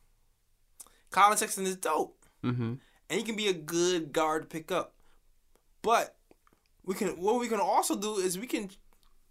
Collin 1.11 1.37
Sexton 1.37 1.65
is 1.65 1.75
dope. 1.75 2.25
Mm-hmm. 2.43 2.73
and 3.09 3.19
he 3.19 3.23
can 3.23 3.35
be 3.35 3.47
a 3.47 3.53
good 3.53 4.13
guard 4.13 4.43
to 4.43 4.47
pick 4.47 4.71
up. 4.71 4.93
But 5.81 6.15
we 6.83 6.95
can 6.95 7.09
what 7.21 7.39
we 7.39 7.47
can 7.47 7.59
also 7.59 7.95
do 7.95 8.15
is 8.15 8.37
we 8.37 8.47
can 8.47 8.69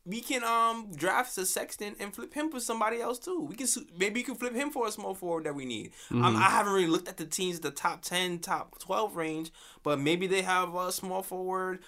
we 0.05 0.21
can 0.21 0.45
um 0.45 0.93
draft 0.95 1.37
a 1.37 1.45
Sexton 1.45 1.97
and 1.99 2.15
flip 2.15 2.33
him 2.33 2.51
for 2.51 2.61
somebody 2.61 3.01
else 3.01 3.19
too. 3.19 3.41
We 3.41 3.57
can 3.57 3.67
maybe 3.99 4.21
you 4.21 4.27
can 4.27 4.37
flip 4.37 4.55
him 4.55 4.71
for 4.71 4.87
a 4.87 4.93
small 4.93 5.15
forward 5.15 5.45
that 5.45 5.55
we 5.55 5.65
need. 5.65 5.93
Um, 6.11 6.37
I 6.37 6.51
haven't 6.51 6.73
really 6.73 6.87
looked 6.87 7.09
at 7.09 7.17
the 7.17 7.27
teams 7.27 7.61
the 7.61 7.71
top 7.71 8.03
ten, 8.03 8.39
top 8.39 8.79
twelve 8.79 9.17
range, 9.17 9.51
but 9.83 9.99
maybe 9.99 10.27
they 10.27 10.43
have 10.43 10.75
a 10.75 10.93
small 10.93 11.23
forward 11.23 11.81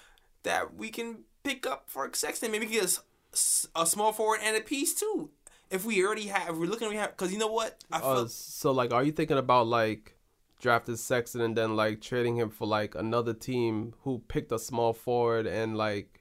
that 0.43 0.75
we 0.75 0.91
can 0.91 1.21
pick 1.45 1.67
up 1.67 1.89
for 1.89 2.11
Sexton. 2.13 2.51
Maybe 2.51 2.67
get 2.67 2.99
a 3.75 3.87
small 3.87 4.13
forward 4.13 4.41
and 4.43 4.57
a 4.57 4.61
piece 4.61 4.95
too. 4.95 5.31
If 5.71 5.85
we 5.85 6.05
already 6.05 6.27
have, 6.27 6.49
if 6.49 6.57
we're 6.57 6.67
looking, 6.67 6.89
we 6.89 6.97
have 6.97 7.11
because 7.11 7.33
you 7.33 7.39
know 7.39 7.53
what 7.53 7.85
I 7.93 8.01
feel. 8.01 8.09
Uh, 8.09 8.27
so 8.29 8.73
like, 8.73 8.93
are 8.93 9.05
you 9.05 9.13
thinking 9.13 9.39
about 9.39 9.67
like 9.67 10.18
drafting 10.59 10.97
Sexton 10.97 11.41
and 11.41 11.57
then 11.57 11.77
like 11.77 12.01
trading 12.01 12.37
him 12.37 12.51
for 12.51 12.67
like 12.67 12.95
another 12.95 13.35
team 13.35 13.95
who 14.03 14.21
picked 14.29 14.51
a 14.53 14.59
small 14.59 14.93
forward 14.93 15.47
and 15.47 15.77
like 15.77 16.21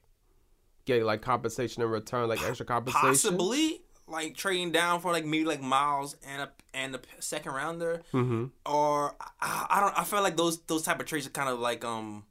get 0.86 1.04
like 1.04 1.22
compensation 1.22 1.84
in 1.84 1.90
return, 1.90 2.28
like 2.30 2.42
extra 2.44 2.66
compensation? 2.66 3.08
possibly 3.10 3.82
like 4.08 4.36
trading 4.36 4.72
down 4.72 5.02
for 5.02 5.12
like 5.12 5.26
maybe 5.26 5.44
like 5.46 5.62
Miles 5.62 6.16
and 6.26 6.44
a 6.44 6.52
and 6.74 6.96
a 6.96 7.00
second 7.20 7.52
rounder, 7.54 8.04
Mm-hmm. 8.14 8.46
or 8.66 9.16
I, 9.42 9.66
I 9.70 9.80
don't. 9.80 10.00
I 10.00 10.04
feel 10.04 10.22
like 10.22 10.38
those 10.38 10.60
those 10.64 10.84
type 10.84 11.00
of 11.00 11.06
trades 11.08 11.26
are 11.28 11.32
kind 11.32 11.50
of 11.50 11.60
like 11.60 11.84
um 11.84 12.26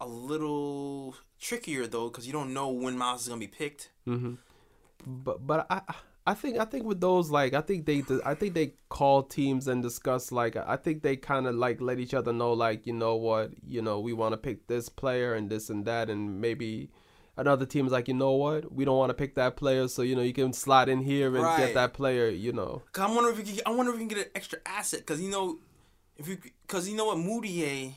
a 0.00 0.06
little 0.06 1.14
trickier 1.40 1.86
though 1.86 2.08
because 2.08 2.26
you 2.26 2.32
don't 2.32 2.54
know 2.54 2.68
when 2.70 2.96
Miles 2.96 3.22
is 3.22 3.28
gonna 3.28 3.40
be 3.40 3.46
picked. 3.48 3.90
Mm-hmm. 4.08 4.34
But 5.06 5.46
but 5.46 5.66
I 5.68 5.82
I 6.26 6.34
think 6.34 6.58
I 6.58 6.64
think 6.64 6.84
with 6.84 7.00
those 7.00 7.30
like 7.30 7.52
I 7.52 7.60
think 7.60 7.84
they 7.84 8.02
I 8.24 8.34
think 8.34 8.54
they 8.54 8.74
call 8.88 9.24
teams 9.24 9.66
and 9.66 9.82
discuss 9.82 10.30
like 10.30 10.54
I 10.56 10.76
think 10.76 11.02
they 11.02 11.16
kind 11.16 11.46
of 11.46 11.56
like 11.56 11.80
let 11.80 11.98
each 11.98 12.14
other 12.14 12.32
know 12.32 12.52
like 12.52 12.86
you 12.86 12.92
know 12.92 13.16
what 13.16 13.50
you 13.66 13.82
know 13.82 13.98
we 13.98 14.12
want 14.12 14.32
to 14.32 14.36
pick 14.36 14.68
this 14.68 14.88
player 14.88 15.34
and 15.34 15.50
this 15.50 15.68
and 15.68 15.84
that 15.86 16.08
and 16.10 16.40
maybe 16.40 16.90
another 17.36 17.66
team's 17.66 17.90
like 17.90 18.06
you 18.06 18.14
know 18.14 18.32
what 18.32 18.72
we 18.72 18.84
don't 18.84 18.98
want 18.98 19.10
to 19.10 19.14
pick 19.14 19.34
that 19.34 19.56
player 19.56 19.88
so 19.88 20.02
you 20.02 20.14
know 20.14 20.22
you 20.22 20.32
can 20.32 20.52
slide 20.52 20.88
in 20.88 21.00
here 21.00 21.34
and 21.34 21.44
Right. 21.44 21.58
get 21.58 21.74
that 21.74 21.92
player 21.92 22.28
you 22.28 22.52
know 22.52 22.82
I 22.96 23.12
wonder 23.12 23.30
if 23.30 23.38
we 23.38 23.42
can, 23.42 23.60
I 23.66 23.70
wonder 23.70 23.90
if 23.92 23.98
we 23.98 24.06
can 24.06 24.08
get 24.08 24.26
an 24.26 24.32
extra 24.36 24.60
asset 24.64 25.00
because 25.00 25.20
you 25.20 25.30
know 25.30 25.58
if 26.16 26.28
you 26.28 26.38
because 26.66 26.88
you 26.88 26.96
know 26.96 27.06
what 27.06 27.16
Mudiay. 27.16 27.94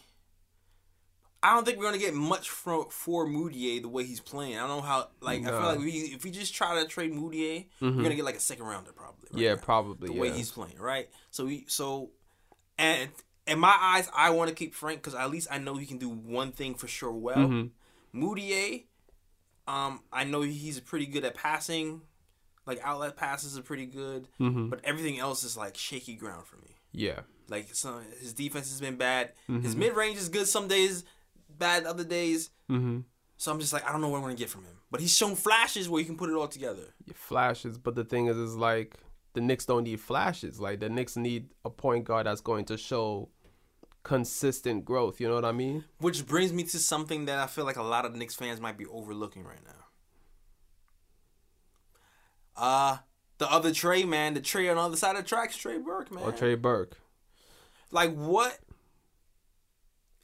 I 1.46 1.54
don't 1.54 1.66
think 1.66 1.78
we're 1.78 1.86
gonna 1.86 1.98
get 1.98 2.14
much 2.14 2.50
for 2.50 2.90
for 2.90 3.28
Mudiay 3.28 3.82
the 3.82 3.88
way 3.90 4.04
he's 4.04 4.20
playing. 4.20 4.56
I 4.58 4.62
don't 4.68 4.70
know 4.78 4.82
how. 4.82 5.10
Like 5.22 5.42
I 5.46 5.50
feel 5.50 5.60
like 5.62 5.80
we, 5.80 5.92
if 5.92 6.24
we 6.24 6.32
just 6.32 6.54
try 6.56 6.82
to 6.82 6.88
trade 6.88 7.12
Mudiay, 7.14 7.68
we're 7.82 7.92
gonna 7.92 8.16
get 8.16 8.26
like 8.26 8.36
a 8.36 8.40
second 8.40 8.66
rounder 8.66 8.92
probably. 8.92 9.28
right 9.32 9.42
yeah 9.44 9.54
now. 9.56 9.62
probably 9.62 10.08
the 10.10 10.14
yeah 10.16 10.22
way 10.22 10.32
he's 10.32 10.52
playing, 10.52 10.78
right? 10.80 11.10
So 11.32 11.46
we 11.46 11.66
so 11.68 12.10
And 12.78 13.10
in 13.48 13.60
my 13.60 13.76
eyes, 13.80 14.10
I 14.16 14.32
want 14.32 14.50
to 14.50 14.56
keep 14.56 14.74
Frank 14.74 15.00
because 15.02 15.14
at 15.14 15.30
least 15.30 15.48
I 15.52 15.58
know 15.60 15.76
he 15.78 15.86
can 15.86 15.98
do 16.00 16.10
one 16.10 16.52
thing 16.52 16.74
for 16.76 16.88
sure 16.88 17.12
well. 17.12 17.38
Mhm. 17.38 17.70
Mudiay, 18.14 18.86
um, 19.68 20.02
I 20.12 20.24
know 20.24 20.42
he's 20.42 20.80
pretty 20.80 21.06
good 21.06 21.24
at 21.26 21.36
passing. 21.36 22.02
Like 22.66 22.80
outlet 22.84 23.16
passes 23.16 23.58
are 23.58 23.62
pretty 23.62 23.86
good, 23.86 24.28
Mhm. 24.40 24.70
but 24.72 24.80
everything 24.84 25.20
else 25.20 25.44
is 25.44 25.56
like 25.56 25.78
shaky 25.78 26.16
ground 26.16 26.48
for 26.48 26.58
me. 26.58 26.78
Yeah. 26.92 27.22
Like 27.48 27.76
some 27.76 28.02
his 28.20 28.34
defense 28.34 28.70
has 28.70 28.82
been 28.82 28.96
bad. 28.96 29.34
Mm-hmm. 29.50 29.62
His 29.62 29.76
mid 29.76 29.96
range 29.96 30.18
is 30.18 30.30
good 30.30 30.48
some 30.48 30.68
days, 30.68 31.04
bad 31.58 31.86
other 31.86 32.04
days. 32.04 32.50
Mm-hmm. 32.70 33.00
So 33.38 33.52
I'm 33.52 33.60
just 33.60 33.74
like 33.74 33.88
I 33.88 33.92
don't 33.92 34.02
know 34.02 34.10
what 34.10 34.18
I'm 34.18 34.24
gonna 34.24 34.36
get 34.36 34.50
from 34.50 34.64
him. 34.64 34.76
But 34.92 35.02
he's 35.02 35.16
shown 35.16 35.36
flashes 35.36 35.90
where 35.90 36.00
you 36.00 36.06
can 36.06 36.18
put 36.18 36.30
it 36.30 36.36
all 36.36 36.48
together. 36.48 36.94
Flashes, 37.14 37.78
but 37.78 37.96
the 37.96 38.04
thing 38.04 38.28
is, 38.28 38.38
is 38.38 38.56
like 38.56 38.96
the 39.34 39.42
Knicks 39.42 39.66
don't 39.66 39.84
need 39.84 40.00
flashes. 40.00 40.60
Like 40.60 40.80
the 40.80 40.90
Knicks 40.90 41.18
need 41.18 41.50
a 41.66 41.70
point 41.70 42.06
guard 42.06 42.26
that's 42.28 42.42
going 42.42 42.66
to 42.66 42.78
show 42.78 43.30
consistent 44.04 44.86
growth. 44.86 45.20
You 45.20 45.28
know 45.28 45.36
what 45.36 45.46
I 45.46 45.52
mean? 45.52 45.84
Which 45.98 46.26
brings 46.26 46.54
me 46.54 46.64
to 46.64 46.80
something 46.80 47.26
that 47.26 47.40
I 47.40 47.48
feel 47.48 47.66
like 47.66 47.76
a 47.76 47.84
lot 47.84 48.06
of 48.06 48.16
Knicks 48.16 48.36
fans 48.36 48.62
might 48.62 48.78
be 48.78 48.86
overlooking 48.86 49.44
right 49.44 49.60
now. 49.66 49.72
Uh 52.56 52.98
the 53.38 53.52
other 53.52 53.74
Trey 53.74 54.06
man, 54.06 54.34
the 54.34 54.40
Trey 54.40 54.70
on 54.70 54.78
the 54.78 54.82
other 54.82 54.96
side 54.96 55.18
of 55.18 55.24
the 55.24 55.28
tracks, 55.28 55.58
Trey 55.58 55.78
Burke, 55.78 56.10
man. 56.10 56.24
Or 56.24 56.32
Trey 56.32 56.56
Burke. 56.56 56.98
Like 57.92 58.14
what 58.14 58.58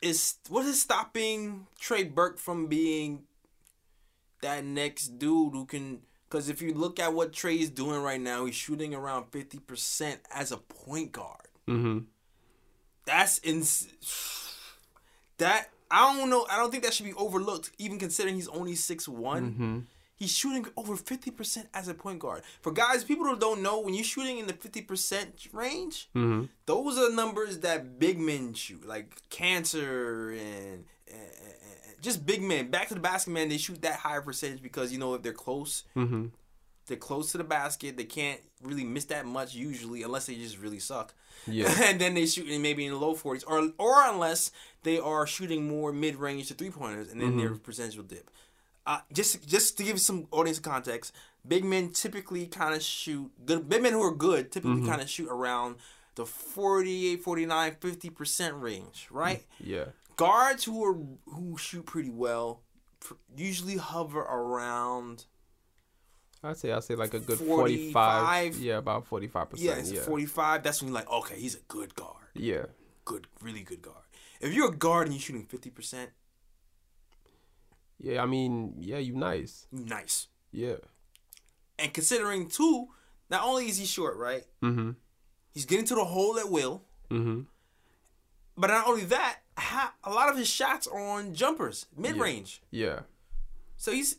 is 0.02 0.36
what 0.50 0.66
is 0.66 0.82
stopping 0.82 1.68
Trey 1.80 2.04
Burke 2.04 2.38
from 2.40 2.68
being 2.68 3.24
that 4.42 4.66
next 4.66 5.20
dude 5.20 5.54
who 5.54 5.66
can 5.66 6.02
because 6.32 6.50
if 6.50 6.62
you 6.62 6.74
look 6.74 7.00
at 7.00 7.14
what 7.14 7.34
Trey 7.34 7.56
is 7.56 7.70
doing 7.70 8.02
right 8.02 8.20
now, 8.22 8.46
he's 8.46 8.56
shooting 8.56 8.96
around 8.96 9.32
50% 9.32 10.18
as 10.34 10.54
a 10.54 10.58
point 10.58 11.12
guard. 11.12 11.48
Mm-hmm. 11.68 12.00
That's 13.06 13.40
ins- 13.40 13.90
that 15.38 15.70
I 15.90 16.18
don't 16.18 16.30
know. 16.30 16.48
I 16.50 16.56
don't 16.56 16.72
think 16.72 16.84
that 16.84 16.94
should 16.94 17.06
be 17.06 17.14
overlooked, 17.14 17.72
even 17.78 18.00
considering 18.00 18.36
he's 18.36 18.48
only 18.48 18.76
six 18.76 19.10
one. 19.10 19.52
Mm-hmm. 19.52 19.80
He's 20.22 20.38
shooting 20.42 20.68
over 20.78 20.96
fifty 20.96 21.32
percent 21.32 21.68
as 21.74 21.88
a 21.88 21.96
point 21.96 22.20
guard. 22.20 22.44
For 22.62 22.72
guys, 22.72 23.04
people 23.04 23.26
who 23.26 23.36
don't 23.46 23.62
know, 23.64 23.80
when 23.80 23.94
you're 23.96 24.04
shooting 24.04 24.38
in 24.38 24.46
the 24.46 24.54
fifty 24.54 24.82
percent 24.82 25.48
range, 25.52 26.10
Mm-hmm. 26.16 26.46
those 26.68 26.98
are 27.00 27.10
numbers 27.12 27.58
that 27.60 27.98
big 27.98 28.20
men 28.20 28.54
shoot, 28.54 28.88
like 28.88 29.08
Kanter 29.32 30.38
and, 30.40 30.86
and, 31.08 31.18
just 32.02 32.24
big 32.26 32.42
men. 32.42 32.70
Back 32.70 32.88
to 32.90 32.94
the 32.94 33.00
basket 33.00 33.32
man, 33.32 33.50
they 33.50 33.58
shoot 33.58 33.82
that 33.82 33.96
higher 33.96 34.22
percentage 34.22 34.62
because 34.62 34.92
you 34.94 35.00
know 35.00 35.14
if 35.16 35.22
they're 35.24 35.34
close, 35.34 35.84
Mm-hmm. 35.96 36.26
they're 36.88 36.98
close 36.98 37.32
to 37.32 37.38
the 37.40 37.44
basket. 37.44 37.98
They 37.98 38.04
can't 38.06 38.42
really 38.62 38.84
miss 38.84 39.06
that 39.06 39.26
much 39.26 39.56
usually, 39.56 40.04
unless 40.04 40.28
they 40.28 40.36
just 40.36 40.60
really 40.60 40.80
suck. 40.80 41.14
Yeah. 41.48 41.74
and 41.90 42.00
then 42.00 42.14
they 42.14 42.28
shoot 42.28 42.48
in 42.48 42.62
maybe 42.62 42.86
in 42.86 42.92
the 42.94 43.00
low 43.00 43.16
forties, 43.16 43.44
or 43.44 43.72
or 43.80 43.96
unless 44.12 44.52
they 44.84 45.00
are 45.00 45.26
shooting 45.26 45.68
more 45.68 45.92
mid 45.92 46.16
range 46.16 46.48
to 46.50 46.54
three 46.54 46.70
pointers, 46.70 47.12
and 47.12 47.20
then 47.20 47.38
their 47.38 47.56
percentage 47.56 47.98
will 47.98 48.04
dip. 48.04 48.30
Uh, 48.86 49.00
just 49.14 49.48
just 49.48 49.78
to 49.78 49.84
give 49.84 50.00
some 50.02 50.28
audience 50.32 50.60
context, 50.60 51.14
big 51.48 51.64
men 51.64 51.92
typically 51.92 52.48
kind 52.48 52.74
of 52.76 52.82
shoot 52.82 53.32
good. 53.46 53.70
Big 53.70 53.82
men 53.82 53.94
who 53.94 54.02
are 54.04 54.14
good 54.16 54.52
typically 54.52 54.86
kind 54.88 55.02
of 55.02 55.10
shoot 55.10 55.30
around 55.30 55.76
the 56.16 56.26
48, 56.26 57.22
49, 57.24 57.76
50 57.80 58.10
percent 58.10 58.56
range, 58.56 59.08
right? 59.12 59.46
Yeah. 59.60 59.86
Guards 60.16 60.64
who 60.64 60.84
are 60.84 60.98
who 61.26 61.58
shoot 61.58 61.86
pretty 61.86 62.10
well 62.10 62.62
usually 63.36 63.78
hover 63.78 64.20
around 64.22 65.26
I'd 66.44 66.58
say 66.58 66.72
I'd 66.72 66.84
say 66.84 66.96
like 66.96 67.14
a 67.14 67.20
good 67.20 67.38
45. 67.38 67.94
45. 67.94 68.58
Yeah, 68.58 68.78
about 68.78 69.08
45%. 69.08 69.54
yeah, 69.58 69.78
Yeah. 69.84 70.02
45. 70.02 70.64
That's 70.64 70.82
when 70.82 70.90
you're 70.90 70.96
like, 70.96 71.12
okay, 71.12 71.36
he's 71.40 71.56
a 71.56 71.60
good 71.68 71.94
guard. 71.96 72.16
yeah. 72.34 72.66
good, 73.06 73.28
really 73.42 73.62
good 73.62 73.82
guard. 73.82 73.98
If 74.40 74.54
you're 74.54 74.70
a 74.70 74.76
guard 74.76 75.06
and 75.08 75.14
you're 75.16 75.22
shooting 75.22 75.46
fifty 75.46 75.70
percent, 75.70 76.10
Yeah, 78.02 78.24
I 78.24 78.26
mean, 78.26 78.76
yeah, 78.80 78.98
you 78.98 79.16
nice. 79.16 79.68
nice. 79.72 80.28
Yeah. 80.52 80.78
And 81.78 81.94
considering 81.94 82.50
too, 82.50 82.88
not 83.30 83.44
only 83.44 83.68
is 83.68 83.78
he 83.78 83.86
short, 83.86 84.18
right? 84.18 84.44
Mm-hmm. 84.64 84.92
He's 85.54 85.66
getting 85.66 85.86
to 85.86 85.96
the 85.96 86.06
hole 86.06 86.40
at 86.40 86.50
will. 86.50 86.84
Mm-hmm. 87.12 87.42
But 88.58 88.68
not 88.68 88.88
only 88.88 89.06
that, 89.06 89.40
ha- 89.58 89.94
a 90.04 90.12
lot 90.12 90.30
of 90.30 90.38
his 90.38 90.50
shots 90.50 90.88
are 90.88 91.00
on 91.00 91.34
jumpers, 91.34 91.86
mid 91.96 92.18
range. 92.18 92.62
Yeah. 92.72 93.02
So 93.78 93.92
he's 93.92 94.18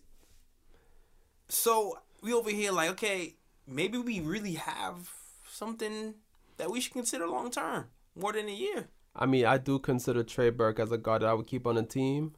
so 1.48 1.98
we 2.22 2.32
over 2.32 2.50
here 2.50 2.72
like, 2.72 2.90
okay, 2.90 3.34
maybe 3.66 3.98
we 3.98 4.20
really 4.20 4.54
have 4.54 5.10
something 5.48 6.14
that 6.56 6.70
we 6.70 6.80
should 6.80 6.92
consider 6.92 7.26
long 7.26 7.50
term, 7.50 7.86
more 8.14 8.32
than 8.32 8.48
a 8.48 8.54
year. 8.54 8.88
I 9.14 9.26
mean, 9.26 9.44
I 9.44 9.58
do 9.58 9.78
consider 9.78 10.22
Trey 10.22 10.50
Burke 10.50 10.80
as 10.80 10.90
a 10.92 10.98
guard 10.98 11.22
that 11.22 11.28
I 11.28 11.34
would 11.34 11.46
keep 11.46 11.66
on 11.66 11.74
the 11.74 11.82
team, 11.82 12.32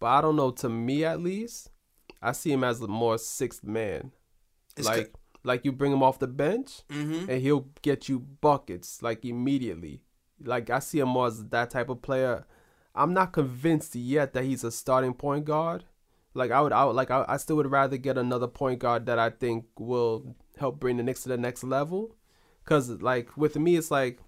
but 0.00 0.06
I 0.06 0.20
don't 0.20 0.36
know. 0.36 0.50
To 0.50 0.68
me, 0.68 1.04
at 1.04 1.20
least, 1.20 1.70
I 2.20 2.32
see 2.32 2.50
him 2.52 2.64
as 2.64 2.80
a 2.80 2.88
more 2.88 3.16
sixth 3.18 3.62
man. 3.62 4.10
It's 4.76 4.86
like, 4.88 5.12
like 5.44 5.64
you 5.64 5.72
bring 5.72 5.92
him 5.92 6.02
off 6.02 6.18
the 6.18 6.26
bench, 6.26 6.82
Mm-hmm. 6.88 7.30
and 7.30 7.40
he'll 7.42 7.66
get 7.82 8.08
you 8.08 8.18
buckets 8.18 9.02
like 9.02 9.24
immediately. 9.24 10.02
Like 10.42 10.70
I 10.70 10.78
see 10.80 10.98
him 11.00 11.08
more 11.10 11.26
as 11.28 11.44
that 11.48 11.70
type 11.70 11.88
of 11.90 12.02
player. 12.02 12.46
I'm 12.94 13.12
not 13.14 13.32
convinced 13.32 13.94
yet 13.94 14.32
that 14.32 14.44
he's 14.44 14.64
a 14.64 14.72
starting 14.72 15.14
point 15.14 15.44
guard. 15.44 15.84
Like 16.34 16.50
I 16.50 16.60
would, 16.60 16.72
I 16.72 16.84
would 16.84 16.96
like 16.96 17.10
I, 17.10 17.24
I 17.28 17.36
still 17.36 17.56
would 17.56 17.70
rather 17.70 17.96
get 17.96 18.16
another 18.18 18.46
point 18.48 18.78
guard 18.80 19.06
that 19.06 19.18
I 19.18 19.30
think 19.30 19.66
will 19.78 20.34
help 20.58 20.80
bring 20.80 20.96
the 20.96 21.02
Knicks 21.02 21.22
to 21.24 21.28
the 21.28 21.36
next 21.36 21.62
level. 21.64 22.16
Cause 22.64 22.88
like 23.02 23.36
with 23.36 23.56
me, 23.56 23.76
it's 23.76 23.90
like 23.90 24.20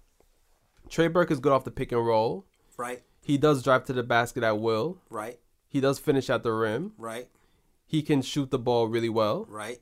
Trey 0.89 1.07
Burke 1.07 1.31
is 1.31 1.39
good 1.39 1.51
off 1.51 1.63
the 1.63 1.71
pick 1.71 1.91
and 1.91 2.05
roll. 2.05 2.45
Right, 2.77 3.03
He 3.23 3.37
does 3.37 3.63
drive 3.63 3.85
to 3.85 3.93
the 3.93 4.03
basket 4.03 4.43
at 4.43 4.59
will. 4.59 4.97
right, 5.09 5.39
He 5.73 5.81
does 5.81 5.97
finish 5.97 6.29
at 6.29 6.43
the 6.43 6.51
rim. 6.51 6.93
right, 6.99 7.27
He 7.87 8.03
can 8.03 8.21
shoot 8.21 8.51
the 8.51 8.59
ball 8.59 8.87
really 8.87 9.09
well. 9.09 9.45
right. 9.49 9.79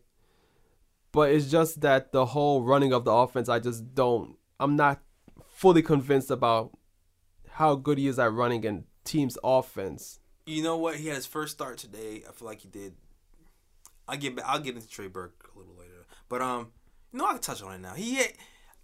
But 1.11 1.31
it's 1.31 1.51
just 1.51 1.81
that 1.81 2.13
the 2.13 2.27
whole 2.27 2.63
running 2.63 2.93
of 2.93 3.03
the 3.03 3.11
offense, 3.11 3.49
I 3.49 3.59
just 3.59 3.93
don't. 3.93 4.37
I'm 4.57 4.77
not 4.77 5.01
fully 5.49 5.81
convinced 5.81 6.31
about 6.31 6.71
how 7.49 7.75
good 7.75 7.97
he 7.97 8.07
is 8.07 8.17
at 8.17 8.31
running 8.31 8.65
and 8.65 8.85
team's 9.03 9.37
offense. 9.43 10.21
You 10.45 10.63
know 10.63 10.77
what? 10.77 10.95
He 10.95 11.07
had 11.07 11.17
his 11.17 11.25
first 11.25 11.51
start 11.51 11.77
today. 11.77 12.23
I 12.27 12.31
feel 12.31 12.47
like 12.47 12.61
he 12.61 12.69
did. 12.69 12.93
I'll 14.07 14.15
get 14.17 14.39
I'll 14.45 14.59
get 14.61 14.75
into 14.75 14.87
Trey 14.87 15.07
Burke 15.07 15.49
a 15.53 15.59
little 15.59 15.75
later, 15.77 16.05
but 16.29 16.41
um, 16.41 16.71
no, 17.11 17.25
I 17.25 17.33
can 17.33 17.41
touch 17.41 17.61
on 17.61 17.73
it 17.73 17.81
now. 17.81 17.93
He, 17.93 18.15
had, 18.15 18.31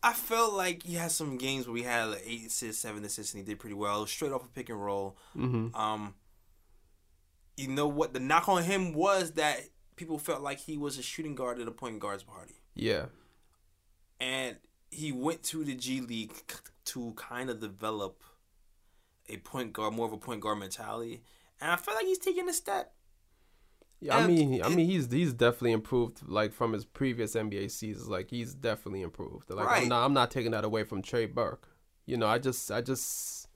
I 0.04 0.12
felt 0.12 0.54
like 0.54 0.84
he 0.84 0.96
had 0.96 1.12
some 1.12 1.38
games 1.38 1.66
where 1.66 1.74
we 1.74 1.84
had 1.84 2.10
like 2.10 2.24
eight 2.26 2.48
assists, 2.48 2.82
seven 2.82 3.06
assists, 3.06 3.34
and 3.34 3.42
he 3.42 3.50
did 3.50 3.58
pretty 3.60 3.74
well, 3.76 4.06
straight 4.06 4.34
off 4.34 4.44
a 4.44 4.50
pick 4.50 4.68
and 4.70 4.84
roll. 4.84 5.18
Mm-hmm. 5.36 5.74
Um, 5.74 6.14
you 7.58 7.68
know 7.68 7.88
what? 7.88 8.14
The 8.14 8.20
knock 8.20 8.48
on 8.48 8.64
him 8.64 8.94
was 8.94 9.32
that 9.34 9.62
people 9.96 10.18
felt 10.18 10.42
like 10.42 10.60
he 10.60 10.78
was 10.78 10.98
a 10.98 11.02
shooting 11.02 11.36
guard 11.36 11.60
at 11.60 11.68
a 11.68 11.72
point 11.72 12.00
guard's 12.00 12.24
party, 12.24 12.56
Yeah. 12.76 13.08
and 14.20 14.58
he 14.90 15.12
went 15.12 15.44
to 15.44 15.64
the 15.64 15.76
G 15.76 16.02
League 16.02 16.34
to 16.86 17.14
kind 17.16 17.50
of 17.50 17.60
develop 17.60 18.24
a 19.30 19.38
point 19.38 19.74
guard, 19.74 19.94
more 19.94 20.06
of 20.08 20.14
a 20.14 20.18
point 20.18 20.42
guard 20.42 20.60
mentality, 20.60 21.22
and 21.60 21.72
I 21.72 21.76
feel 21.76 21.96
like 21.96 22.06
he's 22.06 22.20
taking 22.20 22.48
a 22.48 22.54
step. 22.54 22.94
Yeah, 24.00 24.16
I 24.16 24.20
And 24.20 24.28
mean, 24.28 24.64
I 24.64 24.70
mean, 24.70 24.86
he's 24.88 25.12
he's 25.12 25.34
definitely 25.34 25.72
improved, 25.72 26.22
like 26.28 26.54
from 26.54 26.74
his 26.74 26.86
previous 26.86 27.34
NBA 27.36 27.72
seasons. 27.72 28.08
Like 28.08 28.30
he's 28.30 28.54
definitely 28.54 29.02
improved. 29.02 29.50
Like 29.50 29.66
Right. 29.66 29.82
I'm 29.84 29.90
not, 29.90 30.06
I'm 30.06 30.14
not 30.14 30.30
taking 30.32 30.52
that 30.52 30.64
away 30.64 30.84
from 30.84 31.02
Trey 31.02 31.26
Burke. 31.26 31.68
You 32.06 32.16
know, 32.16 32.28
I 32.28 32.38
just, 32.38 32.72
I 32.72 32.82
just, 32.82 33.47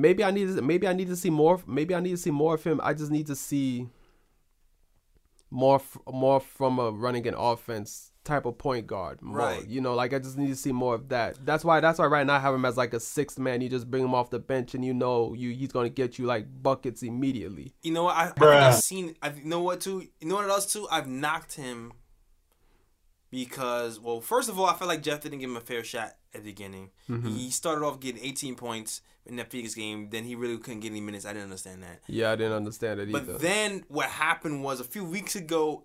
maybe 0.00 0.24
I 0.24 0.30
need, 0.30 0.48
to, 0.48 0.62
maybe 0.62 0.86
I 0.86 0.92
need 0.92 1.08
to 1.08 1.16
see 1.16 1.30
more. 1.30 1.60
Maybe 1.66 1.94
I 1.94 2.00
need 2.00 2.12
to 2.12 2.16
see 2.16 2.30
more 2.30 2.54
of 2.54 2.64
him. 2.64 2.80
I 2.82 2.94
just 2.94 3.10
need 3.10 3.26
to 3.28 3.36
see 3.36 3.88
more, 5.50 5.80
more 6.10 6.40
from 6.40 6.78
a 6.78 6.90
running 6.90 7.26
an 7.26 7.34
offense 7.34 8.12
type 8.24 8.44
of 8.46 8.58
point 8.58 8.86
guard. 8.86 9.20
More, 9.22 9.36
Right. 9.36 9.66
You 9.66 9.80
know, 9.80 9.94
like 9.94 10.12
I 10.12 10.18
just 10.18 10.38
need 10.38 10.48
to 10.48 10.56
see 10.56 10.72
more 10.72 10.94
of 10.94 11.08
that. 11.08 11.44
That's 11.44 11.64
why, 11.64 11.80
that's 11.80 11.98
why 11.98 12.06
right 12.06 12.26
now 12.26 12.36
I 12.36 12.38
have 12.38 12.54
him 12.54 12.64
as 12.64 12.76
like 12.76 12.94
a 12.94 13.00
sixth 13.00 13.38
man. 13.38 13.60
You 13.60 13.68
just 13.68 13.90
bring 13.90 14.04
him 14.04 14.14
off 14.14 14.30
the 14.30 14.38
bench, 14.38 14.74
and 14.74 14.84
you 14.84 14.94
know, 14.94 15.34
you 15.34 15.50
he's 15.50 15.72
gonna 15.72 15.88
get 15.88 16.18
you 16.18 16.26
like 16.26 16.46
buckets 16.62 17.02
immediately. 17.02 17.74
You 17.82 17.92
know 17.92 18.04
what? 18.04 18.16
I, 18.16 18.32
I 18.40 18.68
I've 18.68 18.74
seen. 18.76 19.16
I 19.22 19.30
you 19.30 19.44
know 19.44 19.62
what 19.62 19.80
too. 19.80 20.06
You 20.20 20.28
know 20.28 20.36
what 20.36 20.48
else 20.48 20.72
too? 20.72 20.86
I've 20.90 21.08
knocked 21.08 21.54
him 21.54 21.92
because, 23.30 23.98
well, 23.98 24.20
first 24.20 24.48
of 24.48 24.58
all, 24.58 24.66
I 24.66 24.74
felt 24.74 24.88
like 24.88 25.02
Jeff 25.02 25.20
didn't 25.20 25.38
give 25.38 25.50
him 25.50 25.56
a 25.56 25.60
fair 25.60 25.84
shot 25.84 26.14
at 26.34 26.42
the 26.44 26.50
beginning. 26.50 26.90
He 27.24 27.50
started 27.50 27.84
off 27.84 28.00
getting 28.00 28.22
18 28.24 28.54
points 28.54 29.02
in 29.26 29.36
that 29.36 29.50
Phoenix 29.50 29.74
game. 29.74 30.10
Then 30.10 30.24
he 30.24 30.34
really 30.36 30.58
couldn't 30.58 30.80
get 30.80 30.90
any 30.90 31.00
minutes. 31.00 31.24
I 31.26 31.30
didn't 31.32 31.44
understand 31.44 31.82
that. 31.82 32.00
Yeah, 32.06 32.30
I 32.32 32.36
didn't 32.36 32.52
understand 32.52 33.00
it 33.00 33.08
either. 33.08 33.20
But 33.32 33.40
then 33.40 33.84
what 33.88 34.06
happened 34.06 34.62
was 34.62 34.80
a 34.80 34.84
few 34.84 35.04
weeks 35.04 35.34
ago, 35.36 35.84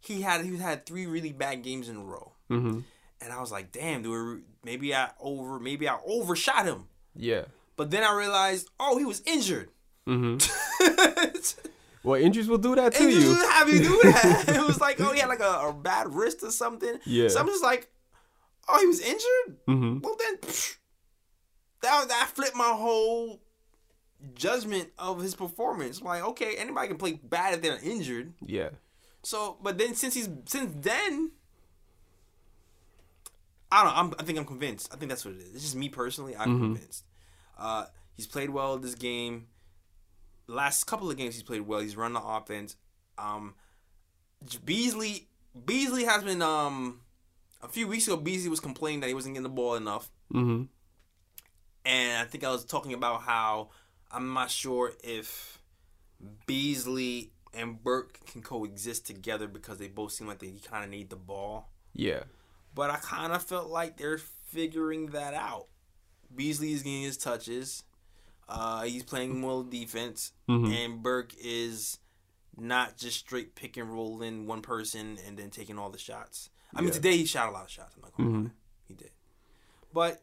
he 0.00 0.22
had 0.22 0.44
he 0.44 0.56
had 0.56 0.86
three 0.86 1.06
really 1.06 1.32
bad 1.32 1.62
games 1.62 1.88
in 1.88 1.96
a 1.96 2.04
row, 2.04 2.32
hmm 2.48 2.80
and 3.22 3.32
I 3.34 3.38
was 3.40 3.52
like, 3.52 3.70
damn, 3.70 4.02
dude, 4.02 4.44
maybe 4.64 4.94
I 4.94 5.10
over 5.20 5.60
maybe 5.60 5.86
I 5.88 5.98
overshot 6.06 6.64
him. 6.64 6.84
Yeah. 7.14 7.42
But 7.76 7.90
then 7.90 8.02
I 8.02 8.14
realized, 8.16 8.68
oh, 8.78 8.96
he 8.98 9.04
was 9.04 9.22
injured. 9.26 9.70
hmm 10.06 10.38
Well, 12.02 12.18
injuries 12.20 12.48
will 12.48 12.56
do 12.58 12.74
that 12.76 12.94
to 12.94 13.02
And 13.02 13.12
you. 13.12 13.20
just 13.20 13.46
have 13.50 13.68
you 13.68 13.78
do 13.80 14.00
that. 14.04 14.44
it 14.48 14.66
was 14.66 14.80
like, 14.80 14.98
oh, 15.02 15.12
he 15.12 15.20
had 15.20 15.28
like 15.28 15.40
a, 15.40 15.68
a 15.68 15.72
bad 15.74 16.14
wrist 16.14 16.42
or 16.42 16.50
something. 16.50 16.98
Yeah. 17.04 17.28
So 17.28 17.40
I'm 17.40 17.46
just 17.46 17.62
like, 17.62 17.90
oh, 18.72 18.80
he 18.80 18.86
was 18.86 19.00
injured. 19.00 19.58
Mm-hmm. 19.68 19.98
Well 20.00 20.16
then, 20.18 20.36
psh, 20.38 20.76
that 21.82 22.08
that 22.08 22.30
flipped 22.34 22.56
my 22.56 22.72
whole 22.74 23.40
judgment 24.34 24.90
of 24.98 25.20
his 25.20 25.34
performance. 25.34 26.02
Like, 26.02 26.22
okay, 26.22 26.56
anybody 26.56 26.88
can 26.88 26.96
play 26.96 27.12
bad 27.22 27.54
if 27.54 27.62
they're 27.62 27.78
injured. 27.82 28.34
Yeah. 28.44 28.70
So, 29.22 29.58
but 29.62 29.78
then 29.78 29.94
since 29.94 30.14
he's 30.14 30.28
since 30.46 30.72
then, 30.80 31.32
I 33.70 33.84
don't. 33.84 33.92
know. 33.92 34.00
I'm, 34.00 34.14
I 34.18 34.22
think 34.24 34.38
I'm 34.38 34.44
convinced. 34.44 34.92
I 34.92 34.96
think 34.96 35.10
that's 35.10 35.24
what 35.24 35.34
it 35.34 35.40
is. 35.40 35.54
It's 35.54 35.64
just 35.64 35.76
me 35.76 35.88
personally. 35.88 36.36
I'm 36.36 36.58
convinced. 36.58 37.04
Uh, 37.58 37.84
he's 38.16 38.26
played 38.26 38.50
well 38.50 38.78
this 38.78 38.94
game. 38.94 39.46
Last 40.46 40.84
couple 40.84 41.10
of 41.10 41.16
games 41.16 41.34
he's 41.34 41.42
played 41.44 41.60
well. 41.62 41.80
He's 41.80 41.96
run 41.96 42.12
the 42.12 42.20
offense. 42.20 42.76
Um, 43.18 43.54
Beasley 44.64 45.28
Beasley 45.64 46.04
has 46.04 46.24
been 46.24 46.42
um 46.42 47.00
a 47.62 47.68
few 47.68 47.86
weeks 47.88 48.06
ago. 48.06 48.16
Beasley 48.16 48.48
was 48.50 48.60
complaining 48.60 49.00
that 49.00 49.08
he 49.08 49.14
wasn't 49.14 49.34
getting 49.34 49.42
the 49.44 49.48
ball 49.48 49.74
enough, 49.74 50.10
Mm-hmm. 50.32 50.64
and 51.84 52.18
I 52.18 52.24
think 52.24 52.44
I 52.44 52.50
was 52.50 52.64
talking 52.64 52.92
about 52.92 53.22
how 53.22 53.70
I'm 54.10 54.32
not 54.32 54.50
sure 54.50 54.92
if 55.02 55.58
Beasley 56.46 57.32
and 57.52 57.82
Burke 57.82 58.20
can 58.26 58.42
coexist 58.42 59.06
together 59.06 59.48
because 59.48 59.78
they 59.78 59.88
both 59.88 60.12
seem 60.12 60.26
like 60.28 60.38
they 60.38 60.52
kind 60.68 60.84
of 60.84 60.90
need 60.90 61.10
the 61.10 61.16
ball. 61.16 61.70
Yeah. 61.94 62.24
But 62.74 62.90
I 62.90 62.96
kind 62.96 63.32
of 63.32 63.42
felt 63.42 63.68
like 63.68 63.96
they're 63.96 64.18
figuring 64.18 65.06
that 65.08 65.34
out. 65.34 65.66
Beasley 66.34 66.72
is 66.72 66.82
getting 66.82 67.02
his 67.02 67.16
touches. 67.16 67.82
Uh, 68.48 68.82
he's 68.82 69.02
playing 69.02 69.42
well 69.42 69.62
defense, 69.64 70.32
Mhm. 70.48 70.72
and 70.72 71.02
Burke 71.02 71.34
is 71.40 71.98
not 72.56 72.96
just 72.96 73.18
straight 73.18 73.54
pick 73.54 73.76
and 73.76 73.92
roll 73.92 74.22
in 74.22 74.46
one 74.46 74.60
person 74.62 75.18
and 75.26 75.36
then 75.38 75.50
taking 75.50 75.78
all 75.78 75.90
the 75.90 75.98
shots. 75.98 76.50
I 76.74 76.80
mean, 76.80 76.88
Yeah. 76.88 76.94
today 76.94 77.16
he 77.16 77.26
shot 77.26 77.48
a 77.48 77.52
lot 77.52 77.64
of 77.64 77.70
shots. 77.70 77.94
I'm 77.96 78.02
not 78.02 78.16
gonna 78.16 78.30
Mhm. 78.30 78.44
lie, 78.44 78.50
he 78.88 78.94
did. 78.94 79.10
But 79.92 80.22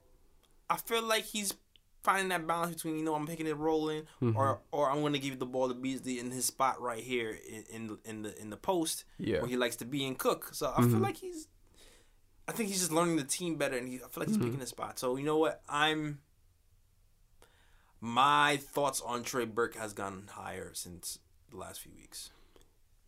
I 0.69 0.77
feel 0.77 1.03
like 1.03 1.23
he's 1.25 1.53
finding 2.03 2.29
that 2.29 2.47
balance 2.47 2.73
between 2.75 2.97
you 2.97 3.03
know 3.03 3.15
I'm 3.15 3.27
picking 3.27 3.47
it 3.47 3.57
rolling 3.57 4.03
mm-hmm. 4.21 4.37
or 4.37 4.61
or 4.71 4.89
I'm 4.89 5.01
gonna 5.01 5.17
give 5.19 5.39
the 5.39 5.45
ball 5.45 5.67
to 5.67 5.73
Beasley 5.73 6.19
in 6.19 6.31
his 6.31 6.45
spot 6.45 6.79
right 6.81 7.03
here 7.03 7.37
in 7.49 7.63
in 7.69 7.87
the 7.87 7.99
in 8.05 8.21
the, 8.21 8.41
in 8.41 8.49
the 8.49 8.57
post 8.57 9.03
Yeah. 9.17 9.39
where 9.39 9.47
he 9.47 9.57
likes 9.57 9.75
to 9.77 9.85
be 9.85 10.05
and 10.05 10.17
cook. 10.17 10.53
So 10.53 10.71
I 10.71 10.77
feel 10.77 10.91
mm-hmm. 10.91 11.03
like 11.03 11.17
he's, 11.17 11.47
I 12.47 12.53
think 12.53 12.69
he's 12.69 12.79
just 12.79 12.93
learning 12.93 13.17
the 13.17 13.25
team 13.25 13.55
better, 13.57 13.77
and 13.77 13.89
he, 13.89 13.95
I 13.95 14.07
feel 14.07 14.09
like 14.17 14.27
he's 14.29 14.37
mm-hmm. 14.37 14.45
picking 14.45 14.59
his 14.61 14.69
spot. 14.69 14.99
So 14.99 15.17
you 15.17 15.25
know 15.25 15.37
what, 15.37 15.61
I'm. 15.67 16.19
My 17.99 18.57
thoughts 18.57 19.01
on 19.01 19.23
Trey 19.23 19.45
Burke 19.45 19.75
has 19.75 19.91
gone 19.91 20.29
higher 20.31 20.71
since 20.75 21.17
the 21.49 21.57
last 21.57 21.81
few 21.81 21.91
weeks. 21.95 22.29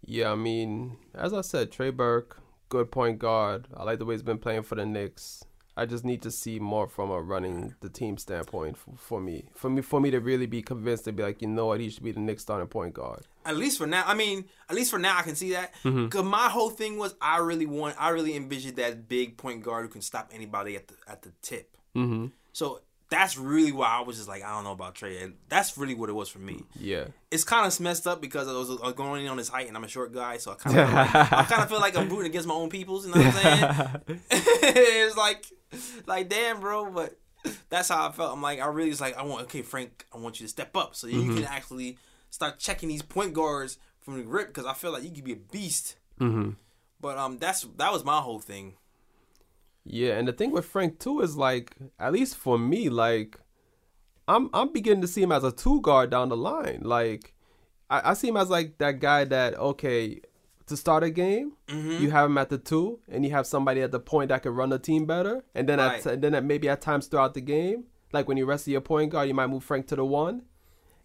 Yeah, 0.03 0.31
I 0.31 0.35
mean, 0.35 0.97
as 1.13 1.31
I 1.31 1.41
said, 1.41 1.71
Trey 1.71 1.91
Burke, 1.91 2.41
good 2.69 2.91
point 2.91 3.19
guard. 3.19 3.67
I 3.75 3.83
like 3.83 3.99
the 3.99 4.05
way 4.05 4.13
he's 4.13 4.23
been 4.23 4.37
playing 4.37 4.63
for 4.63 4.75
the 4.75 4.85
Knicks. 4.85 5.43
I 5.75 5.85
just 5.85 6.03
need 6.03 6.21
to 6.23 6.31
see 6.31 6.59
more 6.59 6.87
from 6.87 7.09
a 7.09 7.21
running 7.21 7.73
the 7.79 7.89
team 7.89 8.17
standpoint 8.17 8.77
for, 8.77 8.91
for 8.97 9.21
me. 9.21 9.45
For 9.53 9.69
me, 9.69 9.81
for 9.81 10.01
me 10.01 10.11
to 10.11 10.19
really 10.19 10.45
be 10.45 10.61
convinced 10.61 11.05
to 11.05 11.13
be 11.13 11.23
like, 11.23 11.41
you 11.41 11.47
know 11.47 11.67
what, 11.67 11.79
he 11.79 11.89
should 11.89 12.03
be 12.03 12.11
the 12.11 12.19
Knicks 12.19 12.41
starting 12.41 12.67
point 12.67 12.93
guard. 12.93 13.21
At 13.45 13.55
least 13.55 13.77
for 13.77 13.87
now, 13.87 14.03
I 14.05 14.13
mean, 14.13 14.45
at 14.69 14.75
least 14.75 14.91
for 14.91 14.99
now, 14.99 15.17
I 15.17 15.21
can 15.21 15.35
see 15.35 15.51
that. 15.51 15.73
Cause 15.83 16.23
my 16.23 16.49
whole 16.49 16.69
thing 16.69 16.97
was, 16.97 17.15
I 17.21 17.37
really 17.37 17.65
want, 17.65 17.95
I 17.97 18.09
really 18.09 18.35
envisioned 18.35 18.75
that 18.75 19.07
big 19.07 19.37
point 19.37 19.63
guard 19.63 19.85
who 19.85 19.89
can 19.89 20.01
stop 20.01 20.31
anybody 20.33 20.75
at 20.75 20.89
the 20.89 20.95
at 21.07 21.21
the 21.21 21.31
tip. 21.41 21.77
Mm-hmm. 21.95 22.27
So 22.51 22.81
that's 23.09 23.37
really 23.37 23.71
why 23.71 23.87
I 23.87 24.01
was 24.01 24.17
just 24.17 24.29
like, 24.29 24.43
I 24.43 24.53
don't 24.53 24.63
know 24.63 24.71
about 24.71 24.95
Trey. 24.95 25.21
And 25.21 25.33
that's 25.49 25.77
really 25.77 25.95
what 25.95 26.09
it 26.09 26.13
was 26.13 26.29
for 26.29 26.39
me. 26.39 26.63
Yeah. 26.79 27.05
it's 27.31 27.43
kind 27.43 27.65
of 27.65 27.79
messed 27.79 28.05
up 28.05 28.21
because 28.21 28.47
I 28.47 28.53
was, 28.53 28.69
I 28.69 28.85
was 28.85 28.93
going 28.93 29.23
in 29.23 29.31
on 29.31 29.37
his 29.37 29.49
height 29.49 29.67
and 29.67 29.75
I'm 29.75 29.83
a 29.83 29.87
short 29.87 30.13
guy, 30.13 30.37
so 30.37 30.51
I 30.51 30.55
kind 30.55 30.79
of 30.79 30.93
like, 30.93 31.15
I 31.15 31.43
kind 31.43 31.63
of 31.63 31.69
feel 31.69 31.79
like 31.79 31.97
I'm 31.97 32.07
rooting 32.07 32.27
against 32.27 32.47
my 32.47 32.53
own 32.53 32.69
peoples. 32.69 33.07
You 33.07 33.13
know 33.13 33.21
what 33.21 33.35
I'm 33.35 33.41
saying? 33.41 34.01
it's 34.31 35.17
like, 35.17 35.45
like 36.05 36.29
damn, 36.29 36.59
bro. 36.59 36.91
But 36.91 37.17
that's 37.69 37.89
how 37.89 38.07
I 38.07 38.11
felt. 38.11 38.31
I'm 38.31 38.41
like, 38.41 38.59
I 38.59 38.67
really 38.67 38.89
was 38.89 39.01
like, 39.01 39.17
I 39.17 39.23
want 39.23 39.43
okay, 39.43 39.63
Frank, 39.63 40.05
I 40.13 40.17
want 40.17 40.39
you 40.39 40.45
to 40.45 40.49
step 40.49 40.75
up 40.75 40.95
so 40.95 41.07
you 41.07 41.33
can 41.33 41.45
actually 41.45 41.97
start 42.29 42.59
checking 42.59 42.89
these 42.89 43.01
point 43.01 43.33
guards 43.33 43.77
from 44.01 44.17
the 44.17 44.23
grip 44.23 44.47
because 44.47 44.65
I 44.65 44.73
feel 44.73 44.91
like 44.91 45.03
you 45.03 45.11
could 45.11 45.23
be 45.23 45.33
a 45.33 45.37
beast. 45.37 45.95
Mm-hmm. 46.19 46.51
But 47.01 47.17
um, 47.17 47.37
that's 47.37 47.61
that 47.77 47.91
was 47.91 48.03
my 48.03 48.19
whole 48.19 48.39
thing. 48.39 48.75
Yeah, 49.91 50.17
and 50.19 50.27
the 50.27 50.33
thing 50.33 50.51
with 50.51 50.65
Frank 50.65 50.99
too 50.99 51.21
is 51.21 51.35
like, 51.35 51.75
at 51.99 52.13
least 52.13 52.35
for 52.37 52.59
me, 52.59 52.89
like, 52.89 53.39
I'm 54.27 54.49
I'm 54.53 54.71
beginning 54.71 55.01
to 55.01 55.07
see 55.07 55.23
him 55.23 55.31
as 55.31 55.43
a 55.43 55.51
two 55.51 55.81
guard 55.81 56.11
down 56.11 56.29
the 56.29 56.37
line. 56.37 56.81
Like, 56.83 57.33
I, 57.89 58.11
I 58.11 58.13
see 58.13 58.27
him 58.27 58.37
as 58.37 58.49
like 58.51 58.77
that 58.77 58.99
guy 58.99 59.25
that 59.25 59.55
okay, 59.57 60.21
to 60.67 60.77
start 60.77 61.03
a 61.03 61.09
game, 61.09 61.53
Mm-hmm. 61.67 62.01
you 62.03 62.11
have 62.11 62.29
him 62.29 62.37
at 62.37 62.49
the 62.49 62.57
two, 62.59 62.99
and 63.11 63.25
you 63.25 63.31
have 63.31 63.47
somebody 63.47 63.81
at 63.81 63.91
the 63.91 63.99
point 63.99 64.29
that 64.29 64.43
can 64.43 64.53
run 64.53 64.69
the 64.69 64.77
team 64.79 65.05
better, 65.05 65.43
and 65.55 65.67
then 65.67 65.79
Right. 65.79 66.05
at 66.05 66.21
then 66.21 66.35
at 66.35 66.43
maybe 66.43 66.69
at 66.69 66.81
times 66.81 67.07
throughout 67.07 67.33
the 67.33 67.41
game, 67.41 67.85
like 68.13 68.27
when 68.27 68.37
you 68.37 68.45
rest 68.45 68.67
your 68.67 68.81
point 68.81 69.11
guard, 69.11 69.27
you 69.27 69.33
might 69.33 69.47
move 69.47 69.63
Frank 69.63 69.87
to 69.87 69.95
the 69.95 70.05
one, 70.05 70.43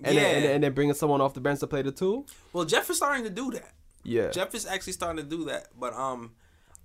and 0.03 0.15
Yeah. 0.15 0.23
then, 0.23 0.37
and, 0.37 0.45
and 0.45 0.65
then 0.65 0.73
bringing 0.75 0.95
someone 0.95 1.23
off 1.23 1.33
the 1.33 1.41
bench 1.41 1.61
to 1.61 1.67
play 1.67 1.81
the 1.83 1.93
two. 1.93 2.27
Well, 2.53 2.67
Jeff 2.67 2.91
is 2.91 2.99
starting 2.99 3.25
to 3.25 3.31
do 3.31 3.51
that. 3.53 3.73
Yeah, 4.03 4.29
Jeff 4.31 4.55
is 4.55 4.67
actually 4.67 4.93
starting 4.93 5.25
to 5.25 5.31
do 5.37 5.47
that. 5.47 5.69
But 5.81 5.95
um, 5.95 6.33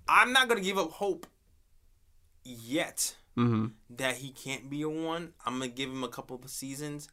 I'm 0.08 0.32
not 0.32 0.48
gonna 0.48 0.62
give 0.62 0.78
up 0.78 0.90
hope 0.92 1.26
yet. 2.44 3.16
mm-hmm. 3.36 3.66
that 3.90 4.16
he 4.16 4.30
can't 4.30 4.68
be 4.68 4.82
a 4.82 4.88
one. 4.88 5.32
I'm 5.46 5.54
gonna 5.54 5.68
give 5.68 5.90
him 5.90 6.04
a 6.04 6.08
couple 6.08 6.40
of 6.42 6.50
seasons, 6.50 7.08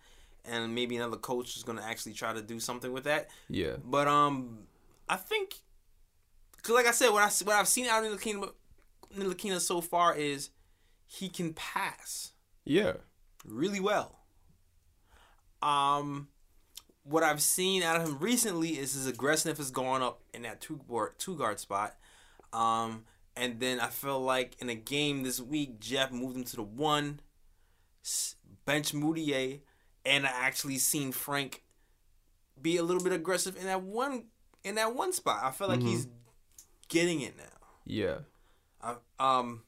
and 0.46 0.74
maybe 0.74 0.96
another 0.98 1.18
coach 1.18 1.56
is 1.56 1.64
gonna 1.64 1.84
actually 1.84 2.14
try 2.14 2.34
to 2.34 2.42
do 2.42 2.60
something 2.60 2.92
with 2.92 3.06
that. 3.06 3.30
yeah, 3.50 3.76
But 3.84 4.08
um, 4.08 4.68
I 5.08 5.16
think, 5.16 5.56
cause 6.64 6.76
like 6.76 6.88
I 6.88 6.92
said, 6.92 7.10
what 7.10 7.24
I 7.24 7.46
what 7.46 7.56
I've 7.56 7.68
seen 7.68 7.88
out 7.88 8.04
in 8.04 8.12
Ntilikina, 8.12 8.52
in 9.16 9.24
Ntilikina 9.24 9.60
so 9.60 9.82
far 9.82 10.16
is 10.16 10.50
he 11.06 11.30
can 11.30 11.54
pass 11.54 12.32
yeah, 12.66 12.94
really 13.46 13.80
well. 13.80 14.20
Um, 15.62 16.28
what 17.04 17.24
I've 17.24 17.42
seen 17.42 17.82
out 17.82 17.96
of 17.96 18.08
him 18.08 18.18
recently 18.20 18.78
is 18.78 18.94
his 18.94 19.08
aggressiveness 19.08 19.58
has 19.58 19.72
gone 19.72 20.02
up 20.02 20.22
in 20.34 20.42
that 20.42 20.60
two 20.60 20.82
guard 20.90 21.14
two 21.18 21.38
guard 21.38 21.60
spot. 21.60 21.96
Um, 22.52 23.06
and 23.40 23.60
then 23.60 23.80
I 23.80 23.88
feel 23.88 24.20
like 24.20 24.56
in 24.60 24.70
a 24.70 24.76
game 24.76 25.24
this 25.24 25.40
week, 25.40 25.80
Jeff 25.80 26.12
moved 26.12 26.36
him 26.36 26.44
to 26.46 26.56
the 26.56 26.64
one, 26.64 27.20
bench 28.66 28.94
Mudiay, 28.94 29.62
and 30.06 30.26
I 30.26 30.30
actually 30.30 30.78
seen 30.78 31.12
Frank 31.12 31.64
be 32.62 32.78
a 32.78 32.84
little 32.84 33.04
bit 33.04 33.14
aggressive 33.14 33.56
in 33.56 33.66
that 33.66 33.84
one 33.84 34.26
in 34.64 34.76
that 34.76 34.96
one 34.96 35.14
spot. 35.14 35.42
I 35.44 35.52
feel 35.52 35.68
like 35.68 35.82
he's 35.82 36.08
getting 36.90 37.22
it 37.22 37.38
now. 37.38 37.44
yeah, 37.86 38.18
I, 38.82 38.96
um, 39.20 39.64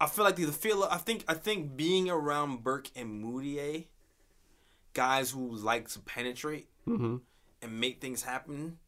I 0.00 0.06
feel 0.06 0.24
like 0.24 0.36
the 0.36 0.52
feel. 0.52 0.84
I 0.84 0.98
think 0.98 1.24
I 1.28 1.34
think 1.34 1.76
being 1.76 2.08
around 2.08 2.62
Burke 2.62 2.90
and 2.96 3.24
Mudiay, 3.24 3.86
guys 4.94 5.30
who 5.30 5.56
like 5.56 5.88
to 5.90 6.00
penetrate 6.00 6.68
mm-hmm. 6.86 7.16
and 7.62 7.80
make 7.80 8.00
things 8.00 8.22
happen, 8.22 8.78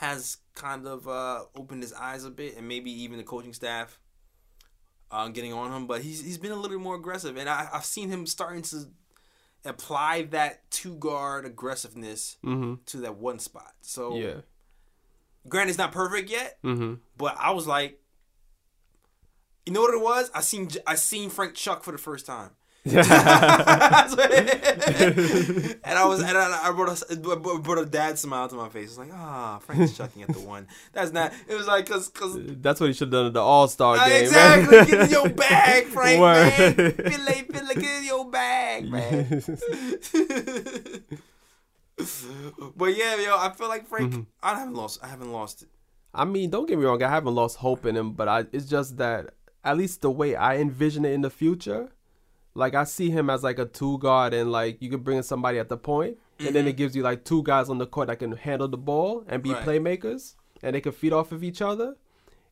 has 0.00 0.38
kind 0.54 0.86
of 0.86 1.06
uh, 1.06 1.42
opened 1.54 1.82
his 1.82 1.92
eyes 1.92 2.24
a 2.24 2.30
bit, 2.30 2.56
and 2.56 2.66
maybe 2.66 2.90
even 3.02 3.18
the 3.18 3.22
coaching 3.22 3.52
staff 3.52 4.00
uh, 5.10 5.28
getting 5.28 5.52
on 5.52 5.70
him. 5.70 5.86
But 5.86 6.00
he's 6.00 6.24
he's 6.24 6.38
been 6.38 6.52
a 6.52 6.54
little 6.54 6.70
bit 6.70 6.80
more 6.80 6.94
aggressive, 6.94 7.36
and 7.36 7.50
I, 7.50 7.68
I've 7.70 7.84
seen 7.84 8.08
him 8.08 8.24
starting 8.24 8.62
to 8.62 8.86
apply 9.66 10.22
that 10.30 10.70
two 10.70 10.94
guard 10.96 11.44
aggressiveness 11.44 12.38
Mm-hmm. 12.42 12.76
to 12.86 12.96
that 13.02 13.16
one 13.16 13.38
spot. 13.38 13.74
So, 13.82 14.16
yeah, 14.16 14.36
granted, 15.46 15.68
it's 15.68 15.78
not 15.78 15.92
perfect 15.92 16.30
yet, 16.30 16.56
mm-hmm. 16.64 16.94
but 17.18 17.36
I 17.38 17.50
was 17.50 17.66
like, 17.66 18.00
you 19.66 19.74
know 19.74 19.82
what 19.82 19.92
it 19.92 20.00
was? 20.00 20.30
I 20.34 20.40
seen 20.40 20.70
I 20.86 20.94
seen 20.94 21.28
Frank 21.28 21.54
Chuck 21.54 21.84
for 21.84 21.92
the 21.92 21.98
first 21.98 22.24
time. 22.24 22.52
and 22.84 22.96
I 25.84 26.04
was 26.06 26.22
and 26.22 26.36
I, 26.38 26.60
I 26.64 26.72
brought 26.72 27.02
a 27.10 27.16
brought- 27.16 27.62
brought 27.62 27.78
a 27.78 27.84
dad 27.84 28.18
smile 28.18 28.48
to 28.48 28.54
my 28.54 28.70
face. 28.70 28.96
I 28.96 29.00
was 29.02 29.10
like, 29.10 29.10
ah, 29.12 29.58
Frank's 29.58 29.94
chucking 29.96 30.22
at 30.22 30.32
the 30.32 30.40
one. 30.40 30.66
That's 30.94 31.12
not. 31.12 31.32
It 31.46 31.56
was 31.56 31.66
like 31.66 31.84
cause 31.86 32.08
cause 32.08 32.38
That's 32.40 32.80
what 32.80 32.86
he 32.86 32.94
should 32.94 33.08
have 33.08 33.12
done 33.12 33.26
at 33.26 33.34
the 33.34 33.40
All 33.40 33.68
Star 33.68 33.96
uh, 33.96 34.08
game. 34.08 34.22
exactly 34.22 34.76
man. 34.78 34.86
get 34.86 35.00
in 35.02 35.10
your 35.10 35.28
bag, 35.28 35.84
Frank. 35.88 36.20
Word. 36.20 36.78
Man, 36.78 36.92
feel 36.92 37.24
like 37.26 37.52
feel 37.52 37.64
like 37.66 37.80
get 37.80 37.98
in 37.98 38.04
your 38.04 38.30
bag, 38.30 38.88
man. 38.88 39.42
but 42.76 42.96
yeah, 42.96 43.16
yo, 43.16 43.36
I 43.36 43.52
feel 43.56 43.68
like 43.68 43.86
Frank. 43.86 44.12
Mm-hmm. 44.12 44.22
I 44.42 44.58
haven't 44.58 44.74
lost. 44.74 45.00
I 45.02 45.08
haven't 45.08 45.32
lost 45.32 45.62
it. 45.62 45.68
I 46.14 46.24
mean, 46.24 46.48
don't 46.48 46.66
get 46.66 46.78
me 46.78 46.86
wrong. 46.86 47.02
I 47.02 47.10
haven't 47.10 47.34
lost 47.34 47.58
hope 47.58 47.84
in 47.84 47.94
him, 47.96 48.12
but 48.12 48.26
I 48.26 48.46
it's 48.52 48.66
just 48.66 48.96
that 48.96 49.34
at 49.64 49.76
least 49.76 50.00
the 50.00 50.10
way 50.10 50.34
I 50.34 50.56
envision 50.56 51.04
it 51.04 51.12
in 51.12 51.20
the 51.20 51.30
future, 51.30 51.90
like 52.54 52.74
I 52.74 52.84
see 52.84 53.10
him 53.10 53.30
as 53.30 53.42
like 53.42 53.58
a 53.58 53.66
two 53.66 53.98
guard, 53.98 54.34
and 54.34 54.50
like 54.50 54.80
you 54.80 54.90
could 54.90 55.04
bring 55.04 55.18
in 55.18 55.22
somebody 55.22 55.58
at 55.58 55.68
the 55.68 55.76
point, 55.76 56.18
and 56.38 56.48
then 56.48 56.62
mm-hmm. 56.62 56.68
it 56.68 56.76
gives 56.76 56.96
you 56.96 57.02
like 57.02 57.24
two 57.24 57.42
guys 57.42 57.68
on 57.68 57.78
the 57.78 57.86
court 57.86 58.08
that 58.08 58.18
can 58.18 58.32
handle 58.32 58.68
the 58.68 58.78
ball 58.78 59.24
and 59.28 59.42
be 59.42 59.52
Right. 59.52 59.64
playmakers, 59.64 60.34
and 60.62 60.74
they 60.74 60.80
can 60.80 60.92
feed 60.92 61.12
off 61.12 61.32
of 61.32 61.44
each 61.44 61.62
other. 61.62 61.96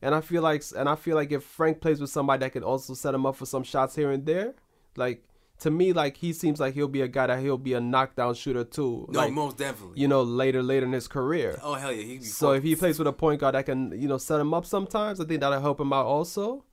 And 0.01 0.15
I 0.15 0.21
feel 0.21 0.41
like, 0.41 0.63
and 0.77 0.87
I 0.87 0.95
feel 0.95 1.15
like 1.15 1.31
if 1.31 1.43
Frank 1.43 1.81
plays 1.81 1.99
with 1.99 2.09
somebody 2.09 2.39
that 2.39 2.53
can 2.53 2.63
also 2.63 2.93
set 2.93 3.13
him 3.13 3.25
up 3.25 3.35
for 3.35 3.45
some 3.45 3.63
shots 3.63 3.95
here 3.95 4.11
and 4.11 4.25
there, 4.25 4.55
like 4.95 5.25
to 5.59 5.71
me, 5.71 5.93
like 5.93 6.17
he 6.17 6.31
seems 6.33 6.59
like 6.59 6.73
he'll 6.73 6.87
be 6.87 7.01
a 7.01 7.07
guy 7.07 7.27
that 7.27 7.39
he'll 7.39 7.57
be 7.57 7.73
a 7.73 7.81
knockdown 7.81 8.33
shooter 8.33 8.63
too. 8.63 9.05
No, 9.09 9.19
like 9.19 9.33
most 9.33 9.57
definitely. 9.57 9.99
you 9.99 10.07
know, 10.07 10.23
later 10.23 10.63
later 10.63 10.85
in 10.85 10.93
his 10.93 11.07
career. 11.07 11.59
Oh 11.61 11.73
hell 11.73 11.91
yeah, 11.91 12.03
he 12.03 12.21
So 12.21 12.53
if 12.53 12.63
he 12.63 12.75
plays 12.75 12.97
with 12.97 13.07
a 13.07 13.13
point 13.13 13.41
guard 13.41 13.55
that 13.55 13.65
can, 13.65 13.91
you 13.99 14.07
know, 14.07 14.17
set 14.17 14.39
him 14.39 14.53
up 14.53 14.65
sometimes, 14.65 15.19
I 15.19 15.25
think 15.25 15.41
that'll 15.41 15.59
help 15.59 15.79
him 15.79 15.91
out 15.91 16.05
also. 16.05 16.63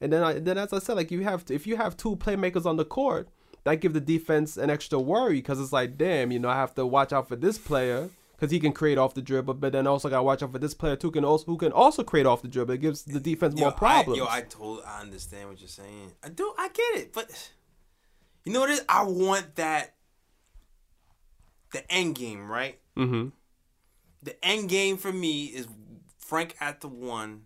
And 0.00 0.12
then 0.12 0.22
I 0.22 0.34
then 0.34 0.58
as 0.58 0.72
I 0.72 0.78
said, 0.78 0.94
like 0.94 1.10
you 1.10 1.22
have 1.22 1.44
to, 1.46 1.54
if 1.54 1.66
you 1.66 1.76
have 1.76 1.96
two 1.96 2.16
playmakers 2.16 2.66
on 2.66 2.76
the 2.76 2.84
court, 2.84 3.28
that 3.64 3.80
give 3.80 3.94
the 3.94 4.00
defense 4.00 4.56
an 4.56 4.70
extra 4.70 5.00
worry 5.00 5.36
because 5.36 5.60
it's 5.60 5.72
like, 5.72 5.96
damn, 5.96 6.30
you 6.30 6.38
know, 6.38 6.48
I 6.48 6.56
have 6.56 6.74
to 6.74 6.86
watch 6.86 7.12
out 7.12 7.28
for 7.28 7.36
this 7.36 7.58
player 7.58 8.10
because 8.32 8.50
he 8.50 8.60
can 8.60 8.72
create 8.72 8.98
off 8.98 9.14
the 9.14 9.22
dribble, 9.22 9.54
but 9.54 9.72
then 9.72 9.86
also 9.86 10.08
got 10.10 10.18
to 10.18 10.22
watch 10.22 10.42
out 10.42 10.52
for 10.52 10.58
this 10.58 10.74
player 10.74 10.96
too, 10.96 11.10
can 11.10 11.24
also 11.24 11.46
who 11.46 11.56
can 11.56 11.72
also 11.72 12.02
create 12.02 12.26
off 12.26 12.42
the 12.42 12.48
dribble. 12.48 12.74
It 12.74 12.80
gives 12.80 13.02
the 13.02 13.20
defense 13.20 13.58
more 13.58 13.72
problems. 13.72 14.20
I, 14.20 14.24
yo, 14.24 14.28
I 14.28 14.40
totally 14.42 14.82
I 14.86 15.00
understand 15.00 15.48
what 15.48 15.60
you're 15.60 15.68
saying. 15.68 16.12
I 16.22 16.28
do, 16.28 16.52
I 16.58 16.68
get 16.68 17.02
it, 17.02 17.12
but 17.12 17.50
you 18.44 18.52
know 18.52 18.60
what 18.60 18.70
it 18.70 18.74
is? 18.74 18.84
I 18.88 19.04
want 19.04 19.56
that 19.56 19.94
the 21.72 21.90
end 21.90 22.14
game, 22.14 22.50
right? 22.50 22.78
mm-hmm. 22.96 23.28
The 24.22 24.44
end 24.44 24.68
game 24.68 24.96
for 24.96 25.12
me 25.12 25.46
is 25.46 25.66
Frank 26.18 26.56
at 26.60 26.80
the 26.80 26.88
one. 26.88 27.42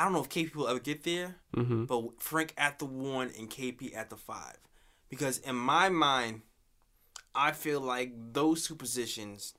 I 0.00 0.04
don't 0.04 0.12
know 0.14 0.22
if 0.22 0.28
KP 0.30 0.54
will 0.54 0.68
ever 0.68 0.78
get 0.80 1.02
there, 1.04 1.36
Mm-hmm. 1.56 1.84
but 1.84 2.20
Frank 2.22 2.54
at 2.56 2.78
the 2.78 2.86
one 2.86 3.30
and 3.38 3.50
KP 3.50 3.94
at 3.94 4.08
the 4.08 4.16
five. 4.16 4.56
Because 5.10 5.38
in 5.38 5.56
my 5.56 5.88
mind, 5.90 6.42
I 7.34 7.52
feel 7.52 7.80
like 7.80 8.12
those 8.32 8.66
two 8.66 8.76
positions, 8.76 9.54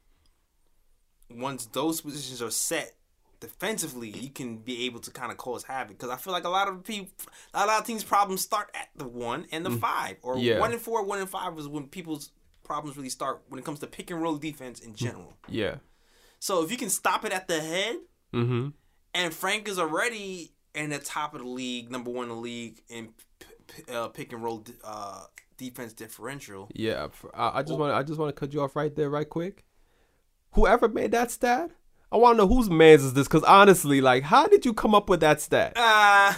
once 1.29 1.65
those 1.67 2.01
positions 2.01 2.41
are 2.41 2.49
set 2.49 2.93
defensively, 3.39 4.09
you 4.09 4.29
can 4.29 4.57
be 4.57 4.85
able 4.85 4.99
to 5.01 5.11
kind 5.11 5.31
of 5.31 5.37
cause 5.37 5.63
havoc. 5.63 5.97
Because 5.97 6.09
I 6.09 6.17
feel 6.17 6.33
like 6.33 6.43
a 6.43 6.49
lot 6.49 6.67
of 6.67 6.83
people, 6.83 7.09
a 7.53 7.65
lot 7.65 7.79
of 7.79 7.85
teams' 7.87 8.03
problems 8.03 8.41
start 8.41 8.69
at 8.73 8.89
the 8.95 9.07
one 9.07 9.45
and 9.51 9.65
the 9.65 9.71
five, 9.71 10.17
or 10.21 10.37
Yeah. 10.37 10.59
one 10.59 10.71
and 10.71 10.81
four, 10.81 11.03
one 11.03 11.19
and 11.19 11.29
five 11.29 11.57
is 11.59 11.67
when 11.67 11.87
people's 11.87 12.31
problems 12.63 12.95
really 12.97 13.09
start 13.09 13.41
when 13.49 13.59
it 13.59 13.65
comes 13.65 13.79
to 13.79 13.87
pick 13.87 14.11
and 14.11 14.21
roll 14.21 14.37
defense 14.37 14.79
in 14.79 14.93
general. 14.95 15.33
Yeah. 15.47 15.75
So 16.39 16.63
if 16.63 16.71
you 16.71 16.77
can 16.77 16.89
stop 16.89 17.25
it 17.25 17.31
at 17.31 17.47
the 17.47 17.59
head, 17.61 17.97
Mm-hmm. 18.33 18.69
And 19.13 19.33
Frank 19.33 19.67
is 19.67 19.79
already 19.79 20.53
in 20.73 20.89
the 20.89 20.99
top 20.99 21.33
of 21.33 21.41
the 21.41 21.47
league, 21.47 21.91
number 21.91 22.11
one 22.11 22.23
in 22.25 22.29
the 22.29 22.35
league 22.35 22.81
in 22.89 23.09
p- 23.39 23.45
p- 23.67 23.93
uh, 23.93 24.07
pick 24.07 24.31
and 24.33 24.43
roll 24.43 24.63
uh, 24.83 25.25
defense 25.57 25.93
differential. 25.93 26.69
Yeah. 26.73 27.07
I, 27.33 27.59
I 27.59 27.63
just 27.63 27.77
want 27.77 27.93
I 27.93 28.03
just 28.03 28.19
want 28.19 28.35
to 28.35 28.39
cut 28.39 28.53
you 28.53 28.61
off 28.61 28.75
right 28.75 28.95
there, 28.95 29.09
right 29.09 29.29
quick. 29.29 29.65
Whoever 30.53 30.89
made 30.89 31.11
that 31.11 31.31
stat, 31.31 31.71
I 32.11 32.17
want 32.17 32.37
to 32.37 32.43
know 32.43 32.47
whose 32.53 32.69
man's 32.69 33.03
is 33.03 33.13
this? 33.13 33.27
Because 33.27 33.43
honestly, 33.43 34.01
like, 34.01 34.23
how 34.23 34.47
did 34.47 34.65
you 34.65 34.73
come 34.73 34.93
up 34.93 35.07
with 35.09 35.21
that 35.21 35.39
stat? 35.39 35.73
Uh, 35.77 36.33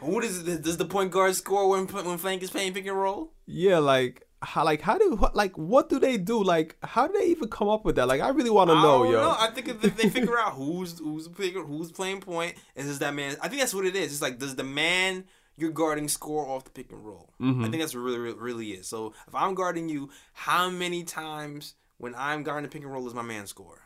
what 0.00 0.24
is 0.24 0.46
it? 0.46 0.62
Does 0.62 0.76
the 0.76 0.84
point 0.84 1.10
guard 1.10 1.34
score 1.34 1.70
when 1.70 1.86
when 1.86 2.18
Frank 2.18 2.42
is 2.42 2.50
playing 2.50 2.74
pick 2.74 2.86
and 2.86 2.98
roll? 2.98 3.32
Yeah, 3.46 3.78
like. 3.78 4.27
How 4.40 4.64
like 4.64 4.80
how 4.80 4.98
do 4.98 5.16
what, 5.16 5.34
like 5.34 5.58
what 5.58 5.88
do 5.88 5.98
they 5.98 6.16
do 6.16 6.42
like 6.44 6.76
how 6.82 7.08
do 7.08 7.18
they 7.18 7.26
even 7.26 7.48
come 7.48 7.68
up 7.68 7.84
with 7.84 7.96
that 7.96 8.06
like 8.06 8.20
I 8.20 8.28
really 8.28 8.50
want 8.50 8.70
to 8.70 8.76
know 8.76 9.02
don't 9.02 9.12
yo 9.12 9.22
know. 9.22 9.36
I 9.38 9.50
think 9.50 9.68
if 9.68 9.96
they 9.96 10.08
figure 10.08 10.38
out 10.38 10.52
who's 10.54 10.98
who's 11.00 11.26
picking, 11.26 11.64
who's 11.66 11.90
playing 11.90 12.20
point, 12.20 12.54
and 12.76 12.88
is 12.88 13.00
that 13.00 13.14
man? 13.14 13.36
I 13.42 13.48
think 13.48 13.60
that's 13.60 13.74
what 13.74 13.84
it 13.84 13.96
is. 13.96 14.12
It's 14.12 14.22
like 14.22 14.38
does 14.38 14.54
the 14.54 14.62
man 14.64 15.24
you're 15.56 15.72
guarding 15.72 16.06
score 16.06 16.46
off 16.48 16.62
the 16.64 16.70
pick 16.70 16.92
and 16.92 17.04
roll? 17.04 17.34
Mm-hmm. 17.40 17.64
I 17.64 17.68
think 17.68 17.82
that's 17.82 17.94
what 17.94 18.02
really 18.02 18.18
really, 18.18 18.38
really 18.38 18.70
is. 18.72 18.86
So 18.86 19.12
if 19.26 19.34
I'm 19.34 19.54
guarding 19.54 19.88
you, 19.88 20.10
how 20.34 20.70
many 20.70 21.02
times 21.02 21.74
when 21.96 22.14
I'm 22.14 22.44
guarding 22.44 22.62
the 22.62 22.72
pick 22.72 22.82
and 22.82 22.92
roll 22.92 23.04
does 23.04 23.14
my 23.14 23.22
man 23.22 23.46
score? 23.46 23.82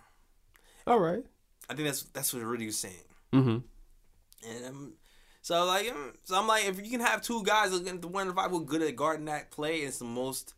all 0.87 0.99
right 0.99 1.25
I 1.71 1.75
think 1.75 1.87
that's 1.87 2.03
that's 2.03 2.35
what 2.35 2.43
Rudy 2.43 2.67
was 2.67 2.77
saying. 2.77 3.05
mm-hmm 3.33 3.59
And 4.51 4.67
um, 4.67 4.93
so 5.43 5.65
like, 5.65 5.91
um, 5.91 6.15
so 6.23 6.39
I'm 6.39 6.47
like, 6.47 6.67
if 6.67 6.83
you 6.83 6.91
can 6.91 7.01
have 7.01 7.21
two 7.21 7.43
guys, 7.43 7.73
like, 7.73 8.01
the 8.01 8.09
one 8.09 8.33
five 8.33 8.51
who 8.51 8.63
are 8.63 8.65
good 8.65 8.81
at 8.83 8.97
guarding 8.97 9.27
that 9.27 9.51
play, 9.51 9.81
and 9.81 9.89
it's 9.89 9.99
the 9.99 10.05
most 10.05 10.55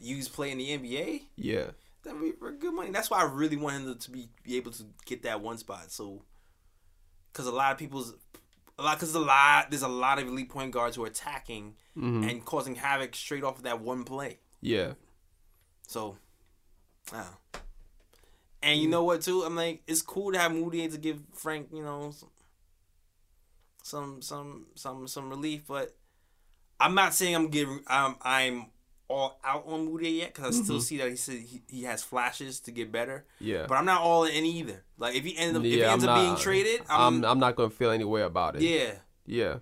used 0.00 0.32
play 0.32 0.50
in 0.50 0.58
the 0.58 0.68
NBA. 0.76 1.22
yeah 1.36 1.70
That'd 2.02 2.20
be 2.20 2.32
for 2.32 2.50
good 2.52 2.74
money. 2.74 2.90
That's 2.90 3.10
why 3.10 3.20
I 3.20 3.24
really 3.24 3.56
want 3.56 3.76
him 3.76 3.94
to, 3.94 4.10
be 4.10 4.28
be 4.42 4.56
able 4.56 4.72
to 4.72 4.84
get 5.04 5.22
that 5.24 5.42
one 5.42 5.58
spot. 5.58 5.92
So, 5.92 6.22
because 7.30 7.46
a 7.46 7.52
lot 7.52 7.72
of 7.72 7.78
people's 7.78 8.14
a 8.78 8.82
lot 8.82 8.98
because 8.98 9.14
a 9.14 9.20
lot 9.20 9.70
there's 9.70 9.82
a 9.82 9.88
lot 9.88 10.18
of 10.18 10.26
elite 10.26 10.48
point 10.48 10.72
guards 10.72 10.96
who 10.96 11.04
are 11.04 11.08
attacking 11.08 11.74
mm-hmm. 11.96 12.26
and 12.26 12.44
causing 12.44 12.74
havoc 12.74 13.14
straight 13.14 13.44
off 13.44 13.58
of 13.58 13.64
that 13.64 13.80
one 13.80 14.04
play. 14.04 14.38
yeah 14.60 14.94
So, 15.86 16.16
ah. 17.12 17.36
And 18.62 18.80
you 18.80 18.88
know 18.88 19.04
what 19.04 19.22
too? 19.22 19.42
I'm 19.42 19.56
like, 19.56 19.82
it's 19.86 20.02
cool 20.02 20.32
to 20.32 20.38
have 20.38 20.52
Moody 20.52 20.86
to 20.88 20.98
give 20.98 21.20
Frank, 21.34 21.68
you 21.72 21.82
know, 21.82 22.10
some 22.10 22.30
some 23.90 24.22
some 24.22 24.66
some 24.74 25.06
some 25.08 25.28
relief, 25.28 25.62
but 25.66 25.96
I'm 26.78 26.94
not 26.94 27.12
saying 27.14 27.34
I'm 27.34 27.48
giving 27.48 27.80
I'm 27.86 28.14
I'm 28.22 28.66
all 29.08 29.40
out 29.44 29.64
on 29.66 29.86
Moody 29.86 30.10
yet 30.10 30.32
because 30.32 30.58
I 30.60 30.62
still 30.62 30.80
see 30.80 30.98
that 30.98 31.10
he 31.10 31.16
said 31.16 31.38
he, 31.40 31.62
he 31.68 31.82
has 31.82 32.02
flashes 32.02 32.60
to 32.60 32.70
get 32.70 32.92
better, 32.92 33.26
yeah 33.40 33.66
but 33.68 33.76
I'm 33.76 33.84
not 33.84 34.00
all 34.02 34.24
in 34.24 34.44
either. 34.44 34.84
Like 34.96 35.16
if 35.16 35.24
he 35.24 35.36
ends 35.36 35.58
up 35.58 35.64
if 35.64 35.72
he 35.72 35.82
ends 35.82 36.04
I'm 36.04 36.10
up 36.10 36.16
being 36.16 36.32
not- 36.34 36.40
traded, 36.40 36.82
I'm 36.88 37.00
I'm, 37.00 37.24
I'm 37.32 37.38
not 37.40 37.56
gonna 37.56 37.70
feel 37.70 37.90
any 37.90 38.04
way 38.04 38.22
about 38.22 38.56
it 38.56 38.62
yeah 38.62 38.92
yeah 39.26 39.56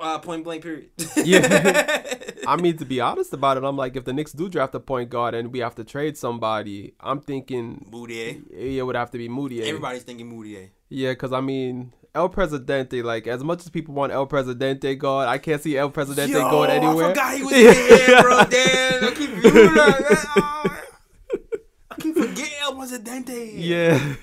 uh, 0.00 0.18
point 0.18 0.44
blank 0.44 0.62
period. 0.62 0.90
Yeah. 1.16 2.02
I 2.46 2.56
mean, 2.56 2.76
to 2.78 2.84
be 2.84 3.00
honest 3.00 3.32
about 3.32 3.56
it, 3.56 3.64
I'm 3.64 3.76
like, 3.76 3.96
if 3.96 4.04
the 4.04 4.12
Knicks 4.12 4.32
do 4.32 4.48
draft 4.48 4.74
a 4.74 4.80
point 4.80 5.10
guard 5.10 5.34
and 5.34 5.52
we 5.52 5.60
have 5.60 5.74
to 5.76 5.84
trade 5.84 6.16
somebody, 6.16 6.94
I'm 7.00 7.20
thinking 7.20 7.86
Moody. 7.90 8.42
Yeah, 8.50 8.80
it 8.80 8.86
would 8.86 8.96
have 8.96 9.10
to 9.12 9.18
be 9.18 9.28
Moody. 9.28 9.62
Everybody's 9.62 10.02
thinking 10.02 10.28
Moody. 10.28 10.70
Yeah, 10.88 11.12
because 11.12 11.32
I 11.32 11.40
mean, 11.40 11.92
El 12.14 12.28
Presidente, 12.28 13.02
like, 13.02 13.26
as 13.26 13.42
much 13.42 13.60
as 13.60 13.70
people 13.70 13.94
want 13.94 14.12
El 14.12 14.26
Presidente 14.26 14.94
God, 14.98 15.28
I 15.28 15.38
can't 15.38 15.62
see 15.62 15.76
El 15.78 15.90
Presidente 15.90 16.32
Yo, 16.32 16.50
going 16.50 16.70
anywhere. 16.70 17.06
I 17.06 17.08
forgot 17.08 17.34
he 17.36 17.42
was 17.42 17.52
there, 18.06 18.22
bro. 18.22 18.44
Damn, 18.50 19.04
I 19.04 19.10
keep 19.16 19.30
viewing 19.40 19.74
that. 19.74 20.82
I 21.90 21.94
keep 22.00 22.14
forgetting 22.14 22.52
El 22.62 22.74
Presidente. 22.76 23.52
Yeah. 23.54 24.14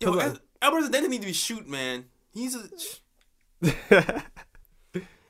Yo, 0.00 0.08
El, 0.08 0.14
like- 0.14 0.38
El 0.62 0.70
Presidente 0.72 1.08
need 1.08 1.20
to 1.20 1.26
be 1.26 1.32
shoot, 1.34 1.68
man. 1.68 2.06
He's 2.32 2.56
a. 2.56 2.68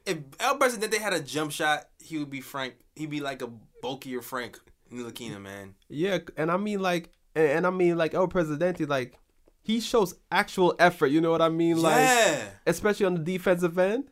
If 0.07 0.19
El 0.39 0.59
Presidente 0.59 0.99
had 0.99 1.15
a 1.15 1.21
jump 1.21 1.51
shot, 1.51 1.89
he 1.99 2.19
would 2.19 2.29
be 2.31 2.41
Frank. 2.43 2.75
He'd 2.95 3.09
be 3.11 3.21
like 3.21 3.41
a 3.43 3.49
bulkier 3.81 4.21
Frank 4.21 4.61
Ntilikina, 4.93 5.41
man. 5.41 5.75
yeah, 5.89 6.19
and 6.37 6.51
I 6.53 6.57
mean, 6.59 6.81
like, 6.83 7.11
and, 7.35 7.47
and 7.49 7.67
I 7.67 7.71
mean, 7.71 7.97
like, 7.97 8.13
El 8.15 8.29
Presidente, 8.29 8.85
like, 8.85 9.19
he 9.65 9.81
shows 9.81 10.15
actual 10.31 10.77
effort. 10.79 11.07
You 11.09 11.21
know 11.21 11.33
what 11.33 11.43
I 11.43 11.49
mean? 11.49 11.83
Like, 11.83 11.97
yeah. 11.97 12.45
especially 12.67 13.07
on 13.07 13.15
the 13.15 13.21
defensive 13.21 13.77
end. 13.79 14.11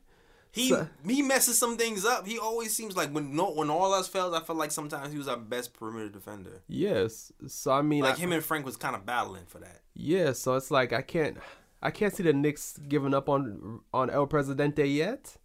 He 0.50 0.68
So- 0.68 0.88
he 1.06 1.22
messes 1.22 1.56
some 1.56 1.76
things 1.78 2.04
up. 2.04 2.26
He 2.26 2.38
always 2.38 2.74
seems 2.76 2.94
like 2.96 3.10
when 3.10 3.34
no 3.36 3.52
when 3.52 3.70
all 3.70 3.94
else 3.94 4.08
fails, 4.08 4.34
I 4.34 4.40
feel 4.40 4.56
like 4.56 4.70
sometimes 4.70 5.12
he 5.12 5.16
was 5.18 5.28
our 5.28 5.36
best 5.38 5.72
perimeter 5.72 6.08
defender. 6.10 6.62
Yes. 6.68 7.32
So 7.46 7.70
I 7.72 7.80
mean, 7.82 8.02
Like 8.02 8.16
I- 8.16 8.18
him 8.18 8.32
and 8.32 8.44
Frank 8.44 8.66
was 8.66 8.76
kind 8.76 8.94
of 8.96 9.06
battling 9.06 9.44
for 9.46 9.60
that. 9.60 9.80
Yeah, 9.94 10.32
so 10.32 10.54
it's 10.56 10.70
like 10.70 10.92
I 10.92 11.00
can't 11.02 11.38
I 11.82 11.90
can't 11.90 12.14
see 12.14 12.22
the 12.22 12.32
Knicks 12.34 12.78
giving 12.88 13.14
up 13.14 13.28
on 13.28 13.80
on 13.94 14.10
El 14.10 14.26
Presidente 14.26 14.86
yet. 14.86 15.36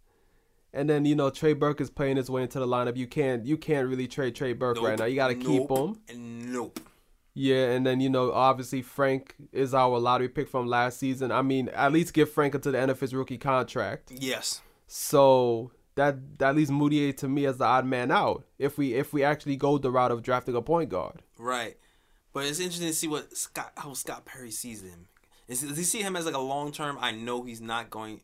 And 0.74 0.90
then 0.90 1.06
you 1.06 1.14
know 1.14 1.30
Trey 1.30 1.54
Burke 1.54 1.80
is 1.80 1.88
playing 1.88 2.18
his 2.18 2.28
way 2.28 2.42
into 2.42 2.58
the 2.58 2.66
lineup. 2.66 2.96
You 2.98 3.06
can't 3.06 3.46
you 3.46 3.56
can't 3.56 3.88
really 3.88 4.08
trade 4.08 4.34
Trey 4.34 4.52
Burke 4.52 4.80
right 4.82 4.98
now. 4.98 5.06
You 5.06 5.16
got 5.16 5.28
to 5.28 5.34
keep 5.36 5.70
him. 5.70 5.98
And 6.10 6.52
nope. 6.52 6.80
Yeah, 7.38 7.70
and 7.70 7.86
then 7.86 8.00
you 8.00 8.10
know 8.10 8.32
obviously 8.32 8.82
Frank 8.82 9.36
is 9.52 9.72
our 9.72 10.00
lottery 10.00 10.28
pick 10.28 10.48
from 10.48 10.66
last 10.66 10.98
season. 10.98 11.30
I 11.30 11.42
mean, 11.42 11.68
at 11.68 11.92
least 11.92 12.12
give 12.12 12.32
Frank 12.32 12.56
until 12.56 12.72
the 12.72 12.80
end 12.80 12.90
of 12.90 12.98
his 12.98 13.14
rookie 13.14 13.38
contract. 13.38 14.10
Yes. 14.10 14.60
So 14.88 15.70
that 15.94 16.38
that 16.40 16.56
leaves 16.56 16.70
Mudiay 16.70 17.16
to 17.18 17.28
me 17.28 17.46
as 17.46 17.58
the 17.58 17.64
odd 17.64 17.86
man 17.86 18.10
out 18.10 18.44
if 18.58 18.76
we 18.76 18.94
if 18.94 19.12
we 19.12 19.22
actually 19.22 19.54
go 19.54 19.78
the 19.78 19.92
route 19.92 20.10
of 20.10 20.24
drafting 20.24 20.56
a 20.56 20.62
point 20.62 20.90
guard. 20.90 21.22
Right. 21.38 21.76
But 22.32 22.44
it's 22.46 22.58
interesting 22.58 22.88
to 22.88 22.94
see 22.94 23.06
what 23.06 23.36
Scott 23.36 23.72
how 23.76 23.92
Scott 23.92 24.24
Perry 24.24 24.50
sees 24.50 24.82
him. 24.82 25.06
Is 25.46 25.62
does 25.62 25.78
he 25.78 25.84
see 25.84 26.02
him 26.02 26.16
as 26.16 26.26
like 26.26 26.34
a 26.34 26.40
long 26.40 26.72
term? 26.72 26.98
I 27.00 27.12
know 27.12 27.44
he's 27.44 27.60
not 27.60 27.88
going 27.88 28.20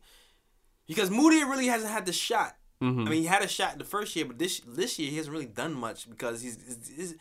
because 0.87 1.09
Moody 1.09 1.41
really 1.45 1.67
hasn't 1.67 1.91
had 1.91 2.05
the 2.05 2.13
shot. 2.13 2.57
Mhm. 2.81 3.07
I 3.07 3.09
mean, 3.09 3.21
he 3.21 3.27
had 3.27 3.43
a 3.43 3.47
shot 3.47 3.77
the 3.77 3.85
first 3.85 4.13
year, 4.13 4.25
but 4.25 4.39
this 4.39 4.59
this 4.67 4.99
year 4.99 5.09
he 5.09 5.15
hasn't 5.15 5.33
really 5.33 5.45
done 5.45 5.73
much 5.73 6.09
because 6.09 6.41
he's 6.41 6.57
his 6.97 7.15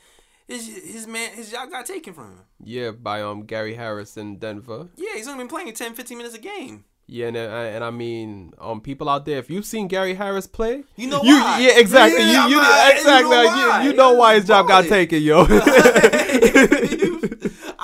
his, 0.49 0.67
his 0.69 1.07
man 1.07 1.31
his 1.33 1.51
job 1.51 1.71
got 1.71 1.87
taken 1.87 2.13
from 2.15 2.31
him. 2.33 2.41
Yeah, 2.63 2.91
by 2.93 3.23
um 3.23 3.45
Gary 3.47 3.75
Harris 3.75 4.17
in 4.17 4.39
Denver. 4.39 4.89
Yeah, 4.97 5.15
he's 5.17 5.27
only 5.29 5.39
been 5.45 5.49
playing 5.49 5.73
10, 5.73 5.95
15 5.95 6.19
minutes 6.19 6.35
a 6.35 6.39
game. 6.41 6.85
Yeah, 7.07 7.27
and, 7.29 7.37
uh, 7.37 7.41
and 7.41 7.85
I 7.85 7.91
mean, 7.91 8.55
um, 8.59 8.81
people 8.81 9.11
out 9.11 9.27
there, 9.27 9.39
if 9.39 9.51
you've 9.51 9.67
seen 9.67 9.89
Gary 9.89 10.15
Harris 10.15 10.47
play, 10.47 10.85
You 10.97 11.07
know 11.09 11.23
you, 11.23 11.35
why? 11.39 11.59
yeah, 11.61 11.79
exactly, 11.79 12.23
Yeah, 12.23 12.47
you, 12.49 12.55
you, 12.57 12.61
exactly, 12.63 13.13
you 13.13 13.23
know 13.31 13.45
why? 13.45 13.83
you, 13.83 13.91
you 13.91 13.97
know 13.97 14.15
why 14.15 14.35
his 14.37 14.47
job 14.47 14.67
got 14.69 14.87
taken, 14.87 15.21
yo. 15.23 15.45
I 15.47 15.51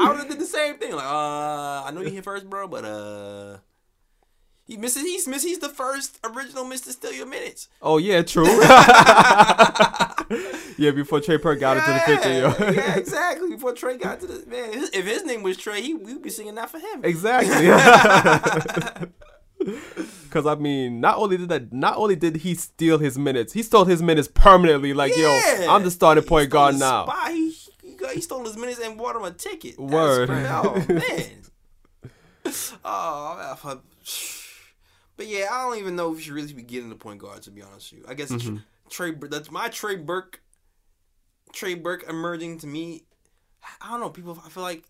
would 0.09 0.17
have 0.21 0.29
did 0.29 0.39
the 0.39 0.47
same 0.47 0.77
thing. 0.79 0.95
Like, 0.95 1.05
uh, 1.05 1.83
I 1.85 1.91
know 1.95 2.01
you 2.01 2.09
hit 2.11 2.25
first, 2.25 2.49
bro, 2.49 2.67
but 2.69 2.85
uh, 2.87 3.59
he 4.71 4.77
misses. 4.79 5.03
He's 5.03 5.29
miss. 5.29 5.43
He's 5.43 5.59
the 5.59 5.69
first 5.69 6.19
original 6.25 6.65
Mister 6.65 6.93
Steal 6.93 7.13
Your 7.13 7.27
Minutes. 7.27 7.69
oh 7.83 7.99
yeah, 7.99 8.23
true. 8.23 8.47
yeah, 10.79 10.93
before 10.93 11.21
Trey 11.21 11.37
Burke 11.39 11.59
got 11.61 11.77
into 11.77 11.93
the 11.93 12.01
picture, 12.07 12.33
yo. 12.33 12.55
yeah, 12.73 12.95
exactly. 12.97 13.51
Before 13.51 13.73
Trey 13.73 13.97
got 13.99 14.21
to 14.21 14.27
the 14.27 14.47
man, 14.49 14.73
his- 14.73 14.91
if 14.93 15.05
his 15.05 15.25
name 15.25 15.43
was 15.43 15.57
Trey, 15.57 15.83
he 15.83 15.95
we'd 15.95 16.23
be 16.23 16.31
singing 16.31 16.55
that 16.55 16.71
for 16.71 16.79
him. 16.79 17.05
Exactly. 17.05 17.67
Because 20.25 20.47
I 20.47 20.55
mean, 20.55 21.01
not 21.01 21.19
only 21.19 21.37
did 21.37 21.49
that, 21.51 21.71
not 21.73 21.97
only 21.99 22.17
did 22.17 22.37
he 22.37 22.55
steal 22.55 22.99
his 22.99 23.19
minutes, 23.19 23.53
he 23.53 23.63
stole 23.63 23.85
his 23.85 24.01
minutes 24.03 24.29
permanently. 24.33 24.95
Like, 24.95 25.13
Yeah. 25.17 25.65
yo, 25.65 25.71
I'm 25.71 25.83
the 25.83 25.91
starting 25.91 26.25
point 26.25 26.49
guard 26.51 26.77
now. 26.79 27.07
He, 27.29 27.55
he, 27.83 27.93
got, 27.95 28.13
he 28.15 28.21
stole 28.23 28.45
his 28.45 28.57
minutes 28.57 28.81
and 28.83 28.97
bought 28.97 29.17
him 29.17 29.25
a 29.25 29.33
ticket. 29.33 29.75
That's 29.79 29.93
Word. 29.93 30.29
cra- 30.29 30.63
oh, 30.65 30.85
oh 30.89 30.93
man. 30.95 31.43
oh, 32.85 33.57
I- 33.65 33.77
but 35.21 35.29
yeah, 35.29 35.49
I 35.53 35.65
don't 35.67 35.77
even 35.79 35.97
know 35.97 36.11
if 36.11 36.17
we 36.17 36.23
should 36.23 36.33
really 36.33 36.51
be 36.55 36.63
getting 36.63 36.89
the 36.89 36.95
point 36.95 37.19
guard. 37.21 37.43
To 37.43 37.51
be 37.51 37.61
honest 37.61 37.93
with 37.93 38.01
you, 38.01 38.07
I 38.09 38.15
guess 38.15 38.31
Mm-hmm. 38.33 38.57
Trey. 38.89 39.11
That's 39.13 39.51
my 39.51 39.69
Trey 39.69 39.97
Burke. 39.97 40.41
Trey 41.53 41.75
Burke 41.75 42.05
emerging 42.09 42.57
to 42.61 42.67
me. 42.67 43.05
I 43.83 43.91
don't 43.91 44.01
know. 44.01 44.09
People, 44.09 44.41
I 44.45 44.49
feel 44.49 44.63
like 44.63 44.85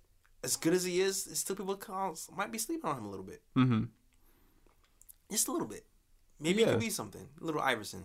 as 0.44 0.54
good 0.54 0.72
as 0.72 0.84
he 0.84 1.00
is, 1.00 1.28
still 1.34 1.56
people 1.56 1.74
call, 1.74 2.16
might 2.36 2.52
be 2.52 2.58
sleeping 2.58 2.88
on 2.88 2.96
him 2.98 3.06
a 3.06 3.10
little 3.10 3.24
bit, 3.26 3.42
Mm-hmm. 3.56 3.84
just 5.32 5.48
a 5.48 5.52
little 5.52 5.66
bit. 5.66 5.84
Maybe 6.38 6.60
Yeah. 6.62 6.68
it 6.68 6.70
could 6.72 6.80
be 6.80 6.90
something. 6.90 7.28
Little 7.40 7.60
Iverson, 7.60 8.04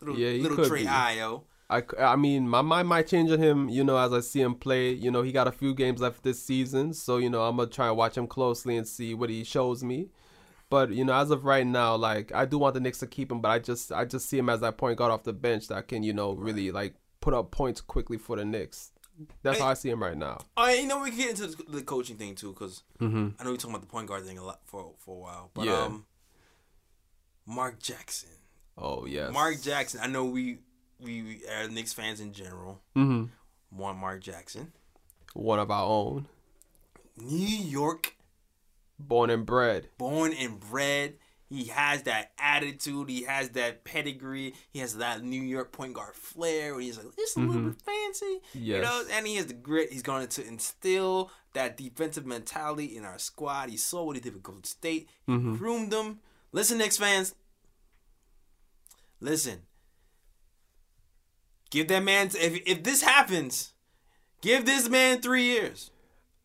little 0.00 0.16
Yeah, 0.18 0.40
little 0.48 0.64
Trey 0.64 0.82
be. 0.82 0.88
Io. 0.88 1.44
I, 1.70 1.82
I 1.98 2.16
mean, 2.16 2.48
my 2.48 2.62
mind 2.62 2.88
might 2.88 3.08
change 3.08 3.30
on 3.32 3.38
him, 3.40 3.68
you 3.68 3.82
know, 3.84 3.96
as 3.96 4.12
I 4.12 4.20
see 4.20 4.40
him 4.42 4.54
play. 4.54 4.92
You 4.92 5.10
know, 5.10 5.22
he 5.22 5.32
got 5.32 5.48
a 5.48 5.52
few 5.52 5.74
games 5.74 6.00
left 6.00 6.22
this 6.22 6.40
season, 6.42 6.94
so 6.94 7.16
you 7.16 7.28
know, 7.30 7.42
I'm 7.42 7.56
gonna 7.56 7.68
try 7.70 7.88
and 7.88 7.96
watch 7.96 8.16
him 8.16 8.26
closely 8.26 8.76
and 8.76 8.86
see 8.86 9.12
what 9.14 9.28
he 9.30 9.42
shows 9.44 9.82
me. 9.82 10.08
But 10.74 10.90
you 10.90 11.04
know, 11.04 11.12
as 11.14 11.30
of 11.30 11.44
right 11.44 11.64
now, 11.64 11.94
like 11.94 12.32
I 12.34 12.46
do 12.46 12.58
want 12.58 12.74
the 12.74 12.80
Knicks 12.80 12.98
to 12.98 13.06
keep 13.06 13.30
him, 13.30 13.40
but 13.40 13.50
I 13.50 13.58
just 13.60 13.92
I 13.92 14.04
just 14.04 14.28
see 14.28 14.38
him 14.38 14.48
as 14.48 14.60
that 14.62 14.76
point 14.76 14.98
guard 14.98 15.12
off 15.12 15.22
the 15.22 15.32
bench 15.32 15.68
that 15.68 15.86
can, 15.86 16.02
you 16.02 16.12
know, 16.12 16.32
really 16.32 16.72
like 16.72 16.94
put 17.20 17.32
up 17.32 17.52
points 17.52 17.80
quickly 17.80 18.18
for 18.18 18.34
the 18.36 18.44
Knicks. 18.44 18.90
That's 19.44 19.60
how 19.60 19.68
I 19.68 19.74
see 19.74 19.88
him 19.90 20.02
right 20.02 20.16
now. 20.16 20.38
Oh, 20.56 20.68
you 20.68 20.88
know 20.88 21.00
we 21.00 21.10
can 21.10 21.18
get 21.20 21.30
into 21.30 21.46
the, 21.46 21.62
the 21.68 21.82
coaching 21.82 22.16
thing 22.16 22.34
too, 22.34 22.52
because 22.52 22.82
hmm 22.98 23.28
I 23.38 23.44
know 23.44 23.52
we 23.52 23.56
talking 23.56 23.70
about 23.70 23.82
the 23.82 23.86
point 23.86 24.08
guard 24.08 24.24
thing 24.24 24.36
a 24.38 24.44
lot 24.44 24.62
for 24.64 24.94
for 24.98 25.14
a 25.16 25.20
while. 25.20 25.50
But 25.54 25.66
Yeah. 25.66 25.82
um, 25.84 26.06
Mark 27.46 27.78
Jackson. 27.80 28.30
Oh 28.76 29.06
yes, 29.06 29.32
Mark 29.32 29.62
Jackson. 29.62 30.00
I 30.02 30.08
know 30.08 30.24
we 30.24 30.58
we, 31.00 31.22
we 31.22 31.42
are 31.48 31.68
Knicks 31.68 31.92
fans 31.92 32.18
in 32.20 32.32
general 32.32 32.80
hmm 32.94 33.26
want 33.70 33.98
Mark 33.98 34.20
Jackson. 34.22 34.72
one 35.34 35.58
of 35.60 35.70
our 35.70 35.84
own, 35.84 36.26
New 37.16 37.46
York, 37.46 38.16
born 38.98 39.30
and 39.30 39.44
bred. 39.46 39.88
born 39.98 40.32
and 40.32 40.60
bred. 40.60 41.14
He 41.48 41.64
has 41.66 42.02
that 42.04 42.32
attitude. 42.38 43.08
He 43.10 43.22
has 43.24 43.50
that 43.50 43.84
pedigree. 43.84 44.54
He 44.72 44.80
has 44.80 44.96
that 44.96 45.22
New 45.22 45.40
York 45.42 45.70
point 45.72 45.92
guard 45.92 46.14
flair. 46.14 46.72
Where 46.72 46.80
he's 46.80 46.96
like, 46.96 47.06
it's 47.16 47.36
a 47.36 47.40
little 47.40 47.70
bit 47.70 47.80
fancy, 47.82 48.40
you 48.54 48.80
know. 48.80 49.04
And 49.12 49.26
he 49.26 49.36
has 49.36 49.46
the 49.46 49.54
grit. 49.54 49.92
He's 49.92 50.02
going 50.02 50.26
to 50.26 50.46
instill 50.46 51.30
that 51.52 51.76
defensive 51.76 52.26
mentality 52.26 52.96
in 52.96 53.04
our 53.04 53.18
squad. 53.18 53.68
He 53.68 53.76
saw 53.76 54.02
what 54.04 54.16
he 54.16 54.22
did 54.22 54.34
with 54.34 54.42
Golden 54.42 54.64
State. 54.64 55.08
He 55.26 55.32
Mhm. 55.32 55.58
groomed 55.58 55.92
them. 55.92 56.20
Listen, 56.50 56.78
Knicks 56.78 56.96
fans. 56.96 57.34
Listen. 59.20 59.62
Give 61.70 61.86
that 61.88 62.02
man. 62.02 62.28
If 62.34 62.62
if 62.66 62.82
this 62.82 63.02
happens, 63.02 63.72
give 64.40 64.64
this 64.64 64.88
man 64.88 65.20
three 65.20 65.44
years. 65.44 65.90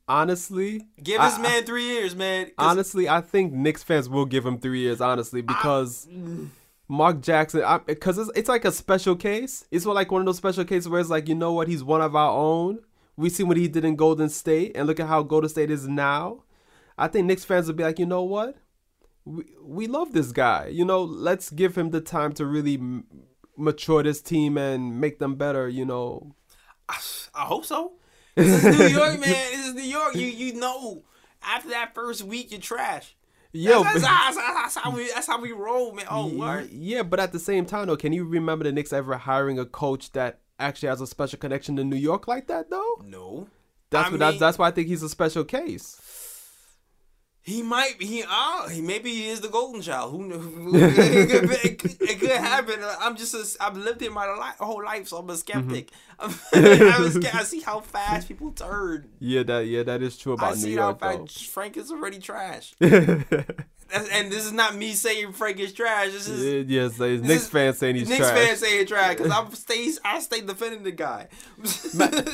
Honestly, 0.10 0.88
Give 1.01 1.22
I- 1.22 1.30
this 1.30 1.39
man 1.39 1.64
three 1.64 1.86
years, 1.86 2.16
man. 2.16 2.49
Honestly, 2.57 3.07
I 3.07 3.22
think 3.22 3.53
Knicks 3.53 3.84
fans 3.84 4.10
will 4.10 4.26
give 4.26 4.45
him 4.45 4.57
three 4.57 4.80
years. 4.80 4.99
Honestly, 4.99 5.41
because 5.41 6.07
mm. 6.12 6.49
Mark 6.88 7.22
Jackson, 7.22 7.64
because 7.86 8.18
it's, 8.18 8.32
it's 8.36 8.49
like 8.49 8.66
a 8.66 8.72
special 8.72 9.16
case. 9.16 9.66
It's 9.70 9.86
like 9.86 10.12
one 10.12 10.22
of 10.22 10.26
those 10.26 10.38
special 10.38 10.66
cases 10.66 10.89
where 10.89 10.99
it's 10.99 11.12
like, 11.12 11.30
you 11.30 11.36
know 11.36 11.53
what, 11.53 11.68
he's 11.68 11.84
one 11.84 12.01
of 12.01 12.16
our 12.16 12.32
own. 12.32 12.80
We 13.16 13.30
see 13.30 13.43
what 13.43 13.57
he 13.57 13.68
did 13.68 13.86
in 13.86 13.95
Golden 13.95 14.30
State, 14.30 14.72
and 14.76 14.88
look 14.88 14.99
at 14.99 15.07
how 15.07 15.22
Golden 15.22 15.49
State 15.49 15.70
is 15.70 15.88
now. 15.88 16.43
I 16.97 17.07
think 17.07 17.28
Knicks 17.28 17.45
fans 17.45 17.68
would 17.68 17.76
be 17.76 17.84
like, 17.84 17.99
you 17.99 18.05
know 18.07 18.24
what, 18.24 18.57
we 19.26 19.43
we 19.62 19.88
love 19.88 20.14
this 20.14 20.32
guy. 20.32 20.68
You 20.68 20.86
know, 20.86 21.03
let's 21.03 21.51
give 21.51 21.78
him 21.78 21.91
the 21.91 22.01
time 22.01 22.34
to 22.34 22.45
really 22.45 22.76
m- 22.76 23.05
mature 23.55 24.01
this 24.01 24.22
team 24.22 24.57
and 24.57 24.99
make 24.99 25.20
them 25.20 25.36
better. 25.36 25.70
You 25.70 25.86
know, 25.86 26.34
I 26.89 27.45
hope 27.45 27.66
so. 27.66 27.93
This 28.36 28.63
is 28.63 28.80
New 28.80 28.88
York, 28.88 29.11
man. 29.19 29.30
This 29.30 29.67
is 29.67 29.73
New 29.73 29.82
York. 29.82 30.15
You 30.15 30.27
you 30.27 30.53
know, 30.53 31.03
after 31.43 31.69
that 31.69 31.93
first 31.93 32.23
week, 32.23 32.51
you're 32.51 32.59
trash. 32.59 33.15
yo. 33.51 33.84
that's, 33.84 34.01
that's, 34.01 34.36
that's, 34.38 34.75
how 34.75 34.91
we 34.91 35.09
that's 35.13 35.27
how 35.27 35.41
we 35.41 35.51
roll, 35.51 35.93
man. 35.93 36.05
Oh, 36.09 36.27
what? 36.27 36.71
Yeah, 36.71 37.03
but 37.03 37.19
at 37.19 37.32
the 37.32 37.39
same 37.39 37.65
time, 37.65 37.88
though, 37.88 37.97
can 37.97 38.13
you 38.13 38.25
remember 38.25 38.63
the 38.63 38.71
Knicks 38.71 38.93
ever 38.93 39.17
hiring 39.17 39.59
a 39.59 39.65
coach 39.65 40.11
that 40.11 40.39
actually 40.59 40.89
has 40.89 41.01
a 41.01 41.07
special 41.07 41.39
connection 41.39 41.75
to 41.77 41.84
New 41.84 41.95
York 41.95 42.27
like 42.27 42.47
that, 42.47 42.69
though? 42.69 43.01
No, 43.05 43.47
That's 43.89 44.07
I 44.07 44.11
what 44.11 44.19
that's, 44.19 44.39
that's 44.39 44.57
why 44.57 44.67
I 44.67 44.71
think 44.71 44.88
he's 44.88 45.03
a 45.03 45.09
special 45.09 45.43
case. 45.43 45.99
He 47.42 47.62
might. 47.62 48.02
He 48.02 48.24
uh, 48.28 48.68
he 48.70 48.82
maybe 48.82 49.12
he 49.12 49.28
is 49.28 49.42
the 49.42 49.48
golden 49.48 49.82
child. 49.82 50.12
Who 50.12 50.28
knows? 50.28 50.46
it, 50.76 51.30
could, 51.30 51.52
it, 51.66 51.80
could, 51.80 52.02
it 52.02 52.20
could 52.20 52.30
happen. 52.30 52.80
I'm 53.00 53.16
just 53.16 53.34
a, 53.34 53.64
I've 53.64 53.78
lived 53.78 54.02
it 54.02 54.12
my 54.12 54.26
li- 54.32 54.66
whole 54.66 54.84
life, 54.84 55.08
so 55.08 55.18
I'm 55.18 55.30
a 55.30 55.36
skeptic. 55.36 55.90
I'm, 56.20 56.32
I'm 56.54 56.64
a 56.64 57.30
I 57.34 57.44
see 57.44 57.62
how 57.62 57.80
fast 57.80 58.28
people 58.28 58.52
turn. 58.52 59.10
Yeah, 59.20 59.44
that 59.44 59.66
yeah, 59.68 59.84
that 59.84 60.02
is 60.02 60.18
true 60.18 60.34
I 60.34 60.36
about 60.36 60.56
New 60.56 60.62
see 60.62 60.76
how 60.76 60.90
York, 60.90 61.00
fast 61.00 61.48
Frank 61.48 61.78
is 61.78 61.92
already 61.92 62.20
trash. 62.20 62.74
And 63.94 64.32
this 64.32 64.46
is 64.46 64.52
not 64.52 64.76
me 64.76 64.94
saying 64.94 65.34
Frank 65.34 65.60
is 65.60 65.74
trash. 65.74 66.12
This 66.12 66.28
is 66.28 66.44
Yeah, 66.44 66.82
yes, 66.82 66.98
there's 66.98 67.22
Knicks 67.22 67.44
is- 67.44 67.50
fans 67.50 67.78
saying 67.78 67.96
he's 67.96 68.08
Knicks 68.10 68.30
trash. 68.30 68.48
fans 68.48 68.60
saying 68.60 68.86
trash 68.86 69.16
because 69.18 69.32
I'm 69.32 69.52
stay 69.54 69.92
I 70.06 70.20
stay 70.20 70.42
defending 70.42 70.84
the 70.84 70.92
guy. 70.92 71.28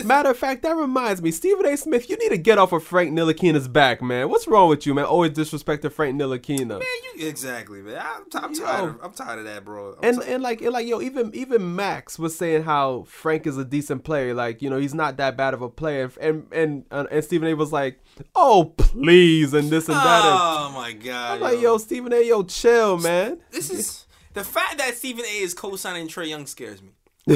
Matter 0.03 0.29
of 0.31 0.37
fact, 0.37 0.63
that 0.63 0.75
reminds 0.75 1.21
me, 1.21 1.31
Stephen 1.31 1.65
A. 1.65 1.77
Smith, 1.77 2.09
you 2.09 2.17
need 2.17 2.29
to 2.29 2.37
get 2.37 2.57
off 2.57 2.71
of 2.73 2.83
Frank 2.83 3.11
Ntilikina's 3.11 3.67
back, 3.67 4.01
man. 4.01 4.29
What's 4.29 4.47
wrong 4.47 4.69
with 4.69 4.85
you, 4.85 4.93
man? 4.93 5.05
Always 5.05 5.31
disrespecting 5.31 5.91
Frank 5.91 6.19
Ntilikina. 6.19 6.67
Man, 6.67 6.81
you 7.15 7.27
exactly, 7.27 7.81
man. 7.81 8.01
I'm, 8.01 8.23
I'm 8.43 8.53
tired. 8.53 8.89
Of, 8.89 8.99
I'm 9.03 9.13
tired 9.13 9.39
of 9.39 9.45
that, 9.45 9.63
bro. 9.65 9.95
I'm 10.01 10.03
And 10.03 10.23
and 10.23 10.43
like 10.43 10.61
and 10.61 10.71
like 10.71 10.87
yo, 10.87 11.01
even 11.01 11.33
even 11.33 11.75
Max 11.75 12.19
was 12.19 12.37
saying 12.37 12.63
how 12.63 13.03
Frank 13.07 13.47
is 13.47 13.57
a 13.57 13.65
decent 13.65 14.03
player. 14.03 14.33
Like 14.33 14.61
you 14.61 14.69
know 14.69 14.77
he's 14.77 14.93
not 14.93 15.17
that 15.17 15.37
bad 15.37 15.53
of 15.53 15.61
a 15.61 15.69
player. 15.69 16.11
And 16.19 16.47
and 16.51 16.85
and, 16.91 17.07
and 17.09 17.23
Stephen 17.23 17.47
A. 17.47 17.53
was 17.53 17.71
like, 17.71 17.99
oh 18.35 18.73
please, 18.77 19.53
and 19.53 19.69
this 19.69 19.87
and 19.87 19.97
that. 19.97 20.25
And 20.25 20.39
oh 20.39 20.71
my 20.75 20.91
god. 20.93 21.41
Like, 21.45 21.61
yo, 21.61 21.77
Stephen 21.77 22.13
A. 22.13 22.21
Yo, 22.27 22.43
chill, 22.43 22.97
man. 22.97 23.39
this 23.51 23.69
is 23.69 24.05
the 24.33 24.43
fact 24.43 24.77
that 24.79 24.95
Stephen 24.95 25.23
A. 25.25 25.37
is 25.39 25.53
co-signing 25.53 26.07
Trae 26.07 26.27
Young 26.27 26.45
scares 26.47 26.81
me. 26.81 26.89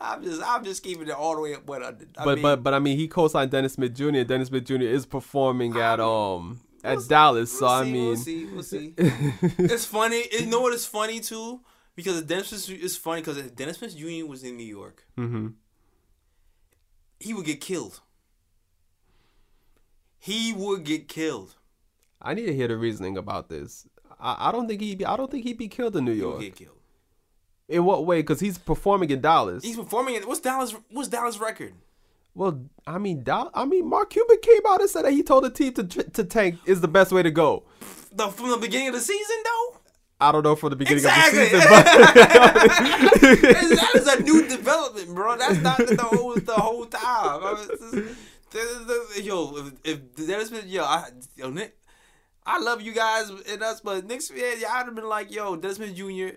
I'm 0.00 0.22
just, 0.24 0.42
I'm 0.44 0.64
just 0.64 0.82
keeping 0.82 1.08
it 1.08 1.12
all 1.14 1.36
the 1.36 1.40
way 1.42 1.54
up. 1.54 1.66
What 1.66 1.82
I, 1.82 1.88
I 2.18 2.24
But 2.24 2.34
mean, 2.36 2.42
but 2.42 2.62
but 2.62 2.74
I 2.74 2.78
mean, 2.80 2.96
he 2.98 3.06
co-signed 3.08 3.50
Dennis 3.50 3.74
Smith 3.74 3.94
Jr. 3.94 4.22
Dennis 4.22 4.48
Smith 4.48 4.64
Jr. 4.64 4.82
is 4.82 5.06
performing 5.06 5.76
at 5.76 6.00
um 6.00 6.60
at 6.82 6.98
Dallas. 7.08 7.56
So 7.56 7.66
we'll 7.66 7.70
I 7.74 7.84
see, 7.84 7.92
mean, 7.92 8.06
we'll 8.06 8.16
see, 8.16 8.44
we'll 8.46 8.62
see. 8.62 8.94
it's 8.98 9.84
funny. 9.84 10.24
You 10.32 10.46
know 10.46 10.60
what 10.60 10.72
is 10.72 10.86
funny 10.86 11.20
too? 11.20 11.60
Because 11.94 12.22
Dennis 12.22 12.48
Smith 12.48 12.82
is 12.82 12.96
funny 12.96 13.20
because 13.20 13.36
if 13.36 13.54
Dennis 13.54 13.78
Smith 13.78 13.96
Jr. 13.96 14.26
was 14.26 14.42
in 14.42 14.56
New 14.56 14.66
York, 14.66 15.04
mm-hmm. 15.16 15.48
he 17.20 17.34
would 17.34 17.46
get 17.46 17.60
killed. 17.60 18.00
He 20.24 20.52
would 20.52 20.84
get 20.84 21.08
killed. 21.08 21.56
I 22.20 22.34
need 22.34 22.46
to 22.46 22.54
hear 22.54 22.68
the 22.68 22.76
reasoning 22.76 23.16
about 23.18 23.48
this. 23.48 23.88
I, 24.20 24.48
I 24.48 24.52
don't 24.52 24.68
think 24.68 24.80
he'd 24.80 24.98
be, 24.98 25.04
I 25.04 25.16
don't 25.16 25.28
think 25.28 25.42
he'd 25.42 25.58
be 25.58 25.66
killed 25.66 25.96
in 25.96 26.04
New 26.04 26.12
York. 26.12 26.40
get 26.40 26.54
killed. 26.54 26.76
In 27.68 27.84
what 27.84 28.06
way? 28.06 28.20
Because 28.20 28.38
he's 28.38 28.56
performing 28.56 29.10
in 29.10 29.20
Dallas. 29.20 29.64
He's 29.64 29.76
performing 29.76 30.14
in 30.14 30.22
What's 30.22 30.38
Dallas? 30.38 30.76
What's 30.90 31.08
Dallas 31.08 31.38
record? 31.40 31.74
Well, 32.36 32.62
I 32.86 32.98
mean, 32.98 33.24
Dal- 33.24 33.50
I 33.52 33.64
mean, 33.64 33.88
Mark 33.88 34.10
Cuban 34.10 34.36
came 34.40 34.60
out 34.68 34.80
and 34.80 34.88
said 34.88 35.04
that 35.06 35.12
he 35.12 35.24
told 35.24 35.42
the 35.42 35.50
team 35.50 35.72
to 35.74 35.82
to 35.84 36.22
tank 36.24 36.56
is 36.66 36.80
the 36.80 36.88
best 36.88 37.10
way 37.10 37.24
to 37.24 37.30
go. 37.32 37.64
The, 38.12 38.28
from 38.28 38.50
the 38.50 38.58
beginning 38.58 38.88
of 38.88 38.94
the 38.94 39.00
season, 39.00 39.36
though. 39.44 39.78
I 40.20 40.30
don't 40.30 40.44
know 40.44 40.54
for 40.54 40.70
the 40.70 40.76
beginning 40.76 40.98
Exactly. 40.98 41.46
of 41.46 41.50
the 41.50 41.60
season, 41.60 41.70
but 41.72 42.64
that 43.80 43.90
is 43.96 44.06
a 44.06 44.22
new 44.22 44.46
development, 44.48 45.14
bro. 45.16 45.36
That's 45.36 45.58
not 45.58 45.78
the 45.78 46.00
whole 46.00 46.34
the 46.36 46.54
whole 46.54 46.86
time. 46.86 47.40
I 47.42 47.66
mean, 47.92 48.16
the- 48.52 49.06
the- 49.14 49.22
yo, 49.22 49.56
if, 49.56 49.72
if 49.84 50.26
Dennis 50.26 50.48
Smith, 50.48 50.66
yo, 50.66 50.82
I, 50.84 51.08
yo, 51.36 51.50
Nick, 51.50 51.76
I 52.44 52.58
love 52.60 52.80
you 52.82 52.92
guys 52.92 53.30
and 53.48 53.62
us, 53.62 53.80
but 53.80 54.00
Smith, 54.22 54.32
yeah, 54.60 54.68
I'd 54.72 54.86
have 54.86 54.94
been 54.94 55.08
like, 55.08 55.32
yo, 55.32 55.56
Dennis 55.56 55.76
Smith 55.76 55.94
Jr. 55.94 56.36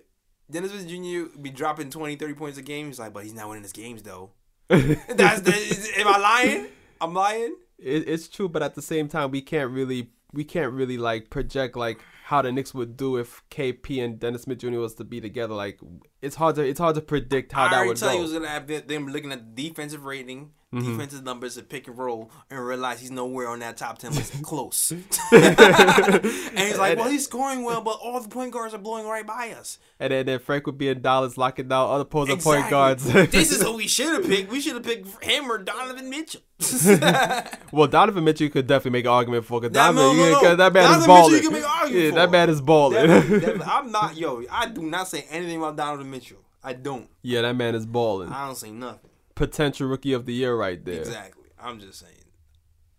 Dennis 0.49 0.71
Smith 0.71 0.87
Jr. 0.87 1.37
be 1.39 1.49
dropping 1.49 1.89
20, 1.89 2.15
30 2.17 2.33
points 2.35 2.57
a 2.57 2.61
game. 2.61 2.87
He's 2.87 2.99
like, 2.99 3.13
but 3.13 3.23
he's 3.23 3.33
not 3.33 3.47
winning 3.49 3.63
his 3.63 3.71
games 3.73 4.03
though. 4.03 4.31
That's 4.67 5.41
the. 5.41 5.51
Is, 5.53 5.91
am 5.97 6.07
I 6.07 6.17
lying? 6.17 6.67
I'm 7.01 7.13
lying. 7.13 7.55
it, 7.79 8.07
it's 8.07 8.27
true. 8.27 8.47
But 8.49 8.61
at 8.63 8.75
the 8.75 8.81
same 8.81 9.07
time, 9.07 9.31
we 9.31 9.41
can't 9.41 9.71
really 9.71 10.09
we 10.33 10.43
can't 10.43 10.71
really 10.73 10.97
like 10.97 11.29
project 11.29 11.75
like 11.75 11.99
how 12.25 12.41
the 12.41 12.51
Knicks 12.51 12.73
would 12.73 12.97
do 12.97 13.17
if 13.17 13.43
KP 13.51 14.03
and 14.03 14.19
Dennis 14.19 14.43
Smith 14.43 14.59
Jr. 14.59 14.71
was 14.79 14.95
to 14.95 15.03
be 15.03 15.19
together. 15.21 15.53
Like 15.53 15.79
it's 16.25 16.35
hard 16.35 16.55
to 16.55 16.61
it's 16.67 16.79
hard 16.79 16.95
to 16.95 17.01
predict 17.01 17.51
how 17.53 17.65
I 17.65 17.69
that 17.71 17.85
would 17.87 17.97
tell 17.97 18.11
you, 18.11 18.17
go. 18.17 18.23
was 18.23 18.33
gonna 18.33 18.47
have 18.47 18.67
them- 18.67 19.07
looking 19.07 19.31
at 19.31 19.55
the 19.55 19.69
defensive 19.69 20.05
rating, 20.05 20.51
Mm-hmm. 20.73 20.91
defensive 20.97 21.23
numbers, 21.23 21.55
and 21.55 21.69
pick 21.69 21.87
and 21.87 21.97
roll, 21.97 22.29
and 22.49 22.59
realize 22.65 22.99
he's 22.99 23.11
nowhere 23.11 23.47
on 23.47 23.59
that 23.59 23.77
top 23.77 23.97
ten 23.97 24.13
list, 24.13 24.41
close. 24.43 24.91
and 25.31 26.59
he's 26.59 26.77
like, 26.77 26.97
"Well, 26.97 27.07
he's 27.09 27.23
scoring 27.23 27.63
well, 27.63 27.79
but 27.81 27.91
all 28.01 28.19
the 28.19 28.27
point 28.27 28.51
guards 28.51 28.73
are 28.73 28.77
blowing 28.77 29.05
right 29.07 29.25
by 29.25 29.51
us." 29.51 29.79
and 29.99 30.11
then, 30.11 30.25
then 30.25 30.39
Frank 30.39 30.65
would 30.65 30.77
be 30.77 30.89
in 30.89 31.01
Dallas 31.01 31.37
locking 31.37 31.69
down 31.69 31.89
other 31.89 32.01
opposing 32.01 32.39
point 32.39 32.69
guards. 32.69 33.05
this 33.05 33.51
is 33.53 33.61
who 33.61 33.77
we 33.77 33.87
should 33.87 34.13
have 34.13 34.25
picked. 34.25 34.51
We 34.51 34.59
should 34.59 34.73
have 34.73 34.83
picked 34.83 35.23
him 35.23 35.49
or 35.49 35.59
Donovan 35.59 36.09
Mitchell. 36.09 36.41
well, 37.71 37.87
Donovan 37.87 38.23
Mitchell 38.23 38.49
could 38.49 38.65
definitely 38.65 38.91
make 38.91 39.05
an 39.05 39.11
argument 39.11 39.45
for 39.45 39.59
because 39.59 39.75
Nah, 39.75 39.91
no, 39.91 40.13
Donovan, 40.13 40.31
no, 40.31 40.41
yeah, 40.41 40.55
that 40.55 40.73
man 40.73 40.83
Donovan 40.83 41.01
is 41.01 41.07
Mitchell, 41.07 41.15
balling. 41.15 41.33
you 41.33 41.41
can 41.41 41.51
make 41.53 41.63
an 41.63 41.69
argument 41.69 42.03
yeah, 42.03 42.09
for. 42.09 42.15
that 42.15 42.31
man 42.31 42.49
is 42.49 42.61
balling. 42.61 43.07
Definitely, 43.07 43.39
definitely. 43.41 43.65
I'm 43.67 43.91
not, 43.91 44.17
yo. 44.17 44.43
I 44.49 44.67
do 44.69 44.81
not 44.83 45.07
say 45.07 45.25
anything 45.29 45.57
about 45.57 45.75
Donovan 45.75 46.09
Mitchell. 46.09 46.37
I 46.63 46.73
don't. 46.73 47.09
yeah, 47.21 47.41
that 47.41 47.55
man 47.55 47.75
is 47.75 47.85
balling. 47.85 48.29
I 48.29 48.45
don't 48.45 48.55
say 48.55 48.71
nothing. 48.71 49.09
potential 49.35 49.87
rookie 49.87 50.13
of 50.13 50.25
the 50.25 50.33
year 50.33 50.55
right 50.55 50.83
there. 50.83 50.99
Exactly. 50.99 51.43
I'm 51.59 51.79
just 51.79 51.99
saying. 51.99 52.11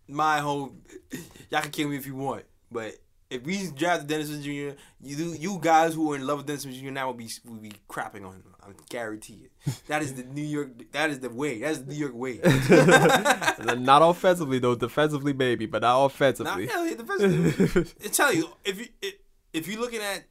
My 0.07 0.39
whole 0.39 0.73
y'all 1.49 1.61
can 1.61 1.71
kill 1.71 1.89
me 1.89 1.97
if 1.97 2.05
you 2.05 2.15
want, 2.15 2.45
but 2.71 2.93
if 3.29 3.43
we 3.43 3.69
drafted 3.71 4.07
Dennis 4.07 4.27
Smith 4.27 4.43
Jr., 4.43 4.79
you 5.01 5.33
you 5.37 5.59
guys 5.61 5.93
who 5.93 6.11
are 6.13 6.15
in 6.15 6.25
love 6.25 6.37
with 6.39 6.47
Dennis 6.47 6.63
Smith 6.63 6.75
Jr. 6.75 6.91
now 6.91 7.07
will 7.07 7.13
be 7.13 7.29
will 7.45 7.55
be 7.57 7.73
crapping 7.89 8.25
on 8.25 8.33
him. 8.35 8.43
I 8.61 8.71
guarantee 8.89 9.45
it. 9.45 9.73
That 9.87 10.01
is 10.01 10.13
the 10.13 10.23
New 10.23 10.41
York. 10.43 10.91
That 10.91 11.09
is 11.09 11.19
the 11.19 11.29
way. 11.29 11.59
That's 11.59 11.79
the 11.79 11.93
New 11.93 11.99
York 11.99 12.13
way. 12.13 12.39
not 13.77 14.01
offensively 14.01 14.59
though, 14.59 14.75
defensively 14.75 15.33
maybe, 15.33 15.65
but 15.65 15.81
not 15.81 16.05
offensively. 16.05 16.65
Not 16.65 16.89
yeah, 16.89 16.95
defensively. 16.95 17.85
I 18.03 18.07
tell 18.09 18.33
you, 18.33 18.49
if 18.65 18.79
you 18.79 18.87
if, 19.01 19.13
if 19.53 19.67
you're 19.67 19.79
looking 19.79 20.01
at, 20.01 20.23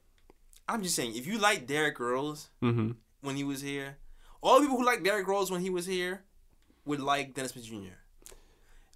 I'm 0.68 0.82
just 0.82 0.94
saying, 0.96 1.16
if 1.16 1.26
you 1.26 1.38
like 1.38 1.66
Derrick 1.66 1.98
Rose 1.98 2.48
hmm 2.60 2.92
when 3.22 3.36
he 3.36 3.44
was 3.44 3.60
here, 3.62 3.96
all 4.42 4.56
the 4.60 4.66
people 4.66 4.76
who 4.78 4.84
like 4.84 5.02
Derrick 5.02 5.26
Rose 5.26 5.50
when 5.50 5.60
he 5.60 5.70
was 5.70 5.86
here 5.86 6.22
would 6.84 7.00
like 7.00 7.34
Dennis 7.34 7.52
Smith 7.52 7.64
Jr. 7.64 7.96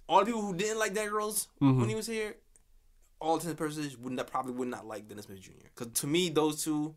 All 0.07 0.19
the 0.19 0.25
people 0.25 0.41
who 0.41 0.53
didn't 0.55 0.79
like 0.79 0.93
Derrick 0.93 1.13
Rose 1.13 1.47
Mhm. 1.61 1.79
when 1.79 1.89
he 1.89 1.95
was 1.95 2.07
here, 2.07 2.35
all 3.21 3.37
ten 3.37 3.55
persons 3.55 3.97
would 3.97 4.13
not 4.13 4.27
probably 4.27 4.53
would 4.53 4.67
not 4.67 4.85
like 4.87 5.07
Dennis 5.07 5.25
Smith 5.25 5.41
Jr. 5.41 5.51
Because 5.75 5.93
to 6.01 6.07
me, 6.07 6.29
those 6.29 6.63
two 6.63 6.95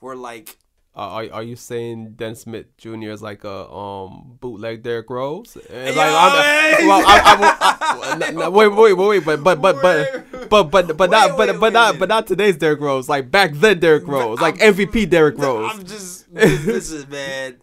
were 0.00 0.14
like 0.14 0.56
Uh, 0.94 1.00
are 1.16 1.26
are 1.32 1.42
you 1.42 1.56
saying 1.56 2.12
Dennis 2.16 2.42
Smith 2.42 2.66
Jr. 2.78 3.10
is 3.10 3.22
like 3.22 3.42
a 3.44 3.68
um 3.70 4.36
bootleg 4.40 4.82
Derrick 4.82 5.08
Rose? 5.10 5.56
And 5.70 5.96
like, 5.96 6.06
I'm- 6.06 6.86
well, 6.88 7.02
I, 7.06 7.16
I, 7.26 8.12
I, 8.14 8.16
no, 8.18 8.30
no, 8.30 8.50
wait, 8.50 8.68
wait, 8.68 8.92
wait, 8.92 9.08
wait, 9.08 9.24
but 9.24 9.42
but 9.42 9.60
but 9.60 9.82
but 9.82 10.50
but 10.50 10.70
but 10.70 10.96
but 10.96 11.10
not 11.10 11.36
but 11.36 11.58
but 11.58 11.72
not 11.72 11.98
but 11.98 12.08
not 12.08 12.26
today's 12.26 12.56
Derrick 12.56 12.80
Rose. 12.80 13.08
Like 13.08 13.30
back 13.30 13.52
then 13.54 13.80
Derrick 13.80 14.06
Rose, 14.06 14.40
like 14.40 14.56
MVP 14.58 15.08
Derrick 15.10 15.38
Rose. 15.38 15.70
I'm 15.72 15.84
just 15.84 16.32
this, 16.32 16.90
is 16.90 17.04
bad. 17.06 17.56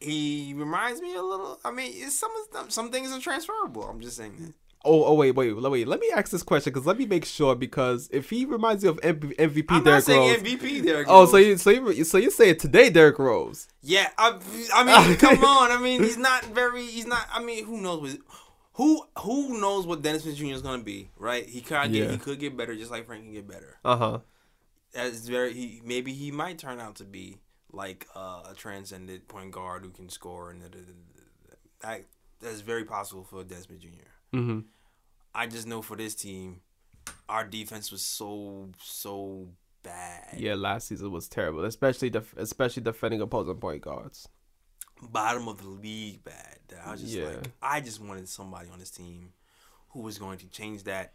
He 0.00 0.52
reminds 0.56 1.00
me 1.00 1.14
a 1.14 1.22
little. 1.22 1.60
I 1.64 1.70
mean, 1.70 2.10
some 2.10 2.32
of 2.54 2.72
some 2.72 2.90
things 2.90 3.12
are 3.12 3.20
transferable. 3.20 3.84
I'm 3.84 4.00
just 4.00 4.16
saying 4.16 4.34
that. 4.40 4.54
Oh, 4.84 5.04
oh, 5.04 5.14
wait, 5.14 5.30
wait, 5.32 5.52
wait, 5.52 5.70
wait. 5.70 5.86
Let 5.86 6.00
me 6.00 6.10
ask 6.14 6.30
this 6.30 6.42
question 6.42 6.72
because 6.72 6.86
let 6.86 6.98
me 6.98 7.06
make 7.06 7.24
sure 7.24 7.54
because 7.54 8.08
if 8.12 8.30
he 8.30 8.44
reminds 8.44 8.82
you 8.82 8.90
of 8.90 9.00
MP, 9.00 9.36
MVP 9.36 9.64
I'm 9.68 9.76
not 9.76 9.84
Derrick 9.84 10.04
saying 10.04 10.30
Rose. 10.32 10.42
MVP 10.42 10.84
Derrick 10.84 11.06
Oh, 11.08 11.20
Rose. 11.20 11.30
so 11.30 11.36
you 11.36 11.56
so 11.56 11.70
you 11.70 12.04
so 12.04 12.18
you 12.18 12.30
say 12.32 12.52
today 12.54 12.90
Derrick 12.90 13.18
Rose? 13.20 13.68
Yeah, 13.82 14.08
I, 14.18 14.38
I 14.74 15.06
mean, 15.08 15.16
come 15.18 15.38
on. 15.44 15.70
I 15.70 15.78
mean, 15.80 16.02
he's 16.02 16.18
not 16.18 16.44
very. 16.46 16.84
He's 16.84 17.06
not. 17.06 17.26
I 17.32 17.42
mean, 17.42 17.64
who 17.64 17.80
knows 17.80 18.00
what? 18.00 18.18
Who 18.74 19.04
who 19.20 19.60
knows 19.60 19.86
what 19.86 20.02
Dennis 20.02 20.22
Smith 20.22 20.36
Jr. 20.36 20.46
is 20.46 20.62
gonna 20.62 20.82
be? 20.82 21.10
Right? 21.16 21.46
He 21.46 21.60
could 21.60 21.92
get 21.92 22.04
Yeah. 22.04 22.10
he 22.10 22.18
could 22.18 22.40
get 22.40 22.56
better, 22.56 22.74
just 22.74 22.90
like 22.90 23.06
Frank 23.06 23.22
can 23.24 23.32
get 23.32 23.46
better. 23.46 23.76
Uh 23.84 23.96
huh. 23.96 24.18
That's 24.94 25.28
very. 25.28 25.52
He 25.52 25.80
maybe 25.84 26.12
he 26.12 26.30
might 26.32 26.58
turn 26.58 26.80
out 26.80 26.96
to 26.96 27.04
be 27.04 27.38
like 27.70 28.06
uh, 28.16 28.42
a 28.50 28.54
transcendent 28.56 29.28
point 29.28 29.52
guard 29.52 29.84
who 29.84 29.90
can 29.90 30.08
score, 30.08 30.50
and 30.50 30.60
da- 30.60 30.68
da- 30.68 30.78
da- 30.78 30.86
da- 30.86 31.50
da. 31.50 31.88
that 31.88 32.04
that's 32.40 32.60
very 32.62 32.84
possible 32.84 33.22
for 33.24 33.44
Dennis 33.44 33.64
Smith 33.64 33.80
Jr. 33.80 33.88
Mm-hmm. 34.32 34.60
I 35.34 35.46
just 35.46 35.66
know 35.66 35.82
for 35.82 35.96
this 35.96 36.14
team, 36.14 36.60
our 37.28 37.44
defense 37.44 37.90
was 37.90 38.02
so 38.02 38.68
so 38.80 39.48
bad. 39.82 40.34
Yeah, 40.38 40.54
last 40.54 40.88
season 40.88 41.10
was 41.10 41.28
terrible, 41.28 41.64
especially 41.64 42.10
def- 42.10 42.36
especially 42.36 42.82
defending 42.82 43.20
opposing 43.20 43.56
point 43.56 43.82
guards. 43.82 44.28
bottom 45.10 45.48
of 45.48 45.58
the 45.60 45.68
league 45.68 46.22
bad. 46.22 46.58
I 46.84 46.92
was 46.92 47.00
just 47.00 47.12
Yeah. 47.14 47.24
like, 47.26 47.50
I 47.60 47.80
just 47.80 48.00
wanted 48.00 48.28
somebody 48.28 48.68
on 48.70 48.78
this 48.78 48.90
team 48.90 49.32
who 49.90 50.00
was 50.00 50.16
going 50.18 50.38
to 50.38 50.46
change 50.46 50.84
that. 50.84 51.14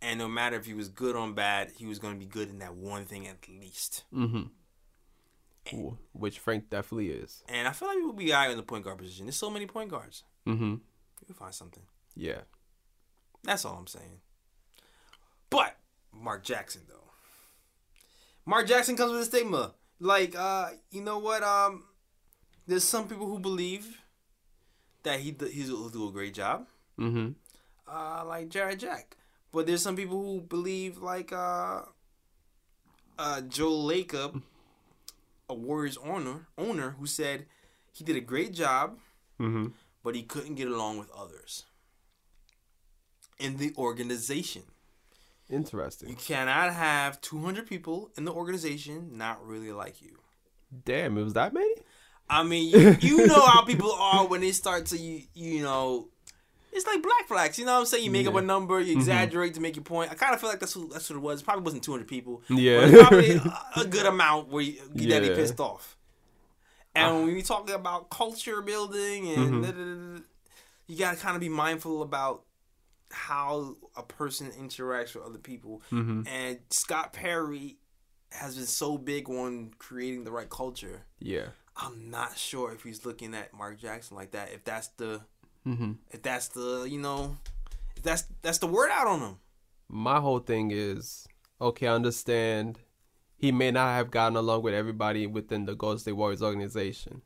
And 0.00 0.18
no 0.18 0.26
matter 0.28 0.56
if 0.56 0.64
he 0.64 0.72
was 0.72 0.88
good 0.88 1.14
or 1.14 1.30
bad, 1.30 1.72
he 1.76 1.84
was 1.84 1.98
going 1.98 2.14
to 2.14 2.18
be 2.18 2.24
good 2.24 2.48
in 2.48 2.58
that 2.60 2.74
one 2.74 3.04
thing 3.04 3.28
at 3.28 3.46
least. 3.48 4.04
Mm-hmm. 4.14 4.44
Which 6.12 6.38
Frank 6.38 6.70
definitely 6.70 7.10
is. 7.10 7.44
And 7.48 7.68
I 7.68 7.72
feel 7.72 7.88
like 7.88 7.98
we'll 7.98 8.12
be 8.14 8.32
out 8.32 8.50
in 8.50 8.56
the 8.56 8.62
point 8.62 8.84
guard 8.84 8.98
position. 8.98 9.26
There's 9.26 9.36
so 9.36 9.50
many 9.50 9.66
point 9.66 9.90
guards. 9.90 10.24
Mm-hmm. 10.46 10.76
We'll 11.28 11.36
find 11.36 11.54
something. 11.54 11.82
Yeah. 12.14 12.40
That's 13.44 13.64
all 13.64 13.74
I'm 13.76 13.86
saying. 13.86 14.20
But 15.48 15.76
Mark 16.12 16.44
Jackson 16.44 16.82
though. 16.88 16.96
Mark 18.46 18.66
Jackson 18.66 18.96
comes 18.96 19.12
with 19.12 19.22
a 19.22 19.24
stigma. 19.24 19.74
Like, 20.00 20.34
uh, 20.36 20.70
you 20.90 21.02
know 21.02 21.18
what? 21.18 21.42
Um, 21.42 21.84
there's 22.66 22.84
some 22.84 23.06
people 23.08 23.26
who 23.26 23.38
believe 23.38 23.98
that 25.02 25.20
he 25.20 25.34
he'll 25.52 25.88
do 25.88 26.08
a 26.08 26.12
great 26.12 26.34
job. 26.34 26.66
Mm-hmm. 26.98 27.30
uh, 27.88 28.24
like 28.26 28.48
Jarrett 28.50 28.78
Jack. 28.80 29.16
But 29.52 29.66
there's 29.66 29.82
some 29.82 29.96
people 29.96 30.22
who 30.22 30.40
believe 30.42 30.98
like 30.98 31.32
uh, 31.32 31.82
uh, 33.18 33.40
Joe 33.42 33.70
Lacob, 33.72 34.42
a 35.48 35.54
Warriors 35.54 35.96
owner, 36.04 36.46
owner 36.58 36.96
who 36.98 37.06
said 37.06 37.46
he 37.92 38.04
did 38.04 38.16
a 38.16 38.20
great 38.20 38.52
job, 38.52 38.98
Mm-hmm. 39.40 39.68
but 40.04 40.14
he 40.14 40.22
couldn't 40.22 40.56
get 40.56 40.68
along 40.68 40.98
with 40.98 41.10
others 41.12 41.64
in 43.40 43.56
the 43.56 43.72
organization. 43.76 44.62
Interesting. 45.48 46.08
You 46.10 46.14
cannot 46.16 46.72
have 46.72 47.20
200 47.20 47.66
people 47.66 48.10
in 48.16 48.24
the 48.24 48.32
organization 48.32 49.18
not 49.18 49.44
really 49.44 49.72
like 49.72 50.00
you. 50.00 50.18
Damn, 50.84 51.18
it 51.18 51.24
was 51.24 51.32
that 51.34 51.52
many? 51.52 51.74
I 52.28 52.44
mean, 52.44 52.70
you, 52.70 52.96
you 53.00 53.26
know 53.26 53.44
how 53.44 53.64
people 53.64 53.90
are 53.90 54.26
when 54.28 54.40
they 54.40 54.52
start 54.52 54.86
to 54.86 54.96
you 54.98 55.22
you 55.34 55.62
know. 55.62 56.08
It's 56.72 56.86
like 56.86 57.02
black 57.02 57.26
flags, 57.26 57.58
you 57.58 57.64
know 57.64 57.72
what 57.72 57.78
I'm 57.80 57.86
saying? 57.86 58.04
You 58.04 58.12
make 58.12 58.28
up 58.28 58.36
a 58.36 58.40
number, 58.40 58.78
you 58.78 58.92
exaggerate 58.96 59.54
to 59.54 59.60
make 59.60 59.74
your 59.74 59.82
point. 59.82 60.12
I 60.12 60.14
kind 60.14 60.32
of 60.32 60.40
feel 60.40 60.48
like 60.50 60.60
that's 60.60 60.76
what, 60.76 60.90
that's 60.90 61.10
what 61.10 61.16
it 61.16 61.20
was. 61.20 61.40
It 61.40 61.44
probably 61.44 61.64
wasn't 61.64 61.82
200 61.82 62.06
people. 62.06 62.42
Yeah. 62.48 62.88
Probably 63.08 63.32
a, 63.32 63.60
a 63.80 63.84
good 63.86 64.06
amount 64.14 64.50
where 64.50 64.62
you, 64.62 64.74
that 64.94 65.24
he 65.24 65.30
Yeah. 65.30 65.34
pissed 65.34 65.58
off. 65.58 65.96
And 66.94 67.24
when 67.24 67.34
we 67.34 67.42
talking 67.42 67.74
about 67.74 68.08
culture 68.08 68.62
building 68.62 69.28
and 69.30 69.52
Mhm. 69.52 69.62
da- 69.64 69.72
da- 69.72 69.78
da- 69.78 70.16
da, 70.18 70.22
you 70.86 70.96
got 70.96 71.16
to 71.16 71.20
kind 71.20 71.34
of 71.34 71.40
be 71.40 71.48
mindful 71.48 72.02
about 72.02 72.44
how 73.10 73.76
a 73.96 74.02
person 74.02 74.50
interacts 74.52 75.14
with 75.14 75.24
other 75.24 75.38
people. 75.38 75.82
Mm-hmm. 75.92 76.22
And 76.26 76.58
Scott 76.70 77.12
Perry 77.12 77.78
has 78.32 78.56
been 78.56 78.66
so 78.66 78.96
big 78.96 79.28
on 79.28 79.72
creating 79.78 80.24
the 80.24 80.30
right 80.30 80.48
culture. 80.48 81.02
Yeah. 81.18 81.46
I'm 81.76 82.10
not 82.10 82.36
sure 82.36 82.72
if 82.72 82.82
he's 82.82 83.04
looking 83.04 83.34
at 83.34 83.52
Mark 83.54 83.78
Jackson 83.80 84.16
like 84.16 84.32
that. 84.32 84.52
If 84.52 84.64
that's 84.64 84.88
the 84.96 85.20
Mm-hmm. 85.66 85.92
if 86.10 86.22
that's 86.22 86.48
the 86.48 86.86
you 86.88 86.98
know 86.98 87.36
if 87.94 88.02
that's 88.02 88.24
that's 88.40 88.56
the 88.58 88.66
word 88.66 88.88
out 88.90 89.06
on 89.06 89.20
him. 89.20 89.36
My 89.90 90.18
whole 90.18 90.38
thing 90.38 90.70
is 90.72 91.26
okay. 91.60 91.86
I 91.86 91.92
understand 91.92 92.78
he 93.36 93.52
may 93.52 93.70
not 93.70 93.94
have 93.94 94.10
gotten 94.10 94.36
along 94.36 94.62
with 94.62 94.72
everybody 94.72 95.26
within 95.26 95.66
the 95.66 95.74
Golden 95.74 95.98
State 95.98 96.12
Warriors 96.12 96.42
organization, 96.42 97.20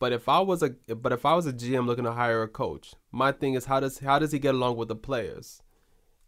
but 0.00 0.12
if 0.12 0.28
I 0.28 0.40
was 0.40 0.64
a 0.64 0.70
but 0.94 1.12
if 1.12 1.24
I 1.24 1.34
was 1.34 1.46
a 1.46 1.52
GM 1.52 1.86
looking 1.86 2.04
to 2.04 2.12
hire 2.12 2.42
a 2.42 2.48
coach, 2.48 2.94
my 3.12 3.30
thing 3.30 3.54
is 3.54 3.66
how 3.66 3.78
does 3.78 4.00
how 4.00 4.18
does 4.18 4.32
he 4.32 4.40
get 4.40 4.56
along 4.56 4.76
with 4.76 4.88
the 4.88 4.96
players? 4.96 5.62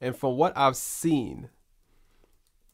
And 0.00 0.14
from 0.14 0.36
what 0.36 0.56
I've 0.56 0.76
seen, 0.76 1.48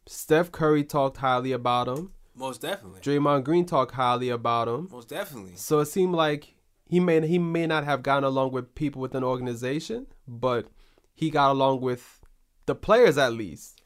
Steph 0.06 0.50
Curry 0.50 0.84
talked 0.84 1.18
highly 1.18 1.52
about 1.52 1.88
him. 1.88 2.12
Most 2.34 2.60
definitely. 2.62 3.00
Draymond 3.00 3.44
Green 3.44 3.64
talked 3.64 3.94
highly 3.94 4.28
about 4.28 4.68
him. 4.68 4.88
Most 4.90 5.08
definitely. 5.08 5.52
So 5.54 5.78
it 5.80 5.86
seemed 5.86 6.14
like 6.14 6.54
he 6.88 7.00
may 7.00 7.26
he 7.26 7.38
may 7.38 7.66
not 7.66 7.84
have 7.84 8.02
gotten 8.02 8.24
along 8.24 8.52
with 8.52 8.74
people 8.74 9.00
within 9.00 9.22
the 9.22 9.28
organization, 9.28 10.08
but 10.26 10.68
he 11.14 11.30
got 11.30 11.52
along 11.52 11.80
with 11.80 12.20
the 12.66 12.74
players 12.74 13.16
at 13.16 13.32
least, 13.32 13.80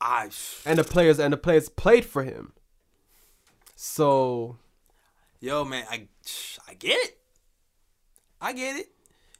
I 0.00 0.30
and 0.66 0.78
the 0.78 0.84
players 0.84 1.18
and 1.18 1.32
the 1.32 1.38
players 1.38 1.68
played 1.68 2.04
for 2.04 2.24
him. 2.24 2.52
So 3.74 4.58
yo 5.40 5.64
man, 5.64 5.86
I 5.90 6.08
I 6.68 6.74
get 6.74 6.96
it. 6.96 7.18
I 8.40 8.52
get 8.52 8.76
it. 8.76 8.90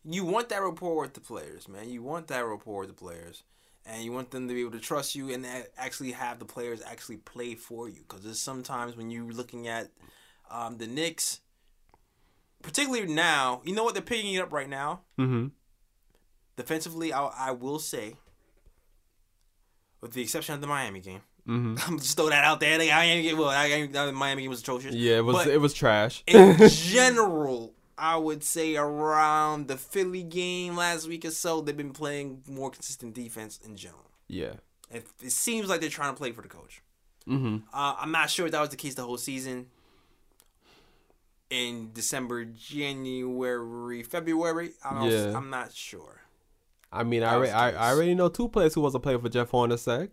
You 0.04 0.24
want 0.24 0.48
that 0.48 0.62
rapport 0.62 1.02
with 1.02 1.14
the 1.14 1.20
players, 1.20 1.68
man. 1.68 1.88
You 1.88 2.02
want 2.02 2.28
that 2.28 2.40
rapport 2.40 2.80
with 2.80 2.90
the 2.90 2.94
players. 2.94 3.42
And 3.86 4.04
you 4.04 4.12
want 4.12 4.30
them 4.30 4.48
to 4.48 4.54
be 4.54 4.60
able 4.60 4.72
to 4.72 4.80
trust 4.80 5.14
you 5.14 5.32
and 5.32 5.46
actually 5.78 6.12
have 6.12 6.38
the 6.38 6.44
players 6.44 6.82
actually 6.84 7.16
play 7.16 7.54
for 7.54 7.88
you. 7.88 8.00
Because 8.06 8.22
there's 8.22 8.40
sometimes 8.40 8.96
when 8.96 9.10
you're 9.10 9.32
looking 9.32 9.66
at 9.66 9.90
um, 10.50 10.76
the 10.76 10.86
Knicks, 10.86 11.40
particularly 12.62 13.10
now, 13.12 13.62
you 13.64 13.74
know 13.74 13.84
what? 13.84 13.94
They're 13.94 14.02
picking 14.02 14.34
it 14.34 14.42
up 14.42 14.52
right 14.52 14.68
now. 14.68 15.00
Mm-hmm. 15.18 15.48
Defensively, 16.56 17.12
I, 17.12 17.26
I 17.26 17.50
will 17.52 17.78
say, 17.78 18.16
with 20.00 20.12
the 20.12 20.22
exception 20.22 20.54
of 20.54 20.60
the 20.60 20.66
Miami 20.66 21.00
game, 21.00 21.22
hmm 21.48 21.76
I'm 21.86 21.98
just 21.98 22.16
throw 22.16 22.28
that 22.28 22.44
out 22.44 22.60
there. 22.60 22.76
The 22.78 22.88
Miami 22.88 23.22
game, 23.22 23.38
well, 23.38 23.48
I, 23.48 23.64
I, 23.66 23.86
the 23.86 24.12
Miami 24.12 24.42
game 24.42 24.50
was 24.50 24.60
atrocious. 24.60 24.94
yeah, 24.94 25.16
it 25.16 25.24
was 25.24 25.36
But 25.36 25.46
it 25.48 25.60
was 25.60 25.72
trash. 25.72 26.22
in 26.26 26.56
general, 26.68 27.72
I 27.96 28.16
would 28.16 28.44
say 28.44 28.76
around 28.76 29.66
the 29.68 29.76
Philly 29.76 30.22
game 30.22 30.76
last 30.76 31.08
week 31.08 31.24
or 31.24 31.30
so, 31.30 31.60
they've 31.62 31.76
been 31.76 31.92
playing 31.92 32.42
more 32.48 32.70
consistent 32.70 33.14
defense 33.14 33.58
in 33.64 33.76
general. 33.76 34.10
yeah. 34.28 34.54
It, 34.90 35.06
it 35.22 35.32
seems 35.32 35.68
like 35.68 35.80
they're 35.82 35.90
trying 35.90 36.14
to 36.14 36.18
play 36.18 36.32
for 36.32 36.40
the 36.42 36.48
coach. 36.48 36.80
hmm 37.26 37.58
Uh, 37.74 37.94
I'm 37.98 38.10
not 38.12 38.30
sure 38.30 38.46
if 38.46 38.52
that 38.52 38.60
was 38.60 38.70
the 38.70 38.76
case 38.76 38.94
the 38.94 39.02
whole 39.02 39.18
season. 39.18 39.66
In 41.50 41.90
December, 41.94 42.44
January, 42.44 44.02
February, 44.02 44.72
I 44.84 44.94
don't, 44.98 45.10
Yeah. 45.10 45.36
I'm 45.36 45.48
not 45.50 45.72
sure. 45.72 46.20
I 46.92 47.04
mean, 47.04 47.22
I, 47.22 47.34
I. 47.36 47.70
I 47.72 47.90
already 47.92 48.14
know 48.14 48.28
two 48.28 48.48
players 48.48 48.74
who 48.74 48.80
wasn't 48.82 49.02
playing 49.02 49.20
for 49.20 49.28
Jeff 49.30 49.50
Hornacek. 49.50 50.08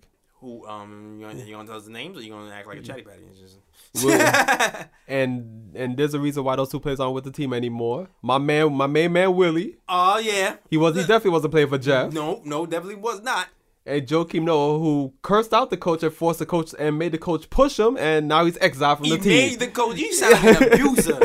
Who 0.45 0.63
um 0.67 1.17
you 1.19 1.25
gonna, 1.25 1.43
you 1.43 1.55
gonna 1.55 1.67
tell 1.67 1.77
us 1.77 1.85
the 1.85 1.91
names 1.91 2.15
or 2.17 2.21
you 2.21 2.29
gonna 2.29 2.51
act 2.53 2.67
like 2.67 2.77
a 2.77 2.81
chatty 2.83 3.01
patty? 3.01 3.23
Just- 3.41 3.57
Will- 4.05 4.85
and 5.07 5.71
and 5.75 5.97
there's 5.97 6.13
a 6.13 6.19
reason 6.19 6.43
why 6.43 6.55
those 6.55 6.69
two 6.69 6.79
players 6.79 6.99
aren't 6.99 7.15
with 7.15 7.23
the 7.23 7.31
team 7.31 7.51
anymore. 7.51 8.09
My 8.21 8.37
man, 8.37 8.71
my 8.73 8.85
main 8.85 9.11
man 9.11 9.35
Willie, 9.35 9.77
Oh 9.89 10.19
yeah. 10.19 10.57
he 10.69 10.77
was 10.77 10.93
he 10.95 11.01
definitely 11.01 11.31
wasn't 11.31 11.51
playing 11.51 11.69
for 11.69 11.79
Jeff. 11.79 12.13
No, 12.13 12.41
no, 12.45 12.67
definitely 12.67 12.95
was 13.01 13.23
not. 13.23 13.47
And 13.87 14.05
Joakim 14.05 14.43
Noah, 14.43 14.77
who 14.77 15.13
cursed 15.23 15.51
out 15.53 15.71
the 15.71 15.77
coach 15.77 16.03
and 16.03 16.13
forced 16.13 16.37
the 16.39 16.45
coach 16.45 16.75
and 16.77 16.99
made 16.99 17.11
the 17.11 17.17
coach 17.17 17.49
push 17.49 17.79
him, 17.79 17.97
and 17.97 18.27
now 18.27 18.45
he's 18.45 18.57
exiled 18.59 18.99
from 18.99 19.05
He 19.05 19.17
the 19.17 19.23
team. 19.23 19.31
He 19.31 19.49
made 19.49 19.59
the 19.59 19.67
coach. 19.67 19.97
You 19.97 20.13
sound 20.13 20.33
like 20.43 20.61
an 20.61 20.73
abuser. 20.73 21.19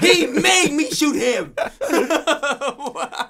he 0.00 0.26
made 0.26 0.72
me 0.72 0.90
shoot 0.90 1.16
him. 1.16 1.54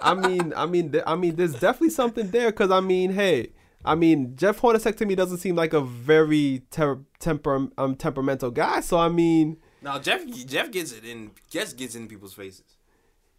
I 0.03 0.15
mean, 0.21 0.53
I 0.57 0.67
mean, 0.67 1.01
I 1.07 1.15
mean, 1.17 1.37
there's 1.37 1.55
definitely 1.55 1.91
something 1.91 2.29
there 2.31 2.51
because 2.51 2.71
I 2.73 2.81
mean, 2.81 3.13
hey, 3.13 3.51
I 3.85 3.95
mean, 3.95 4.37
Jeff 4.37 4.61
Hornacek 4.61 4.97
to 4.99 5.07
me 5.07 5.15
doesn't 5.15 5.39
seem 5.39 5.57
like 5.57 5.73
a 5.73 5.81
very 5.81 6.63
ter- 6.71 7.01
temper 7.19 7.69
um 7.79 7.95
temperamental 7.97 8.51
guy. 8.51 8.81
So 8.81 8.99
I 8.99 9.09
mean, 9.09 9.57
now 9.83 9.99
Jeff 9.99 10.27
Jeff 10.47 10.71
gets 10.71 10.93
it 10.93 11.05
in 11.05 11.31
Jeff 11.49 11.77
gets 11.77 11.95
in 11.95 12.07
people's 12.09 12.35
faces. 12.35 12.77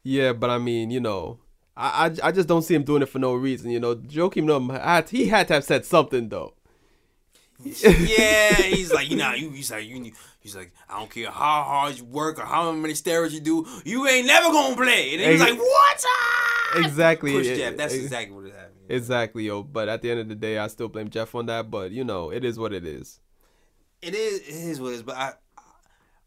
yeah, 0.04 0.34
but 0.34 0.50
I 0.50 0.58
mean, 0.58 0.90
you 0.92 1.00
know, 1.00 1.40
I 1.78 2.08
I, 2.24 2.30
I 2.30 2.32
just 2.32 2.48
don't 2.48 2.64
see 2.64 2.74
him 2.76 2.84
doing 2.84 3.02
it 3.04 3.10
for 3.10 3.20
no 3.20 3.34
reason. 3.36 3.70
You 3.72 3.80
know, 3.80 3.96
Joakim 3.96 4.44
Noah, 4.46 4.80
had, 4.80 5.10
he 5.10 5.28
had 5.28 5.48
to 5.50 5.54
have 5.56 5.64
said 5.64 5.86
something 5.86 6.30
though. 6.30 6.54
yeah, 7.64 8.54
he's 8.56 8.92
like, 8.92 9.10
you 9.12 9.18
know, 9.18 9.34
you, 9.34 9.52
he's 9.52 9.70
like, 9.72 9.86
you, 9.88 10.12
he's 10.40 10.56
like, 10.56 10.72
I 10.90 10.98
don't 11.00 11.12
care 11.12 11.30
how 11.30 11.64
hard 11.64 11.98
you 11.98 12.06
work 12.06 12.40
or 12.40 12.46
how 12.46 12.72
many 12.72 12.94
steroids 12.96 13.32
you 13.32 13.40
do, 13.40 13.68
you 13.86 14.08
ain't 14.08 14.26
never 14.26 14.48
gonna 14.52 14.76
play. 14.76 15.14
And 15.14 15.22
he's 15.32 15.40
like, 15.40 15.58
what? 15.60 16.04
Ah! 16.06 16.80
Exactly. 16.80 17.34
Push 17.34 17.48
It- 17.48 17.58
Jeff. 17.58 17.78
That's 17.78 17.94
it- 17.94 18.02
exactly 18.02 18.36
what 18.36 18.46
is 18.46 18.52
happening. 18.52 18.61
Exactly, 18.92 19.44
yo. 19.46 19.64
But 19.64 19.88
at 19.90 20.02
the 20.02 20.12
end 20.12 20.20
of 20.20 20.28
the 20.28 20.36
day, 20.36 20.58
I 20.58 20.68
still 20.68 20.90
blame 20.90 21.10
Jeff 21.10 21.34
on 21.34 21.46
that. 21.46 21.72
But 21.72 21.92
you 21.92 22.04
know, 22.04 22.30
it 22.30 22.44
is 22.44 22.60
what 22.60 22.74
it 22.74 22.86
is. 22.86 23.20
It 24.02 24.14
is, 24.14 24.40
it 24.42 24.70
is 24.70 24.82
what 24.82 24.90
it 24.90 24.96
is. 24.96 25.04
But 25.04 25.16
I, 25.16 25.34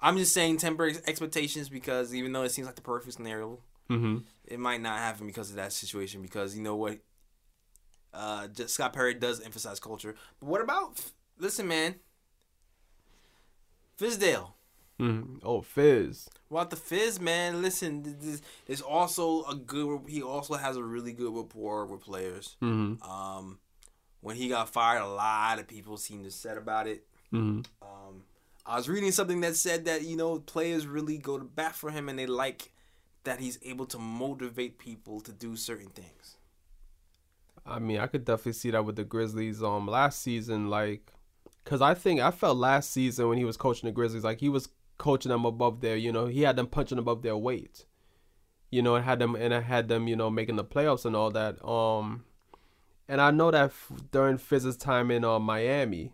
I'm 0.00 0.16
just 0.16 0.32
saying 0.32 0.56
temporary 0.58 0.94
expectations 1.06 1.68
because 1.68 2.14
even 2.14 2.32
though 2.32 2.42
it 2.42 2.50
seems 2.52 2.66
like 2.66 2.76
the 2.76 2.82
perfect 2.82 3.14
scenario, 3.14 3.58
Mm-hmm. 3.90 4.18
it 4.46 4.58
might 4.58 4.80
not 4.80 4.98
happen 4.98 5.26
because 5.26 5.50
of 5.50 5.56
that 5.56 5.72
situation. 5.72 6.22
Because 6.22 6.56
you 6.56 6.62
know 6.62 6.74
what, 6.76 7.00
uh, 8.14 8.48
just 8.48 8.74
Scott 8.74 8.94
Perry 8.94 9.12
does 9.12 9.42
emphasize 9.42 9.78
culture. 9.78 10.14
But 10.40 10.48
what 10.48 10.62
about? 10.62 10.98
Listen, 11.38 11.68
man, 11.68 11.96
Fizdale. 13.98 14.52
Mm-hmm. 15.00 15.38
Oh, 15.42 15.60
Fizz. 15.60 16.28
What 16.48 16.70
the 16.70 16.76
Fizz, 16.76 17.20
man? 17.20 17.62
Listen, 17.62 18.02
this, 18.20 18.40
there's 18.66 18.80
also 18.80 19.44
a 19.44 19.54
good. 19.54 20.02
He 20.08 20.22
also 20.22 20.54
has 20.54 20.76
a 20.76 20.84
really 20.84 21.12
good 21.12 21.34
rapport 21.34 21.86
with 21.86 22.02
players. 22.02 22.56
Mm-hmm. 22.62 23.02
Um, 23.02 23.58
when 24.20 24.36
he 24.36 24.48
got 24.48 24.68
fired, 24.70 25.02
a 25.02 25.08
lot 25.08 25.58
of 25.58 25.66
people 25.66 25.96
seemed 25.96 26.26
upset 26.26 26.56
about 26.56 26.86
it. 26.86 27.06
Mm-hmm. 27.32 27.60
Um, 27.82 28.22
I 28.64 28.76
was 28.76 28.88
reading 28.88 29.10
something 29.10 29.40
that 29.42 29.56
said 29.56 29.84
that 29.86 30.04
you 30.04 30.16
know 30.16 30.38
players 30.38 30.86
really 30.86 31.18
go 31.18 31.38
to 31.38 31.44
bat 31.44 31.74
for 31.74 31.90
him 31.90 32.08
and 32.08 32.18
they 32.18 32.26
like 32.26 32.72
that 33.24 33.40
he's 33.40 33.58
able 33.62 33.86
to 33.86 33.98
motivate 33.98 34.78
people 34.78 35.20
to 35.20 35.32
do 35.32 35.56
certain 35.56 35.88
things. 35.88 36.36
I 37.66 37.78
mean, 37.78 37.98
I 37.98 38.06
could 38.06 38.24
definitely 38.24 38.52
see 38.52 38.70
that 38.70 38.84
with 38.84 38.96
the 38.96 39.04
Grizzlies. 39.04 39.62
Um, 39.62 39.86
last 39.86 40.20
season, 40.20 40.68
like, 40.68 41.12
cause 41.64 41.80
I 41.80 41.94
think 41.94 42.20
I 42.20 42.30
felt 42.30 42.58
last 42.58 42.90
season 42.90 43.28
when 43.28 43.38
he 43.38 43.44
was 43.44 43.56
coaching 43.56 43.88
the 43.88 43.92
Grizzlies, 43.92 44.24
like 44.24 44.40
he 44.40 44.50
was 44.50 44.68
coaching 44.98 45.30
them 45.30 45.44
above 45.44 45.80
their, 45.80 45.96
you 45.96 46.12
know, 46.12 46.26
he 46.26 46.42
had 46.42 46.56
them 46.56 46.66
punching 46.66 46.98
above 46.98 47.22
their 47.22 47.36
weight, 47.36 47.86
you 48.70 48.82
know, 48.82 48.94
and 48.94 49.04
had 49.04 49.18
them 49.18 49.34
and 49.34 49.54
I 49.54 49.60
had 49.60 49.88
them, 49.88 50.08
you 50.08 50.16
know, 50.16 50.30
making 50.30 50.56
the 50.56 50.64
playoffs 50.64 51.04
and 51.04 51.16
all 51.16 51.30
that. 51.30 51.64
Um, 51.64 52.24
and 53.08 53.20
I 53.20 53.30
know 53.30 53.50
that 53.50 53.66
f- 53.66 53.92
during 54.10 54.38
Fizz's 54.38 54.76
time 54.76 55.10
in 55.10 55.24
uh, 55.24 55.38
Miami, 55.38 56.12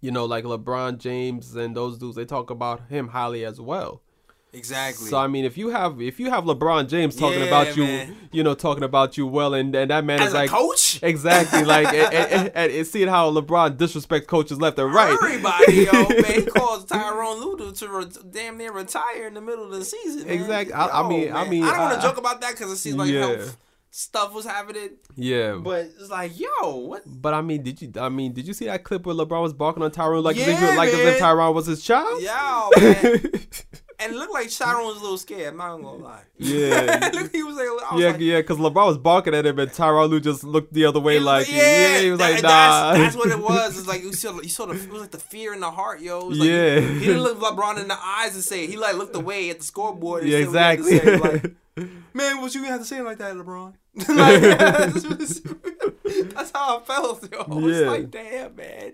you 0.00 0.10
know, 0.10 0.24
like 0.24 0.44
LeBron 0.44 0.98
James 0.98 1.54
and 1.54 1.76
those 1.76 1.98
dudes, 1.98 2.16
they 2.16 2.24
talk 2.24 2.50
about 2.50 2.88
him 2.88 3.08
highly 3.08 3.44
as 3.44 3.60
well. 3.60 4.02
Exactly. 4.54 5.08
So 5.08 5.16
I 5.16 5.28
mean, 5.28 5.46
if 5.46 5.56
you 5.56 5.70
have 5.70 6.00
if 6.02 6.20
you 6.20 6.28
have 6.28 6.44
LeBron 6.44 6.86
James 6.88 7.16
talking 7.16 7.40
Yeah, 7.40 7.46
about 7.46 7.74
you, 7.74 7.84
man. 7.84 8.16
you 8.32 8.42
know, 8.44 8.54
talking 8.54 8.84
about 8.84 9.16
you 9.16 9.26
well, 9.26 9.54
and, 9.54 9.74
and 9.74 9.90
that 9.90 10.04
man 10.04 10.20
As 10.20 10.28
is 10.28 10.34
a 10.34 10.36
like 10.36 10.50
coach, 10.50 11.02
exactly 11.02 11.64
like 11.64 11.86
and, 11.88 12.14
and, 12.14 12.52
and, 12.54 12.72
and 12.72 12.86
seeing 12.86 13.08
how 13.08 13.30
LeBron 13.32 13.78
disrespects 13.78 14.26
coaches 14.26 14.60
left 14.60 14.78
and 14.78 14.92
right. 14.92 15.12
everybody, 15.22 15.72
yo, 15.90 15.92
man, 16.22 16.24
he 16.34 16.42
calls 16.46 16.84
Tyronn 16.84 17.40
Ludo 17.40 17.70
to 17.70 17.88
re- 17.88 18.06
damn 18.30 18.58
near 18.58 18.72
retire 18.72 19.26
in 19.26 19.32
the 19.34 19.40
middle 19.40 19.64
of 19.64 19.70
the 19.70 19.84
season. 19.86 20.26
man. 20.26 20.38
Exactly. 20.40 20.74
I- 20.74 20.86
I 20.86 21.00
Yo, 21.02 21.08
mean- 21.08 21.32
I 21.32 21.48
mean, 21.48 21.64
I 21.64 21.70
don't 21.70 21.78
want 21.80 21.94
to 21.94 22.06
joke 22.06 22.18
about 22.18 22.40
that 22.42 22.50
because 22.52 22.70
it 22.72 22.76
seems 22.76 22.96
like 22.96 23.10
Yeah. 23.10 23.20
health 23.26 23.56
stuff 23.94 24.32
was 24.34 24.44
happening, 24.46 24.90
yeah, 25.16 25.52
but, 25.54 25.84
it's 25.98 26.08
like, 26.10 26.32
yo, 26.38 26.76
what? 26.76 27.02
But 27.06 27.34
I 27.34 27.40
mean, 27.42 27.62
did 27.62 27.80
you? 27.82 27.92
I 28.00 28.08
mean, 28.10 28.32
did 28.32 28.46
you 28.46 28.54
see 28.54 28.64
that 28.66 28.84
clip 28.84 29.04
where 29.06 29.14
LeBron 29.14 29.42
was 29.42 29.52
barking 29.52 29.82
on 29.82 29.90
Tyronn 29.90 30.22
like 30.22 30.36
as 30.36 30.48
if, 30.48 30.76
like 30.76 30.88
as 30.90 30.98
if. 30.98 31.20
Tyronn 31.20 31.54
was 31.54 31.66
his 31.66 31.82
child? 31.82 32.22
Man. 32.22 33.22
and 34.02 34.12
it 34.12 34.16
looked 34.16 34.32
like 34.32 34.48
Tyronn 34.48 34.86
was 34.86 34.96
a 34.98 35.00
little 35.00 35.18
scared. 35.18 35.48
I'm 35.52 35.56
not 35.58 35.76
gonna 35.80 35.96
lie. 35.98 36.22
Yeah. 36.38 37.10
he 37.32 37.42
was 37.42 37.56
like, 37.56 37.66
was 37.92 38.00
yeah, 38.00 38.06
like, 38.10 38.20
yeah, 38.20 38.38
because 38.40 38.58
LeBron 38.58 38.86
was 38.86 38.98
barking 38.98 39.34
at 39.34 39.46
him, 39.46 39.58
and 39.58 39.70
Tyronn 39.70 40.08
Lue 40.10 40.20
just 40.20 40.44
looked 40.44 40.72
the 40.72 40.84
other 40.84 41.00
way, 41.00 41.18
like, 41.18 41.50
yeah, 41.50 42.00
he 42.00 42.10
was 42.10 42.18
that- 42.18 42.32
like, 42.34 42.42
nah. 42.42 42.92
That's, 42.94 43.14
that's 43.14 43.16
what 43.16 43.30
it 43.30 43.38
was. 43.50 43.78
It's 43.78 43.86
like 43.88 44.02
you 44.02 44.12
saw, 44.12 44.40
you 44.40 44.48
saw 44.48 44.66
the, 44.66 44.74
it 44.74 44.90
was 44.90 45.00
like 45.02 45.10
the 45.10 45.18
fear 45.18 45.54
in 45.54 45.60
the 45.60 45.70
heart, 45.70 46.00
yo. 46.00 46.20
It 46.20 46.26
was 46.28 46.38
like, 46.38 46.48
Yeah. 46.48 46.80
He, 46.80 46.98
he 47.00 47.06
didn't 47.06 47.22
look 47.22 47.38
LeBron 47.40 47.80
in 47.80 47.88
the 47.88 47.98
eyes 48.02 48.34
and 48.34 48.42
say 48.44 48.64
it. 48.64 48.70
He 48.70 48.76
like 48.76 48.96
looked 48.96 49.16
away 49.16 49.50
at 49.50 49.58
the 49.58 49.64
scoreboard. 49.64 50.22
And 50.22 50.30
yeah, 50.32 50.38
said 50.44 50.48
what 50.48 50.56
he 50.56 50.58
had 50.62 50.78
to 50.78 50.82
exactly. 50.94 50.98
say. 50.98 51.40
Like, 51.40 51.54
Man, 52.14 52.40
what 52.42 52.54
you 52.54 52.60
gonna 52.60 52.72
have 52.72 52.80
to 52.82 52.86
say 52.86 53.00
like 53.00 53.18
that, 53.18 53.34
LeBron? 53.34 53.74
like, 53.94 54.40
that's, 54.58 55.40
that's 56.34 56.50
how 56.54 56.78
I 56.78 56.82
felt, 56.84 57.32
yo. 57.32 57.46
It's 57.68 57.80
Yeah. 57.80 57.90
like, 57.90 58.10
damn, 58.10 58.54
man. 58.56 58.92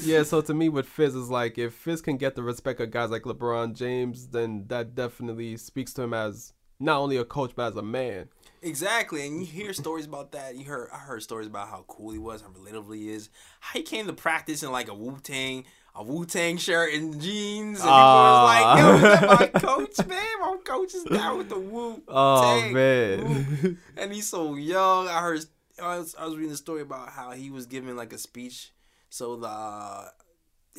Yeah, 0.00 0.22
so 0.22 0.40
to 0.40 0.54
me, 0.54 0.68
with 0.68 0.86
Fizz 0.86 1.14
is 1.14 1.28
like 1.30 1.58
if 1.58 1.74
Fizz 1.74 2.00
can 2.02 2.16
get 2.16 2.34
the 2.34 2.42
respect 2.42 2.80
of 2.80 2.90
guys 2.90 3.10
like 3.10 3.22
LeBron 3.22 3.74
James, 3.74 4.28
then 4.28 4.64
that 4.68 4.94
definitely 4.94 5.56
speaks 5.56 5.92
to 5.94 6.02
him 6.02 6.14
as 6.14 6.52
not 6.80 6.98
only 6.98 7.16
a 7.16 7.24
coach 7.24 7.52
but 7.54 7.68
as 7.72 7.76
a 7.76 7.82
man. 7.82 8.28
Exactly, 8.62 9.26
and 9.26 9.40
you 9.40 9.46
hear 9.46 9.72
stories 9.72 10.06
about 10.06 10.32
that. 10.32 10.54
You 10.56 10.64
heard, 10.64 10.88
I 10.92 10.98
heard 10.98 11.22
stories 11.22 11.48
about 11.48 11.68
how 11.68 11.84
cool 11.88 12.12
he 12.12 12.18
was, 12.18 12.42
how 12.42 12.48
relatable 12.48 12.94
he 12.96 13.10
is, 13.10 13.28
how 13.60 13.78
he 13.78 13.82
came 13.82 14.06
to 14.06 14.12
practice 14.12 14.62
in 14.62 14.70
like 14.70 14.88
a 14.88 14.94
Wu 14.94 15.18
Tang, 15.20 15.64
a 15.96 16.02
Wu 16.04 16.24
Tang 16.24 16.56
shirt 16.58 16.94
and 16.94 17.20
jeans, 17.20 17.80
and 17.80 17.88
Ah. 17.90 18.74
people 18.76 18.92
was 18.92 19.02
like, 19.02 19.52
"Yo, 19.52 19.60
my 19.60 19.60
coach, 19.86 20.06
man? 20.06 20.24
My 20.40 20.56
coach 20.64 20.94
is 20.94 21.04
down 21.04 21.38
with 21.38 21.48
the 21.48 21.58
Wu 21.58 22.02
Oh 22.08 22.40
Tang." 22.60 22.72
man, 22.72 23.78
and 23.96 24.12
he's 24.12 24.28
so 24.28 24.54
young. 24.54 25.08
I 25.08 25.20
heard, 25.20 25.44
I 25.82 25.98
was, 25.98 26.14
I 26.16 26.24
was 26.26 26.36
reading 26.36 26.52
a 26.52 26.56
story 26.56 26.82
about 26.82 27.08
how 27.10 27.32
he 27.32 27.50
was 27.50 27.66
giving 27.66 27.96
like 27.96 28.12
a 28.12 28.18
speech. 28.18 28.72
So 29.12 29.36
the 29.36 30.10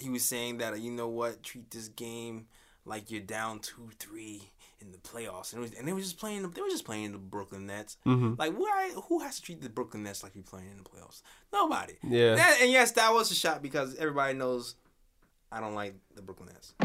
he 0.01 0.09
was 0.09 0.25
saying 0.25 0.57
that 0.57 0.81
you 0.81 0.89
know 0.89 1.07
what, 1.07 1.43
treat 1.43 1.69
this 1.69 1.87
game 1.89 2.47
like 2.83 3.11
you're 3.11 3.21
down 3.21 3.59
two 3.59 3.91
three 3.99 4.49
in 4.81 4.91
the 4.91 4.97
playoffs, 4.97 5.53
and, 5.53 5.61
was, 5.61 5.71
and 5.73 5.87
they 5.87 5.93
were 5.93 5.99
just 5.99 6.17
playing. 6.17 6.41
They 6.41 6.61
were 6.61 6.67
just 6.67 6.83
playing 6.83 7.11
the 7.11 7.19
Brooklyn 7.19 7.67
Nets. 7.67 7.97
Mhm. 8.07 8.39
Like 8.39 8.55
why? 8.55 8.89
Who 9.07 9.19
has 9.19 9.35
to 9.35 9.41
treat 9.43 9.61
the 9.61 9.69
Brooklyn 9.69 10.01
Nets 10.01 10.23
like 10.23 10.33
you're 10.33 10.43
playing 10.43 10.71
in 10.71 10.77
the 10.77 10.83
playoffs? 10.83 11.21
Nobody. 11.53 11.93
yeah, 12.01 12.33
That- 12.33 12.57
and 12.59 12.71
yes, 12.71 12.93
that 12.93 13.13
was 13.13 13.29
a 13.29 13.35
shot 13.35 13.61
because 13.61 13.93
everybody 13.97 14.33
knows. 14.33 14.73
I 15.51 15.59
don't 15.59 15.75
like 15.75 15.93
the 16.15 16.23
Brooklyn 16.23 16.49
Nets. 16.51 16.73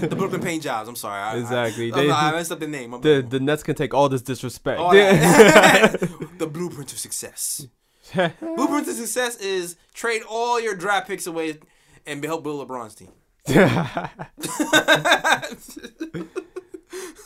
the 0.00 0.14
Brooklyn 0.14 0.42
Paint 0.42 0.62
Jobs. 0.62 0.90
I'm 0.90 0.96
sorry. 0.96 1.22
I, 1.22 1.38
Exactly. 1.38 1.90
I, 1.90 1.96
They- 1.96 2.10
I, 2.10 2.32
messed 2.32 2.52
up 2.52 2.60
the 2.60 2.68
name. 2.68 2.90
The 3.00 3.24
the 3.26 3.40
Nets 3.40 3.62
can 3.62 3.76
take 3.76 3.94
all 3.94 4.10
this 4.10 4.20
disrespect. 4.20 4.78
All 4.78 4.90
the 4.92 6.50
blueprint 6.52 6.90
to 6.90 6.98
success. 6.98 7.66
Blueprint 8.40 8.86
to 8.86 8.92
success 8.92 9.36
is 9.36 9.76
trade 9.94 10.22
all 10.28 10.60
your 10.60 10.74
draft 10.74 11.06
picks 11.06 11.26
away 11.26 11.58
and 12.06 12.24
help 12.24 12.44
build 12.44 12.66
LeBron's 12.68 12.94
team. 12.94 13.12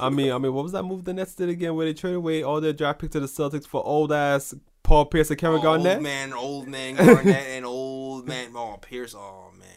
I 0.01 0.11
mean, 0.11 0.33
I 0.33 0.39
mean, 0.39 0.55
what 0.55 0.63
was 0.63 0.73
that 0.73 0.85
move 0.85 1.05
the 1.05 1.13
Nets 1.13 1.35
did 1.35 1.49
again, 1.49 1.75
where 1.75 1.87
they 1.87 1.95
traded 1.95 2.19
away 2.19 2.43
all 2.43 2.61
their 2.61 2.73
draft 2.73 3.01
picks 3.01 3.13
to 3.13 3.21
the 3.21 3.27
Celtics 3.27 3.67
for 3.67 3.85
old 3.85 4.13
ass 4.13 4.55
Paul 4.83 5.07
Pierce 5.07 5.31
and 5.31 5.39
Kevin 5.39 5.61
Garnett? 5.61 5.97
Old 5.97 6.03
man, 6.03 6.33
old 6.33 6.69
man 6.69 6.95
Garnett, 6.97 7.47
and 7.49 7.67
old 7.67 8.29
man. 8.29 8.53
Oh, 8.55 8.79
Pierce. 8.81 9.15
Oh 9.15 9.51
man, 9.59 9.69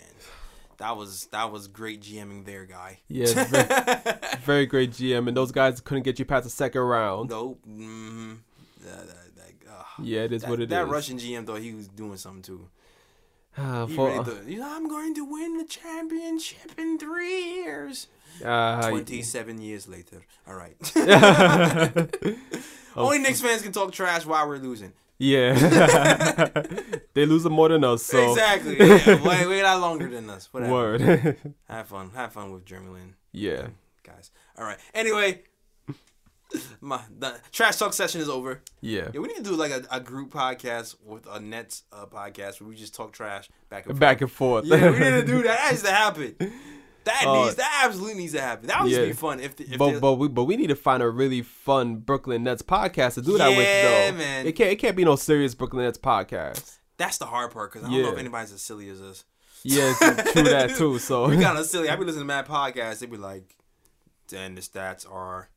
that 0.78 0.95
was 0.95 1.26
that 1.28 1.52
was 1.52 1.68
great 1.68 2.02
GMing 2.02 2.45
there, 2.45 2.65
guy. 2.65 2.99
Yeah, 3.07 3.44
very, 3.45 4.38
very 4.45 4.65
great 4.65 4.91
GM, 4.91 5.28
and 5.28 5.36
those 5.36 5.52
guys 5.52 5.82
couldn't 5.82 6.03
get 6.03 6.19
you 6.19 6.26
past 6.26 6.44
the 6.44 6.49
second 6.52 6.82
round. 6.82 7.30
nope. 7.30 7.60
Mm-hmm. 7.68 8.34
That, 8.84 9.07
that, 9.07 9.31
Yeah, 10.03 10.22
it 10.22 10.34
is 10.34 10.41
that, 10.41 10.49
what 10.49 10.60
it 10.60 10.64
is. 10.64 10.69
that 10.69 10.88
Russian 10.88 11.18
GM 11.18 11.45
thought 11.45 11.60
he 11.60 11.73
was 11.73 11.88
doing 11.88 12.18
something 12.18 12.41
too. 12.41 12.68
He 13.88 13.95
for- 13.95 14.10
really 14.10 14.23
thought, 14.23 14.45
"You 14.48 14.60
know, 14.60 14.76
I'm 14.76 14.88
going 14.88 15.14
to 15.15 15.26
win 15.26 15.57
the 15.57 15.65
championship 15.65 16.72
in 16.78 16.98
three 16.98 17.44
years. 17.56 18.07
uh, 18.45 18.90
27 18.90 19.61
years 19.61 19.88
later. 19.88 20.22
All 20.48 20.56
right. 20.56 20.76
Oh. 22.94 23.06
Only 23.06 23.19
Knicks 23.19 23.40
fans 23.40 23.61
can 23.61 23.72
talk 23.72 23.94
trash 23.94 24.26
while 24.26 24.45
we're 24.49 24.57
losing. 24.57 24.91
yeah, 25.18 25.53
they 27.14 27.26
lose 27.26 27.45
more 27.45 27.69
than 27.69 27.86
us. 27.86 28.03
So 28.03 28.32
Exactly. 28.32 28.78
Yeah. 28.80 29.22
Wait, 29.23 29.48
wait 29.48 29.64
out 29.64 29.80
longer 29.80 30.10
than 30.10 30.30
us. 30.30 30.49
Whatever. 30.52 30.73
word. 30.73 31.02
Have 31.69 31.88
fun. 31.88 32.11
Have 32.15 32.34
fun 32.34 32.52
with 32.52 32.65
Jeremy 32.65 32.90
Lin, 32.90 33.14
yeah. 33.32 33.68
guys. 34.03 34.32
All 34.57 34.65
right. 34.65 34.78
Anyway, 34.94 35.44
My 36.82 37.02
the 37.18 37.40
trash 37.52 37.78
talk 37.78 37.94
session 37.94 38.22
is 38.22 38.30
over. 38.30 38.61
Yeah. 38.82 39.10
Yeah, 39.14 39.19
we 39.22 39.28
need 39.28 39.38
to 39.38 39.44
do 39.44 39.56
like 39.56 39.72
a, 39.72 39.84
a 39.91 39.99
group 39.99 40.32
podcast 40.34 40.95
with 41.06 41.26
a 41.30 41.40
Nets 41.40 41.84
uh, 41.91 42.06
podcast 42.06 42.60
where 42.60 42.68
we 42.69 42.76
just 42.76 42.94
talk 42.95 43.14
trash 43.14 43.49
back 43.69 43.86
and 43.86 43.94
forth. 43.94 43.99
Back 43.99 44.22
and 44.22 44.32
forth. 44.32 44.65
Yeah, 44.65 44.90
we 44.91 44.99
need 44.99 45.10
to 45.11 45.26
do 45.26 45.44
that. 45.44 45.57
That 45.57 45.72
needs 45.72 45.84
to 45.84 45.91
happen. 45.91 46.36
That 47.03 47.26
Uh, 47.26 47.44
needs 47.45 47.56
that 47.56 47.82
absolutely 47.86 48.15
needs 48.22 48.34
to 48.34 48.41
happen. 48.41 48.68
That 48.68 48.84
would 48.84 48.90
just 48.90 49.02
be 49.02 49.14
fun 49.14 49.40
if, 49.40 49.56
the, 49.56 49.64
if 49.64 49.78
but 49.78 49.99
but 49.99 50.14
we 50.15 50.28
but 50.28 50.44
we 50.44 50.56
need 50.56 50.68
to 50.68 50.76
find 50.76 51.02
a 51.02 51.10
really 51.10 51.41
fun 51.41 51.95
Brooklyn 51.98 52.44
Nets 52.44 52.61
podcast 52.61 53.15
to 53.15 53.22
do 53.22 53.38
that 53.38 53.49
Yeah, 53.52 53.57
with 53.57 54.11
though. 54.14 54.18
man. 54.23 54.45
It 54.48 54.52
can't 54.53 54.72
it 54.72 54.76
can't 54.78 54.95
be 54.95 55.03
no 55.06 55.15
serious 55.15 55.56
Brooklyn 55.56 55.84
Nets 55.86 55.98
podcast. 55.98 56.78
that's 56.98 57.18
the 57.18 57.26
hard 57.26 57.52
part 57.52 57.72
because 57.73 57.88
I 57.88 57.91
don't 57.91 58.02
know 58.03 58.11
if 58.14 58.19
anybody's 58.19 58.52
as 58.53 58.61
silly 58.61 58.90
as 58.90 59.02
us. 59.02 59.23
Yeah, 59.64 59.94
it's 59.99 60.32
true 60.34 60.44
that 60.44 60.76
too. 60.76 60.99
So 60.99 61.28
we 61.30 61.38
kind 61.38 61.57
of 61.57 61.65
silly. 61.65 61.90
I 61.90 61.95
be 61.95 62.03
listening 62.06 62.22
to 62.23 62.26
mad 62.28 62.45
podcasts. 62.48 62.99
They 62.99 63.06
be 63.07 63.18
like, 63.18 63.56
then 64.30 64.56
the 64.56 64.61
stats 64.61 65.11
are 65.11 65.49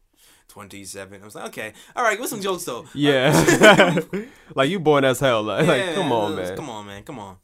27. 0.49 1.21
I 1.21 1.25
was 1.25 1.35
like, 1.35 1.47
okay, 1.47 1.73
all 1.97 2.05
right, 2.05 2.19
with 2.21 2.29
some 2.31 2.41
jokes 2.41 2.65
though. 2.65 2.87
yeah, 2.95 3.99
like 4.55 4.71
you 4.71 4.79
born 4.81 5.05
as 5.05 5.21
hell. 5.21 5.43
Like, 5.43 5.67
like, 5.67 5.95
come 5.95 6.13
on, 6.13 6.37
man. 6.37 6.57
Come 6.57 6.71
on, 6.71 6.87
man. 6.87 7.03
Come 7.03 7.19
on. 7.19 7.37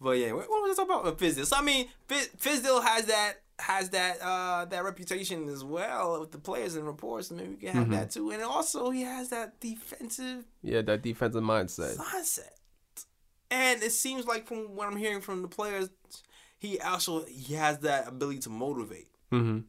But 0.00 0.12
yeah, 0.18 0.32
what, 0.32 0.48
was 0.48 0.78
I 0.78 0.82
talking 0.84 1.00
about? 1.00 1.18
Fizdale. 1.18 1.46
So 1.46 1.56
I 1.56 1.62
mean, 1.62 1.88
Fi- 2.08 2.28
Fizdale 2.38 2.82
has 2.84 3.06
that 3.06 3.34
has 3.60 3.90
that 3.90 4.18
uh 4.20 4.64
that 4.66 4.82
reputation 4.84 5.48
as 5.48 5.62
well 5.64 6.20
with 6.20 6.32
the 6.32 6.38
players 6.38 6.74
and 6.74 6.86
reports. 6.86 7.30
Maybe 7.30 7.50
we 7.50 7.56
can 7.56 7.68
have 7.74 7.82
Mm-hmm. 7.84 7.92
that 7.92 8.10
too. 8.10 8.30
And 8.30 8.42
also, 8.42 8.90
he 8.90 9.02
has 9.02 9.30
that 9.30 9.60
defensive 9.60 10.44
Yeah, 10.62 10.82
that 10.82 11.02
defensive 11.02 11.42
mindset. 11.42 11.96
mindset. 11.96 12.50
And 13.50 13.82
it 13.82 13.92
seems 13.92 14.26
like 14.26 14.46
from 14.46 14.74
what 14.74 14.88
I'm 14.88 14.96
hearing 14.96 15.20
from 15.20 15.42
the 15.42 15.48
players, 15.48 15.88
he 16.58 16.80
also 16.80 17.24
he 17.26 17.54
has 17.54 17.78
that 17.80 18.08
ability 18.08 18.40
to 18.40 18.50
motivate. 18.50 19.08
hmm 19.30 19.60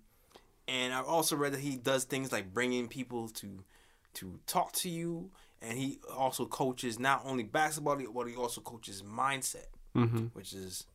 And 0.67 0.93
I've 0.93 1.05
also 1.05 1.35
read 1.35 1.53
that 1.53 1.59
he 1.59 1.77
does 1.77 2.05
things 2.05 2.31
like 2.31 2.53
bringing 2.53 2.87
people 2.87 3.29
to 3.29 3.63
to 4.15 4.39
talk 4.47 4.71
to 4.71 4.89
you, 4.89 5.29
and 5.61 5.77
he 5.77 5.99
also 6.15 6.45
coaches 6.45 6.97
not 6.99 7.21
only 7.25 7.43
basketball, 7.43 7.97
but 7.97 8.27
he 8.27 8.35
also 8.35 8.61
coaches 8.61 9.03
mindset, 9.03 9.67
hmm 9.93 10.27
which 10.33 10.53
is 10.53 10.85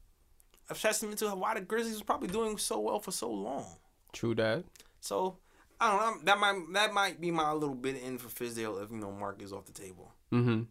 a 0.70 0.74
testament 0.74 1.18
to 1.18 1.28
why 1.30 1.54
the 1.54 1.60
Grizzlies 1.60 1.94
was 1.94 2.02
probably 2.02 2.28
doing 2.28 2.56
so 2.58 2.80
well 2.80 2.98
for 2.98 3.10
so 3.12 3.30
long. 3.30 3.66
True 4.12 4.34
that. 4.36 4.64
So 5.00 5.36
I 5.80 5.90
don't 5.90 6.00
know. 6.00 6.24
That 6.24 6.38
might 6.38 6.72
that 6.72 6.94
might 6.94 7.20
be 7.20 7.30
my 7.30 7.52
little 7.52 7.74
bit 7.74 8.02
in 8.02 8.18
for 8.18 8.28
Fizdale 8.28 8.82
if 8.82 8.90
you 8.90 8.98
know 8.98 9.12
Mark 9.12 9.42
is 9.42 9.52
off 9.52 9.66
the 9.66 9.72
table. 9.72 10.12
hmm 10.30 10.62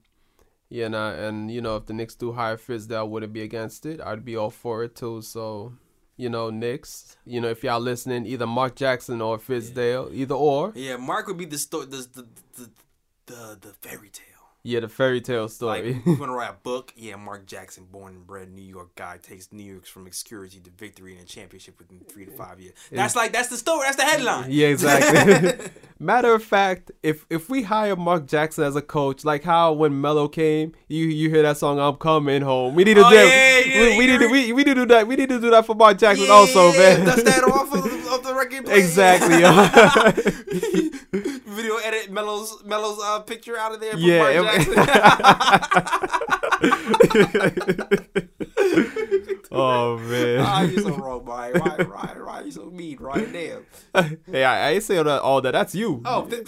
Yeah, 0.70 0.88
nah, 0.88 1.12
and 1.12 1.50
you 1.52 1.62
know 1.62 1.76
if 1.78 1.86
the 1.86 1.94
Knicks 1.94 2.16
do 2.16 2.34
hire 2.34 2.58
Fizdale, 2.58 2.98
I 3.00 3.04
wouldn't 3.04 3.34
be 3.34 3.42
against 3.42 3.86
it. 3.86 4.02
I'd 4.02 4.26
be 4.26 4.36
all 4.36 4.50
for 4.50 4.84
it 4.84 4.96
too. 4.96 5.22
So, 5.22 5.74
you 6.20 6.30
know, 6.30 6.50
Knicks. 6.50 7.16
You 7.26 7.40
know, 7.40 7.48
if 7.48 7.64
y'all 7.64 7.80
listening, 7.80 8.26
either 8.26 8.46
Mark 8.46 8.76
Jackson 8.76 9.22
or 9.22 9.40
Fizdale, 9.40 10.14
either 10.14 10.36
or. 10.36 10.74
Yeah, 10.76 10.98
Mark 10.98 11.28
would 11.28 11.38
be 11.38 11.46
the 11.46 11.58
sto- 11.58 11.86
the 11.86 12.06
the 12.14 12.28
the 12.58 12.70
the, 13.28 13.58
the 13.62 13.74
fairy 13.82 14.10
tale. 14.10 14.26
Yeah, 14.62 14.82
the 14.82 14.90
fairy 14.90 15.22
tale 15.22 15.44
Like, 15.44 15.52
story. 15.52 16.02
you 16.06 16.16
want 16.20 16.24
to 16.32 16.34
write 16.34 16.50
a 16.50 16.58
book? 16.64 16.94
Yeah, 16.98 17.16
Mark 17.16 17.46
Jackson, 17.46 17.86
born 17.90 18.14
and 18.16 18.28
bred 18.28 18.52
New 18.52 18.62
York 18.62 18.94
guy, 18.96 19.18
takes 19.22 19.54
New 19.54 19.64
York 19.64 19.86
from 19.86 20.06
obscurity 20.06 20.60
to 20.60 20.70
victory 20.78 21.14
in 21.16 21.20
a 21.22 21.26
championship 21.26 21.80
within 21.80 22.00
three 22.02 22.26
to 22.26 22.32
five 22.32 22.60
years. 22.60 22.74
That's 22.92 23.16
like 23.16 23.32
that's 23.32 23.48
the 23.48 23.58
story. 23.58 23.84
That's 23.86 23.96
the 23.96 24.04
headline. 24.04 24.52
yeah, 24.52 24.68
exactly. 24.68 25.72
Matter 26.00 26.34
of 26.34 26.44
fact, 26.44 26.92
if 27.04 27.26
if 27.30 27.50
we 27.50 27.64
hire 27.64 27.96
Mark 27.96 28.26
Jackson 28.28 28.64
as 28.66 28.76
a 28.76 28.82
coach, 28.82 29.24
like 29.24 29.44
how 29.44 29.72
when 29.74 30.00
Melo 30.02 30.28
came, 30.28 30.74
you 30.88 31.06
you 31.06 31.30
hear 31.30 31.42
that 31.44 31.58
song 31.58 31.80
"I'm 31.80 31.96
Coming 31.96 32.42
Home." 32.42 32.76
We 32.76 32.84
need 32.84 32.96
to 32.96 33.06
Oh, 33.06 33.10
do 33.10 33.16
yeah, 33.16 33.60
yeah, 33.60 33.82
we, 33.82 33.98
we 33.98 34.08
need 34.08 34.20
to 34.20 34.28
we, 34.30 34.54
we 34.54 34.64
need 34.64 34.76
to 34.76 34.82
do 34.82 34.86
that. 34.88 35.08
We 35.08 35.16
need 35.16 35.30
to 35.30 35.40
do 35.40 35.50
that 35.52 35.66
for 35.66 35.76
Mark 35.76 35.98
Jackson 35.98 36.26
Yeah, 36.28 36.34
also, 36.34 36.72
man. 36.74 37.06
Dust 37.06 37.26
that 37.26 37.44
off 37.46 37.74
of, 37.74 37.86
of 38.54 38.66
the 38.66 38.72
record 38.72 38.74
player. 38.74 38.80
Exactly, 38.80 39.42
Video 41.50 41.76
edit 41.78 42.12
Melo's 42.12 42.64
Melo's 42.66 43.00
uh, 43.04 43.20
picture 43.22 43.58
out 43.58 43.74
of 43.74 43.80
there. 43.80 43.94
For 43.94 44.00
Yeah, 44.00 44.42
Mark 44.42 44.60
it- 44.60 44.76
Jackson. 44.76 45.80
oh 49.52 49.98
man. 49.98 50.40
Ah, 50.42 50.62
you 50.62 50.80
so 50.82 50.96
wrong, 50.96 51.24
Brian. 51.26 51.54
Why, 51.60 51.76
why, 51.84 52.16
why 52.24 52.42
you 52.42 52.52
so 52.52 52.70
mean, 52.70 52.98
Ryan? 53.00 53.32
Damn. 53.32 53.66
hey, 54.32 54.44
I, 54.44 54.68
I 54.68 54.72
ain't 54.74 54.84
say 54.84 54.98
all 54.98 55.04
that. 55.06 55.22
All 55.22 55.42
that. 55.42 55.52
That's 55.52 55.74
you. 55.76 56.02
Oh, 56.06 56.26
th- 56.30 56.48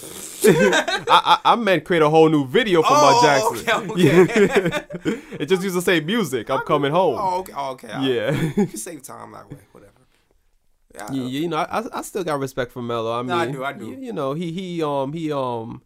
I, 1.08 1.38
I 1.44 1.52
I 1.52 1.56
meant 1.56 1.84
create 1.84 2.02
a 2.02 2.10
whole 2.10 2.28
new 2.28 2.46
video 2.46 2.82
for 2.82 2.88
Oh, 2.90 3.00
Mark 3.00 3.22
Jackson. 3.24 3.56
okay, 3.90 4.20
okay. 4.22 4.84
It 5.40 5.46
just 5.46 5.62
used 5.62 5.76
to 5.76 5.82
say 5.82 6.00
music. 6.00 6.50
I'm 6.50 6.60
coming 6.62 6.92
home. 6.92 7.16
oh, 7.18 7.38
okay. 7.40 7.52
Oh, 7.56 7.70
okay. 7.72 7.88
Yeah. 8.00 8.30
You 8.56 8.76
save 8.76 9.02
time 9.02 9.32
that 9.32 9.50
way. 9.50 9.58
Whatever. 9.72 9.91
I 11.00 11.12
you, 11.12 11.22
know. 11.22 11.28
you 11.28 11.48
know, 11.48 11.56
I, 11.56 11.98
I 11.98 12.02
still 12.02 12.24
got 12.24 12.38
respect 12.38 12.72
for 12.72 12.82
Melo. 12.82 13.12
I 13.12 13.22
mean, 13.22 13.28
No, 13.28 13.36
I 13.36 13.46
do, 13.50 13.64
I 13.64 13.72
do. 13.72 13.86
You, 13.86 13.98
you 13.98 14.12
know, 14.12 14.34
he 14.34 14.52
he 14.52 14.82
um 14.82 15.12
he 15.12 15.32
um 15.32 15.82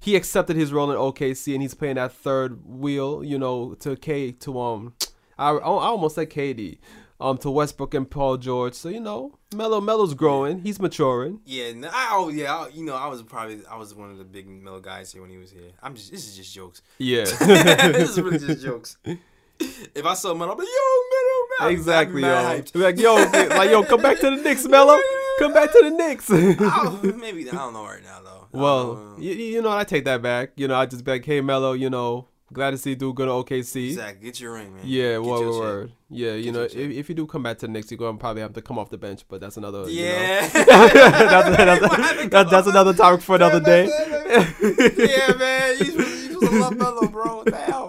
he 0.00 0.16
accepted 0.16 0.56
his 0.56 0.72
role 0.72 0.90
in 0.90 0.96
OKC 0.96 1.52
and 1.52 1.62
he's 1.62 1.74
playing 1.74 1.96
that 1.96 2.12
third 2.12 2.60
wheel. 2.64 3.22
You 3.22 3.38
know, 3.38 3.74
to 3.80 3.96
K 3.96 4.32
to 4.32 4.60
um, 4.60 4.94
I, 5.38 5.50
I 5.50 5.60
almost 5.62 6.14
said 6.14 6.30
KD, 6.30 6.78
um 7.20 7.38
to 7.38 7.50
Westbrook 7.50 7.94
and 7.94 8.10
Paul 8.10 8.36
George. 8.38 8.74
So 8.74 8.88
you 8.88 9.00
know, 9.00 9.38
Melo 9.54 9.80
Melo's 9.80 10.14
growing. 10.14 10.60
He's 10.60 10.80
maturing. 10.80 11.40
Yeah, 11.44 11.72
no, 11.72 11.88
I 11.92 12.08
oh 12.12 12.28
yeah, 12.28 12.54
I, 12.54 12.68
you 12.68 12.84
know, 12.84 12.94
I 12.94 13.06
was 13.08 13.22
probably 13.22 13.60
I 13.70 13.76
was 13.76 13.94
one 13.94 14.10
of 14.10 14.18
the 14.18 14.24
big 14.24 14.48
Melo 14.48 14.80
guys 14.80 15.12
here 15.12 15.22
when 15.22 15.30
he 15.30 15.36
was 15.38 15.50
here. 15.50 15.70
I'm 15.82 15.94
just 15.94 16.10
this 16.10 16.26
is 16.26 16.36
just 16.36 16.54
jokes. 16.54 16.82
Yeah. 16.98 17.24
this 17.40 18.10
is 18.10 18.20
really 18.20 18.38
just 18.38 18.62
jokes. 18.62 18.96
If 19.92 20.06
I 20.06 20.14
saw 20.14 20.32
Melo, 20.34 20.52
I'm 20.52 20.58
like, 20.58 20.68
yo, 20.68 20.72
Melo, 21.10 21.46
Melo. 21.58 21.70
exactly, 21.72 22.22
yo. 22.22 22.34
I'd 22.34 22.64
be 22.72 22.78
Be 22.78 22.84
Like 22.84 22.98
yo, 22.98 23.14
like 23.56 23.70
yo, 23.70 23.82
come 23.82 24.00
back 24.00 24.20
to 24.20 24.30
the 24.30 24.36
Knicks, 24.36 24.64
Melo. 24.66 24.96
Come 25.40 25.52
back 25.52 25.72
to 25.72 25.80
the 25.82 25.90
Knicks. 25.90 26.30
Oh, 26.60 27.00
maybe 27.18 27.48
I 27.50 27.54
don't 27.54 27.72
know 27.72 27.84
right 27.84 28.02
now 28.02 28.20
though. 28.22 28.46
Well, 28.52 29.16
you, 29.18 29.32
you 29.32 29.62
know, 29.62 29.70
I 29.70 29.84
take 29.84 30.04
that 30.04 30.22
back. 30.22 30.52
You 30.56 30.68
know, 30.68 30.76
I 30.76 30.86
just 30.86 31.04
be 31.04 31.10
like, 31.12 31.24
hey, 31.24 31.40
Melo, 31.40 31.72
you 31.72 31.90
know, 31.90 32.28
glad 32.52 32.70
to 32.70 32.78
see 32.78 32.90
you 32.90 32.96
do 32.96 33.12
good 33.12 33.28
at 33.28 33.32
OKC. 33.32 33.92
Zach, 33.94 34.20
get 34.22 34.38
your 34.40 34.54
ring, 34.54 34.74
man. 34.74 34.84
Yeah, 34.86 35.12
Get 35.14 35.22
word, 35.22 35.48
word. 35.58 35.92
Yeah, 36.08 36.32
you 36.32 36.44
Get 36.44 36.54
know, 36.54 36.62
if, 36.62 36.74
if 36.76 37.08
you 37.08 37.14
do 37.14 37.26
come 37.26 37.42
back 37.42 37.58
to 37.58 37.66
the 37.66 37.72
Knicks, 37.72 37.90
you're 37.90 37.98
gonna 37.98 38.16
probably 38.18 38.42
have 38.42 38.52
to 38.54 38.62
come 38.62 38.78
off 38.78 38.90
the 38.90 38.98
bench, 38.98 39.24
but 39.28 39.40
that's 39.40 39.56
another. 39.56 39.88
you 39.90 40.04
know. 40.04 40.12
Yeah, 40.12 40.48
that's, 40.48 41.56
that's, 41.56 42.26
that's, 42.28 42.50
that's 42.50 42.66
another 42.68 42.94
topic 42.94 43.22
for 43.22 43.34
another 43.36 43.60
day. 43.60 43.86
yeah, 43.86 45.32
man, 45.36 45.76
you 45.80 46.04
you 46.30 46.40
to 46.40 46.58
love 46.60 46.76
Melo, 46.76 47.06
bro. 47.08 47.36
What 47.38 47.46
the 47.46 47.56
hell? 47.56 47.79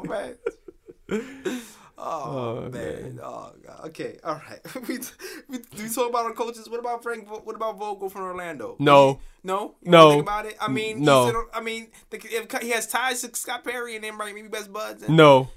Oh, 2.14 2.58
Oh, 2.58 2.62
man. 2.70 2.72
man. 2.72 3.20
Oh 3.24 3.52
God. 3.66 3.86
Okay. 3.88 4.18
All 4.24 4.36
right. 4.50 4.60
we, 4.88 5.00
we 5.48 5.60
we 5.78 5.90
talk 5.90 6.10
about 6.10 6.26
our 6.26 6.34
coaches. 6.34 6.70
What 6.70 6.80
about 6.80 7.02
Frank? 7.04 7.30
What 7.46 7.56
about 7.56 7.78
Vogel 7.78 8.10
from 8.10 8.24
Orlando? 8.24 8.76
No. 8.80 9.20
No. 9.44 9.76
You 9.82 9.92
No. 9.92 10.10
Think 10.12 10.24
about 10.24 10.46
it. 10.46 10.58
I 10.60 10.68
mean, 10.68 11.02
No. 11.02 11.46
I 11.54 11.62
mean, 11.62 11.88
the, 12.10 12.18
if 12.18 12.52
he 12.62 12.70
has 12.72 12.88
ties 12.88 13.22
to 13.22 13.34
Scott 13.36 13.64
Perry 13.64 13.96
and 13.96 14.04
them, 14.04 14.20
right? 14.20 14.36
Maybe 14.36 14.48
best 14.50 14.72
buds. 14.74 15.04
And, 15.04 15.16
No, 15.16 15.50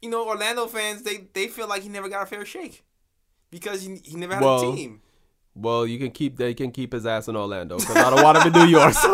You 0.00 0.10
know, 0.10 0.26
Orlando 0.28 0.66
fans 0.68 1.02
they 1.02 1.26
they 1.32 1.48
feel 1.48 1.66
like 1.68 1.82
he 1.82 1.88
never 1.88 2.08
got 2.08 2.22
a 2.22 2.26
fair 2.26 2.44
shake 2.44 2.84
because 3.50 3.82
he, 3.82 3.96
he 4.04 4.16
never 4.16 4.34
had 4.34 4.42
Well, 4.44 4.72
a 4.72 4.76
team. 4.76 5.00
well, 5.56 5.86
you 5.86 5.98
can 5.98 6.10
keep 6.12 6.36
they 6.36 6.54
can 6.54 6.70
keep 6.70 6.92
his 6.92 7.04
ass 7.04 7.26
in 7.28 7.34
Orlando 7.36 7.78
because 7.78 7.96
I 7.96 8.10
don't 8.10 8.22
want 8.22 8.38
him 8.38 8.46
in 8.54 8.60
New 8.62 8.68
York. 8.78 8.94
So. 8.94 9.12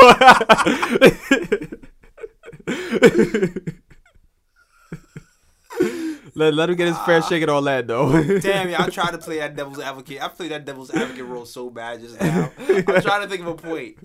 Let 6.36 6.52
let 6.52 6.68
him 6.68 6.76
get 6.76 6.88
his 6.88 6.98
fair 6.98 7.18
ah. 7.22 7.26
shake 7.26 7.40
and 7.40 7.50
all 7.50 7.62
that 7.62 7.86
though. 7.86 8.12
Damn, 8.40 8.68
yeah, 8.68 8.82
I 8.82 8.90
tried 8.90 9.12
to 9.12 9.18
play 9.18 9.38
that 9.38 9.56
devil's 9.56 9.80
advocate. 9.80 10.22
I 10.22 10.28
played 10.28 10.50
that 10.50 10.66
devil's 10.66 10.90
advocate 10.90 11.24
role 11.24 11.46
so 11.46 11.70
bad 11.70 12.00
just 12.00 12.20
now. 12.20 12.52
I'm 12.58 12.84
trying 13.02 13.22
to 13.22 13.28
think 13.28 13.40
of 13.40 13.46
a 13.48 13.54
point. 13.54 13.96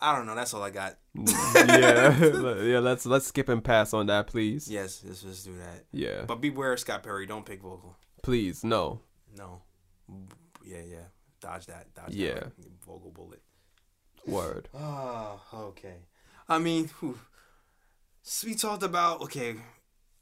I 0.00 0.16
don't 0.16 0.24
know. 0.24 0.34
That's 0.34 0.54
all 0.54 0.62
I 0.62 0.70
got. 0.70 0.96
yeah, 1.14 2.18
yeah. 2.62 2.78
Let's 2.78 3.04
let's 3.04 3.26
skip 3.26 3.50
and 3.50 3.62
pass 3.62 3.92
on 3.92 4.06
that, 4.06 4.28
please. 4.28 4.70
Yes, 4.70 5.02
let's 5.06 5.20
just 5.20 5.44
do 5.44 5.52
that. 5.58 5.84
Yeah, 5.92 6.24
But 6.26 6.40
beware, 6.40 6.74
Scott 6.78 7.02
Perry. 7.02 7.26
Don't 7.26 7.44
pick 7.44 7.60
Vogel. 7.60 7.94
please, 8.22 8.64
no. 8.64 9.00
No. 9.36 9.60
Yeah, 10.64 10.80
yeah. 10.88 10.96
Dodge 11.40 11.66
that. 11.66 11.92
Dodge 11.94 12.14
Yeah. 12.14 12.34
that 12.34 12.52
Vogel 12.86 13.10
bullet. 13.10 13.42
Word. 14.26 14.70
Oh, 14.72 15.38
okay. 15.52 15.96
I 16.48 16.58
mean, 16.58 16.88
whew. 17.00 17.18
We 18.46 18.54
talked 18.54 18.84
about 18.84 19.20
okay. 19.22 19.56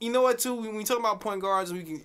You 0.01 0.11
know 0.11 0.23
what? 0.23 0.39
Too 0.39 0.55
when 0.55 0.75
we 0.77 0.85
talk 0.85 0.99
about 0.99 1.21
point 1.21 1.41
guards, 1.43 1.73
we 1.73 1.83
can. 1.83 2.05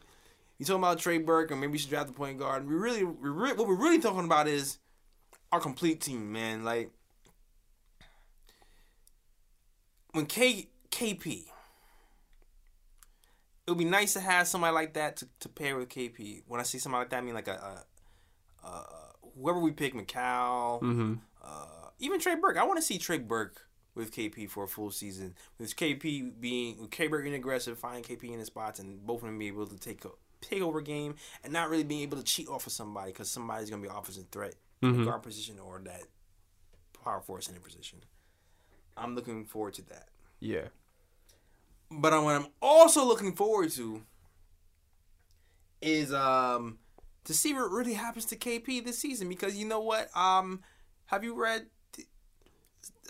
You 0.57 0.65
talking 0.65 0.81
about 0.83 0.99
Trey 0.99 1.17
Burke, 1.17 1.51
or 1.51 1.55
maybe 1.57 1.73
we 1.73 1.77
should 1.77 1.89
draft 1.89 2.07
the 2.07 2.13
point 2.13 2.39
guard. 2.39 2.67
We 2.67 2.75
really, 2.75 3.03
we 3.03 3.29
re- 3.29 3.51
what 3.53 3.67
we're 3.67 3.75
really 3.75 3.99
talking 3.99 4.23
about 4.23 4.47
is 4.47 4.77
our 5.51 5.59
complete 5.59 5.99
team, 5.99 6.31
man. 6.31 6.63
Like 6.63 6.91
when 10.13 10.25
K 10.25 10.67
KP, 10.91 11.25
it 13.67 13.71
would 13.71 13.77
be 13.77 13.83
nice 13.85 14.13
to 14.13 14.21
have 14.21 14.47
somebody 14.47 14.73
like 14.73 14.93
that 14.93 15.17
to, 15.17 15.27
to 15.41 15.49
pair 15.49 15.75
with 15.77 15.89
KP. 15.89 16.43
When 16.47 16.59
I 16.59 16.63
see 16.63 16.79
somebody 16.79 17.01
like 17.01 17.09
that, 17.09 17.17
I 17.17 17.21
mean 17.21 17.35
like 17.35 17.49
a, 17.49 17.83
a, 18.63 18.67
a 18.67 18.83
whoever 19.37 19.59
we 19.59 19.71
pick, 19.71 19.93
Mikal, 19.93 20.81
Mm-hmm. 20.81 21.13
uh, 21.43 21.65
even 21.99 22.19
Trey 22.19 22.35
Burke. 22.35 22.57
I 22.57 22.63
want 22.63 22.77
to 22.77 22.81
see 22.85 22.97
Trey 22.97 23.17
Burke 23.17 23.61
with 23.95 24.11
KP 24.11 24.49
for 24.49 24.65
a 24.65 24.67
full 24.67 24.91
season. 24.91 25.33
With 25.57 25.75
KP 25.75 26.39
being 26.39 26.79
with 26.79 26.91
K 26.91 27.07
being 27.07 27.33
aggressive, 27.33 27.79
finding 27.79 28.03
KP 28.03 28.31
in 28.31 28.39
the 28.39 28.45
spots, 28.45 28.79
and 28.79 29.05
both 29.05 29.21
of 29.21 29.27
them 29.27 29.39
being 29.39 29.53
able 29.53 29.65
to 29.67 29.77
take 29.77 30.05
a 30.05 30.09
take 30.41 30.61
over 30.61 30.81
game 30.81 31.15
and 31.43 31.51
not 31.51 31.69
really 31.69 31.83
being 31.83 32.01
able 32.01 32.17
to 32.17 32.23
cheat 32.23 32.47
off 32.47 32.67
of 32.67 32.73
somebody 32.73 33.11
because 33.11 33.31
somebody's 33.31 33.69
gonna 33.69 33.81
be 33.81 33.87
offensive 33.87 34.25
threat 34.31 34.53
in 34.81 34.93
Mhm. 34.93 34.97
the 34.99 35.05
guard 35.05 35.23
position 35.23 35.57
or 35.59 35.79
that 35.79 36.03
power 37.03 37.21
forward 37.21 37.43
center 37.43 37.59
position. 37.59 38.03
I'm 38.97 39.15
looking 39.15 39.45
forward 39.45 39.73
to 39.75 39.81
that. 39.83 40.09
Yeah. 40.39 40.67
But 41.89 42.11
what 42.23 42.35
I'm 42.35 42.47
also 42.61 43.03
looking 43.05 43.35
forward 43.35 43.71
to 43.71 44.03
is 45.81 46.13
um 46.13 46.79
to 47.23 47.33
see 47.33 47.53
what 47.53 47.71
really 47.71 47.93
happens 47.93 48.25
to 48.25 48.35
KP 48.35 48.83
this 48.83 48.99
season 48.99 49.27
because 49.29 49.55
you 49.55 49.65
know 49.67 49.79
what 49.79 50.15
um 50.15 50.61
have 51.07 51.23
you 51.23 51.33
read 51.35 51.67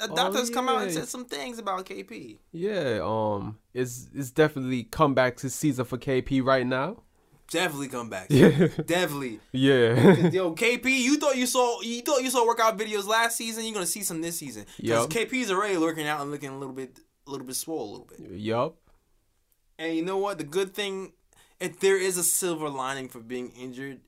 a 0.02 0.10
Oh, 0.10 0.16
doctor's 0.16 0.50
come 0.50 0.68
out 0.70 0.82
and 0.84 0.92
said 0.92 1.08
some 1.08 1.26
things 1.26 1.60
about 1.60 1.86
KP. 1.86 2.38
Yeah. 2.52 3.00
Um. 3.04 3.60
It's 3.74 4.08
it's 4.14 4.32
definitely 4.32 4.84
comeback 4.84 5.38
to 5.38 5.50
season 5.50 5.86
for 5.86 5.98
KP 5.98 6.44
right 6.44 6.66
now. 6.66 7.04
Definitely 7.52 7.90
come 7.90 8.10
back. 8.10 8.28
Yeah. 8.30 8.68
Definitely. 8.86 9.40
yeah. 9.52 10.30
Yo, 10.30 10.54
KP, 10.56 10.86
you 10.86 11.18
thought 11.18 11.38
you 11.38 11.46
saw 11.46 11.80
you 11.82 12.02
thought 12.02 12.24
you 12.24 12.30
saw 12.32 12.46
workout 12.46 12.78
videos 12.78 13.06
last 13.08 13.38
season. 13.38 13.64
You're 13.66 13.74
gonna 13.76 13.86
see 13.86 14.02
some 14.04 14.22
this 14.22 14.38
season 14.38 14.66
because 14.78 15.04
Yup. 15.04 15.10
KP's 15.12 15.52
already 15.52 15.78
looking 15.78 16.08
out 16.08 16.22
and 16.22 16.32
looking 16.32 16.50
a 16.50 16.58
little 16.58 16.74
bit, 16.74 17.00
a 17.28 17.32
little 17.32 17.46
bit 17.46 17.56
swole, 17.56 17.90
a 17.90 17.92
little 17.92 18.08
bit. 18.08 18.40
yup. 18.40 18.76
And 19.78 19.96
you 19.96 20.04
know 20.04 20.18
what? 20.18 20.38
The 20.38 20.44
good 20.44 20.74
thing, 20.74 21.14
if 21.60 21.80
there 21.80 21.98
is 21.98 22.18
a 22.18 22.24
silver 22.24 22.70
lining 22.70 23.10
for 23.10 23.20
being 23.20 23.50
injured, 23.52 24.00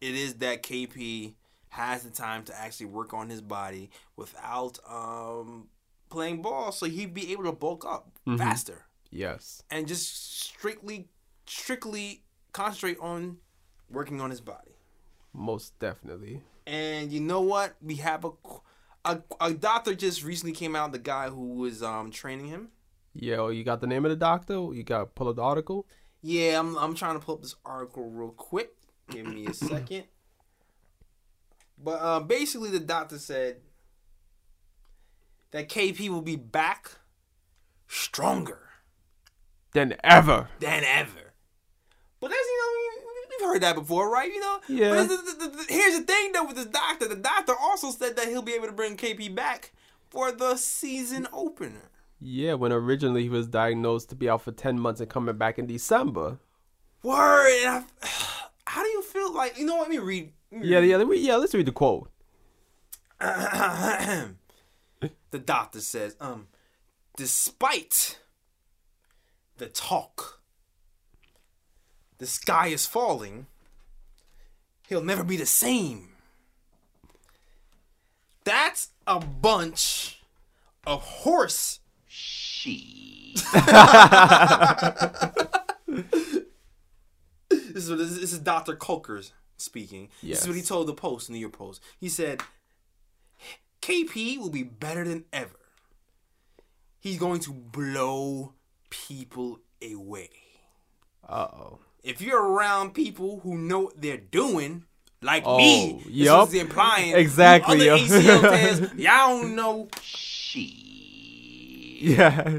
it 0.00 0.14
is 0.14 0.34
that 0.34 0.62
KP 0.62 1.34
has 1.76 2.02
the 2.02 2.10
time 2.10 2.42
to 2.44 2.58
actually 2.58 2.86
work 2.86 3.12
on 3.14 3.28
his 3.28 3.40
body 3.40 3.90
without 4.16 4.78
um 4.88 5.68
playing 6.10 6.40
ball, 6.42 6.72
so 6.72 6.86
he'd 6.86 7.12
be 7.14 7.32
able 7.32 7.44
to 7.44 7.52
bulk 7.52 7.84
up 7.84 8.10
Mhm. 8.26 8.38
faster 8.38 8.86
Yes. 9.10 9.62
and 9.70 9.86
just 9.88 10.42
strictly, 10.42 11.08
strictly 11.46 12.22
concentrate 12.52 12.98
on 13.00 13.38
working 13.90 14.20
on 14.20 14.30
his 14.30 14.40
body. 14.40 14.72
Most 15.32 15.78
definitely. 15.78 16.42
And 16.66 17.12
you 17.12 17.20
know 17.20 17.40
what? 17.42 17.76
We 17.82 17.96
have 17.96 18.24
a, 18.24 18.30
a 19.04 19.22
a 19.40 19.52
doctor 19.54 19.94
just 19.94 20.24
recently 20.24 20.52
came 20.52 20.74
out. 20.74 20.92
The 20.92 20.98
guy 20.98 21.28
who 21.28 21.54
was 21.54 21.82
um 21.82 22.10
training 22.10 22.46
him. 22.46 22.70
Yeah. 23.14 23.36
oh, 23.36 23.48
You 23.48 23.64
got 23.64 23.80
the 23.80 23.86
name 23.86 24.04
of 24.04 24.10
the 24.10 24.16
doctor? 24.16 24.54
You 24.74 24.82
got 24.82 24.98
to 25.00 25.06
pull 25.06 25.28
up 25.28 25.36
the 25.36 25.42
article. 25.42 25.86
Yeah, 26.22 26.58
I'm 26.58 26.76
I'm 26.78 26.94
trying 26.94 27.18
to 27.18 27.24
pull 27.24 27.36
up 27.36 27.42
this 27.42 27.54
article 27.64 28.10
real 28.10 28.30
quick. 28.30 28.70
Give 29.10 29.26
me 29.26 29.46
a 29.46 29.54
second. 29.72 30.04
But 31.78 32.00
uh, 32.00 32.20
basically, 32.20 32.70
the 32.70 32.80
doctor 32.80 33.18
said 33.18 33.56
that 35.50 35.68
KP 35.68 36.08
will 36.08 36.22
be 36.22 36.36
back 36.36 36.90
stronger 37.88 38.60
Than 39.72 39.94
ever. 40.02 40.48
than 40.60 40.84
ever. 40.84 41.32
But 42.20 42.28
that's 42.28 42.40
you 42.46 42.58
know 42.58 42.72
we- 42.72 43.36
we've 43.38 43.52
heard 43.52 43.62
that 43.62 43.74
before, 43.76 44.10
right? 44.10 44.32
You 44.32 44.40
know. 44.40 44.60
Yeah. 44.68 44.90
But 44.90 45.08
the- 45.08 45.16
the- 45.16 45.48
the- 45.56 45.66
here's 45.68 45.98
the 45.98 46.04
thing 46.04 46.32
though 46.32 46.44
with 46.46 46.56
this 46.56 46.66
doctor. 46.66 47.06
The 47.08 47.14
doctor 47.16 47.54
also 47.58 47.90
said 47.90 48.16
that 48.16 48.28
he'll 48.28 48.42
be 48.42 48.54
able 48.54 48.66
to 48.66 48.72
bring 48.72 48.96
KP 48.96 49.28
back 49.34 49.72
for 50.10 50.32
the 50.32 50.56
season 50.56 51.28
opener. 51.32 51.90
Yeah. 52.20 52.54
When 52.54 52.72
originally 52.72 53.22
he 53.24 53.28
was 53.28 53.46
diagnosed 53.46 54.08
to 54.10 54.16
be 54.16 54.28
out 54.28 54.42
for 54.42 54.52
ten 54.52 54.80
months 54.80 55.00
and 55.00 55.10
coming 55.10 55.36
back 55.36 55.58
in 55.58 55.66
December. 55.66 56.38
Word. 57.02 57.14
I, 57.66 57.84
how 58.66 58.82
do 58.82 58.88
you 58.88 59.02
feel 59.02 59.32
like? 59.32 59.58
You 59.58 59.66
know 59.66 59.76
what? 59.76 59.82
Let 59.82 59.90
me 59.90 59.98
read. 59.98 60.32
Yeah. 60.62 60.80
Yeah. 60.80 61.02
Yeah. 61.12 61.36
Let's 61.36 61.54
read 61.54 61.66
the 61.66 61.72
quote. 61.72 62.10
the 63.20 64.34
doctor 65.44 65.80
says, 65.80 66.16
um, 66.20 66.48
despite 67.16 68.18
the 69.58 69.66
talk, 69.66 70.40
the 72.18 72.26
sky 72.26 72.68
is 72.68 72.86
falling, 72.86 73.46
he'll 74.88 75.02
never 75.02 75.24
be 75.24 75.36
the 75.36 75.46
same. 75.46 76.10
That's 78.44 78.90
a 79.06 79.18
bunch 79.18 80.20
of 80.86 81.02
horse 81.02 81.80
she. 82.06 83.34
this 83.36 83.44
is 87.74 87.88
this 87.88 87.88
is, 87.88 88.20
this 88.20 88.32
is 88.32 88.38
Dr. 88.38 88.76
Coker's 88.76 89.32
speaking. 89.56 90.08
This 90.22 90.42
is 90.42 90.46
what 90.48 90.56
he 90.56 90.62
told 90.62 90.86
the 90.88 90.94
Post, 90.94 91.30
New 91.30 91.38
York 91.38 91.52
Post. 91.52 91.80
He 91.98 92.08
said, 92.08 92.42
KP 93.82 94.38
will 94.38 94.50
be 94.50 94.62
better 94.62 95.04
than 95.04 95.24
ever. 95.32 95.50
He's 96.98 97.18
going 97.18 97.40
to 97.40 97.52
blow 97.52 98.54
people 98.90 99.60
away. 99.82 100.30
Uh 101.28 101.46
oh. 101.52 101.78
If 102.02 102.20
you're 102.20 102.42
around 102.42 102.94
people 102.94 103.40
who 103.40 103.56
know 103.58 103.80
what 103.80 104.00
they're 104.00 104.16
doing, 104.16 104.84
like 105.22 105.42
Oh, 105.46 105.58
me, 105.58 106.02
this 106.04 106.12
yup. 106.12 106.48
is 106.48 106.54
implying 106.54 107.14
Exactly, 107.16 107.88
Other 107.88 107.98
yo. 108.02 108.06
ACL 108.06 108.40
fans, 108.42 108.94
y'all 108.94 109.40
don't 109.40 109.54
know 109.56 109.88
she. 110.02 111.98
Yeah. 112.00 112.58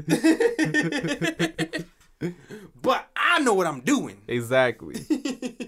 but 2.82 3.08
I 3.16 3.38
know 3.40 3.54
what 3.54 3.66
I'm 3.66 3.80
doing. 3.80 4.20
exactly. 4.26 4.96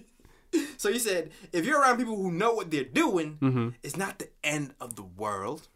So 0.81 0.91
he 0.91 0.99
said, 0.99 1.31
if 1.53 1.67
you're 1.67 1.79
around 1.79 1.99
people 1.99 2.17
who 2.17 2.33
know 2.33 2.55
what 2.55 2.71
they're 2.71 2.85
doing, 2.85 3.37
Mm-hmm. 3.43 3.69
it's 3.83 3.99
not 3.99 4.19
the 4.19 4.31
end 4.43 4.73
of 4.81 4.97
the 4.97 5.03
world. 5.03 5.69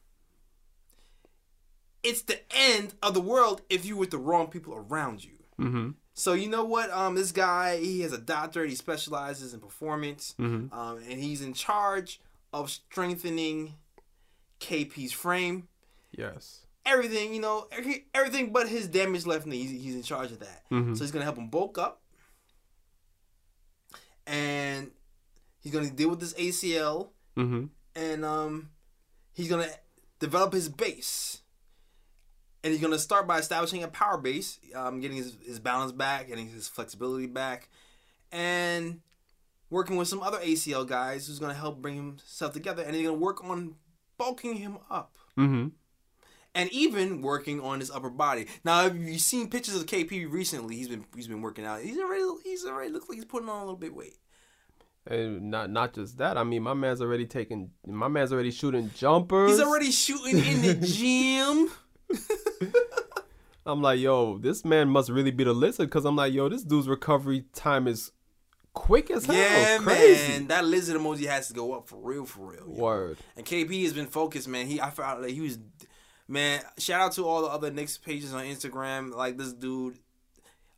It's 2.03 2.23
the 2.23 2.39
end 2.55 2.95
of 3.03 3.13
the 3.13 3.21
world 3.21 3.61
if 3.69 3.85
you 3.85 3.99
with 3.99 4.11
the 4.11 4.17
wrong 4.19 4.49
people 4.49 4.75
around 4.75 5.23
you. 5.23 5.33
Mm-hmm. 5.61 5.91
So 6.15 6.33
you 6.33 6.49
know 6.49 6.65
what? 6.65 6.91
Um, 6.91 7.17
this 7.17 7.33
guy 7.33 7.77
he 7.79 8.01
has 8.01 8.13
a 8.15 8.19
doctorate. 8.19 8.71
He 8.71 8.77
specializes 8.77 9.53
in 9.53 9.61
performance, 9.61 10.35
Mhm. 10.39 10.73
um, 10.73 10.97
and 10.99 11.21
he's 11.21 11.43
in 11.43 11.53
charge 11.53 12.19
of 12.55 12.71
strengthening 12.71 13.75
KP's 14.61 15.13
frame. 15.13 15.69
Yes. 16.17 16.65
Everything 16.87 17.35
you 17.35 17.41
know, 17.43 17.69
everything 18.15 18.53
but 18.53 18.69
his 18.69 18.89
damaged 18.89 19.27
left 19.27 19.45
knee. 19.45 19.65
He's, 19.65 19.83
he's 19.83 19.95
in 19.97 20.03
charge 20.03 20.33
of 20.33 20.39
that. 20.41 20.65
Mhm. 20.71 20.97
So 20.97 21.05
he's 21.05 21.11
gonna 21.11 21.25
help 21.27 21.37
him 21.39 21.49
bulk 21.49 21.77
up, 21.77 22.01
and 24.27 24.91
he's 25.61 25.73
gonna 25.73 25.91
deal 25.91 26.11
with 26.11 26.21
this 26.21 26.35
ACL, 26.35 27.09
Mm-hmm. 27.37 27.65
and 27.97 28.25
um, 28.25 28.71
he's 29.33 29.49
gonna 29.49 29.69
develop 30.21 30.53
his 30.53 30.69
base. 30.69 31.41
And 32.63 32.73
he's 32.73 32.81
gonna 32.81 32.99
start 32.99 33.27
by 33.27 33.39
establishing 33.39 33.83
a 33.83 33.89
power 33.89 34.17
base, 34.17 34.59
um, 34.75 35.01
getting 35.01 35.17
his, 35.19 35.37
his 35.45 35.59
balance 35.61 35.93
back, 35.93 36.29
getting 36.29 36.49
his 36.49 36.67
flexibility 36.69 37.27
back, 37.27 37.69
and 38.33 39.01
working 39.71 39.97
with 39.97 40.09
some 40.09 40.23
other 40.23 40.39
ACL 40.39 40.87
guys 40.87 41.27
who's 41.27 41.39
gonna 41.39 41.53
help 41.55 41.83
bring 41.83 41.97
himself 41.97 42.53
together. 42.53 42.83
And 42.83 42.95
he's 42.95 43.05
gonna 43.07 43.19
work 43.19 43.45
on 43.45 43.75
bulking 44.17 44.55
him 44.57 44.79
up, 44.91 45.17
Mm-hmm. 45.37 45.69
And 46.55 46.71
even 46.73 47.21
working 47.23 47.61
on 47.61 47.81
his 47.81 47.91
upper 47.91 48.11
body. 48.11 48.47
Now, 48.65 48.87
if 48.87 48.95
you've 48.95 49.21
seen 49.21 49.51
pictures 49.51 49.75
of 49.77 49.87
KP 49.87 50.31
recently, 50.31 50.77
he's 50.77 50.89
been 50.89 51.05
he's 51.15 51.29
been 51.29 51.43
working 51.43 51.65
out. 51.65 51.81
He's 51.83 51.99
already 51.99 52.25
he's 52.45 52.65
already 52.65 52.91
looks 52.91 53.09
like 53.09 53.17
he's 53.17 53.25
putting 53.25 53.49
on 53.49 53.57
a 53.57 53.65
little 53.65 53.77
bit 53.79 53.91
of 53.91 53.97
weight. 53.97 54.17
And 55.07 55.51
not 55.51 55.71
not 55.71 55.93
just 55.95 56.17
that. 56.19 56.39
I 56.39 56.45
mean, 56.45 56.63
my 56.63 56.75
man's 56.75 57.03
already 57.03 57.27
taking. 57.27 57.71
My 57.87 58.09
man's 58.09 58.33
already 58.33 58.51
shooting 58.51 58.91
jumpers. 58.95 59.51
He's 59.51 59.61
already 59.61 59.91
shooting 59.91 60.39
in 60.39 60.63
the 60.63 60.75
gym. 60.87 61.71
I'm 63.67 63.81
like, 63.81 63.99
yo, 63.99 64.39
this 64.39 64.65
man 64.65 64.89
must 64.89 65.09
really 65.09 65.31
be 65.31 65.45
the 65.45 65.55
lizard, 65.55 65.89
because 65.89 66.05
I'm 66.05 66.17
like, 66.17 66.33
yo, 66.35 66.49
this 66.51 66.63
dude's 66.63 66.87
recovery 66.87 67.45
time 67.55 67.89
is 67.89 68.13
quick 68.75 69.11
as 69.11 69.25
hell. 69.25 69.35
Yeah, 69.35 69.79
Crazy. 69.79 70.33
man, 70.33 70.47
that 70.49 70.67
lizard 70.67 71.01
emoji 71.01 71.27
has 71.27 71.49
to 71.49 71.55
go 71.55 71.73
up 71.73 71.89
for 71.89 71.97
real, 71.97 72.27
for 72.27 72.53
real. 72.53 72.67
Word. 72.67 73.17
And 73.37 73.47
KP 73.47 73.83
has 73.85 73.95
been 73.95 74.07
focused, 74.07 74.49
man. 74.49 74.67
He 74.67 74.81
I 74.83 74.91
felt 74.91 75.23
like 75.23 75.31
he 75.31 75.41
was, 75.41 75.59
man. 76.29 76.63
Shout 76.79 77.01
out 77.01 77.13
to 77.13 77.27
all 77.27 77.43
the 77.43 77.49
other 77.49 77.71
Knicks 77.71 77.99
pages 77.99 78.33
on 78.35 78.45
Instagram. 78.45 79.15
Like 79.15 79.37
this 79.39 79.53
dude, 79.53 79.99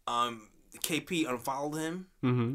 um, 0.06 0.48
KP 0.78 1.28
unfollowed 1.28 1.78
him, 1.78 2.06
Mm-hmm. 2.23 2.55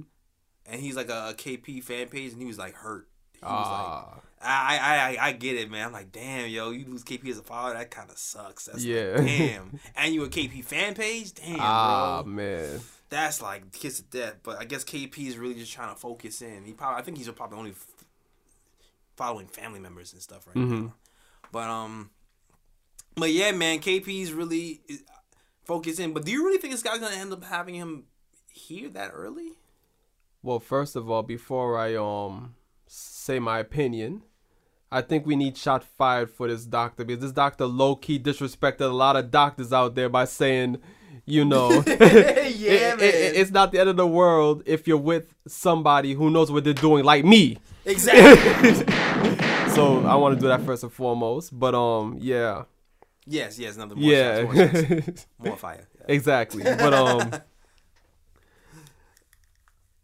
and 0.67 0.81
he's 0.81 0.95
like 0.95 1.09
a, 1.09 1.29
a 1.29 1.33
KP 1.33 1.83
fan 1.83 2.07
page, 2.09 2.31
and 2.33 2.41
he 2.41 2.47
was 2.47 2.57
like 2.57 2.73
hurt. 2.75 3.07
He 3.33 3.45
was 3.45 3.49
like, 3.51 3.79
Ah. 3.79 4.19
I, 4.43 4.77
I, 4.79 4.97
I, 4.97 5.27
I 5.27 5.31
get 5.33 5.55
it, 5.55 5.69
man. 5.69 5.85
I'm 5.87 5.91
like, 5.93 6.11
damn, 6.11 6.49
yo, 6.49 6.71
you 6.71 6.85
lose 6.85 7.03
KP 7.03 7.27
as 7.29 7.37
a 7.37 7.43
follower, 7.43 7.73
that 7.73 7.91
kind 7.91 8.09
of 8.09 8.17
sucks. 8.17 8.65
That's 8.65 8.83
Yeah. 8.83 9.13
like, 9.17 9.25
damn. 9.27 9.79
and 9.95 10.13
you 10.15 10.23
a 10.23 10.29
KP 10.29 10.63
fan 10.63 10.95
page, 10.95 11.33
damn, 11.35 11.57
Ah, 11.59 12.23
bro. 12.23 12.31
man. 12.33 12.79
That's 13.09 13.39
like 13.41 13.71
kiss 13.71 13.99
of 13.99 14.09
death. 14.09 14.37
But 14.41 14.59
I 14.59 14.65
guess 14.65 14.83
KP 14.83 15.27
is 15.27 15.37
really 15.37 15.55
just 15.55 15.71
trying 15.73 15.93
to 15.93 15.99
focus 15.99 16.41
in. 16.41 16.63
He 16.65 16.73
probably, 16.73 16.99
I 16.99 17.03
think 17.03 17.17
he's 17.17 17.29
probably 17.29 17.57
only 17.59 17.71
f- 17.71 17.85
following 19.15 19.47
family 19.47 19.79
members 19.79 20.13
and 20.13 20.21
stuff 20.21 20.47
right 20.47 20.55
Mhm. 20.55 20.83
now. 20.85 20.93
But 21.51 21.69
um, 21.69 22.09
but 23.15 23.31
yeah, 23.31 23.51
man, 23.51 23.79
KP's 23.79 24.31
really 24.33 24.81
focused 25.65 25.99
in. 25.99 26.13
But 26.13 26.25
do 26.25 26.31
you 26.31 26.45
really 26.45 26.57
think 26.57 26.73
this 26.73 26.83
guy's 26.83 26.99
gonna 26.99 27.15
end 27.15 27.33
up 27.33 27.43
having 27.43 27.75
him 27.75 28.05
here 28.51 28.89
that 28.89 29.11
early? 29.13 29.53
Well, 30.43 30.59
first 30.59 30.95
of 30.95 31.09
all, 31.09 31.23
before 31.23 31.77
I 31.77 31.95
um 31.95 32.55
say 32.87 33.39
my 33.39 33.59
opinion, 33.59 34.23
I 34.91 35.01
think 35.01 35.25
we 35.25 35.35
need 35.35 35.55
shot 35.57 35.83
fired 35.83 36.29
for 36.29 36.47
this 36.47 36.65
doctor 36.65 37.03
because 37.05 37.21
this 37.21 37.31
doctor 37.31 37.65
low 37.65 37.95
key 37.95 38.19
disrespected 38.19 38.81
a 38.81 38.87
lot 38.87 39.15
of 39.15 39.31
doctors 39.31 39.71
out 39.71 39.95
there 39.95 40.09
by 40.09 40.25
saying, 40.25 40.77
you 41.25 41.45
know, 41.45 41.69
yeah, 41.87 41.93
it- 41.95 43.01
it- 43.01 43.35
it's 43.35 43.51
not 43.51 43.71
the 43.71 43.79
end 43.79 43.89
of 43.89 43.97
the 43.97 44.07
world 44.07 44.63
if 44.65 44.87
you're 44.87 44.97
with 44.97 45.33
somebody 45.47 46.13
who 46.13 46.29
knows 46.29 46.51
what 46.51 46.63
they're 46.63 46.73
doing, 46.73 47.05
like 47.05 47.23
me. 47.25 47.57
exactly. 47.85 48.85
So 49.71 50.05
I 50.05 50.15
want 50.15 50.35
to 50.35 50.41
do 50.41 50.47
that 50.49 50.61
first 50.65 50.83
and 50.83 50.91
foremost. 50.91 51.57
But 51.57 51.73
um, 51.73 52.17
yeah, 52.19 52.63
Yes, 53.27 53.59
yes, 53.59 53.75
another 53.75 53.95
more 53.95 54.11
yeah, 54.11 54.41
shots, 54.41 54.53
more, 54.55 55.01
shots, 55.01 55.27
more 55.39 55.57
fire. 55.57 55.87
Yeah. 55.99 56.05
exactly. 56.15 56.63
But 56.63 56.93
um, 56.93 57.31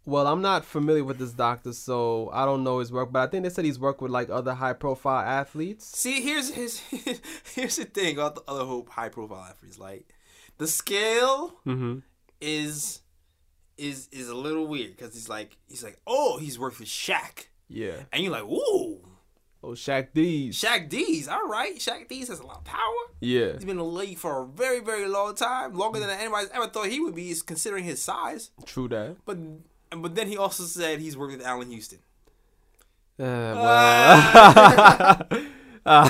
well, 0.04 0.26
I'm 0.26 0.40
not 0.40 0.64
familiar 0.64 1.04
with 1.04 1.18
this 1.18 1.32
doctor, 1.32 1.72
so 1.72 2.30
I 2.32 2.44
don't 2.46 2.64
know 2.64 2.78
his 2.78 2.90
work. 2.92 3.12
But 3.12 3.28
I 3.28 3.30
think 3.30 3.44
they 3.44 3.50
said 3.50 3.64
he's 3.64 3.78
worked 3.78 4.00
with 4.00 4.10
like 4.10 4.30
other 4.30 4.54
high-profile 4.54 5.20
athletes. 5.20 5.84
See, 5.86 6.22
here's 6.22 6.50
his 6.50 6.80
here's 7.54 7.76
the 7.76 7.84
thing 7.84 8.14
about 8.16 8.34
the 8.36 8.42
other 8.48 8.64
hope 8.64 8.88
high 8.90 9.08
profile 9.10 9.44
athletes. 9.50 9.78
Like 9.78 10.14
the 10.56 10.66
scale 10.66 11.58
Mm-hmm. 11.66 11.98
is 12.40 13.02
is 13.76 14.08
is 14.10 14.28
a 14.28 14.34
little 14.34 14.66
weird 14.66 14.96
because 14.96 15.12
he's 15.14 15.28
like 15.28 15.56
he's 15.68 15.84
like 15.84 15.98
oh 16.06 16.38
he's 16.38 16.58
worked 16.58 16.80
with 16.80 16.88
Shaq 16.88 17.46
Yeah. 17.68 17.92
and 18.12 18.22
you're 18.24 18.32
like 18.32 18.42
ooh 18.44 19.00
Oh, 19.62 19.70
Shaq 19.70 20.08
D's. 20.14 20.60
Shaq 20.60 20.88
D's 20.88 21.26
all 21.26 21.48
right 21.48 21.76
Shaq 21.76 22.08
D's 22.08 22.28
has 22.28 22.38
a 22.38 22.46
lot 22.46 22.58
of 22.58 22.64
power. 22.64 22.78
Yeah. 23.20 23.54
He's 23.54 23.64
been 23.64 23.70
in 23.70 23.76
the 23.78 23.84
league 23.84 24.18
for 24.18 24.42
a 24.42 24.46
very 24.46 24.80
very 24.80 25.08
long 25.08 25.34
time, 25.34 25.74
longer 25.74 25.98
than 25.98 26.10
anybody's 26.10 26.50
ever 26.50 26.68
thought 26.68 26.86
he 26.86 27.00
would 27.00 27.14
be, 27.14 27.34
considering 27.44 27.84
his 27.84 28.00
size. 28.00 28.50
True 28.64 28.88
that. 28.88 29.16
But 29.24 29.38
but 29.90 30.14
then 30.14 30.28
he 30.28 30.36
also 30.36 30.64
said 30.64 31.00
he's 31.00 31.16
worked 31.16 31.36
with 31.36 31.46
Allan 31.46 31.70
Houston. 31.70 31.98
Uh, 33.18 33.24
well. 33.24 35.26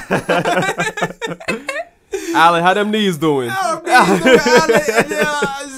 Allan, 2.34 2.62
how 2.62 2.74
them 2.74 2.90
knees 2.90 3.16
doing? 3.16 3.48
Allan, 3.50 3.88
Allan, 3.88 4.22
and, 4.22 5.12
uh, 5.12 5.68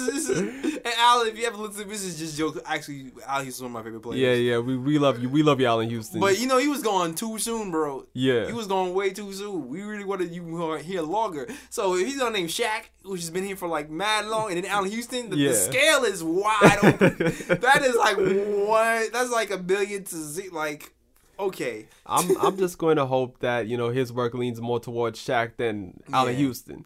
this 1.24 1.34
is- 1.34 1.34
and 1.34 1.36
Allan, 1.36 1.36
if 1.36 1.38
you 1.38 1.46
ever 1.46 1.56
listen, 1.56 1.82
to 1.84 1.88
this 1.88 2.02
is 2.04 2.18
just 2.18 2.38
joke. 2.38 2.62
Actually, 2.66 3.12
Allan 3.26 3.44
Houston's 3.44 3.62
one 3.62 3.70
of 3.70 3.72
my 3.74 3.82
favorite 3.82 4.00
players. 4.00 4.20
Yeah, 4.20 4.32
yeah, 4.34 4.58
we, 4.58 4.76
we 4.76 4.98
love 4.98 5.20
you. 5.22 5.28
We 5.28 5.42
love 5.42 5.60
you, 5.60 5.66
Allan 5.66 5.88
Houston. 5.88 6.20
But 6.20 6.38
you 6.40 6.46
know, 6.46 6.58
he 6.58 6.68
was 6.68 6.82
going 6.82 7.14
too 7.14 7.38
soon, 7.38 7.70
bro. 7.70 8.06
yeah. 8.14 8.46
He 8.46 8.52
was 8.52 8.66
going 8.66 8.94
way 8.94 9.10
too 9.10 9.32
soon. 9.32 9.68
We 9.68 9.82
really 9.82 10.04
wanted 10.04 10.32
you 10.32 10.74
here 10.76 11.02
longer. 11.02 11.48
So 11.70 11.94
if 11.96 12.06
he's 12.06 12.18
gonna 12.18 12.32
name 12.36 12.46
Shaq, 12.48 12.84
which 13.04 13.20
has 13.20 13.30
been 13.30 13.44
here 13.44 13.56
for 13.56 13.68
like 13.68 13.90
mad 13.90 14.26
long, 14.26 14.52
and 14.52 14.62
then 14.62 14.70
Allan 14.70 14.90
Houston, 14.90 15.30
the, 15.30 15.36
Yeah. 15.36 15.48
the 15.50 15.54
scale 15.54 16.04
is 16.04 16.22
wide 16.24 16.78
open. 16.82 17.16
that 17.60 17.82
is 17.82 17.96
like 17.96 18.16
one. 18.16 19.12
That's 19.12 19.30
like 19.30 19.50
a 19.50 19.58
billion 19.58 20.04
to 20.04 20.16
z. 20.16 20.48
Like, 20.50 20.92
okay, 21.38 21.86
I'm 22.06 22.36
I'm 22.38 22.56
just 22.58 22.78
going 22.78 22.96
to 22.96 23.06
hope 23.06 23.40
that 23.40 23.66
you 23.66 23.76
know 23.76 23.88
his 23.90 24.12
work 24.12 24.34
leans 24.34 24.60
more 24.60 24.80
towards 24.80 25.18
Shaq 25.24 25.56
than 25.56 26.00
Allan 26.12 26.34
Yeah. 26.34 26.38
Houston. 26.38 26.84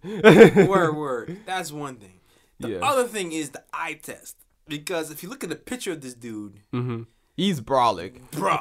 word, 0.69 0.93
word. 0.97 1.37
That's 1.47 1.73
one 1.73 1.97
thing. 1.97 2.13
The 2.65 2.71
Yeah. 2.73 2.81
other 2.83 3.05
thing 3.05 3.33
is 3.33 3.51
the 3.51 3.63
eye 3.73 3.99
test. 4.03 4.37
Because 4.67 5.11
if 5.11 5.23
you 5.23 5.29
look 5.29 5.45
at 5.45 5.51
the 5.51 5.57
picture 5.57 5.93
of 5.93 6.01
this 6.01 6.15
dude, 6.15 6.61
hmm 6.73 7.03
He's 7.37 7.61
brolic. 7.61 8.21
bro, 8.31 8.57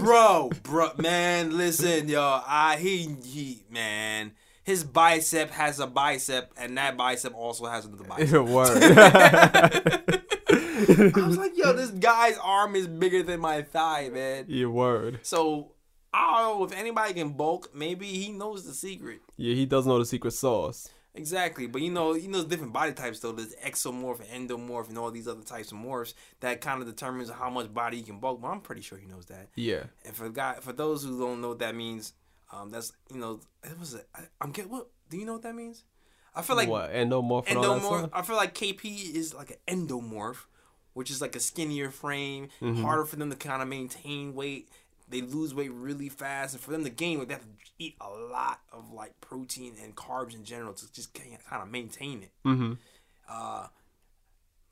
bro, 0.00 0.50
bro, 0.64 0.90
man, 0.98 1.56
listen, 1.56 2.08
yo, 2.08 2.42
I 2.44 2.76
he 2.76 3.14
he, 3.24 3.64
man, 3.70 4.32
his 4.64 4.82
bicep 4.82 5.50
has 5.52 5.78
a 5.78 5.86
bicep, 5.86 6.52
and 6.56 6.76
that 6.76 6.96
bicep 6.96 7.32
also 7.36 7.66
has 7.66 7.84
another 7.86 8.02
bicep. 8.08 8.46
Word. 8.46 8.82
I 10.52 11.12
was 11.26 11.36
like, 11.38 11.56
yo, 11.56 11.72
this 11.72 11.90
guy's 11.90 12.36
arm 12.38 12.74
is 12.74 12.86
bigger 12.88 13.22
than 13.22 13.40
my 13.40 13.62
thigh, 13.62 14.08
man. 14.12 14.46
Your 14.48 14.70
word. 14.70 15.20
So 15.22 15.72
I 16.12 16.42
don't 16.42 16.58
know 16.58 16.64
if 16.64 16.72
anybody 16.72 17.14
can 17.14 17.30
bulk. 17.30 17.70
Maybe 17.74 18.06
he 18.06 18.32
knows 18.32 18.64
the 18.64 18.74
secret. 18.74 19.20
Yeah, 19.36 19.54
he 19.54 19.66
does 19.66 19.86
know 19.86 19.98
the 19.98 20.04
secret 20.04 20.32
sauce. 20.32 20.88
Exactly, 21.14 21.66
but 21.66 21.82
you 21.82 21.90
know, 21.90 22.14
you 22.14 22.28
know, 22.28 22.44
different 22.44 22.72
body 22.72 22.92
types 22.92 23.18
though. 23.18 23.32
There's 23.32 23.54
exomorph 23.56 24.20
and 24.32 24.48
endomorph 24.48 24.88
and 24.88 24.96
all 24.96 25.10
these 25.10 25.26
other 25.26 25.42
types 25.42 25.72
of 25.72 25.78
morphs 25.78 26.14
that 26.38 26.60
kind 26.60 26.80
of 26.80 26.86
determines 26.86 27.28
how 27.30 27.50
much 27.50 27.72
body 27.74 27.96
you 27.96 28.04
can 28.04 28.20
bulk. 28.20 28.40
But 28.40 28.48
I'm 28.48 28.60
pretty 28.60 28.82
sure 28.82 28.96
he 28.96 29.06
knows 29.06 29.26
that. 29.26 29.48
Yeah. 29.56 29.84
And 30.06 30.14
for 30.14 30.28
guy, 30.28 30.54
for 30.60 30.72
those 30.72 31.02
who 31.04 31.18
don't 31.18 31.40
know 31.40 31.48
what 31.48 31.58
that 31.58 31.74
means, 31.74 32.12
um, 32.52 32.70
that's 32.70 32.92
you 33.12 33.18
know, 33.18 33.40
it 33.64 33.78
was. 33.78 33.94
A, 33.94 34.02
I, 34.14 34.20
I'm 34.40 34.52
get 34.52 34.70
what? 34.70 34.86
Do 35.08 35.16
you 35.16 35.24
know 35.26 35.32
what 35.32 35.42
that 35.42 35.54
means? 35.56 35.82
I 36.32 36.42
feel 36.42 36.54
like 36.54 36.68
what? 36.68 36.92
Endomorph 36.92 37.46
and 37.48 37.58
all 37.58 37.74
that 37.74 37.82
endomorph. 37.82 38.10
I 38.12 38.22
feel 38.22 38.36
like 38.36 38.54
KP 38.54 39.12
is 39.14 39.34
like 39.34 39.58
an 39.66 39.88
endomorph, 39.88 40.44
which 40.92 41.10
is 41.10 41.20
like 41.20 41.34
a 41.34 41.40
skinnier 41.40 41.90
frame, 41.90 42.48
Mm-hmm. 42.62 42.82
harder 42.82 43.04
for 43.04 43.16
them 43.16 43.30
to 43.30 43.36
kind 43.36 43.62
of 43.62 43.66
maintain 43.66 44.32
weight. 44.34 44.68
They 45.10 45.22
lose 45.22 45.54
weight 45.54 45.72
really 45.72 46.08
fast, 46.08 46.54
and 46.54 46.62
for 46.62 46.70
them 46.70 46.84
to 46.84 46.90
gain 46.90 47.18
weight, 47.18 47.28
they 47.28 47.34
have 47.34 47.42
to 47.42 47.48
eat 47.78 47.96
a 48.00 48.08
lot 48.08 48.60
of 48.72 48.92
like 48.92 49.20
protein 49.20 49.74
and 49.82 49.94
carbs 49.96 50.34
in 50.34 50.44
general 50.44 50.72
to 50.74 50.92
just 50.92 51.12
kind 51.14 51.36
of 51.62 51.68
maintain 51.68 52.22
it. 52.22 52.30
Mm-hmm. 52.46 52.72
Uh, 53.28 53.66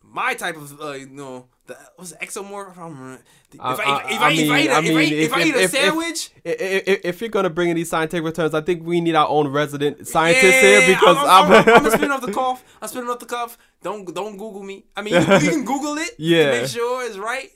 my 0.03 0.33
type 0.35 0.57
of 0.57 0.81
uh, 0.81 0.93
you 0.93 1.07
know 1.09 1.47
the 1.67 1.77
what's 1.97 2.13
it, 2.13 2.21
exomorph. 2.21 2.73
I 2.79 2.81
don't 2.83 2.97
remember. 2.97 3.23
If 3.53 3.61
I- 3.61 3.73
if 3.73 3.81
I- 3.81 3.83
I, 3.83 3.97
if 3.97 4.21
I 4.21 4.25
I, 4.27 4.31
if 4.31 4.31
I, 4.31 4.31
mean- 4.31 4.39
eat 4.39 4.69
a- 4.71 4.73
if 4.73 4.93
I, 4.95 5.01
eat- 5.01 5.13
if- 5.13 5.25
if 5.27 5.35
I 5.35 5.41
eat 5.43 5.55
a 5.65 5.69
sandwich. 5.69 6.31
If, 6.45 7.01
if 7.05 7.21
you're 7.21 7.31
gonna 7.31 7.51
bring 7.51 7.69
in 7.71 7.77
these 7.77 7.91
scientific 7.91 8.25
returns, 8.25 8.55
I 8.55 8.61
think 8.61 8.87
we 8.87 9.01
need 9.01 9.17
our 9.17 9.29
own 9.29 9.49
resident 9.49 10.07
scientist 10.07 10.45
Yeah, 10.63 10.81
here 10.81 10.95
because 10.95 11.17
I'm, 11.19 11.51
I'm, 11.53 11.69
I'm, 11.69 11.69
I'm, 11.87 11.91
spinning 11.91 12.11
off 12.13 12.21
the 12.25 12.33
cuff. 12.33 12.65
I'm 12.81 12.89
spinning 12.89 13.11
off 13.11 13.19
the 13.19 13.27
cuff. 13.27 13.59
Don't 13.83 14.15
don't 14.15 14.37
Google 14.37 14.63
me. 14.63 14.85
I 14.97 15.03
mean, 15.03 15.15
you, 15.15 15.21
can- 15.25 15.45
you 15.45 15.51
can 15.51 15.65
Google 15.73 15.99
it 15.99 16.11
Yeah. 16.19 16.53
to 16.53 16.61
make 16.63 16.71
sure 16.71 17.05
it's 17.05 17.19
right. 17.19 17.51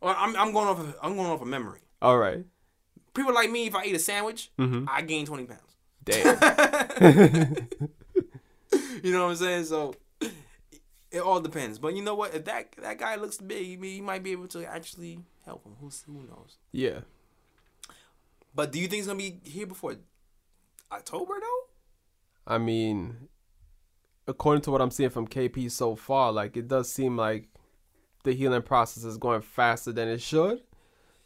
Or 0.00 0.14
I'm 0.16 0.36
I'm 0.36 0.52
going 0.52 0.68
off 0.68 0.78
of, 0.78 0.96
I'm 1.02 1.16
going 1.16 1.28
off 1.28 1.42
of 1.42 1.48
memory. 1.48 1.80
All 2.02 2.18
right. 2.18 2.44
People 3.14 3.34
like 3.34 3.50
me, 3.50 3.66
if 3.66 3.74
I 3.74 3.84
eat 3.84 3.94
a 3.96 3.98
sandwich, 3.98 4.50
Mhm. 4.58 4.86
I 4.88 5.02
gain 5.02 5.26
twenty 5.26 5.44
pounds. 5.44 5.62
Damn. 6.04 7.56
You 9.02 9.12
know 9.12 9.24
what 9.24 9.30
I'm 9.30 9.36
saying? 9.36 9.64
So 9.64 9.94
it 11.10 11.20
all 11.20 11.40
depends. 11.40 11.78
But 11.78 11.94
you 11.94 12.02
know 12.02 12.14
what? 12.16 12.34
If 12.34 12.44
that 12.46 12.72
that 12.82 12.98
guy 12.98 13.14
looks 13.16 13.38
big, 13.38 13.82
he 13.82 14.00
might 14.00 14.22
be 14.24 14.32
able 14.32 14.48
to 14.48 14.64
actually 14.66 15.20
help 15.44 15.64
him. 15.64 15.76
Who's, 15.80 16.02
who 16.02 16.14
knows? 16.24 16.56
yeah. 16.72 17.00
But 18.54 18.72
do 18.72 18.80
you 18.80 18.88
think 18.88 18.98
it's 19.00 19.06
gonna 19.06 19.18
be 19.18 19.40
here 19.44 19.66
before 19.66 19.94
October 20.90 21.34
though? 21.40 22.52
I 22.52 22.58
mean, 22.58 23.28
according 24.26 24.62
to 24.62 24.70
what 24.72 24.82
I'm 24.82 24.90
seeing 24.90 25.10
from 25.10 25.28
KP 25.28 25.70
so 25.70 25.94
far, 25.94 26.32
like 26.32 26.56
it 26.56 26.66
does 26.66 26.90
seem 26.92 27.16
like 27.16 27.48
the 28.24 28.32
healing 28.32 28.62
process 28.62 29.04
is 29.04 29.16
going 29.16 29.42
faster 29.42 29.92
than 29.92 30.08
it 30.08 30.20
should. 30.20 30.62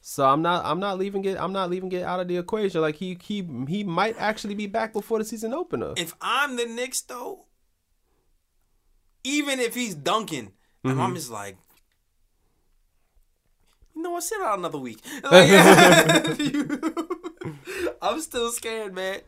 So 0.04 0.28
I'm 0.28 0.42
not 0.42 0.64
I'm 0.64 0.80
not 0.80 0.98
leaving 0.98 1.24
it 1.24 1.38
I'm 1.38 1.52
not 1.52 1.70
leaving 1.70 1.92
it 1.92 2.02
out 2.02 2.18
of 2.18 2.26
the 2.26 2.36
equation. 2.36 2.80
Like 2.80 2.96
he 2.96 3.16
he 3.22 3.46
he 3.68 3.84
might 3.84 4.16
actually 4.18 4.56
be 4.56 4.66
back 4.66 4.92
before 4.92 5.20
the 5.20 5.24
season 5.24 5.54
opener. 5.54 5.92
If 5.96 6.16
I'm 6.20 6.56
the 6.56 6.66
Knicks 6.66 7.02
though, 7.02 7.44
even 9.22 9.60
if 9.60 9.76
he's 9.76 9.94
dunking, 9.94 10.50
and 10.82 10.94
Mm-hmm. 10.94 11.00
I'm 11.00 11.14
just 11.14 11.30
like, 11.30 11.56
you 13.94 14.02
know 14.02 14.10
what? 14.10 14.24
Sit 14.24 14.40
out 14.40 14.58
another 14.58 14.78
week. 14.78 14.98
Like, 15.22 15.48
I'm 18.02 18.20
still 18.20 18.50
scared, 18.50 18.94
man. 18.94 19.20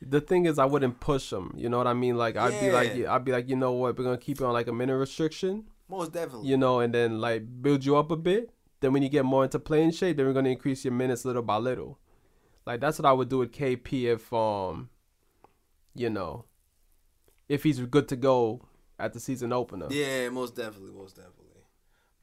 The 0.00 0.20
thing 0.20 0.46
is, 0.46 0.58
I 0.58 0.64
wouldn't 0.64 0.98
push 0.98 1.32
him. 1.32 1.54
You 1.56 1.68
know 1.68 1.78
what 1.78 1.86
I 1.86 1.94
mean? 1.94 2.16
Like 2.16 2.36
I'd 2.36 2.58
be 2.60 2.72
like, 2.72 2.96
Yeah. 2.96 3.14
I'd 3.14 3.24
be 3.24 3.30
like, 3.30 3.48
you 3.48 3.54
know 3.54 3.70
what? 3.72 3.96
We're 3.96 4.04
gonna 4.04 4.18
keep 4.18 4.40
you 4.40 4.46
on 4.46 4.52
like 4.52 4.66
a 4.66 4.72
minute 4.72 4.96
restriction. 4.96 5.66
Most 5.88 6.12
definitely. 6.12 6.48
You 6.48 6.56
know, 6.56 6.80
and 6.80 6.92
then 6.92 7.20
like 7.20 7.44
build 7.62 7.84
you 7.84 7.96
up 7.96 8.10
a 8.10 8.16
bit. 8.16 8.50
Then 8.82 8.92
when 8.92 9.02
you 9.02 9.08
get 9.08 9.24
more 9.24 9.44
into 9.44 9.58
playing 9.58 9.92
shape, 9.92 10.18
then 10.18 10.26
we're 10.26 10.34
gonna 10.34 10.50
increase 10.50 10.84
your 10.84 10.92
minutes 10.92 11.24
little 11.24 11.42
by 11.42 11.56
little. 11.56 11.98
Like 12.66 12.80
that's 12.80 12.98
what 12.98 13.06
I 13.06 13.12
would 13.12 13.30
do 13.30 13.38
with 13.38 13.52
KP 13.52 14.04
if 14.12 14.32
um, 14.32 14.90
you 15.94 16.10
know, 16.10 16.44
if 17.48 17.62
he's 17.62 17.80
good 17.80 18.08
to 18.08 18.16
go 18.16 18.66
at 18.98 19.14
the 19.14 19.20
season 19.20 19.52
opener. 19.52 19.86
Yeah, 19.90 20.28
most 20.28 20.54
definitely, 20.54 20.92
most 20.92 21.16
definitely. 21.16 21.42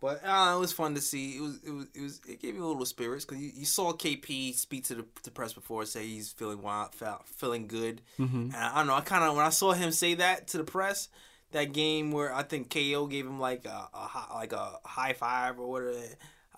But 0.01 0.21
uh, 0.25 0.53
it 0.55 0.59
was 0.59 0.71
fun 0.71 0.95
to 0.95 1.01
see. 1.01 1.35
It 1.35 1.41
was, 1.41 1.59
it 1.61 1.71
was, 1.71 1.87
it 1.93 2.01
was, 2.01 2.21
it 2.27 2.41
gave 2.41 2.53
me 2.55 2.61
a 2.61 2.65
little 2.65 2.85
spirits 2.85 3.25
because 3.25 3.43
you, 3.43 3.51
you 3.53 3.65
saw 3.65 3.91
KP 3.91 4.55
speak 4.55 4.85
to 4.85 4.95
the, 4.95 5.05
the 5.23 5.31
press 5.31 5.51
before, 5.51 5.85
say 5.85 6.07
he's 6.07 6.31
feeling 6.31 6.61
wild, 6.61 6.95
felt, 6.95 7.27
feeling 7.27 7.67
good. 7.67 8.01
Mm-hmm. 8.17 8.41
And 8.43 8.55
I 8.55 8.77
don't 8.77 8.87
know. 8.87 8.93
I 8.93 9.01
kind 9.01 9.25
of 9.25 9.35
when 9.35 9.45
I 9.45 9.49
saw 9.49 9.73
him 9.73 9.91
say 9.91 10.13
that 10.15 10.47
to 10.49 10.57
the 10.57 10.63
press, 10.63 11.09
that 11.51 11.73
game 11.73 12.11
where 12.11 12.33
I 12.33 12.43
think 12.43 12.73
KO 12.73 13.07
gave 13.07 13.25
him 13.25 13.41
like 13.41 13.65
a, 13.65 13.89
a 13.93 14.07
hi- 14.07 14.35
like 14.35 14.53
a 14.53 14.79
high 14.85 15.13
five 15.13 15.59
or 15.59 15.69
whatever. 15.69 15.97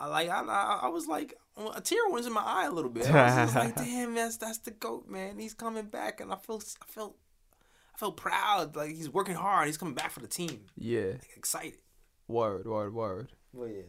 I 0.01 0.07
like 0.07 0.29
I, 0.29 0.41
I, 0.41 0.79
I 0.83 0.87
was 0.89 1.07
like 1.07 1.37
a 1.75 1.79
tear 1.79 1.99
was 2.09 2.25
in 2.25 2.33
my 2.33 2.41
eye 2.41 2.65
a 2.65 2.71
little 2.71 2.89
bit. 2.89 3.07
I 3.07 3.25
was 3.25 3.53
just 3.53 3.55
like, 3.55 3.75
damn, 3.85 4.15
that's 4.15 4.37
that's 4.37 4.57
the 4.57 4.71
goat, 4.71 5.07
man. 5.07 5.37
He's 5.37 5.53
coming 5.53 5.85
back, 5.85 6.19
and 6.21 6.33
I 6.33 6.37
feel 6.37 6.59
I 6.81 6.85
felt 6.91 7.15
I 7.93 7.97
felt 7.99 8.17
proud. 8.17 8.75
Like 8.75 8.95
he's 8.95 9.09
working 9.09 9.35
hard. 9.35 9.67
He's 9.67 9.77
coming 9.77 9.93
back 9.93 10.09
for 10.09 10.19
the 10.19 10.27
team. 10.27 10.61
Yeah. 10.75 11.13
Excited. 11.37 11.77
Word. 12.27 12.65
Word. 12.65 12.95
Word. 12.95 13.27
Well, 13.53 13.67
yeah. 13.67 13.83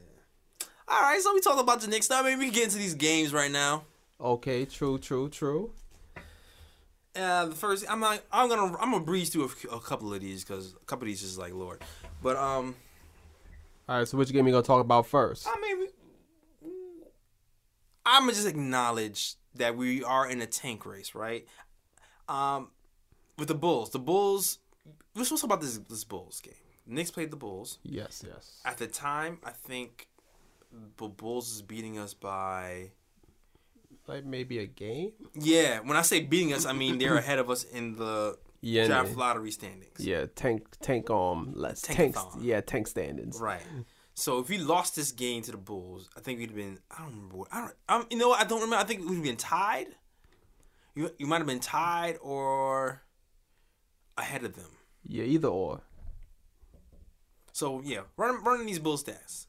All 0.87 1.01
right, 1.01 1.21
so 1.21 1.33
we 1.33 1.41
talk 1.41 1.59
about 1.59 1.81
the 1.81 1.87
Knicks. 1.87 2.11
Now 2.11 2.23
maybe 2.23 2.41
we 2.41 2.45
can 2.47 2.55
get 2.55 2.65
into 2.65 2.77
these 2.79 2.95
games 2.95 3.33
right 3.33 3.51
now. 3.51 3.85
Okay. 4.21 4.67
True. 4.67 4.99
True. 4.99 5.31
True. 5.31 5.73
Uh, 7.17 7.47
the 7.47 7.55
first, 7.55 7.85
I'm 7.89 8.01
not, 8.01 8.23
I'm 8.33 8.49
gonna, 8.49 8.77
I'm 8.79 8.91
gonna 8.91 9.05
breeze 9.05 9.29
through 9.31 9.51
a, 9.71 9.77
a 9.77 9.81
couple 9.81 10.13
of 10.13 10.21
these 10.21 10.45
because 10.45 10.75
a 10.75 10.85
couple 10.87 11.05
of 11.05 11.09
these 11.09 11.23
is 11.23 11.37
like 11.39 11.53
Lord, 11.53 11.83
but 12.23 12.37
um, 12.37 12.75
All 13.87 13.99
right. 13.99 14.09
So 14.09 14.17
which 14.17 14.33
game 14.33 14.47
you 14.47 14.53
gonna 14.53 14.63
talk 14.63 14.81
about 14.81 15.07
first? 15.07 15.47
I 15.47 15.61
mean, 15.61 15.79
we, 15.79 15.89
I'm 18.05 18.23
gonna 18.23 18.33
just 18.33 18.47
acknowledge 18.49 19.35
that 19.55 19.77
we 19.77 20.03
are 20.03 20.29
in 20.29 20.41
a 20.41 20.47
tank 20.47 20.85
race, 20.87 21.15
right? 21.15 21.47
Um, 22.29 22.71
with 23.39 23.49
the 23.49 23.55
Bulls, 23.55 23.91
the 23.91 23.99
Bulls. 23.99 24.59
We're 25.15 25.25
supposed 25.25 25.43
to 25.43 25.49
talk 25.49 25.57
about 25.59 25.61
this 25.63 25.79
this 25.79 26.05
Bulls 26.05 26.41
game. 26.41 26.55
Knicks 26.87 27.11
played 27.11 27.31
the 27.31 27.37
Bulls. 27.37 27.79
Yes. 27.83 28.25
Yes. 28.27 28.61
At 28.65 28.79
the 28.79 28.87
time, 28.87 29.39
I 29.45 29.51
think 29.51 30.09
the 30.97 31.09
Bulls 31.09 31.53
is 31.53 31.63
beating 31.63 31.99
us 31.99 32.15
by 32.15 32.91
like 34.09 34.25
maybe 34.25 34.59
a 34.59 34.67
game. 34.67 35.13
Yeah, 35.35 35.81
when 35.81 35.97
I 35.97 36.03
say 36.03 36.21
beating 36.21 36.53
us, 36.53 36.67
I 36.67 36.73
mean 36.73 36.99
they're 36.99 37.17
ahead 37.19 37.39
of 37.39 37.51
us 37.51 37.63
in 37.65 37.95
the 37.97 38.39
Yeah, 38.63 38.87
draft 38.87 39.17
lottery 39.17 39.51
standings. 39.51 40.01
yeah, 40.01 40.27
tank, 40.35 40.67
tank, 40.81 41.11
um, 41.11 41.53
less. 41.55 41.83
Tankathon. 41.83 42.39
Yeah, 42.41 42.61
tank 42.63 42.87
standings. 42.89 43.39
Right. 43.41 43.63
So 44.15 44.39
if 44.41 44.49
we 44.49 44.59
lost 44.59 44.95
this 44.95 45.11
game 45.11 45.43
to 45.43 45.53
the 45.53 45.57
Bulls, 45.57 46.09
I 46.17 46.21
think 46.21 46.39
we'd 46.39 46.51
have 46.51 46.57
been. 46.57 46.79
I 46.91 46.99
don't 47.03 47.11
remember. 47.15 47.37
What, 47.39 47.49
I 47.51 47.61
don't. 47.61 47.75
Um, 47.89 48.07
you 48.11 48.19
know 48.19 48.29
what? 48.29 48.41
I 48.41 48.45
don't 48.45 48.61
remember. 48.61 48.77
I 48.83 48.85
think 48.85 49.09
we'd 49.09 49.15
have 49.17 49.25
been 49.25 49.37
tied. 49.37 49.89
You 50.95 51.11
you 51.19 51.27
might 51.27 51.39
have 51.39 51.47
been 51.47 51.61
tied 51.61 52.19
or 52.21 53.03
ahead 54.19 54.45
of 54.45 54.55
them. 54.55 54.69
Yeah, 55.07 55.25
either 55.25 55.49
or. 55.49 55.81
So 57.53 57.81
yeah, 57.85 58.01
run 58.17 58.43
running 58.45 58.67
these 58.67 58.79
Bull 58.79 58.99
stats. 58.99 59.47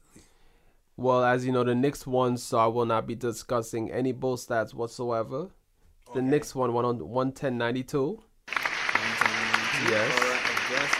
Well, 0.96 1.24
as 1.24 1.44
you 1.44 1.52
know, 1.52 1.64
the 1.64 1.74
Knicks 1.74 2.06
won, 2.06 2.36
so 2.36 2.56
I 2.58 2.66
will 2.66 2.86
not 2.86 3.06
be 3.06 3.16
discussing 3.16 3.90
any 3.90 4.12
bull 4.12 4.36
stats 4.36 4.72
whatsoever. 4.72 5.48
The 6.12 6.20
Okay. 6.20 6.20
Knicks 6.20 6.54
won 6.54 6.72
one 6.72 6.84
on 6.84 6.98
one 7.08 7.32
ten 7.32 7.58
ninety 7.58 7.82
two. 7.82 8.22
Yes. 8.48 10.18
Or, 10.18 10.24
I 10.24 10.38
guess, 10.70 10.94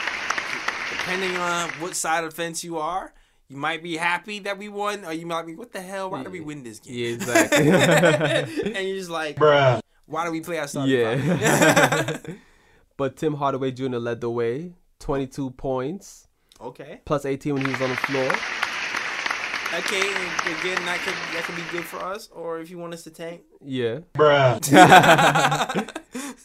depending 0.91 1.36
on 1.36 1.70
what 1.81 1.95
side 1.95 2.24
of 2.24 2.31
the 2.31 2.36
fence 2.36 2.65
you 2.65 2.77
are, 2.78 3.15
you 3.49 3.57
might 3.57 3.83
be 3.83 3.97
happy 3.97 4.39
that 4.41 4.59
we 4.59 4.69
won, 4.69 5.05
or 5.05 5.12
you 5.12 5.27
might 5.27 5.47
be, 5.47 5.55
what 5.55 5.73
the 5.73 5.81
hell? 5.81 6.11
Why 6.11 6.23
did 6.23 6.33
we 6.33 6.41
win 6.41 6.62
this 6.62 6.81
game? 6.81 6.95
Yeah, 6.95 7.09
exactly. 7.15 7.69
and 8.75 8.89
you're 8.89 8.99
just 8.99 9.11
like, 9.11 9.37
bruh, 9.37 9.81
why 10.07 10.25
do 10.25 10.33
we 10.33 10.41
play 10.41 10.59
our 10.59 10.66
starting 10.66 11.05
five? 11.05 11.41
yeah. 11.41 12.19
but 12.97 13.16
Tim 13.16 13.35
Hardaway 13.35 13.73
Jr. 13.73 13.97
led 13.97 14.21
the 14.21 14.31
way, 14.31 14.73
twenty 14.99 15.27
two 15.27 15.51
points 15.51 16.27
okay. 16.61 17.01
plus 17.05 17.25
eighteen 17.25 17.55
when 17.55 17.65
he 17.65 17.71
was 17.71 17.81
on 17.83 17.91
the 17.91 17.97
floor. 17.97 18.33
Okay, 19.75 20.01
and 20.01 20.59
again, 20.61 20.85
that 20.87 21.01
could 21.05 21.15
that 21.35 21.43
could 21.45 21.57
be 21.57 21.62
good 21.71 21.85
for 21.85 21.99
us, 21.99 22.29
or 22.33 22.61
if 22.61 22.71
you 22.71 22.79
want 22.79 22.95
us 22.95 23.03
to 23.05 23.11
tank. 23.11 23.43
Yeah. 23.61 24.01
Bruh. 24.15 24.61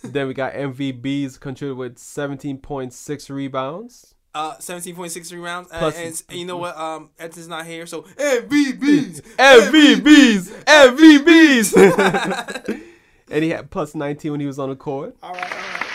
then 0.04 0.28
we 0.28 0.34
got 0.34 0.54
MVBs 0.54 1.40
contributed 1.40 1.78
with 1.78 1.98
seventeen 2.00 2.58
point 2.58 2.92
six 2.92 3.30
rebounds. 3.30 4.16
Uh, 4.34 4.58
seventeen 4.60 4.96
point 4.96 5.12
six 5.12 5.32
rebounds, 5.32 5.72
uh, 5.72 5.80
Plus- 5.80 5.98
and, 5.98 6.24
and 6.30 6.40
you 6.40 6.46
know 6.46 6.58
what? 6.58 6.78
Um, 6.78 7.10
Edson's 7.18 7.48
not 7.48 7.66
here, 7.66 7.86
so 7.88 8.04
MVPs. 8.04 9.22
MVBs, 9.38 10.64
MVBs. 10.66 12.82
and 13.32 13.44
he 13.44 13.50
had 13.50 13.70
plus 13.72 13.96
19 13.96 14.32
when 14.32 14.40
he 14.40 14.46
was 14.48 14.60
on 14.60 14.70
the 14.70 14.76
court. 14.76 15.16
All 15.24 15.34
right, 15.34 15.42
all 15.42 15.50
right. 15.50 15.86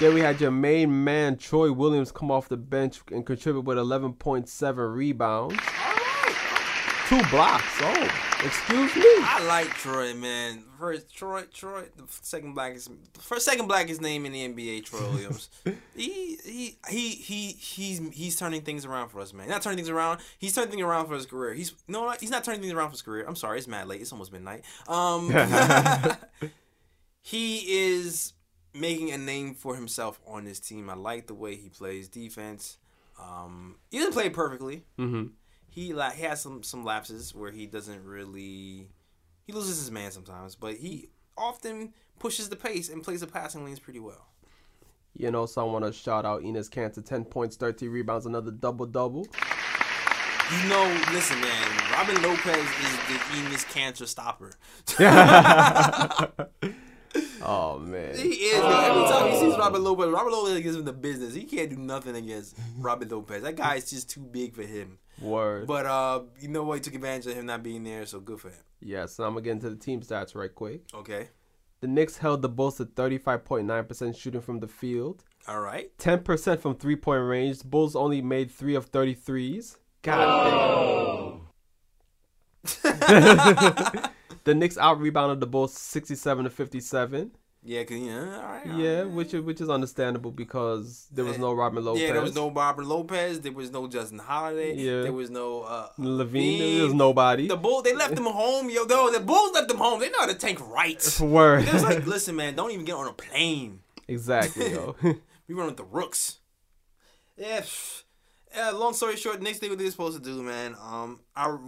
Then 0.00 0.12
we 0.14 0.20
had 0.20 0.40
your 0.40 0.50
main 0.50 1.04
man 1.04 1.36
Troy 1.36 1.72
Williams 1.72 2.10
come 2.10 2.30
off 2.30 2.48
the 2.48 2.56
bench 2.56 3.00
and 3.12 3.24
contribute 3.24 3.62
with 3.64 3.78
11.7 3.78 4.94
rebounds, 4.94 5.54
All 5.54 5.60
right. 5.60 5.83
Two 7.08 7.22
blocks. 7.30 7.64
Oh, 7.80 8.08
excuse 8.44 8.94
me. 8.96 9.02
I 9.04 9.44
like 9.46 9.68
Troy, 9.74 10.14
man. 10.14 10.64
First, 10.78 11.14
Troy, 11.14 11.44
Troy, 11.52 11.84
the 11.96 12.04
second 12.08 12.54
blackest, 12.54 12.90
first 13.18 13.44
second 13.44 13.66
blackest 13.66 14.00
name 14.00 14.26
in 14.26 14.32
the 14.32 14.48
NBA, 14.48 14.84
Troy 14.84 15.00
Williams. 15.12 15.48
he, 15.94 16.36
he, 16.44 16.76
he, 16.88 17.08
he, 17.10 17.46
he's 17.52 18.00
he's 18.12 18.36
turning 18.36 18.62
things 18.62 18.84
around 18.84 19.08
for 19.10 19.20
us, 19.20 19.32
man. 19.32 19.48
Not 19.48 19.62
turning 19.62 19.76
things 19.76 19.88
around. 19.90 20.20
He's 20.38 20.54
turning 20.54 20.70
things 20.70 20.82
around 20.82 21.06
for 21.06 21.14
his 21.14 21.26
career. 21.26 21.54
He's 21.54 21.74
no, 21.88 22.10
he's 22.20 22.30
not 22.30 22.44
turning 22.44 22.60
things 22.60 22.72
around 22.72 22.88
for 22.88 22.92
his 22.92 23.02
career. 23.02 23.24
I'm 23.26 23.36
sorry, 23.36 23.58
it's 23.58 23.68
mad 23.68 23.88
late. 23.88 24.00
It's 24.00 24.12
almost 24.12 24.32
midnight. 24.32 24.62
Um, 24.88 25.30
he 27.22 27.58
is 27.58 28.32
making 28.72 29.10
a 29.12 29.18
name 29.18 29.54
for 29.54 29.74
himself 29.74 30.20
on 30.26 30.44
this 30.44 30.60
team. 30.60 30.90
I 30.90 30.94
like 30.94 31.26
the 31.26 31.34
way 31.34 31.54
he 31.56 31.68
plays 31.68 32.08
defense. 32.08 32.78
Um, 33.20 33.76
he 33.90 33.98
doesn't 33.98 34.12
play 34.12 34.28
perfectly 34.28 34.82
hmm 34.96 35.26
he 35.74 35.92
like 35.92 36.14
he 36.14 36.22
has 36.22 36.40
some 36.40 36.62
some 36.62 36.84
lapses 36.84 37.34
where 37.34 37.50
he 37.50 37.66
doesn't 37.66 38.04
really 38.04 38.88
he 39.44 39.52
loses 39.52 39.78
his 39.78 39.90
man 39.90 40.12
sometimes, 40.12 40.54
but 40.54 40.76
he 40.76 41.08
often 41.36 41.92
pushes 42.20 42.48
the 42.48 42.56
pace 42.56 42.88
and 42.88 43.02
plays 43.02 43.20
the 43.20 43.26
passing 43.26 43.64
lanes 43.64 43.80
pretty 43.80 43.98
well. 43.98 44.28
You 45.16 45.30
know, 45.30 45.46
so 45.46 45.66
I 45.66 45.70
want 45.70 45.84
to 45.84 45.92
shout 45.92 46.24
out 46.24 46.42
Enes 46.42 46.68
Kanter, 46.70 47.04
10 47.04 47.24
points, 47.24 47.56
13 47.56 47.88
rebounds, 47.88 48.26
another 48.26 48.50
double 48.50 48.86
double. 48.86 49.26
You 50.50 50.68
know, 50.68 51.02
listen, 51.12 51.40
man, 51.40 51.68
Robin 51.92 52.20
Lopez 52.22 52.56
is 52.56 52.98
the 53.08 53.38
Enos 53.38 53.64
cancer 53.64 54.06
stopper. 54.06 54.52
Oh 57.46 57.78
man. 57.78 58.16
He 58.16 58.28
is. 58.28 58.58
yo. 58.58 58.66
Every 58.66 59.02
time 59.04 59.30
he 59.30 59.38
sees 59.38 59.56
Robin 59.58 59.84
Lopez, 59.84 60.08
Robin 60.08 60.32
Lopez 60.32 60.60
gives 60.62 60.76
him 60.76 60.84
the 60.84 60.92
business. 60.92 61.34
He 61.34 61.44
can't 61.44 61.70
do 61.70 61.76
nothing 61.76 62.16
against 62.16 62.56
Robin 62.78 63.08
Lopez. 63.08 63.42
That 63.42 63.56
guy 63.56 63.76
is 63.76 63.90
just 63.90 64.08
too 64.10 64.22
big 64.22 64.54
for 64.54 64.62
him. 64.62 64.98
Word. 65.20 65.66
But 65.66 65.86
uh, 65.86 66.22
you 66.40 66.48
know 66.48 66.64
what? 66.64 66.74
He 66.76 66.80
took 66.80 66.94
advantage 66.94 67.26
of 67.26 67.34
him 67.36 67.46
not 67.46 67.62
being 67.62 67.84
there, 67.84 68.04
so 68.06 68.20
good 68.20 68.40
for 68.40 68.48
him. 68.50 68.58
Yeah, 68.80 69.06
so 69.06 69.24
I'm 69.24 69.34
gonna 69.34 69.42
get 69.42 69.52
into 69.52 69.70
the 69.70 69.76
team 69.76 70.02
stats 70.02 70.34
right 70.34 70.54
quick. 70.54 70.82
Okay. 70.92 71.28
The 71.80 71.88
Knicks 71.88 72.16
held 72.16 72.40
the 72.40 72.48
Bulls 72.48 72.78
to 72.78 72.86
35.9% 72.86 74.16
shooting 74.16 74.40
from 74.40 74.60
the 74.60 74.68
field, 74.68 75.22
All 75.46 75.60
right. 75.60 75.90
10% 75.98 76.58
from 76.60 76.76
three 76.76 76.96
point 76.96 77.22
range. 77.24 77.58
The 77.58 77.66
Bulls 77.66 77.94
only 77.94 78.22
made 78.22 78.50
three 78.50 78.74
of 78.74 78.90
33s. 78.90 79.76
God 80.02 81.40
damn. 82.64 82.90
the 84.44 84.54
Knicks 84.54 84.78
out 84.78 84.98
rebounded 84.98 85.40
the 85.40 85.46
Bulls 85.46 85.74
67 85.74 86.44
to 86.44 86.50
57. 86.50 87.32
Yeah, 87.66 87.82
cause 87.84 87.96
you 87.96 88.10
know, 88.10 88.30
all 88.30 88.42
right. 88.42 88.62
all 88.70 88.78
Yeah, 88.78 88.98
right. 89.00 89.10
which 89.10 89.32
is 89.32 89.40
which 89.40 89.58
is 89.62 89.70
understandable 89.70 90.30
because 90.30 91.06
there 91.10 91.24
was 91.24 91.38
no 91.38 91.54
Robin 91.54 91.82
Lopez. 91.82 92.02
Yeah, 92.02 92.12
there 92.12 92.20
was 92.20 92.34
no 92.34 92.50
Robert 92.50 92.84
Lopez. 92.84 93.40
There 93.40 93.52
was 93.52 93.70
no 93.72 93.88
Justin 93.88 94.18
Holiday. 94.18 94.74
Yeah. 94.74 95.00
There 95.00 95.14
was 95.14 95.30
no 95.30 95.62
uh, 95.62 95.88
LaVine. 95.98 96.58
There 96.76 96.84
was 96.84 96.92
nobody. 96.92 97.48
The 97.48 97.56
Bulls, 97.56 97.84
they 97.84 97.94
left 97.94 98.16
them 98.16 98.26
home, 98.26 98.68
yo. 98.68 98.84
No, 98.84 99.10
the 99.10 99.20
Bulls 99.20 99.52
left 99.54 99.68
them 99.68 99.78
home. 99.78 99.98
They 100.00 100.10
know 100.10 100.20
how 100.20 100.26
to 100.26 100.34
tank 100.34 100.60
right. 100.68 101.02
Word. 101.20 101.66
It 101.66 101.72
was 101.72 101.82
like, 101.82 102.06
listen, 102.14 102.36
man, 102.36 102.54
don't 102.54 102.70
even 102.70 102.84
get 102.84 102.96
on 102.96 103.06
a 103.08 103.14
plane. 103.14 103.80
exactly, 104.08 104.72
yo. 104.72 104.94
We 105.48 105.54
run 105.54 105.66
with 105.66 105.76
the 105.78 105.84
rooks. 105.84 106.38
Yeah. 107.38 107.64
Yeah. 108.54 108.70
Long 108.70 108.92
story 108.94 109.16
short, 109.16 109.40
next 109.42 109.60
did 109.60 109.70
what 109.70 109.78
they 109.78 109.84
were 109.84 109.90
supposed 109.90 110.16
to 110.16 110.24
do, 110.24 110.42
man. 110.42 110.74
Um, 110.80 111.20
our 111.34 111.60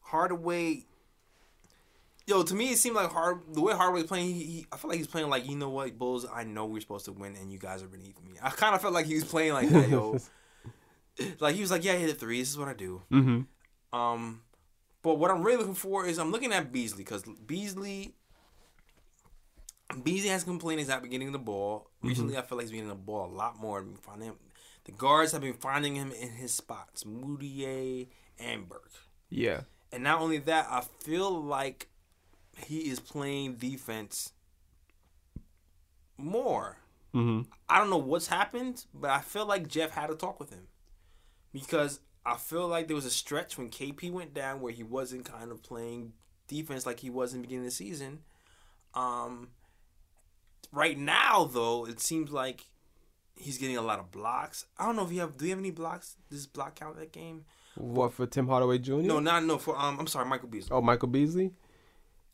Hardaway. 0.00 0.84
Yo, 2.26 2.42
to 2.42 2.54
me, 2.54 2.72
it 2.72 2.78
seemed 2.78 2.96
like 2.96 3.10
hard 3.10 3.42
the 3.52 3.60
way 3.60 3.74
Hardaway 3.74 4.00
was 4.00 4.08
playing. 4.08 4.26
He, 4.26 4.44
he, 4.44 4.66
I 4.72 4.76
feel 4.76 4.88
like 4.88 4.98
he's 4.98 5.06
playing 5.06 5.28
like 5.28 5.46
you 5.46 5.56
know 5.56 5.68
what, 5.68 5.98
Bulls. 5.98 6.26
I 6.32 6.44
know 6.44 6.64
we're 6.64 6.80
supposed 6.80 7.04
to 7.04 7.12
win, 7.12 7.36
and 7.36 7.52
you 7.52 7.58
guys 7.58 7.82
are 7.82 7.86
beneath 7.88 8.22
me. 8.22 8.32
I 8.42 8.50
kind 8.50 8.74
of 8.74 8.80
felt 8.80 8.94
like 8.94 9.06
he 9.06 9.14
was 9.14 9.24
playing 9.24 9.52
like 9.52 9.68
that, 9.68 9.88
yo. 9.90 10.18
like 11.40 11.54
he 11.54 11.60
was 11.60 11.70
like, 11.70 11.84
yeah, 11.84 11.92
I 11.92 11.96
hit 11.96 12.10
a 12.10 12.14
three. 12.14 12.40
This 12.40 12.50
is 12.50 12.58
what 12.58 12.68
I 12.68 12.74
do. 12.74 13.02
Mm-hmm. 13.12 13.98
Um, 13.98 14.40
but 15.02 15.18
what 15.18 15.30
I'm 15.30 15.42
really 15.42 15.58
looking 15.58 15.74
for 15.74 16.06
is 16.06 16.18
I'm 16.18 16.32
looking 16.32 16.52
at 16.52 16.72
Beasley 16.72 17.04
because 17.04 17.24
Beasley, 17.46 18.14
Beasley 20.02 20.30
has 20.30 20.44
complained 20.44 20.80
he's 20.80 20.88
not 20.88 21.08
getting 21.08 21.30
the 21.30 21.38
ball. 21.38 21.90
Recently, 22.02 22.38
I 22.38 22.42
feel 22.42 22.56
like 22.56 22.64
he's 22.64 22.70
been 22.70 22.80
getting 22.80 22.88
the 22.88 22.94
ball 22.94 23.30
a 23.30 23.34
lot 23.34 23.58
more. 23.58 23.84
Finding 24.00 24.28
him, 24.30 24.36
the 24.84 24.92
guards 24.92 25.32
have 25.32 25.42
been 25.42 25.52
finding 25.52 25.94
him 25.94 26.10
in 26.10 26.30
his 26.30 26.54
spots, 26.54 27.04
Mudiay 27.04 28.08
and 28.38 28.66
Burke. 28.66 28.90
Yeah. 29.28 29.60
And 29.92 30.02
not 30.02 30.20
only 30.20 30.38
that, 30.38 30.66
I 30.70 30.80
feel 30.80 31.30
like 31.30 31.88
he 32.56 32.90
is 32.90 33.00
playing 33.00 33.54
defense 33.56 34.32
more. 36.16 36.78
hmm 37.12 37.42
I 37.68 37.78
don't 37.78 37.90
know 37.90 37.96
what's 37.98 38.28
happened, 38.28 38.84
but 38.94 39.10
I 39.10 39.20
feel 39.20 39.46
like 39.46 39.68
Jeff 39.68 39.90
had 39.92 40.10
a 40.10 40.14
talk 40.14 40.38
with 40.38 40.50
him 40.50 40.68
because 41.52 42.00
I 42.26 42.36
feel 42.36 42.68
like 42.68 42.86
there 42.86 42.96
was 42.96 43.04
a 43.04 43.10
stretch 43.10 43.58
when 43.58 43.68
KP 43.70 44.10
went 44.10 44.34
down 44.34 44.60
where 44.60 44.72
he 44.72 44.82
wasn't 44.82 45.24
kind 45.24 45.50
of 45.50 45.62
playing 45.62 46.12
defense 46.48 46.86
like 46.86 47.00
he 47.00 47.10
was 47.10 47.32
in 47.34 47.40
the 47.40 47.46
beginning 47.46 47.64
of 47.66 47.70
the 47.70 47.76
season. 47.76 48.20
Um, 48.94 49.48
right 50.72 50.98
now, 50.98 51.44
though, 51.44 51.86
it 51.86 52.00
seems 52.00 52.30
like 52.30 52.66
he's 53.34 53.58
getting 53.58 53.76
a 53.76 53.82
lot 53.82 53.98
of 53.98 54.10
blocks. 54.10 54.66
I 54.78 54.86
don't 54.86 54.96
know 54.96 55.04
if 55.04 55.12
you 55.12 55.20
have. 55.20 55.36
Do 55.36 55.44
you 55.44 55.50
have 55.50 55.58
any 55.58 55.70
blocks? 55.70 56.16
This 56.30 56.46
block 56.46 56.76
count 56.76 56.96
that 56.98 57.12
game? 57.12 57.44
What 57.76 58.12
for 58.12 58.26
Tim 58.26 58.46
Hardaway 58.46 58.78
Jr.? 58.78 58.94
No, 58.98 59.18
not 59.18 59.44
no. 59.44 59.58
For 59.58 59.76
um, 59.76 59.98
I'm 59.98 60.06
sorry, 60.06 60.26
Michael 60.26 60.48
Beasley. 60.48 60.70
Oh, 60.70 60.80
Michael 60.80 61.08
Beasley. 61.08 61.52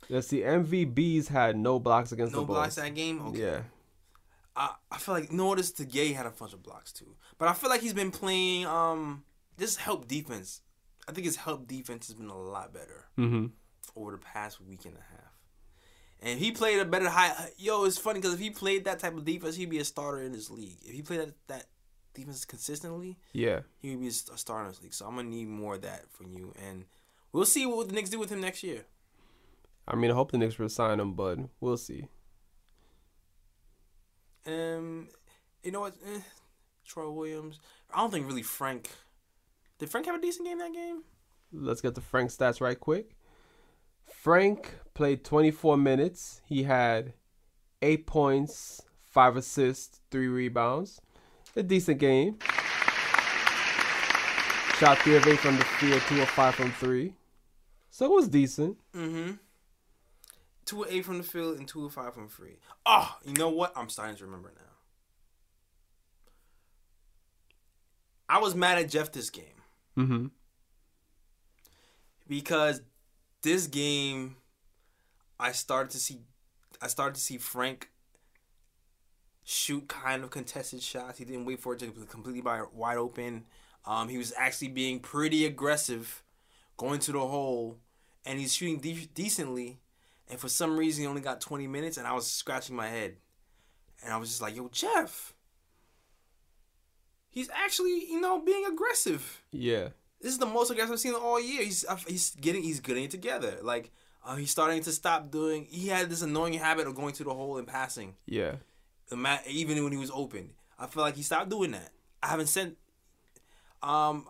Let's 0.09 0.27
see. 0.29 0.41
MVBs 0.41 1.29
had 1.29 1.57
no 1.57 1.79
blocks 1.79 2.13
against 2.13 2.33
no 2.33 2.41
the 2.41 2.47
Bulls. 2.47 2.57
No 2.57 2.61
blocks 2.63 2.75
that 2.77 2.95
game. 2.95 3.21
Okay. 3.29 3.41
Yeah. 3.41 3.61
I, 4.57 4.75
I 4.91 4.99
feel 4.99 5.15
like 5.15 5.31
notice 5.33 5.71
the 5.73 5.85
Gay 5.85 6.13
had 6.13 6.27
a 6.27 6.31
bunch 6.31 6.53
of 6.53 6.63
blocks 6.63 6.93
too, 6.93 7.15
but 7.39 7.49
I 7.49 7.53
feel 7.53 7.71
like 7.71 7.81
he's 7.81 7.95
been 7.95 8.11
playing 8.11 8.67
um 8.67 9.23
this 9.57 9.77
help 9.77 10.09
defense. 10.09 10.63
I 11.09 11.13
think 11.13 11.25
his 11.27 11.37
help 11.37 11.67
defense 11.69 12.07
has 12.09 12.15
been 12.15 12.29
a 12.29 12.39
lot 12.39 12.73
better 12.73 13.07
hmm 13.17 13.47
over 13.97 14.13
the 14.13 14.19
past 14.19 14.61
week 14.61 14.85
and 14.85 14.95
a 14.95 15.01
half. 15.13 15.33
And 16.23 16.39
he 16.39 16.53
played 16.53 16.79
a 16.81 16.85
better 16.85 17.09
high, 17.09 17.51
yo, 17.57 17.85
it's 17.85 17.97
funny 17.99 18.21
because 18.21 18.35
if 18.35 18.41
he 18.41 18.51
played 18.51 18.85
that 18.85 18.99
type 18.99 19.17
of 19.17 19.25
defense, 19.25 19.57
he'd 19.57 19.71
be 19.71 19.79
a 19.79 19.85
starter 19.85 20.21
in 20.23 20.33
this 20.33 20.51
league. 20.51 20.77
If 20.83 20.93
he 20.95 21.03
played 21.03 21.21
that, 21.21 21.33
that 21.49 21.67
defense 22.15 22.45
consistently, 22.45 23.19
Yeah. 23.33 23.61
he 23.79 23.91
would 23.91 24.01
be 24.01 24.09
a 24.09 24.35
a 24.35 24.37
starter 24.39 24.65
in 24.67 24.71
this 24.73 24.83
league. 24.83 24.95
So 24.95 25.07
I'm 25.07 25.17
gonna 25.17 25.29
need 25.29 25.49
more 25.49 25.77
of 25.77 25.83
that 25.83 26.11
from 26.11 26.33
you, 26.33 26.53
and 26.63 26.85
we'll 27.33 27.47
see 27.47 27.65
what 27.67 27.89
the 27.89 27.95
Knicks 27.95 28.11
do 28.11 28.19
with 28.19 28.31
him 28.31 28.41
next 28.41 28.63
year. 28.63 28.85
I 29.91 29.97
mean, 29.97 30.11
I 30.11 30.15
hope 30.15 30.31
the 30.31 30.39
Knicks 30.39 30.59
resign 30.59 31.01
him, 31.01 31.15
but 31.15 31.39
we'll 31.61 31.77
see. 31.77 32.07
Um, 34.47 35.09
you 35.63 35.73
know 35.73 35.81
what? 35.81 35.95
Eh, 36.07 36.21
Troy 36.87 37.11
Williams. 37.11 37.59
I 37.93 37.99
don't 37.99 38.11
think 38.11 38.27
really 38.27 38.43
Frank. 38.43 38.89
Did 39.79 39.91
Frank 39.91 40.07
have 40.07 40.15
a 40.15 40.21
decent 40.21 40.47
game 40.47 40.59
that 40.59 40.73
game? 40.73 41.03
let's 41.53 41.81
get 41.81 41.95
to 41.95 42.01
Frank's 42.01 42.37
stats 42.37 42.61
right 42.61 42.79
quick. 42.79 43.17
Frank 44.05 44.79
played 44.95 45.25
24 45.25 45.77
minutes. 45.77 46.41
He 46.47 46.65
had 46.65 47.13
eight 47.83 48.07
points, 48.07 48.83
five 49.03 49.37
assists, 49.37 50.01
three 50.11 50.29
rebounds. 50.29 51.01
A 51.57 51.63
decent 51.63 51.99
game. 51.99 52.39
Shot 54.79 54.99
three 54.99 55.17
of 55.17 55.27
eight 55.27 55.39
from 55.39 55.57
the 55.57 55.65
field, 55.65 56.01
two 56.07 56.23
of 56.23 56.29
five 56.29 56.55
from 56.55 56.73
three. 56.73 57.15
So 57.91 58.07
it 58.07 58.13
was 58.13 58.29
decent. 58.29 58.79
Mm-hmm. 58.95 59.33
Two 60.71 60.87
eight 60.89 61.05
from 61.05 61.19
the 61.19 61.25
field 61.25 61.59
and 61.59 61.67
two 61.67 61.89
five 61.91 62.15
from 62.15 62.29
free. 62.29 62.59
Oh, 62.87 63.17
you 63.25 63.33
know 63.33 63.49
what? 63.49 63.73
I'm 63.75 63.89
starting 63.89 64.15
to 64.15 64.25
remember 64.25 64.53
now. 64.55 64.63
I 68.29 68.39
was 68.39 68.55
mad 68.55 68.79
at 68.79 68.89
Jeff 68.89 69.11
this 69.11 69.31
game 69.31 69.45
Mm-hmm. 69.99 70.27
because 72.29 72.81
this 73.43 73.67
game 73.67 74.37
I 75.41 75.51
started 75.51 75.91
to 75.91 75.99
see 75.99 76.21
I 76.81 76.87
started 76.87 77.17
to 77.17 77.21
see 77.21 77.37
Frank 77.37 77.91
shoot 79.43 79.89
kind 79.89 80.23
of 80.23 80.31
contested 80.31 80.81
shots. 80.83 81.19
He 81.19 81.25
didn't 81.25 81.47
wait 81.47 81.59
for 81.59 81.73
it 81.73 81.81
to 81.81 81.87
be 81.87 82.07
completely 82.07 82.43
by 82.43 82.63
wide 82.73 82.97
open. 82.99 83.47
Um, 83.85 84.09
he 84.09 84.19
was 84.19 84.33
actually 84.39 84.69
being 84.69 85.01
pretty 85.01 85.45
aggressive, 85.45 86.23
going 86.77 87.01
to 87.01 87.13
the 87.13 87.19
hole, 87.19 87.79
and 88.25 88.39
he's 88.39 88.55
shooting 88.55 88.79
de- 88.79 89.09
decently. 89.13 89.81
And 90.31 90.39
for 90.39 90.49
some 90.49 90.79
reason, 90.79 91.03
he 91.03 91.09
only 91.09 91.21
got 91.21 91.41
20 91.41 91.67
minutes, 91.67 91.97
and 91.97 92.07
I 92.07 92.13
was 92.13 92.31
scratching 92.31 92.77
my 92.77 92.87
head, 92.87 93.17
and 94.03 94.13
I 94.13 94.17
was 94.17 94.29
just 94.29 94.41
like, 94.41 94.55
"Yo, 94.55 94.69
Jeff, 94.69 95.35
he's 97.29 97.51
actually 97.51 98.07
you 98.09 98.21
know 98.21 98.41
being 98.41 98.65
aggressive." 98.65 99.43
Yeah. 99.51 99.89
This 100.21 100.33
is 100.33 100.39
the 100.39 100.47
most 100.47 100.71
aggressive 100.71 100.93
I've 100.93 101.01
seen 101.01 101.15
all 101.15 101.41
year. 101.41 101.65
He's 101.65 101.85
he's 102.07 102.31
getting 102.37 102.63
he's 102.63 102.79
getting 102.81 103.05
it 103.05 103.11
together. 103.11 103.59
Like 103.63 103.91
uh, 104.25 104.37
he's 104.37 104.51
starting 104.51 104.83
to 104.83 104.93
stop 104.93 105.31
doing. 105.31 105.67
He 105.69 105.89
had 105.89 106.09
this 106.09 106.23
annoying 106.23 106.53
habit 106.55 106.87
of 106.87 106.95
going 106.95 107.15
to 107.15 107.25
the 107.25 107.35
hole 107.35 107.59
and 107.59 107.67
passing. 107.67 108.15
Yeah. 108.27 108.57
Even 109.49 109.83
when 109.83 109.93
he 109.93 109.99
was 109.99 110.11
open, 110.13 110.51
I 110.79 110.87
feel 110.87 111.03
like 111.03 111.17
he 111.17 111.23
stopped 111.23 111.51
doing 111.51 111.73
that. 111.73 111.91
I 112.23 112.29
haven't 112.29 112.49
sent. 112.49 112.77
Um. 113.83 114.27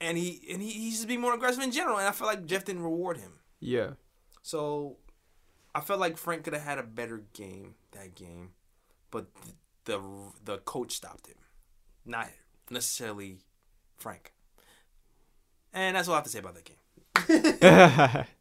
And 0.00 0.16
he 0.16 0.40
and 0.52 0.62
he, 0.62 0.70
he's 0.70 0.96
just 0.96 1.08
being 1.08 1.20
more 1.20 1.34
aggressive 1.34 1.64
in 1.64 1.72
general, 1.72 1.98
and 1.98 2.06
I 2.06 2.12
feel 2.12 2.28
like 2.28 2.46
Jeff 2.46 2.64
didn't 2.64 2.84
reward 2.84 3.16
him. 3.16 3.32
Yeah. 3.58 3.94
So, 4.48 4.96
I 5.74 5.82
felt 5.82 6.00
like 6.00 6.16
Frank 6.16 6.44
could 6.44 6.54
have 6.54 6.62
had 6.62 6.78
a 6.78 6.82
better 6.82 7.22
game 7.34 7.74
that 7.92 8.14
game, 8.14 8.52
but 9.10 9.26
the 9.44 9.52
the, 9.84 10.00
the 10.42 10.58
coach 10.58 10.92
stopped 10.92 11.26
him, 11.26 11.36
not 12.06 12.28
necessarily 12.70 13.40
Frank. 13.98 14.32
And 15.74 15.96
that's 15.96 16.08
all 16.08 16.14
I 16.14 16.16
have 16.16 16.24
to 16.24 16.30
say 16.30 16.38
about 16.38 16.54
that 16.54 16.64
game. 16.64 18.24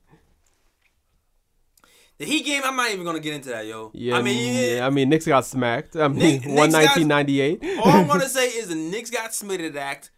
The 2.20 2.26
Heat 2.26 2.46
game, 2.46 2.64
I'm 2.66 2.76
not 2.76 2.90
even 2.90 3.06
gonna 3.06 3.20
get 3.20 3.34
into 3.36 3.50
that, 3.50 3.68
yo. 3.68 3.92
yeah. 3.94 4.18
I 4.18 4.22
mean, 4.24 4.78
yeah, 4.78 4.88
I 4.88 4.90
mean, 4.90 5.10
Knicks 5.10 5.28
got 5.28 5.46
smacked. 5.46 5.96
I 5.96 6.08
mean, 6.08 6.56
one 6.56 6.72
nineteen 6.72 7.08
ninety 7.08 7.42
eight. 7.42 7.62
all 7.78 7.90
I'm 7.92 8.08
gonna 8.08 8.28
say 8.40 8.48
is 8.48 8.70
the 8.70 8.76
Knicks 8.76 9.12
got 9.12 9.36
submitted 9.36 9.78
act. 9.78 10.10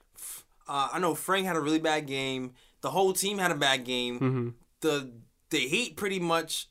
Uh, 0.65 0.89
I 0.93 0.99
know 0.99 1.13
Frank 1.13 1.45
had 1.45 1.57
a 1.57 1.59
really 1.59 1.79
bad 1.79 2.05
game. 2.05 2.53
The 2.79 2.91
whole 2.91 3.11
team 3.11 3.37
had 3.37 3.51
a 3.51 3.55
bad 3.55 3.83
game. 3.83 4.15
Mm-hmm. 4.19 4.49
The 4.79 5.11
the 5.49 5.59
Heat 5.59 5.97
pretty 5.97 6.19
much. 6.19 6.67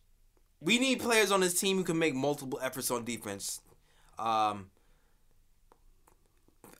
We 0.61 0.79
need 0.79 1.01
players 1.01 1.31
on 1.31 1.41
this 1.41 1.59
team 1.59 1.77
who 1.77 1.85
can 1.85 1.99
make 1.99 2.15
multiple 2.15 2.59
efforts 2.63 2.91
on 2.91 3.05
defense. 3.05 3.61
Um, 4.19 4.71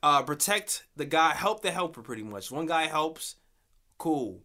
uh, 0.03 0.23
protect 0.23 0.83
the 0.95 1.05
guy, 1.05 1.33
help 1.33 1.61
the 1.61 1.71
helper. 1.71 2.01
Pretty 2.01 2.23
much, 2.23 2.51
one 2.51 2.65
guy 2.65 2.87
helps, 2.87 3.35
cool. 3.97 4.41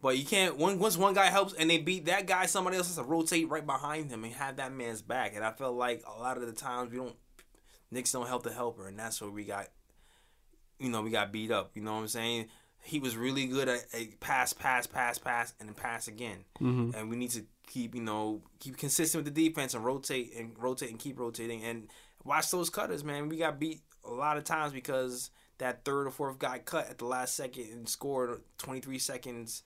But 0.00 0.18
you 0.18 0.24
can't. 0.24 0.56
Once 0.56 0.96
one 0.96 1.14
guy 1.14 1.26
helps 1.26 1.52
and 1.54 1.70
they 1.70 1.78
beat 1.78 2.06
that 2.06 2.26
guy, 2.26 2.46
somebody 2.46 2.76
else 2.76 2.88
has 2.88 2.96
to 2.96 3.04
rotate 3.04 3.48
right 3.48 3.64
behind 3.64 4.10
him 4.10 4.24
and 4.24 4.32
have 4.32 4.56
that 4.56 4.72
man's 4.72 5.00
back. 5.00 5.36
And 5.36 5.44
I 5.44 5.52
feel 5.52 5.72
like 5.72 6.02
a 6.06 6.18
lot 6.20 6.38
of 6.38 6.46
the 6.46 6.52
times 6.52 6.90
we 6.90 6.96
don't, 6.96 7.14
Knicks 7.90 8.10
don't 8.10 8.26
help 8.26 8.42
the 8.42 8.52
helper, 8.52 8.88
and 8.88 8.98
that's 8.98 9.20
where 9.20 9.30
we 9.30 9.44
got, 9.44 9.68
you 10.80 10.88
know, 10.88 11.02
we 11.02 11.10
got 11.10 11.30
beat 11.30 11.52
up. 11.52 11.70
You 11.74 11.82
know 11.82 11.92
what 11.92 12.00
I'm 12.00 12.08
saying? 12.08 12.48
He 12.84 12.98
was 12.98 13.16
really 13.16 13.46
good 13.46 13.68
at, 13.68 13.84
pass, 14.20 14.52
pass, 14.52 14.86
pass, 14.86 15.18
pass, 15.18 15.54
and 15.60 15.68
then 15.68 15.74
pass 15.74 16.08
again. 16.08 16.44
Mm-hmm. 16.60 16.96
And 16.96 17.08
we 17.08 17.16
need 17.16 17.30
to 17.30 17.44
keep, 17.66 17.94
you 17.94 18.02
know, 18.02 18.42
keep 18.58 18.76
consistent 18.76 19.24
with 19.24 19.34
the 19.34 19.48
defense 19.48 19.74
and 19.74 19.84
rotate 19.84 20.34
and 20.36 20.52
rotate 20.58 20.90
and 20.90 20.98
keep 20.98 21.18
rotating 21.18 21.62
and 21.62 21.88
watch 22.24 22.50
those 22.50 22.70
cutters, 22.70 23.04
man. 23.04 23.28
We 23.28 23.36
got 23.38 23.60
beat 23.60 23.82
a 24.04 24.10
lot 24.10 24.36
of 24.36 24.44
times 24.44 24.72
because 24.72 25.30
that 25.58 25.84
third 25.84 26.08
or 26.08 26.10
fourth 26.10 26.38
guy 26.38 26.58
cut 26.58 26.90
at 26.90 26.98
the 26.98 27.04
last 27.06 27.36
second 27.36 27.68
and 27.72 27.88
scored 27.88 28.40
23 28.58 28.98
seconds 28.98 29.62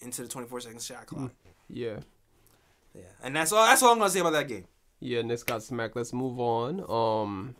into 0.00 0.22
the 0.22 0.28
24 0.28 0.60
second 0.60 0.82
shot 0.82 1.06
clock. 1.06 1.32
Yeah. 1.68 1.98
Yeah, 2.94 3.02
and 3.22 3.36
that's 3.36 3.52
all. 3.52 3.64
That's 3.64 3.82
all 3.82 3.92
I'm 3.92 3.98
gonna 3.98 4.10
say 4.10 4.20
about 4.20 4.32
that 4.32 4.48
game. 4.48 4.64
Yeah, 5.00 5.22
Knicks 5.22 5.42
got 5.42 5.62
smacked. 5.62 5.94
Let's 5.94 6.12
move 6.12 6.40
on. 6.40 6.80
Um, 6.88 7.54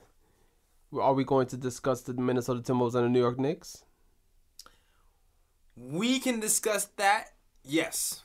are 0.99 1.15
we 1.15 1.25
going 1.25 1.47
to 1.49 1.57
discuss 1.57 2.03
the 2.03 2.15
Minnesota 2.15 2.61
Timberwolves 2.61 2.95
and 2.95 3.05
the 3.05 3.09
New 3.09 3.21
York 3.21 3.39
Knicks? 3.39 3.85
We 5.79 6.19
can 6.19 6.41
discuss 6.41 6.87
that. 6.97 7.29
Yes, 7.65 8.23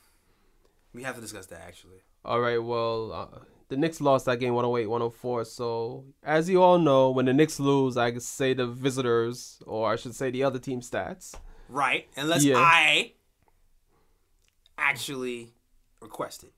we 0.94 1.04
have 1.04 1.16
to 1.16 1.22
discuss 1.22 1.46
that 1.48 1.62
actually. 1.62 2.02
All 2.26 2.40
right. 2.40 2.58
Well, 2.62 3.12
uh, 3.12 3.40
the 3.70 3.78
Knicks 3.78 4.00
lost 4.00 4.26
that 4.26 4.40
game 4.40 4.54
108-104. 4.54 5.46
So, 5.48 6.06
as 6.24 6.50
you 6.50 6.62
all 6.64 6.80
know, 6.80 7.12
when 7.12 7.26
the 7.26 7.34
Knicks 7.34 7.60
lose, 7.60 7.98
I 7.98 8.18
say 8.20 8.54
the 8.54 8.68
visitors, 8.68 9.62
or 9.66 9.92
I 9.92 9.96
should 9.98 10.16
say 10.16 10.32
the 10.32 10.44
other 10.44 10.60
team 10.60 10.82
stats. 10.82 11.34
Right, 11.70 12.08
unless 12.16 12.44
Yeah. 12.44 12.58
I 12.58 13.14
actually 14.78 15.54
request 16.02 16.44
it. 16.44 16.54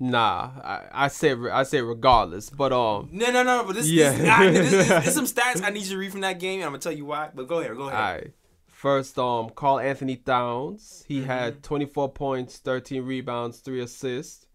Nah, 0.00 0.50
I, 0.62 0.86
I 0.92 1.08
say 1.08 1.32
I 1.32 1.64
say 1.64 1.80
regardless. 1.80 2.50
But 2.50 2.72
um, 2.72 3.08
No, 3.10 3.30
no, 3.32 3.42
no. 3.42 3.64
But 3.64 3.74
this, 3.76 3.88
Yeah. 3.90 4.12
this, 4.12 4.28
I, 4.28 4.50
this, 4.50 4.70
this, 4.70 5.04
this 5.06 5.14
some 5.16 5.24
stats 5.26 5.64
I 5.64 5.70
need 5.70 5.82
you 5.84 5.90
to 5.90 5.98
read 5.98 6.12
from 6.12 6.20
that 6.20 6.38
game, 6.38 6.60
and 6.60 6.64
I'm 6.66 6.70
gonna 6.70 6.78
tell 6.80 6.92
you 6.92 7.04
why. 7.04 7.30
But 7.34 7.48
go 7.48 7.58
ahead, 7.58 7.76
go 7.76 7.88
ahead. 7.88 7.98
right. 7.98 8.32
First, 8.78 9.18
um, 9.18 9.50
Karl-Anthony 9.50 10.14
Towns. 10.18 11.04
He 11.08 11.18
Mm-hmm. 11.18 11.26
had 11.26 11.62
24 11.64 12.12
points, 12.12 12.58
13 12.58 13.02
rebounds, 13.02 13.58
three 13.58 13.80
assists. 13.80 14.46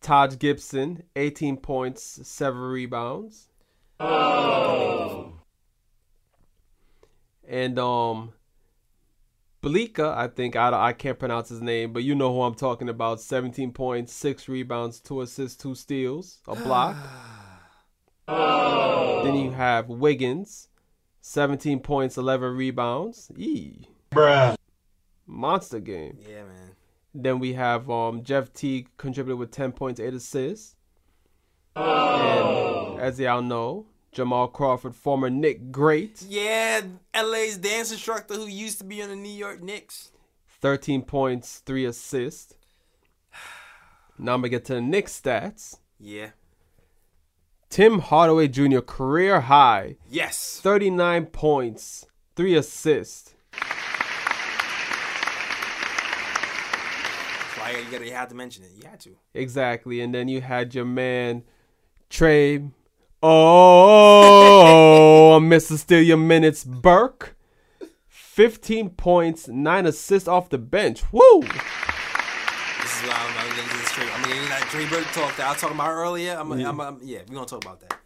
Taj 0.00 0.38
Gibson, 0.38 1.02
18 1.14 1.58
points, 1.58 2.26
seven 2.26 2.62
rebounds. 2.62 3.48
And 7.46 7.78
um, 7.78 8.32
Blika, 9.62 10.14
I 10.16 10.28
think 10.28 10.56
I, 10.56 10.70
I 10.88 10.94
can't 10.94 11.18
pronounce 11.18 11.50
his 11.50 11.60
name, 11.60 11.92
but 11.92 12.02
you 12.02 12.14
know 12.14 12.32
who 12.32 12.40
I'm 12.40 12.54
talking 12.54 12.88
about. 12.88 13.20
17 13.20 13.72
points, 13.72 14.14
six 14.14 14.48
rebounds, 14.48 15.00
two 15.00 15.20
assists, 15.20 15.62
two 15.62 15.74
steals, 15.74 16.38
a 16.48 16.56
block. 16.56 16.96
then 18.26 19.34
you 19.34 19.50
have 19.50 19.90
Wiggins, 19.90 20.68
17 21.20 21.80
points, 21.80 22.16
11 22.16 22.56
rebounds. 22.56 23.30
Eee. 23.36 23.88
Bruh. 24.10 24.56
Monster 25.26 25.80
game. 25.80 26.18
Yeah, 26.26 26.44
man. 26.44 26.70
Then 27.14 27.38
we 27.38 27.54
have 27.54 27.90
um, 27.90 28.22
Jeff 28.22 28.52
Teague 28.52 28.88
contributed 28.96 29.38
with 29.38 29.50
10 29.50 29.72
points, 29.72 30.00
8 30.00 30.14
assists. 30.14 30.76
And 31.76 33.00
as 33.00 33.18
y'all 33.20 33.42
know, 33.42 33.86
Jamal 34.12 34.48
Crawford, 34.48 34.94
former 34.94 35.30
Knick 35.30 35.70
great, 35.70 36.22
Yeah, 36.22 36.80
LA's 37.14 37.56
dance 37.58 37.92
instructor 37.92 38.34
who 38.34 38.46
used 38.46 38.78
to 38.78 38.84
be 38.84 39.02
on 39.02 39.10
the 39.10 39.16
New 39.16 39.32
York 39.32 39.62
Knicks. 39.62 40.10
13 40.60 41.02
points, 41.02 41.58
3 41.64 41.84
assists. 41.84 42.54
Now 44.18 44.34
I'm 44.34 44.40
going 44.40 44.50
to 44.50 44.56
get 44.58 44.64
to 44.66 44.74
the 44.74 44.80
Knicks 44.80 45.20
stats. 45.20 45.78
Yeah. 46.00 46.30
Tim 47.70 47.98
Hardaway 48.00 48.48
Jr., 48.48 48.80
career 48.80 49.42
high, 49.42 49.96
Yes. 50.08 50.58
39 50.62 51.26
points, 51.26 52.06
3 52.34 52.54
assists. 52.56 53.34
So 57.54 57.62
I, 57.62 57.82
you, 57.84 57.90
gotta, 57.90 58.06
you 58.06 58.12
had 58.12 58.30
to 58.30 58.34
mention 58.34 58.64
it. 58.64 58.70
You 58.74 58.88
had 58.88 59.00
to. 59.00 59.16
Exactly. 59.34 60.00
And 60.00 60.14
then 60.14 60.28
you 60.28 60.40
had 60.40 60.74
your 60.74 60.86
man, 60.86 61.42
Trey. 62.08 62.62
Oh, 63.22 65.38
Mr. 65.42 65.76
Steal 65.76 66.00
Your 66.02 66.16
Minutes, 66.16 66.64
Burke. 66.64 67.36
15 68.08 68.90
points, 68.90 69.46
9 69.48 69.86
assists 69.86 70.28
off 70.28 70.48
the 70.48 70.58
bench. 70.58 71.02
Woo! 71.12 71.40
This 71.42 71.52
is 71.52 71.58
why 73.08 73.16
I'm, 73.18 73.36
I'm 73.36 73.48
gonna 73.50 73.62
get 73.68 73.72
this 73.72 73.88
straight. 73.88 74.08
I 74.14 74.16
mean, 74.26 74.48
that 74.48 74.57
Trey 74.70 74.86
Burke 74.90 75.06
talk 75.12 75.34
that 75.36 75.46
I 75.46 75.52
was 75.52 75.60
talking 75.62 75.76
about 75.76 75.90
earlier. 75.90 76.36
I'm, 76.38 76.58
Yeah. 76.58 76.68
I'm, 76.68 76.78
I'm, 76.80 77.00
yeah, 77.02 77.20
we're 77.26 77.36
gonna 77.36 77.46
talk 77.46 77.64
about 77.64 77.80
that. 77.80 77.98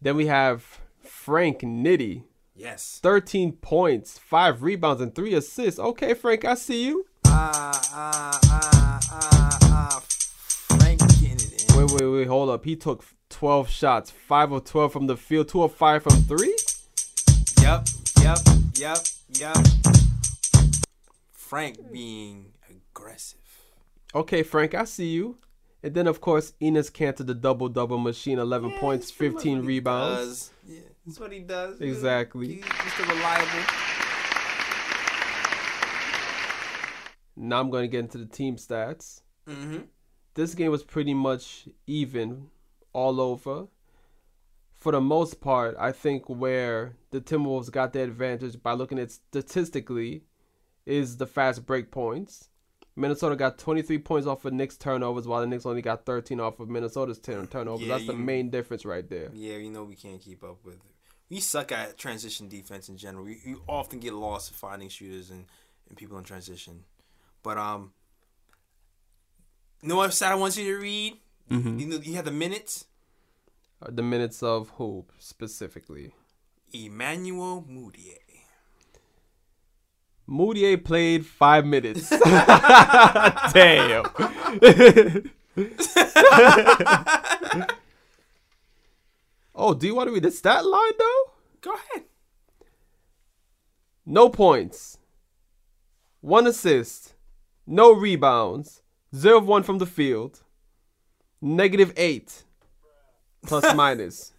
Then 0.00 0.16
we 0.16 0.26
have 0.26 0.80
Frank 1.02 1.60
Nitty. 1.60 2.22
Yes. 2.54 3.00
13 3.02 3.52
points, 3.54 4.16
5 4.18 4.62
rebounds, 4.62 5.02
and 5.02 5.12
3 5.12 5.34
assists. 5.34 5.80
Okay, 5.80 6.14
Frank, 6.14 6.44
I 6.44 6.54
see 6.54 6.84
you. 6.86 7.04
Ah, 7.26 7.72
ah, 7.92 8.40
ah, 8.44 9.00
ah, 9.10 9.58
ah. 9.64 10.02
Frank 10.78 11.00
getting 11.00 11.32
it 11.32 11.68
in. 11.68 11.76
Wait, 11.76 11.90
wait, 11.90 12.06
wait, 12.06 12.26
hold 12.28 12.48
up. 12.48 12.64
He 12.64 12.76
took 12.76 13.04
12 13.30 13.68
shots, 13.68 14.12
5 14.12 14.52
of 14.52 14.64
12 14.64 14.92
from 14.92 15.08
the 15.08 15.16
field, 15.16 15.48
2 15.48 15.64
of 15.64 15.74
5 15.74 16.04
from 16.04 16.22
3. 16.22 16.56
Yep, 17.60 17.88
yep, 18.22 18.38
Yep, 18.76 18.98
yep. 19.30 19.56
Frank 21.32 21.90
being 21.92 22.52
aggressive. 22.70 23.40
Okay, 24.14 24.44
Frank, 24.44 24.74
I 24.74 24.84
see 24.84 25.08
you. 25.08 25.38
And 25.84 25.92
then, 25.92 26.06
of 26.06 26.22
course, 26.22 26.54
Enes 26.62 26.90
Kanter, 26.90 27.26
the 27.26 27.34
double 27.34 27.68
double 27.68 27.98
machine, 27.98 28.38
11 28.38 28.70
Yeah, 28.70 28.80
points, 28.80 29.06
that's 29.08 29.18
pretty 29.18 29.34
much 29.34 29.42
15 29.42 29.58
what 29.58 29.66
rebounds. 29.66 30.50
Yeah, 30.66 30.80
that's 31.04 31.20
what 31.20 31.30
he 31.30 31.40
does. 31.40 31.78
Exactly. 31.78 32.54
He's. 32.54 32.64
Reliable. 33.06 33.64
Now 37.36 37.60
I'm 37.60 37.68
going 37.68 37.82
to 37.82 37.88
get 37.88 38.00
into 38.00 38.16
the 38.16 38.24
team 38.24 38.56
stats. 38.56 39.20
Mm-hmm. 39.46 39.80
This 40.32 40.54
game 40.54 40.70
was 40.70 40.82
pretty 40.82 41.12
much 41.12 41.68
even 41.86 42.48
all 42.94 43.20
over. 43.20 43.66
For 44.78 44.92
the 44.92 45.02
most 45.02 45.42
part, 45.42 45.76
I 45.78 45.92
think 45.92 46.30
where 46.30 46.96
the 47.10 47.20
Timberwolves 47.20 47.70
got 47.70 47.92
the 47.92 48.00
advantage 48.00 48.62
by 48.62 48.72
looking 48.72 48.98
at 48.98 49.10
statistically 49.10 50.22
is 50.86 51.18
the 51.18 51.26
fast 51.26 51.66
break 51.66 51.90
points. 51.90 52.48
Minnesota 52.96 53.34
got 53.36 53.58
23 53.58 53.98
points 53.98 54.26
off 54.26 54.44
of 54.44 54.52
Knicks 54.52 54.76
turnovers, 54.76 55.26
while 55.26 55.40
the 55.40 55.46
Knicks 55.46 55.66
only 55.66 55.82
got 55.82 56.06
13 56.06 56.38
off 56.40 56.60
of 56.60 56.68
Minnesota's 56.68 57.18
turn- 57.18 57.46
turnovers. 57.48 57.86
Yeah, 57.86 57.94
That's 57.94 58.06
the 58.06 58.12
you- 58.12 58.18
main 58.18 58.50
difference 58.50 58.84
right 58.84 59.08
there. 59.08 59.30
Yeah, 59.34 59.56
you 59.56 59.70
know 59.70 59.84
we 59.84 59.96
can't 59.96 60.20
keep 60.20 60.44
up 60.44 60.64
with 60.64 60.76
it. 60.76 60.80
We 61.30 61.40
suck 61.40 61.72
at 61.72 61.98
transition 61.98 62.48
defense 62.48 62.88
in 62.88 62.96
general. 62.96 63.24
We, 63.24 63.40
we 63.44 63.56
often 63.66 63.98
get 63.98 64.12
lost 64.12 64.50
in 64.52 64.56
finding 64.56 64.88
shooters 64.88 65.30
and, 65.30 65.46
and 65.88 65.96
people 65.98 66.18
in 66.18 66.24
transition. 66.24 66.84
But 67.42 67.58
um, 67.58 67.92
you 69.82 69.88
know 69.88 69.96
what 69.96 70.12
side 70.14 70.32
I 70.32 70.36
want 70.36 70.56
you 70.56 70.64
to 70.64 70.80
read? 70.80 71.16
Mhm. 71.50 71.80
You 71.80 71.86
know 71.86 71.96
you 71.96 72.14
have 72.14 72.24
the 72.26 72.30
minutes. 72.30 72.86
Uh, 73.82 73.90
The 73.90 74.02
minutes 74.02 74.42
of 74.42 74.70
who 74.76 75.04
specifically? 75.18 76.12
Emmanuel 76.72 77.64
Mudiay. 77.68 78.18
Mudiay 80.28 80.82
played 80.82 81.26
five 81.26 81.66
minutes. 81.66 82.08
Damn. 83.52 84.04
oh, 89.54 89.74
do 89.74 89.86
you 89.86 89.94
want 89.94 90.08
to 90.08 90.14
read 90.14 90.22
the 90.22 90.30
stat 90.30 90.64
line 90.64 90.92
though? 90.98 91.22
Go 91.60 91.72
ahead. 91.74 92.04
No 94.06 94.28
points, 94.28 94.98
one 96.20 96.46
assist, 96.46 97.14
no 97.66 97.92
rebounds, 97.92 98.82
zero 99.14 99.38
of 99.38 99.46
one 99.46 99.62
from 99.62 99.78
the 99.78 99.86
field, 99.86 100.42
negative 101.40 101.92
eight, 101.96 102.44
plus 103.46 103.74
minus. 103.76 104.32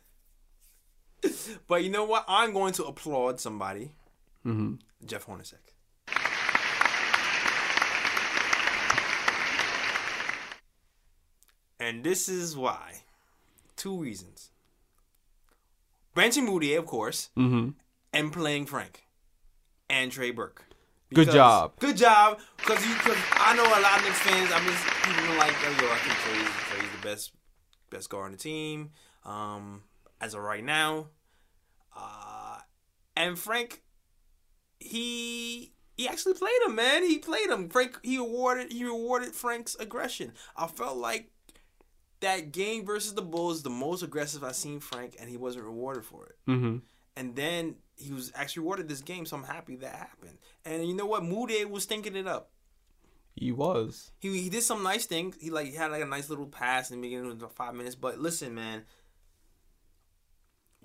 But 1.67 1.83
you 1.83 1.89
know 1.89 2.03
what? 2.03 2.25
I'm 2.27 2.53
going 2.53 2.73
to 2.73 2.85
applaud 2.85 3.39
somebody. 3.39 3.91
Mm-hmm. 4.45 4.75
Jeff 5.05 5.25
Hornacek. 5.25 5.64
And 11.85 12.03
this 12.03 12.27
is 12.27 12.57
why. 12.57 13.01
Two 13.75 13.95
reasons. 14.01 14.49
Benching 16.15 16.45
Moody, 16.45 16.73
of 16.75 16.85
course, 16.85 17.29
Mm-hmm. 17.37 17.69
and 18.13 18.33
playing 18.33 18.65
Frank 18.65 19.03
and 19.89 20.11
Trey 20.11 20.31
Burke. 20.31 20.63
Good 21.13 21.29
job. 21.31 21.73
Good 21.79 21.97
job. 21.97 22.39
Because 22.57 22.79
because 22.79 23.17
I 23.33 23.55
know 23.55 23.63
a 23.65 23.79
lot 23.81 23.99
of 23.99 24.03
Knicks 24.05 24.19
fans. 24.19 24.49
I 24.51 24.59
mean, 24.65 24.75
people 25.03 25.37
like, 25.37 25.53
oh, 25.63 25.77
yo, 25.81 25.91
I 25.91 25.97
think 25.97 26.15
Trey's, 26.23 26.49
Trey's 26.69 26.91
the 27.01 27.07
best 27.07 27.31
best 27.91 28.09
guard 28.09 28.25
on 28.25 28.31
the 28.31 28.37
team. 28.37 28.89
Um, 29.23 29.83
as 30.19 30.33
of 30.33 30.41
right 30.41 30.63
now, 30.63 31.07
uh, 31.95 32.57
and 33.15 33.37
Frank, 33.37 33.83
he 34.79 35.73
he 35.95 36.07
actually 36.07 36.33
played 36.33 36.59
him, 36.65 36.75
man. 36.75 37.03
He 37.03 37.19
played 37.19 37.49
him. 37.49 37.69
Frank 37.69 37.99
he 38.03 38.15
awarded 38.17 38.71
he 38.73 38.83
rewarded 38.83 39.33
Frank's 39.33 39.75
aggression. 39.75 40.33
I 40.57 40.67
felt 40.67 40.97
like 40.97 41.29
that 42.25 42.51
game 42.51 42.85
versus 42.85 43.13
the 43.13 43.21
Bulls 43.21 43.61
the 43.61 43.69
most 43.69 44.01
aggressive 44.01 44.43
I've 44.43 44.55
seen 44.55 44.79
Frank, 44.79 45.15
and 45.19 45.29
he 45.29 45.37
wasn't 45.37 45.65
rewarded 45.65 46.03
for 46.03 46.25
it. 46.25 46.35
Mm-hmm. 46.49 46.77
And 47.15 47.35
then 47.35 47.75
he 47.95 48.11
was 48.11 48.31
actually 48.33 48.61
rewarded 48.61 48.89
this 48.89 49.01
game, 49.01 49.27
so 49.27 49.37
I'm 49.37 49.43
happy 49.43 49.75
that 49.77 49.95
happened. 49.95 50.39
And 50.65 50.87
you 50.87 50.95
know 50.95 51.05
what? 51.05 51.23
Moody 51.23 51.63
was 51.65 51.85
thinking 51.85 52.15
it 52.15 52.27
up. 52.27 52.49
He 53.35 53.51
was. 53.51 54.11
He, 54.19 54.41
he 54.41 54.49
did 54.49 54.63
some 54.63 54.81
nice 54.81 55.05
things. 55.05 55.37
He 55.39 55.51
like 55.51 55.67
he 55.67 55.75
had 55.75 55.91
like 55.91 56.01
a 56.01 56.07
nice 56.07 56.29
little 56.29 56.47
pass 56.47 56.89
in 56.89 56.99
the 56.99 57.07
beginning 57.07 57.29
of 57.29 57.39
the 57.39 57.47
five 57.47 57.75
minutes. 57.75 57.95
But 57.95 58.17
listen, 58.17 58.55
man, 58.55 58.85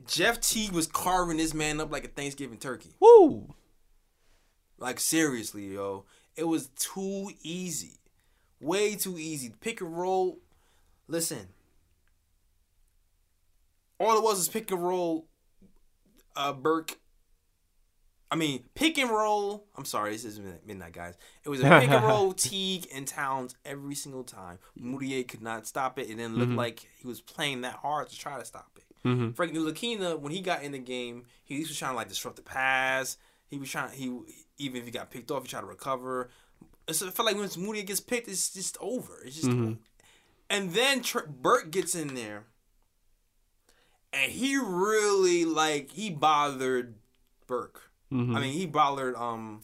Jeff 0.07 0.41
Teague 0.41 0.73
was 0.73 0.87
carving 0.87 1.39
this 1.39 1.55
man 1.55 1.81
up 1.81 1.91
like 1.91 2.05
a 2.05 2.09
Thanksgiving 2.09 2.59
turkey. 2.59 2.91
Woo! 3.01 3.55
Like 4.79 5.01
seriously, 5.01 5.75
yo, 5.75 6.05
it 6.37 6.45
was 6.45 6.69
too 6.79 7.31
easy, 7.43 7.99
way 8.61 8.95
too 8.95 9.19
easy. 9.19 9.55
Pick 9.61 9.81
and 9.81 9.97
roll. 9.97 10.41
Listen, 11.11 11.49
all 13.99 14.16
it 14.16 14.23
was 14.23 14.39
was 14.39 14.49
pick 14.49 14.70
and 14.70 14.82
roll. 14.82 15.27
Uh, 16.37 16.53
Burke. 16.53 16.99
I 18.31 18.37
mean, 18.37 18.62
pick 18.77 18.97
and 18.97 19.11
roll. 19.11 19.66
I'm 19.77 19.85
sorry, 19.85 20.12
this 20.12 20.24
is 20.24 20.41
midnight, 20.65 20.93
guys. 20.93 21.16
It 21.45 21.49
was 21.49 21.61
a 21.61 21.65
pick 21.65 21.91
and 21.91 22.05
roll, 22.05 22.32
Teague 22.37 22.87
and 22.95 23.09
Towns 23.09 23.57
every 23.65 23.97
single 23.97 24.23
time. 24.23 24.61
Mudiay 24.81 25.27
could 25.27 25.43
not 25.43 25.66
stop 25.66 25.99
it. 25.99 26.03
It 26.03 26.15
didn't 26.15 26.37
look 26.37 26.51
like 26.51 26.87
he 27.01 27.09
was 27.09 27.20
playing 27.20 27.62
that 27.62 27.74
hard 27.74 28.09
to 28.09 28.16
try 28.16 28.39
to 28.39 28.45
stop 28.45 28.70
it. 28.77 28.85
Mm-hmm. 29.05 29.32
Frank 29.32 29.53
Ntilikina, 29.53 30.20
when 30.20 30.31
he 30.32 30.43
got 30.43 30.62
in 30.62 30.70
the 30.70 30.78
game, 30.78 31.24
he 31.45 31.59
was 31.59 31.77
trying 31.77 31.93
to 31.93 31.97
like 31.97 32.09
disrupt 32.09 32.37
the 32.37 32.43
pass. 32.43 33.16
He 33.49 33.59
was 33.59 33.69
trying. 33.69 33.91
He 33.91 34.16
even 34.59 34.81
if 34.81 34.85
he 34.85 34.93
got 34.93 35.11
picked 35.11 35.32
off, 35.32 35.43
he 35.43 35.49
tried 35.49 35.62
to 35.62 35.66
recover. 35.66 36.31
It's, 36.87 37.03
I 37.03 37.11
feel 37.11 37.27
like 37.27 37.37
when 37.37 37.49
Moody 37.59 37.82
gets 37.82 37.99
picked, 37.99 38.28
it's 38.28 38.53
just 38.53 38.77
over. 38.81 39.23
It's 39.24 39.37
just. 39.37 39.51
And 40.51 40.72
then 40.72 41.01
Tr- 41.01 41.20
gets 41.70 41.94
in 41.94 42.14
there, 42.14 42.44
and 44.12 44.32
he 44.32 44.59
really 44.59 45.44
like 45.44 45.93
he 45.93 46.10
bothered 46.10 46.97
Burke. 47.47 47.90
Mm-hmm. 48.12 48.36
I 48.36 48.40
mean, 48.40 48.52
he 48.52 48.66
bothered 48.66 49.14
um 49.14 49.60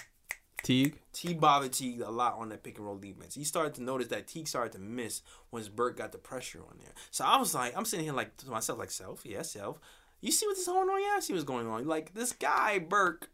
Teague. 0.63 0.99
T 1.13 1.35
bothered 1.35 1.73
Teague 1.73 2.01
a 2.01 2.11
lot 2.11 2.37
on 2.39 2.49
that 2.51 2.63
pick 2.63 2.79
and 2.79 2.87
roll 2.87 2.97
defense. 2.97 3.35
He 3.35 3.45
started 3.45 3.75
to 3.75 3.83
notice 3.83 4.09
that 4.09 4.27
Teague 4.27 4.49
started 4.49 4.73
to 4.73 4.79
miss 4.79 5.23
once 5.51 5.69
Burke 5.69 5.97
got 5.97 6.13
the 6.13 6.19
pressure 6.19 6.61
on 6.61 6.79
there. 6.79 6.93
So 7.11 7.25
I 7.25 7.37
was 7.37 7.55
like, 7.55 7.77
I'm 7.77 7.85
sitting 7.85 8.05
here 8.05 8.15
like 8.15 8.37
to 8.39 8.51
myself, 8.51 8.79
like, 8.79 8.91
self, 8.91 9.27
yeah, 9.27 9.43
self. 9.43 9.79
You 10.21 10.33
see 10.33 10.47
what's 10.47 10.67
going 10.67 10.89
on? 10.89 11.01
Yeah, 11.01 11.15
I 11.17 11.21
see 11.21 11.33
what's 11.33 11.45
going 11.45 11.67
on. 11.67 11.87
Like 11.87 12.15
this 12.15 12.33
guy, 12.33 12.79
Burke, 12.79 13.31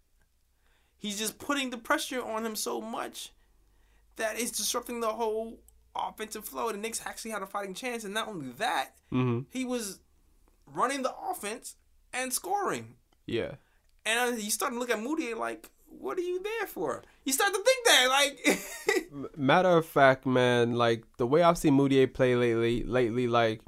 he's 0.99 1.19
just 1.19 1.39
putting 1.39 1.71
the 1.71 1.79
pressure 1.79 2.23
on 2.23 2.45
him 2.45 2.57
so 2.57 2.81
much 2.81 3.33
that 4.17 4.39
it's 4.39 4.51
disrupting 4.51 5.01
the 5.01 5.09
whole 5.09 5.59
offensive 5.97 6.45
flow. 6.45 6.71
The 6.73 6.79
Knicks 6.79 7.03
actually 7.05 7.33
had 7.33 7.43
a 7.43 7.47
fighting 7.47 7.75
chance, 7.75 8.05
and 8.05 8.15
not 8.15 8.29
only 8.29 8.49
that, 8.59 8.91
Mm-hmm. 9.13 9.41
he 9.51 9.65
was 9.65 10.01
running 10.67 11.03
the 11.03 11.13
offense 11.31 11.77
and 12.15 12.33
scoring. 12.33 12.95
Yeah. 13.27 13.53
And 14.07 14.41
you 14.43 14.51
start 14.51 14.73
to 14.73 14.79
look 14.79 14.91
at 14.91 15.01
Moody 15.01 15.35
like, 15.35 15.71
what 15.87 16.17
are 16.19 16.23
you 16.23 16.43
there 16.43 16.67
for? 16.67 17.03
You 17.25 17.33
start 17.33 17.53
to 17.53 17.63
think 17.63 17.87
that, 17.87 18.07
like, 18.09 19.37
Matter 19.37 19.69
of 19.69 19.85
fact, 19.87 20.25
man, 20.27 20.75
like 20.75 21.05
the 21.19 21.27
way 21.27 21.43
I've 21.43 21.59
seen 21.59 21.75
Mudiay 21.77 22.13
play 22.13 22.35
lately, 22.35 22.83
lately, 22.85 23.29
like 23.29 23.61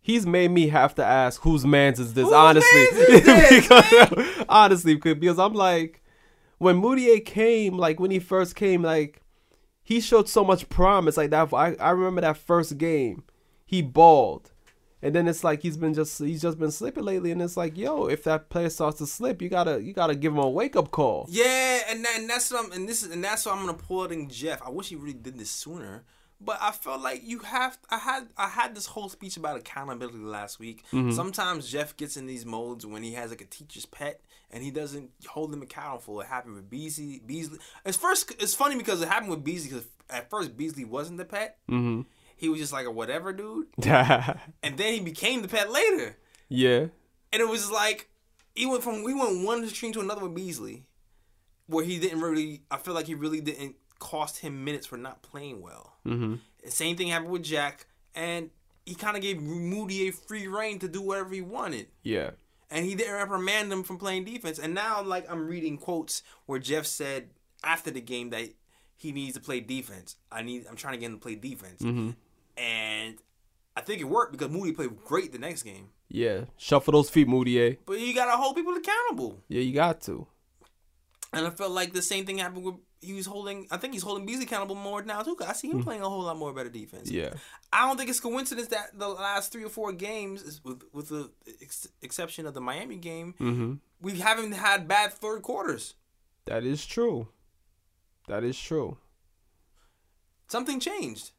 he's 0.00 0.26
made 0.26 0.50
me 0.50 0.68
have 0.68 0.94
to 0.96 1.04
ask 1.04 1.40
whose 1.42 1.64
man's 1.64 2.00
is 2.00 2.12
this, 2.14 2.24
Whose 2.24 2.32
honestly. 2.32 2.80
is 2.80 3.24
this, 3.24 3.68
Because- 3.68 4.44
honestly, 4.48 4.94
because 4.96 5.14
because 5.14 5.38
I'm 5.38 5.54
like, 5.54 6.02
when 6.58 6.82
Mudiay 6.82 7.24
came, 7.24 7.78
like 7.78 8.00
when 8.00 8.10
he 8.10 8.18
first 8.18 8.56
came, 8.56 8.82
like 8.82 9.20
he 9.84 10.00
showed 10.00 10.28
so 10.28 10.42
much 10.42 10.68
promise. 10.68 11.16
Like 11.16 11.30
that, 11.30 11.52
I 11.52 11.74
I 11.74 11.90
remember 11.90 12.22
that 12.22 12.38
first 12.38 12.76
game, 12.78 13.22
he 13.64 13.82
balled. 13.82 14.50
And 15.02 15.14
then 15.14 15.28
it's 15.28 15.44
like 15.44 15.60
he's 15.60 15.76
been 15.76 15.92
just 15.92 16.18
he's 16.18 16.40
just 16.40 16.58
been 16.58 16.70
slipping 16.70 17.04
lately, 17.04 17.30
and 17.30 17.42
it's 17.42 17.58
like, 17.58 17.76
yo, 17.76 18.06
if 18.06 18.24
that 18.24 18.48
player 18.48 18.70
starts 18.70 18.96
to 18.98 19.06
slip, 19.06 19.42
you 19.42 19.50
gotta 19.50 19.82
you 19.82 19.92
gotta 19.92 20.14
give 20.14 20.32
him 20.32 20.38
a 20.38 20.48
wake 20.48 20.76
up 20.76 20.90
call. 20.90 21.26
yeah, 21.28 21.82
and 21.90 22.02
that, 22.02 22.16
and 22.18 22.30
that's 22.30 22.50
what 22.50 22.64
I'm, 22.64 22.72
and 22.72 22.88
this 22.88 23.02
is, 23.02 23.12
and 23.12 23.22
that's 23.22 23.44
why 23.44 23.52
I'm 23.52 23.58
gonna 23.58 23.72
applauding 23.72 24.30
Jeff. 24.30 24.62
I 24.62 24.70
wish 24.70 24.88
he 24.88 24.96
really 24.96 25.12
did 25.12 25.38
this 25.38 25.50
sooner, 25.50 26.04
but 26.40 26.56
I 26.58 26.72
felt 26.72 27.02
like 27.02 27.20
you 27.22 27.40
have. 27.40 27.76
I 27.90 27.98
had, 27.98 28.28
I 28.38 28.48
had 28.48 28.74
this 28.74 28.86
whole 28.86 29.10
speech 29.10 29.36
about 29.36 29.58
accountability 29.58 30.16
last 30.16 30.58
week. 30.58 30.84
Mm-hmm. 30.90 31.10
Sometimes 31.10 31.70
Jeff 31.70 31.94
gets 31.98 32.16
in 32.16 32.24
these 32.24 32.46
modes 32.46 32.86
when 32.86 33.02
he 33.02 33.12
has 33.12 33.28
like 33.28 33.42
a 33.42 33.46
teacher's 33.46 33.84
pet, 33.84 34.22
and 34.54 34.62
he 34.62 34.70
doesn't 34.70 35.10
hold 35.26 35.50
them 35.50 35.62
accountable. 35.62 36.20
It 36.20 36.28
happened 36.28 36.54
with 36.54 36.70
Beasley. 36.70 37.20
Beasley. 37.26 37.58
It's 37.84 37.96
first. 37.96 38.30
It's 38.38 38.54
funny 38.54 38.76
because 38.76 39.02
it 39.02 39.08
happened 39.08 39.30
with 39.30 39.42
Beasley 39.42 39.70
because 39.70 39.86
at 40.08 40.30
first 40.30 40.56
Beasley 40.56 40.84
wasn't 40.84 41.18
the 41.18 41.24
pet. 41.24 41.58
Mm-hmm. 41.68 42.02
He 42.36 42.48
was 42.48 42.60
just 42.60 42.72
like 42.72 42.86
a 42.86 42.90
whatever 42.90 43.32
dude, 43.32 43.66
and 43.84 44.76
then 44.76 44.94
he 44.94 45.00
became 45.00 45.42
the 45.42 45.48
pet 45.48 45.72
later. 45.72 46.16
Yeah. 46.48 46.86
And 47.32 47.42
it 47.42 47.48
was 47.48 47.68
like 47.68 48.08
he 48.54 48.64
went 48.64 48.84
from 48.84 49.02
we 49.02 49.12
went 49.12 49.44
one 49.44 49.64
extreme 49.64 49.92
to 49.94 50.00
another 50.00 50.22
with 50.22 50.36
Beasley, 50.36 50.84
where 51.66 51.84
he 51.84 51.98
didn't 51.98 52.20
really. 52.20 52.62
I 52.70 52.76
feel 52.76 52.94
like 52.94 53.06
he 53.06 53.16
really 53.16 53.40
didn't 53.40 53.74
cost 53.98 54.38
him 54.38 54.64
minutes 54.64 54.86
for 54.86 54.96
not 54.96 55.22
playing 55.22 55.62
well. 55.62 55.94
Mm-hmm. 56.06 56.36
Same 56.68 56.96
thing 56.96 57.08
happened 57.08 57.32
with 57.32 57.42
Jack, 57.42 57.86
and 58.14 58.50
he 58.86 58.94
kind 58.94 59.16
of 59.16 59.22
gave 59.22 59.40
Moody 59.42 60.06
a 60.08 60.12
free 60.12 60.46
reign 60.46 60.78
to 60.78 60.88
do 60.88 61.02
whatever 61.02 61.34
he 61.34 61.40
wanted. 61.40 61.88
Yeah. 62.04 62.30
And 62.74 62.84
he 62.84 62.94
didn't 62.94 63.14
reprimand 63.14 63.72
him 63.72 63.82
from 63.84 63.96
playing 63.96 64.24
defense. 64.24 64.58
And 64.58 64.74
now, 64.74 65.02
like 65.02 65.30
I'm 65.30 65.46
reading 65.46 65.78
quotes 65.78 66.22
where 66.44 66.58
Jeff 66.58 66.84
said 66.84 67.30
after 67.62 67.90
the 67.90 68.02
game 68.02 68.28
that 68.30 68.50
he 68.96 69.12
needs 69.12 69.34
to 69.34 69.40
play 69.40 69.60
defense. 69.60 70.16
I 70.30 70.42
need. 70.42 70.66
I'm 70.68 70.76
trying 70.76 70.92
to 70.94 70.98
get 71.00 71.06
him 71.06 71.14
to 71.18 71.22
play 71.22 71.36
defense, 71.36 71.80
Mm-hmm. 71.80 72.10
and 72.56 73.16
I 73.76 73.80
think 73.80 74.00
it 74.00 74.04
worked 74.04 74.32
because 74.32 74.50
Moody 74.50 74.72
played 74.72 74.96
great 75.04 75.32
the 75.32 75.38
next 75.38 75.62
game. 75.62 75.88
Yeah, 76.08 76.44
shuffle 76.56 76.92
those 76.92 77.10
feet, 77.10 77.26
Moody. 77.28 77.60
eh? 77.60 77.74
But 77.86 77.98
you 77.98 78.14
gotta 78.14 78.32
hold 78.36 78.54
people 78.56 78.74
accountable. 78.74 79.42
Yeah, 79.48 79.62
you 79.62 79.72
got 79.74 80.00
to. 80.02 80.26
And 81.36 81.46
I 81.46 81.50
felt 81.50 81.72
like 81.72 81.92
the 81.92 82.02
same 82.02 82.26
thing 82.26 82.38
happened 82.38 82.64
with 82.64 82.76
he 83.04 83.12
was 83.12 83.26
holding. 83.26 83.66
I 83.70 83.76
think 83.76 83.92
he's 83.92 84.02
holding 84.02 84.26
Beasley 84.26 84.44
accountable 84.44 84.74
more 84.74 85.02
now 85.02 85.22
too. 85.22 85.34
Cause 85.34 85.48
I 85.48 85.52
see 85.52 85.70
him 85.70 85.82
playing 85.82 86.02
a 86.02 86.08
whole 86.08 86.22
lot 86.22 86.36
more 86.36 86.52
better 86.52 86.70
defense. 86.70 87.10
Yeah, 87.10 87.34
I 87.72 87.86
don't 87.86 87.96
think 87.96 88.10
it's 88.10 88.20
coincidence 88.20 88.68
that 88.68 88.98
the 88.98 89.08
last 89.08 89.52
three 89.52 89.64
or 89.64 89.68
four 89.68 89.92
games, 89.92 90.60
with 90.64 90.82
with 90.92 91.08
the 91.08 91.30
ex- 91.62 91.88
exception 92.02 92.46
of 92.46 92.54
the 92.54 92.60
Miami 92.60 92.96
game, 92.96 93.34
mm-hmm. 93.38 93.74
we 94.00 94.18
haven't 94.18 94.52
had 94.52 94.88
bad 94.88 95.12
third 95.12 95.42
quarters. 95.42 95.94
that 96.46 96.64
is 96.64 96.84
true. 96.84 97.28
That 98.28 98.42
is 98.42 98.58
true. 98.58 98.96
Something 100.46 100.80
changed. 100.80 101.32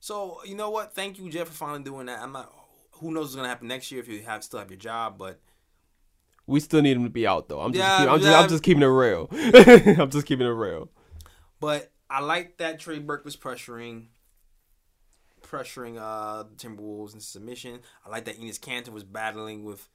So 0.00 0.40
you 0.44 0.56
know 0.56 0.70
what? 0.70 0.94
Thank 0.94 1.18
you, 1.18 1.30
Jeff, 1.30 1.48
for 1.48 1.54
finally 1.54 1.84
doing 1.84 2.06
that. 2.06 2.20
I'm 2.20 2.32
not. 2.32 2.52
Who 2.98 3.12
knows 3.12 3.24
what's 3.24 3.36
gonna 3.36 3.48
happen 3.48 3.68
next 3.68 3.90
year 3.90 4.00
if 4.00 4.08
you 4.08 4.22
have 4.22 4.44
still 4.44 4.58
have 4.58 4.70
your 4.70 4.78
job, 4.78 5.16
but 5.18 5.40
We 6.46 6.60
still 6.60 6.82
need 6.82 6.96
him 6.96 7.04
to 7.04 7.10
be 7.10 7.26
out 7.26 7.48
though. 7.48 7.60
I'm 7.60 7.72
just, 7.72 7.82
Yeah, 7.82 7.98
keep, 8.00 8.08
I'm, 8.10 8.20
just. 8.20 8.36
I'm 8.36 8.48
just 8.48 8.62
keeping 8.62 8.82
it 8.82 8.86
real. 8.86 9.28
I'm 9.32 10.10
just 10.10 10.26
keeping 10.26 10.46
it 10.46 10.50
real. 10.50 10.90
But 11.60 11.90
I 12.10 12.20
like 12.20 12.58
that 12.58 12.80
Trey 12.80 12.98
Burke 12.98 13.24
was 13.24 13.36
pressuring, 13.36 14.06
pressuring 15.42 15.98
uh 15.98 16.42
the 16.44 16.54
Timberwolves 16.56 17.14
in 17.14 17.20
submission. 17.20 17.80
I 18.04 18.10
like 18.10 18.26
that 18.26 18.38
Enes 18.40 18.58
Kanter 18.60 18.90
was 18.90 19.04
battling 19.04 19.64
with 19.64 19.88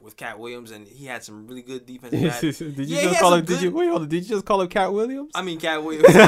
with 0.00 0.16
Cat 0.16 0.38
Williams, 0.38 0.70
and 0.70 0.86
he 0.86 1.06
had 1.06 1.24
some 1.24 1.48
really 1.48 1.62
good 1.62 1.84
defensive. 1.84 2.56
did 2.76 2.88
you 2.88 2.96
Yeah, 2.96 3.02
just 3.02 3.18
call 3.20 3.34
him? 3.34 3.44
Did 3.44 3.62
you 3.62 3.72
wait? 3.72 3.88
Hold 3.88 4.02
on. 4.02 4.08
Did 4.08 4.22
you 4.22 4.28
just 4.28 4.44
call 4.44 4.60
him 4.62 4.68
Cat 4.68 4.92
Williams? 4.92 5.32
I 5.34 5.42
mean, 5.42 5.58
Cat 5.58 5.82
Williams. 5.82 6.08
Yo, 6.14 6.20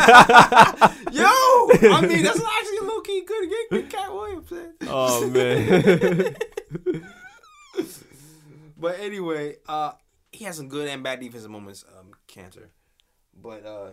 I 1.24 2.01
mean 2.06 2.22
that's 2.24 2.40
actually 2.40 2.78
a 2.78 2.82
low 2.82 3.01
key 3.02 3.24
good 3.24 3.51
good 3.70 3.88
Cat 3.90 4.12
Williams. 4.12 4.51
Man. 4.51 4.74
oh 4.88 5.30
man. 5.30 6.36
But 8.81 8.98
anyway, 8.98 9.57
uh, 9.69 9.93
he 10.32 10.44
has 10.47 10.57
some 10.57 10.69
good 10.69 10.89
and 10.89 11.02
bad 11.02 11.20
defensive 11.20 11.51
moments, 11.51 11.85
um, 11.98 12.12
Kanter. 12.27 12.69
But 13.40 13.66
uh, 13.66 13.90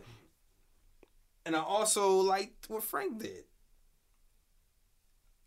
and 1.45 1.55
I 1.55 1.59
also 1.59 2.17
liked 2.17 2.69
what 2.69 2.83
Frank 2.83 3.19
did. 3.19 3.43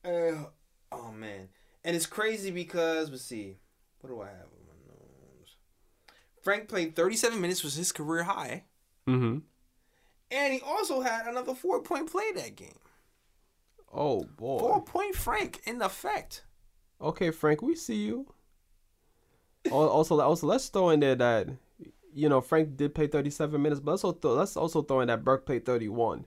Uh, 0.05 0.45
oh 0.93 1.13
man, 1.13 1.49
and 1.85 1.97
it's 1.97 2.07
crazy 2.07 2.51
because 2.51 3.11
let's 3.11 3.23
see, 3.23 3.57
what 4.01 4.11
do 4.11 4.21
I 4.21 4.27
have 4.27 4.35
on 4.35 4.67
my 4.67 4.75
nose? 4.89 5.57
Frank 6.43 6.69
played 6.69 6.95
37 6.95 7.41
minutes, 7.41 7.65
was 7.65 7.75
his 7.75 7.93
career 7.93 8.25
high, 8.25 8.65
mm-hmm. 9.09 9.39
and 10.31 10.53
he 10.53 10.61
also 10.61 11.01
had 11.01 11.27
another 11.27 11.55
four 11.55 11.83
point 11.83 12.11
play 12.11 12.33
that 12.33 12.57
game. 12.57 12.79
Oh 13.93 14.25
boy. 14.37 14.59
Four 14.59 14.83
point 14.83 15.15
Frank 15.15 15.61
in 15.65 15.81
effect. 15.81 16.45
Okay, 17.01 17.31
Frank, 17.31 17.63
we 17.63 17.75
see 17.75 17.97
you. 17.97 18.27
Al- 19.67 19.89
Also, 19.89 20.19
also, 20.21 20.47
let's 20.47 20.69
throw 20.69 20.91
in 20.91 21.01
there 21.01 21.15
that 21.17 21.49
you 22.15 22.29
know 22.29 22.41
Frank 22.41 22.77
did 22.77 22.95
play 22.95 23.07
37 23.07 23.61
minutes, 23.61 23.81
but 23.81 23.93
let's 23.93 24.05
also 24.05 24.19
throw, 24.19 24.33
let's 24.35 24.57
also 24.57 24.83
throw 24.83 25.01
in 25.01 25.09
that 25.09 25.25
Burke 25.25 25.47
played 25.47 25.65
31. 25.67 26.25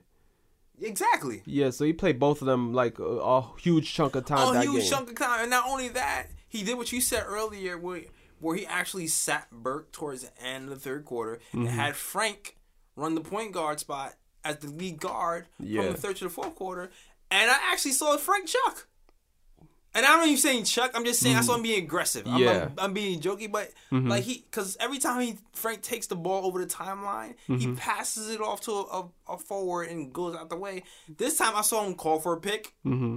Exactly. 0.80 1.42
Yeah, 1.46 1.70
so 1.70 1.84
he 1.84 1.92
played 1.92 2.18
both 2.18 2.40
of 2.40 2.46
them 2.46 2.72
like 2.72 2.98
a, 2.98 3.04
a 3.04 3.52
huge 3.58 3.92
chunk 3.94 4.16
of 4.16 4.24
time 4.26 4.48
Oh, 4.48 4.52
that 4.52 4.64
huge 4.64 4.82
game. 4.82 4.90
chunk 4.90 5.08
of 5.10 5.16
time. 5.16 5.42
And 5.42 5.50
not 5.50 5.68
only 5.68 5.88
that, 5.90 6.26
he 6.48 6.62
did 6.64 6.76
what 6.76 6.90
you 6.92 7.00
said 7.00 7.24
earlier, 7.26 7.78
where 7.78 8.02
where 8.40 8.56
he 8.56 8.66
actually 8.66 9.06
sat 9.06 9.48
Burke 9.50 9.92
towards 9.92 10.22
the 10.22 10.42
end 10.44 10.64
of 10.64 10.70
the 10.70 10.76
third 10.80 11.04
quarter 11.04 11.38
and 11.52 11.66
Mm-hmm. 11.66 11.76
had 11.78 11.94
Frank 11.96 12.56
run 12.96 13.14
the 13.14 13.20
point 13.20 13.52
guard 13.52 13.80
spot 13.80 14.14
as 14.44 14.58
the 14.58 14.68
lead 14.68 15.00
guard 15.00 15.46
Yeah. 15.58 15.82
from 15.82 15.92
the 15.92 15.98
third 15.98 16.16
to 16.16 16.24
the 16.24 16.30
fourth 16.30 16.54
quarter. 16.54 16.90
And 17.30 17.50
I 17.50 17.56
actually 17.72 17.92
saw 17.92 18.16
Frank 18.16 18.46
Chuck. 18.48 18.86
And 19.96 20.04
I'm 20.04 20.18
not 20.18 20.26
even 20.26 20.38
saying 20.38 20.64
Chuck. 20.64 20.90
I'm 20.94 21.04
just 21.04 21.20
saying 21.20 21.36
I 21.36 21.40
saw 21.42 21.54
him 21.54 21.62
being 21.62 21.82
aggressive. 21.84 22.26
I'm. 22.26 22.42
Yeah. 22.42 22.64
I'm, 22.64 22.72
I'm 22.78 22.92
being 22.94 23.20
jokey, 23.20 23.50
but 23.50 23.70
Mm-hmm. 23.92 24.08
like 24.08 24.24
he, 24.24 24.44
because 24.50 24.76
every 24.80 24.98
time 24.98 25.20
he 25.20 25.38
Frank 25.52 25.82
takes 25.82 26.08
the 26.08 26.16
ball 26.16 26.44
over 26.46 26.58
the 26.58 26.66
timeline, 26.66 27.34
he 27.46 27.52
Mm-hmm. 27.54 27.74
passes 27.76 28.28
it 28.30 28.40
off 28.40 28.60
to 28.62 28.72
a, 28.72 28.82
a, 28.82 29.08
a 29.34 29.38
forward 29.38 29.88
and 29.88 30.12
goes 30.12 30.34
out 30.34 30.48
the 30.50 30.56
way. 30.56 30.82
This 31.16 31.38
time 31.38 31.52
I 31.54 31.60
saw 31.62 31.84
him 31.86 31.94
call 31.94 32.18
for 32.18 32.32
a 32.32 32.40
pick, 32.40 32.74
Mm-hmm. 32.84 33.16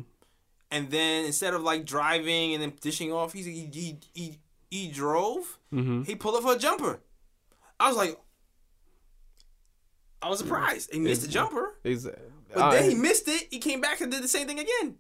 and 0.70 0.92
then 0.92 1.26
instead 1.26 1.56
of 1.56 1.64
like 1.64 1.84
driving 1.86 2.54
and 2.54 2.62
then 2.62 2.74
dishing 2.80 3.12
off, 3.12 3.34
he's, 3.34 3.46
he 3.48 3.70
he 3.74 3.98
he, 4.14 4.38
he 4.70 4.92
drove. 4.92 5.58
Mm-hmm. 5.74 6.04
He 6.04 6.16
pulled 6.16 6.36
up 6.36 6.44
for 6.44 6.54
a 6.54 6.60
jumper. 6.60 7.00
I 7.80 7.88
was 7.88 7.98
like, 7.98 8.20
I 10.22 10.30
was 10.30 10.40
surprised. 10.40 10.92
He 10.94 11.00
missed 11.00 11.22
the 11.22 11.28
jumper, 11.28 11.76
Exactly. 11.84 12.24
but 12.54 12.72
then 12.72 12.90
he 12.90 12.96
missed 12.96 13.28
it. 13.28 13.48
He 13.52 13.60
came 13.60 13.82
back 13.82 14.02
and 14.02 14.12
did 14.12 14.24
the 14.24 14.28
same 14.28 14.48
thing 14.48 14.60
again. 14.60 14.96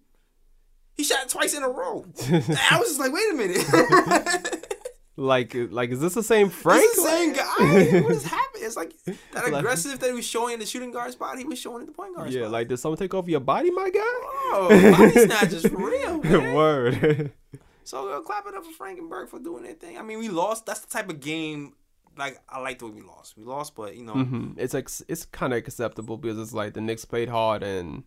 He 0.98 1.04
shot 1.04 1.30
twice 1.30 1.54
in 1.56 1.62
a 1.64 1.70
row. 1.70 2.06
I 2.32 2.78
was 2.80 2.88
just 2.90 3.00
like, 3.00 3.14
wait 3.14 3.32
a 3.32 3.36
minute. 3.36 4.68
like, 5.16 5.56
like, 5.72 5.90
is 5.92 6.00
this 6.00 6.14
the 6.16 6.24
same 6.24 6.50
Frank? 6.50 6.82
This 6.82 6.96
the 6.96 7.10
same 7.10 7.34
guy. 7.34 8.00
What 8.02 8.12
is 8.12 8.24
happening? 8.26 8.64
It's 8.66 8.76
like 8.76 8.94
that 9.06 9.44
Like- 9.46 9.54
aggressive 9.54 10.00
that 10.00 10.08
he 10.08 10.14
was 10.14 10.26
showing 10.26 10.56
in 10.56 10.60
the 10.60 10.66
shooting 10.66 10.92
guard 10.92 11.12
spot. 11.12 11.38
He 11.38 11.44
was 11.46 11.60
showing 11.60 11.82
in 11.82 11.86
the 11.88 11.92
point 11.94 12.16
guard 12.16 12.32
Yeah, 12.32 12.42
spot. 12.42 12.52
like, 12.52 12.68
did 12.68 12.78
someone 12.78 12.98
take 12.98 13.14
off 13.14 13.28
your 13.28 13.40
body, 13.40 13.72
my 13.72 13.90
guy? 13.90 14.00
oh, 14.02 14.68
body 14.98 15.12
snatchers 15.26 15.68
for 15.68 15.78
real. 15.78 16.18
Man. 16.22 16.54
Word. 16.54 17.32
So 17.84 18.10
uh, 18.10 18.20
clap 18.22 18.46
it 18.48 18.54
up 18.56 18.66
for 18.66 18.72
Frank 18.72 19.00
and 19.00 19.10
Burke 19.10 19.30
for 19.30 19.40
doing 19.40 19.64
their 19.64 19.74
thing. 19.74 19.98
I 19.98 20.02
mean, 20.02 20.20
we 20.20 20.28
lost. 20.30 20.66
That's 20.66 20.82
the 20.82 20.88
type 20.90 21.10
of 21.10 21.20
game. 21.20 21.74
Like 22.18 22.42
I 22.50 22.60
like 22.60 22.80
the 22.80 22.88
way 22.88 22.94
we 22.94 23.02
lost. 23.02 23.38
We 23.38 23.44
lost, 23.44 23.76
but 23.76 23.96
you 23.96 24.04
know, 24.04 24.14
hmm 24.14 24.54
It's 24.58 24.74
like 24.74 24.90
it's 25.08 25.26
kind 25.26 25.54
of 25.54 25.58
acceptable 25.58 26.18
because 26.18 26.40
it's 26.40 26.52
like 26.54 26.74
the 26.74 26.82
Knicks 26.82 27.06
played 27.06 27.30
hard 27.30 27.62
and 27.64 28.04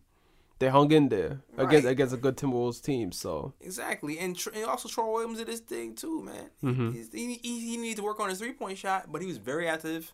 they 0.61 0.69
hung 0.69 0.89
in 0.93 1.09
there 1.09 1.41
against 1.57 1.85
Right. 1.85 1.91
against 1.91 2.13
a 2.13 2.17
good 2.17 2.37
Timberwolves 2.37 2.81
team. 2.81 3.11
So 3.11 3.53
exactly. 3.59 4.17
And, 4.19 4.35
Tr- 4.37 4.51
and 4.55 4.63
also 4.65 4.87
Troy 4.87 5.11
Williams 5.11 5.39
did 5.39 5.49
his 5.49 5.59
thing 5.59 5.95
too, 5.95 6.21
man. 6.23 6.49
Mhm. 6.63 6.93
He's, 6.95 7.11
he, 7.11 7.33
he 7.43 7.59
he 7.71 7.77
needed 7.77 7.97
to 7.97 8.03
work 8.03 8.19
on 8.21 8.29
his 8.29 8.39
three 8.39 8.53
point 8.53 8.77
shot, 8.77 9.11
but 9.11 9.21
he 9.21 9.27
was 9.27 9.37
very 9.37 9.67
active, 9.67 10.13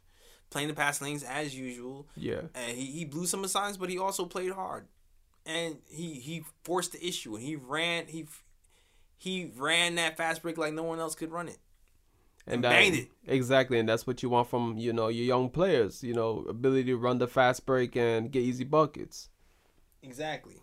playing 0.50 0.70
the 0.70 0.74
pass 0.74 1.02
lanes 1.02 1.24
as 1.24 1.56
usual. 1.56 2.08
yeah, 2.16 2.42
And 2.56 2.76
he, 2.76 2.86
he 2.88 3.06
blew 3.06 3.28
some 3.28 3.44
assignments, 3.44 3.78
but 3.78 3.90
he 3.90 3.98
also 4.00 4.26
played 4.26 4.52
hard, 4.52 4.88
and 5.46 5.78
he 5.88 6.16
he 6.16 6.44
forced 6.64 6.94
the 6.94 7.06
issue 7.08 7.36
and 7.36 7.44
he 7.44 7.56
ran 7.56 8.08
he 8.08 8.26
he 9.18 9.52
ran 9.58 9.96
that 9.96 10.18
fast 10.18 10.42
break 10.42 10.58
like 10.58 10.74
no 10.74 10.84
one 10.84 11.00
else 11.00 11.16
could 11.16 11.32
run 11.32 11.48
it. 11.48 11.58
and 12.46 12.54
And 12.56 12.62
banged 12.64 12.96
it. 12.96 13.10
exactly, 13.26 13.80
and 13.80 13.90
that's 13.90 14.06
what 14.08 14.22
you 14.24 14.30
want 14.30 14.48
from 14.50 14.78
you 14.78 14.94
know 14.94 15.08
your 15.10 15.26
young 15.26 15.50
players. 15.50 16.04
You 16.04 16.14
know, 16.14 16.46
ability 16.48 16.86
to 16.86 16.98
run 16.98 17.18
the 17.18 17.28
fast 17.28 17.66
break 17.66 17.96
and 17.98 18.32
get 18.32 18.44
easy 18.44 18.64
buckets. 18.64 19.30
Exactly. 20.04 20.62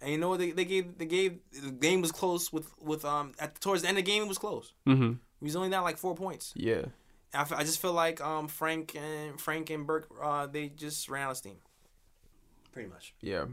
And 0.00 0.12
you 0.12 0.18
know 0.18 0.28
what 0.28 0.38
they, 0.38 0.52
they 0.52 0.64
gave 0.64 0.96
they 0.98 1.06
gave 1.06 1.38
the 1.52 1.70
game 1.70 2.00
was 2.00 2.12
close 2.12 2.52
with 2.52 2.70
with 2.80 3.04
um 3.04 3.32
at 3.40 3.60
towards 3.60 3.82
the 3.82 3.88
end 3.88 3.98
of 3.98 4.04
the 4.04 4.10
game 4.10 4.22
it 4.24 4.28
was 4.28 4.38
close. 4.38 4.72
Mm-hmm. 4.86 5.12
He 5.40 5.44
was 5.44 5.56
only 5.56 5.70
down 5.70 5.82
like 5.82 5.98
four 5.98 6.14
points. 6.14 6.52
Yeah, 6.54 6.82
I, 7.34 7.40
f- 7.42 7.52
I 7.52 7.64
just 7.64 7.80
feel 7.80 7.92
like 7.92 8.20
um 8.20 8.46
Frank 8.48 8.94
and 8.96 9.40
Frank 9.40 9.70
and 9.70 9.86
Burke 9.86 10.08
uh 10.22 10.46
they 10.46 10.68
just 10.68 11.08
ran 11.08 11.26
out 11.26 11.32
of 11.32 11.36
steam. 11.38 11.56
Pretty 12.72 12.88
much. 12.88 13.12
yeah. 13.20 13.46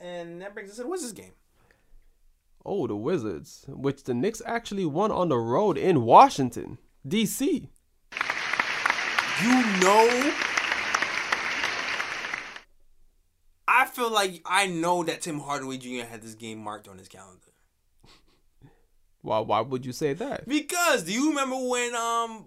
And 0.00 0.42
that 0.42 0.54
brings 0.54 0.70
us 0.70 0.76
to 0.76 0.82
the 0.82 0.88
Wizards 0.88 1.12
game. 1.12 1.32
Oh, 2.64 2.86
the 2.86 2.94
Wizards, 2.96 3.64
which 3.68 4.04
the 4.04 4.14
Knicks 4.14 4.42
actually 4.44 4.84
won 4.84 5.10
on 5.10 5.28
the 5.28 5.38
road 5.38 5.78
in 5.78 6.02
Washington, 6.02 6.78
D.C. 7.06 7.70
You 9.42 9.62
know 9.80 10.32
I 13.66 13.84
feel 13.98 14.12
like 14.12 14.40
I 14.46 14.66
know 14.66 15.02
that 15.04 15.22
Tim 15.22 15.40
Hardaway 15.40 15.78
Jr. 15.78 16.06
had 16.06 16.22
this 16.22 16.34
game 16.34 16.58
marked 16.58 16.88
on 16.88 16.98
his 16.98 17.08
calendar. 17.08 17.52
Why? 19.22 19.40
Why 19.40 19.60
would 19.60 19.84
you 19.84 19.92
say 19.92 20.12
that? 20.14 20.48
Because 20.48 21.02
do 21.04 21.12
you 21.12 21.30
remember 21.30 21.56
when 21.56 21.94
um 21.94 22.46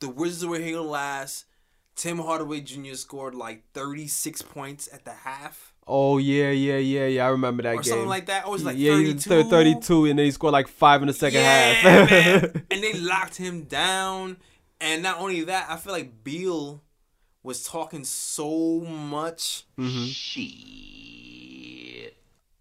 the 0.00 0.08
Wizards 0.08 0.46
were 0.46 0.58
here 0.58 0.80
last? 0.80 1.46
Tim 1.94 2.18
Hardaway 2.18 2.60
Jr. 2.62 2.94
scored 2.94 3.34
like 3.34 3.64
36 3.74 4.40
points 4.42 4.88
at 4.92 5.04
the 5.04 5.12
half 5.12 5.72
Oh 5.86 6.18
yeah, 6.18 6.50
yeah, 6.50 6.76
yeah, 6.76 7.06
yeah. 7.06 7.26
I 7.26 7.30
remember 7.30 7.64
that 7.64 7.70
or 7.74 7.76
game. 7.76 7.84
something 7.84 8.08
like 8.08 8.26
that. 8.26 8.44
Or 8.44 8.50
it 8.50 8.52
was 8.52 8.64
like 8.64 8.76
yeah, 8.78 8.92
32. 8.92 9.06
he 9.06 9.42
did 9.42 9.50
32, 9.50 10.04
and 10.06 10.18
then 10.18 10.26
he 10.26 10.30
scored 10.30 10.52
like 10.52 10.68
five 10.68 11.02
in 11.02 11.08
the 11.08 11.12
second 11.12 11.40
yeah, 11.40 11.72
half. 11.72 12.10
man. 12.10 12.66
And 12.70 12.82
they 12.82 12.92
locked 12.94 13.36
him 13.36 13.64
down. 13.64 14.36
And 14.80 15.02
not 15.02 15.18
only 15.20 15.42
that, 15.44 15.66
I 15.68 15.76
feel 15.76 15.92
like 15.92 16.22
Beal 16.22 16.82
was 17.42 17.64
talking 17.64 18.04
so 18.04 18.80
much 18.80 19.64
shit 20.82 22.16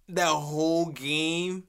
that 0.09 0.27
whole 0.29 0.87
game 0.87 1.63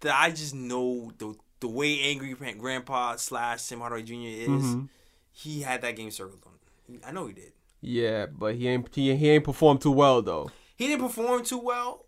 that 0.00 0.14
I 0.14 0.30
just 0.30 0.54
know 0.54 1.10
the 1.18 1.34
the 1.60 1.68
way 1.68 2.00
angry 2.00 2.34
Grandpa 2.34 3.16
slash 3.16 3.66
Tim 3.66 3.80
Hardaway 3.80 4.02
Jr. 4.02 4.14
is. 4.14 4.48
Mhm. 4.48 4.88
He 5.30 5.60
had 5.62 5.80
that 5.82 5.96
game 5.96 6.10
circled 6.10 6.42
on. 6.46 7.00
I 7.06 7.12
know 7.12 7.26
he 7.26 7.32
did. 7.32 7.52
yeah, 7.80 8.26
but 8.26 8.54
he 8.56 8.68
ain't 8.68 8.94
he, 8.94 9.14
he 9.16 9.30
ain't 9.30 9.44
performed 9.44 9.80
too 9.80 9.92
well 9.92 10.20
though. 10.22 10.50
He 10.76 10.88
didn't 10.88 11.02
perform 11.06 11.44
too 11.44 11.58
well, 11.58 12.06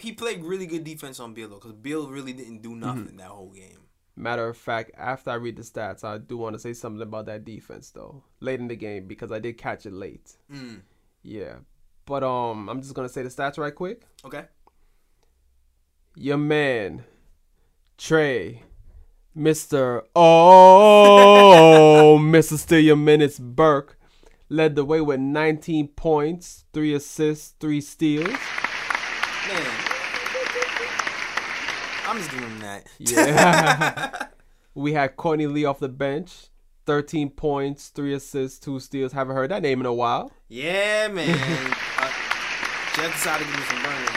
he 0.00 0.12
played 0.12 0.42
really 0.42 0.66
good 0.66 0.84
defense 0.84 1.20
on 1.20 1.34
Beal 1.34 1.48
though, 1.48 1.56
because 1.56 1.72
Beal 1.74 2.08
really 2.08 2.32
didn't 2.32 2.62
do 2.62 2.74
nothing 2.74 3.06
Mm-hmm. 3.06 3.16
that 3.18 3.28
whole 3.28 3.50
game. 3.50 3.80
Matter 4.18 4.48
of 4.48 4.56
fact, 4.56 4.90
after 4.98 5.30
I 5.30 5.34
read 5.34 5.54
the 5.54 5.62
stats, 5.62 6.02
I 6.02 6.18
do 6.18 6.36
want 6.36 6.54
to 6.54 6.58
say 6.58 6.72
something 6.72 7.00
about 7.00 7.26
that 7.26 7.44
defense 7.44 7.90
though, 7.90 8.24
late 8.40 8.58
in 8.58 8.66
the 8.66 8.74
game 8.74 9.06
because 9.06 9.30
I 9.30 9.38
did 9.38 9.56
catch 9.56 9.86
it 9.86 9.92
late. 9.92 10.32
Mm. 10.52 10.80
Yeah, 11.22 11.58
but 12.04 12.24
um, 12.24 12.68
I'm 12.68 12.82
just 12.82 12.94
gonna 12.94 13.08
say 13.08 13.22
the 13.22 13.28
stats 13.28 13.58
right 13.58 13.72
quick. 13.72 14.02
Okay. 14.24 14.46
Your 16.16 16.36
man, 16.36 17.04
Trey, 17.96 18.64
Mister 19.36 20.02
Oh, 20.16 22.18
Mister 22.20 22.56
Steal 22.56 22.80
Your 22.80 22.96
Minutes 22.96 23.38
Burke, 23.38 24.00
led 24.48 24.74
the 24.74 24.84
way 24.84 25.00
with 25.00 25.20
19 25.20 25.86
points, 25.88 26.64
three 26.72 26.92
assists, 26.92 27.54
three 27.60 27.80
steals. 27.80 28.26
Man. 28.26 29.88
Giving 32.26 32.48
him 32.48 32.58
that. 32.60 32.86
Yeah. 32.98 34.26
we 34.74 34.92
had 34.92 35.16
Courtney 35.16 35.46
Lee 35.46 35.64
off 35.64 35.78
the 35.78 35.88
bench, 35.88 36.48
13 36.86 37.30
points, 37.30 37.88
three 37.88 38.14
assists, 38.14 38.58
two 38.58 38.80
steals. 38.80 39.12
Haven't 39.12 39.36
heard 39.36 39.50
that 39.50 39.62
name 39.62 39.80
in 39.80 39.86
a 39.86 39.92
while. 39.92 40.32
Yeah, 40.48 41.08
man. 41.08 41.28
uh, 41.98 42.10
Jeff 42.94 43.12
decided 43.12 43.46
to 43.46 43.50
give 43.50 43.60
me 43.60 43.66
some 43.66 43.82
burners. 43.82 44.08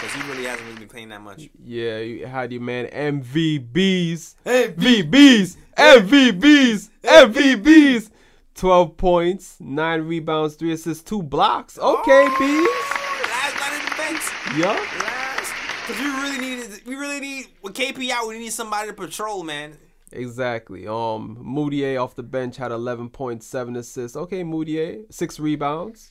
Because 0.00 0.14
he 0.14 0.30
really 0.30 0.44
hasn't 0.44 0.66
really 0.68 0.80
been 0.80 0.88
playing 0.88 1.08
that 1.08 1.22
much. 1.22 1.48
Yeah, 1.64 1.94
how 1.94 2.02
do 2.02 2.04
you 2.06 2.26
had 2.26 2.52
your 2.52 2.60
man 2.60 2.86
MVBs. 3.22 4.34
Hey, 4.44 4.68
VBs, 4.72 5.56
MVBs, 5.76 6.90
MVBs. 7.02 8.10
12 8.56 8.96
points, 8.96 9.56
9 9.60 10.00
rebounds, 10.02 10.54
3 10.54 10.72
assists, 10.72 11.02
2 11.04 11.22
blocks. 11.22 11.78
Okay, 11.78 12.28
Bees. 12.38 12.68
Last 13.28 13.54
night 13.60 13.78
in 13.78 13.84
the 13.84 13.94
bench. 13.96 14.22
Yup. 14.56 15.15
Because 15.86 16.02
we 16.02 16.08
really 16.08 16.38
needed, 16.38 16.86
we 16.86 16.94
really 16.96 17.20
need, 17.20 17.46
with 17.62 17.74
KP 17.74 18.10
out, 18.10 18.26
we 18.26 18.38
need 18.38 18.52
somebody 18.52 18.88
to 18.88 18.94
patrol, 18.94 19.44
man. 19.44 19.78
Exactly. 20.10 20.86
Um, 20.86 21.36
Mudiay 21.40 22.02
off 22.02 22.16
the 22.16 22.24
bench 22.24 22.56
had 22.56 22.72
11.7 22.72 23.76
assists. 23.76 24.16
Okay, 24.16 24.42
Mudiay, 24.42 25.12
6 25.12 25.38
rebounds. 25.40 26.10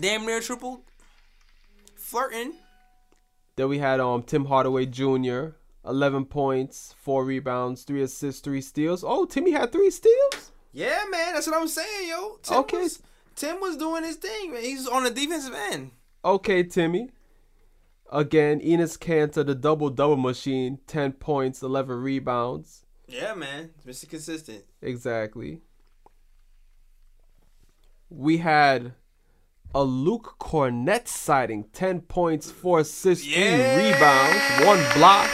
Damn 0.00 0.26
near 0.26 0.40
triple. 0.40 0.82
Flirting. 1.94 2.54
Then 3.56 3.68
we 3.68 3.78
had 3.78 4.00
um 4.00 4.22
Tim 4.22 4.46
Hardaway 4.46 4.86
Jr. 4.86 5.50
11 5.86 6.24
points, 6.26 6.94
4 7.00 7.24
rebounds, 7.24 7.84
3 7.84 8.02
assists, 8.02 8.40
3 8.40 8.60
steals. 8.60 9.04
Oh, 9.06 9.24
Timmy 9.26 9.52
had 9.52 9.70
3 9.70 9.90
steals? 9.90 10.50
Yeah, 10.72 11.04
man. 11.10 11.34
That's 11.34 11.46
what 11.46 11.56
I'm 11.56 11.68
saying, 11.68 12.08
yo. 12.08 12.38
Tim 12.42 12.58
Okay. 12.58 12.78
Was, 12.78 13.02
Tim 13.36 13.60
was 13.60 13.76
doing 13.76 14.02
his 14.04 14.16
thing, 14.16 14.52
man. 14.52 14.62
He's 14.62 14.88
on 14.88 15.04
the 15.04 15.10
defensive 15.10 15.54
end. 15.54 15.92
Okay, 16.24 16.62
Timmy. 16.64 17.10
Again, 18.10 18.60
Enes 18.60 18.98
Kanter, 18.98 19.44
the 19.44 19.54
double 19.54 19.90
double 19.90 20.16
machine, 20.16 20.78
10 20.86 21.12
points, 21.12 21.62
11 21.62 21.94
rebounds. 22.00 22.84
Yeah, 23.06 23.34
man. 23.34 23.70
Mr. 23.86 24.08
Consistent. 24.08 24.64
Exactly. 24.80 25.60
We 28.10 28.38
had 28.38 28.94
a 29.74 29.82
Luke 29.82 30.36
Kornet 30.40 31.06
sighting, 31.06 31.64
10 31.74 32.00
points, 32.02 32.50
4 32.50 32.80
assists, 32.80 33.24
3 33.26 33.34
Yeah. 33.34 33.76
rebounds, 33.76 34.66
1 34.66 34.98
block. 34.98 35.28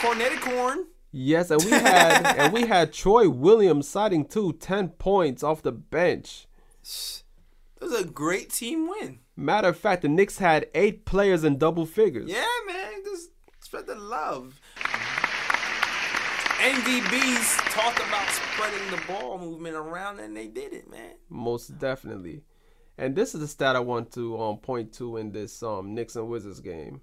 Cornetti 0.00 0.40
corn. 0.40 0.86
Yes, 1.10 1.50
and 1.50 1.62
we 1.64 1.70
had 1.70 2.26
and 2.38 2.52
we 2.52 2.66
had 2.66 2.92
Troy 2.92 3.28
Williams 3.28 3.88
sighting 3.88 4.24
too, 4.26 4.52
10 4.54 4.90
points 4.90 5.42
off 5.42 5.62
the 5.62 5.72
bench. 5.72 6.46
It 6.82 7.22
was 7.82 7.92
a 7.92 8.04
great 8.04 8.50
team 8.50 8.88
win. 8.88 9.20
Matter 9.38 9.68
of 9.68 9.76
fact, 9.76 10.02
the 10.02 10.08
Knicks 10.08 10.38
had 10.38 10.66
8 10.74 11.04
players 11.04 11.44
in 11.44 11.58
double 11.58 11.86
figures. 11.86 12.28
Yeah, 12.28 12.44
man. 12.66 13.04
Just 13.04 13.30
spread 13.60 13.86
the 13.86 13.94
love. 13.94 14.60
NDBs 16.56 17.70
talked 17.70 18.00
about 18.00 18.28
spreading 18.30 18.90
the 18.90 19.00
ball 19.06 19.38
movement 19.38 19.76
around, 19.76 20.18
and 20.18 20.36
they 20.36 20.48
did 20.48 20.72
it, 20.72 20.90
man. 20.90 21.12
Most 21.30 21.78
definitely. 21.78 22.42
And 22.98 23.14
this 23.14 23.32
is 23.32 23.40
the 23.40 23.46
stat 23.46 23.76
I 23.76 23.78
want 23.78 24.10
to 24.14 24.36
um, 24.42 24.56
point 24.58 24.92
to 24.94 25.18
in 25.18 25.30
this 25.30 25.62
um, 25.62 25.94
Knicks 25.94 26.16
and 26.16 26.28
Wizards 26.28 26.58
game. 26.58 27.00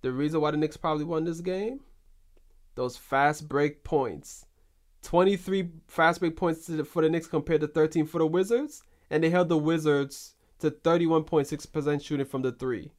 The 0.00 0.10
reason 0.10 0.40
why 0.40 0.50
the 0.50 0.56
Knicks 0.56 0.76
probably 0.76 1.04
won 1.04 1.24
this 1.24 1.40
game, 1.40 1.82
those 2.74 2.96
fast 2.96 3.48
break 3.48 3.84
points. 3.84 4.44
23 5.02 5.68
fast 5.86 6.18
break 6.18 6.34
points 6.34 6.68
for 6.88 7.00
the 7.00 7.08
Knicks 7.08 7.28
compared 7.28 7.60
to 7.60 7.68
13 7.68 8.06
for 8.06 8.18
the 8.18 8.26
Wizards, 8.26 8.82
and 9.08 9.22
they 9.22 9.30
held 9.30 9.48
the 9.48 9.56
Wizards 9.56 10.34
to 10.62 10.70
31.6% 10.70 12.02
shooting 12.04 12.26
from 12.26 12.42
the 12.42 12.52
three. 12.52 12.90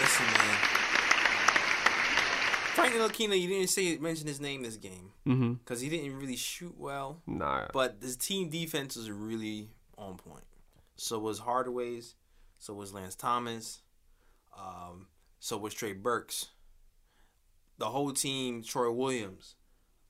Listen, 0.00 0.26
man. 0.26 0.56
Frank 2.74 2.94
Ntilikina, 2.94 3.40
you 3.40 3.48
didn't 3.48 3.68
say 3.70 3.96
mention 3.98 4.26
his 4.26 4.40
name 4.40 4.62
this 4.62 4.76
game 4.76 5.10
Mm-hmm. 5.26 5.52
because 5.54 5.80
he 5.80 5.88
didn't 5.88 6.16
really 6.18 6.36
shoot 6.36 6.74
well, 6.78 7.20
Nah. 7.26 7.66
but 7.72 7.96
his 8.00 8.16
team 8.16 8.48
defense 8.48 8.96
was 8.96 9.10
really 9.10 9.68
on 9.98 10.16
point. 10.16 10.44
So 10.96 11.18
was 11.18 11.40
Hardaway's, 11.40 12.14
so 12.58 12.72
was 12.74 12.94
Lance 12.94 13.14
Thomas, 13.14 13.82
um, 14.58 15.06
so 15.40 15.58
was 15.58 15.74
Trey 15.74 15.92
Burks. 15.92 16.46
The 17.78 17.86
whole 17.86 18.12
team, 18.12 18.62
Troy 18.62 18.90
Williams, 18.90 19.54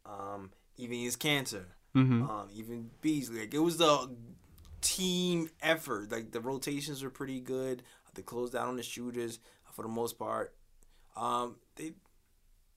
um, 0.07 0.51
even 0.77 0.99
Enes 0.99 1.17
Kanter, 1.17 1.65
Mm-hmm. 1.97 2.23
um, 2.31 2.49
even 2.55 2.91
Beasley. 3.01 3.41
Like 3.41 3.55
it 3.55 3.59
was 3.59 3.79
the 3.79 4.09
team 4.81 5.51
effort. 5.63 6.11
Like 6.13 6.31
the 6.33 6.41
rotations 6.41 7.03
were 7.03 7.11
pretty 7.11 7.41
good. 7.41 7.83
They 8.15 8.23
closed 8.23 8.53
down 8.55 8.69
on 8.69 8.77
the 8.77 8.83
shooters 8.83 9.39
for 9.73 9.83
the 9.83 9.89
most 9.89 10.19
part. 10.19 10.55
Um, 11.17 11.57
they. 11.77 11.93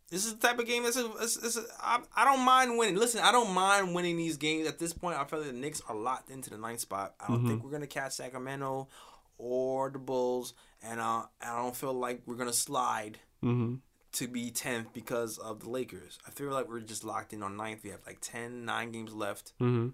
This 0.10 0.26
is 0.26 0.36
the 0.36 0.46
type 0.46 0.60
of 0.60 0.68
game 0.68 0.84
that's 0.84 0.98
a, 0.98 1.10
it's, 1.22 1.38
it's 1.38 1.56
a 1.58 1.64
I, 1.80 2.00
I 2.16 2.26
don't 2.26 2.42
mind 2.44 2.78
winning. 2.78 2.96
Listen, 2.98 3.22
I 3.22 3.32
don't 3.32 3.54
mind 3.54 3.96
winning 3.96 4.18
these 4.18 4.36
games. 4.38 4.68
At 4.68 4.78
this 4.78 4.92
point, 4.94 5.18
I 5.18 5.24
feel 5.24 5.40
like 5.40 5.48
the 5.48 5.54
Knicks 5.54 5.82
are 5.88 5.96
locked 5.96 6.30
into 6.30 6.50
the 6.50 6.58
ninth 6.58 6.82
spot. 6.82 7.16
I 7.20 7.28
don't 7.30 7.48
think 7.48 7.64
we're 7.64 7.72
gonna 7.72 7.88
catch 7.88 8.12
Sacramento 8.12 8.90
or 9.38 9.90
the 9.90 10.00
Bulls, 10.00 10.54
and 10.84 11.00
uh, 11.00 11.24
I 11.42 11.56
don't 11.58 11.76
feel 11.76 11.94
like 11.94 12.22
we're 12.26 12.36
gonna 12.36 12.52
slide 12.54 13.20
Mm-hmm. 13.44 13.76
to 14.12 14.28
be 14.28 14.52
10th 14.52 14.94
because 14.94 15.40
of 15.40 15.62
the 15.62 15.70
Lakers. 15.70 16.20
I 16.28 16.30
feel 16.32 16.52
like 16.52 16.68
we're 16.70 16.82
just 16.82 17.04
locked 17.04 17.34
in 17.34 17.42
on 17.42 17.58
ninth. 17.58 17.84
We 17.84 17.90
have 17.90 18.02
like 18.06 18.20
10, 18.22 18.66
9 18.66 18.92
games 18.92 19.14
left. 19.14 19.54
Mm-hmm. 19.60 19.88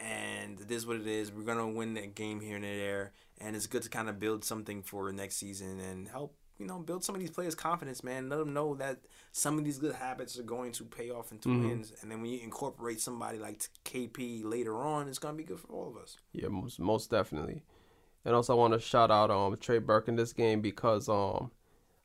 And 0.00 0.60
it 0.60 0.70
is 0.70 0.86
what 0.86 0.96
it 0.96 1.06
is. 1.06 1.30
We're 1.30 1.44
going 1.44 1.58
to 1.58 1.66
win 1.66 1.94
that 1.94 2.14
game 2.14 2.40
here 2.40 2.56
and 2.56 2.64
there. 2.64 3.12
And 3.38 3.54
it's 3.54 3.66
good 3.66 3.82
to 3.82 3.90
kind 3.90 4.08
of 4.08 4.18
build 4.18 4.44
something 4.44 4.82
for 4.82 5.12
next 5.12 5.36
season 5.36 5.78
and 5.78 6.08
help, 6.08 6.34
you 6.58 6.66
know, 6.66 6.78
build 6.78 7.04
some 7.04 7.14
of 7.14 7.20
these 7.20 7.30
players' 7.30 7.54
confidence, 7.54 8.02
man. 8.02 8.28
Let 8.28 8.38
them 8.38 8.52
know 8.54 8.74
that 8.76 9.00
some 9.32 9.58
of 9.58 9.64
these 9.64 9.78
good 9.78 9.94
habits 9.94 10.38
are 10.38 10.42
going 10.42 10.72
to 10.72 10.84
pay 10.84 11.10
off 11.10 11.32
into 11.32 11.48
Mhm. 11.50 11.68
wins. 11.68 11.92
And 12.00 12.10
then 12.10 12.22
when 12.22 12.30
you 12.30 12.40
incorporate 12.40 13.00
somebody 13.00 13.38
like 13.38 13.62
KP 13.84 14.42
later 14.42 14.76
on, 14.78 15.06
it's 15.06 15.18
going 15.18 15.34
to 15.34 15.38
be 15.38 15.44
good 15.44 15.60
for 15.60 15.68
all 15.68 15.88
of 15.88 15.96
us. 15.96 16.16
Yeah, 16.32 16.48
most 16.48 16.78
most 16.80 17.10
definitely. 17.10 17.62
And 18.24 18.34
also 18.34 18.54
I 18.54 18.56
want 18.58 18.74
to 18.74 18.80
shout 18.80 19.10
out 19.10 19.30
um 19.30 19.56
Trey 19.58 19.78
Burke 19.78 20.08
in 20.08 20.16
this 20.16 20.32
game 20.32 20.60
because 20.60 21.08
um 21.08 21.50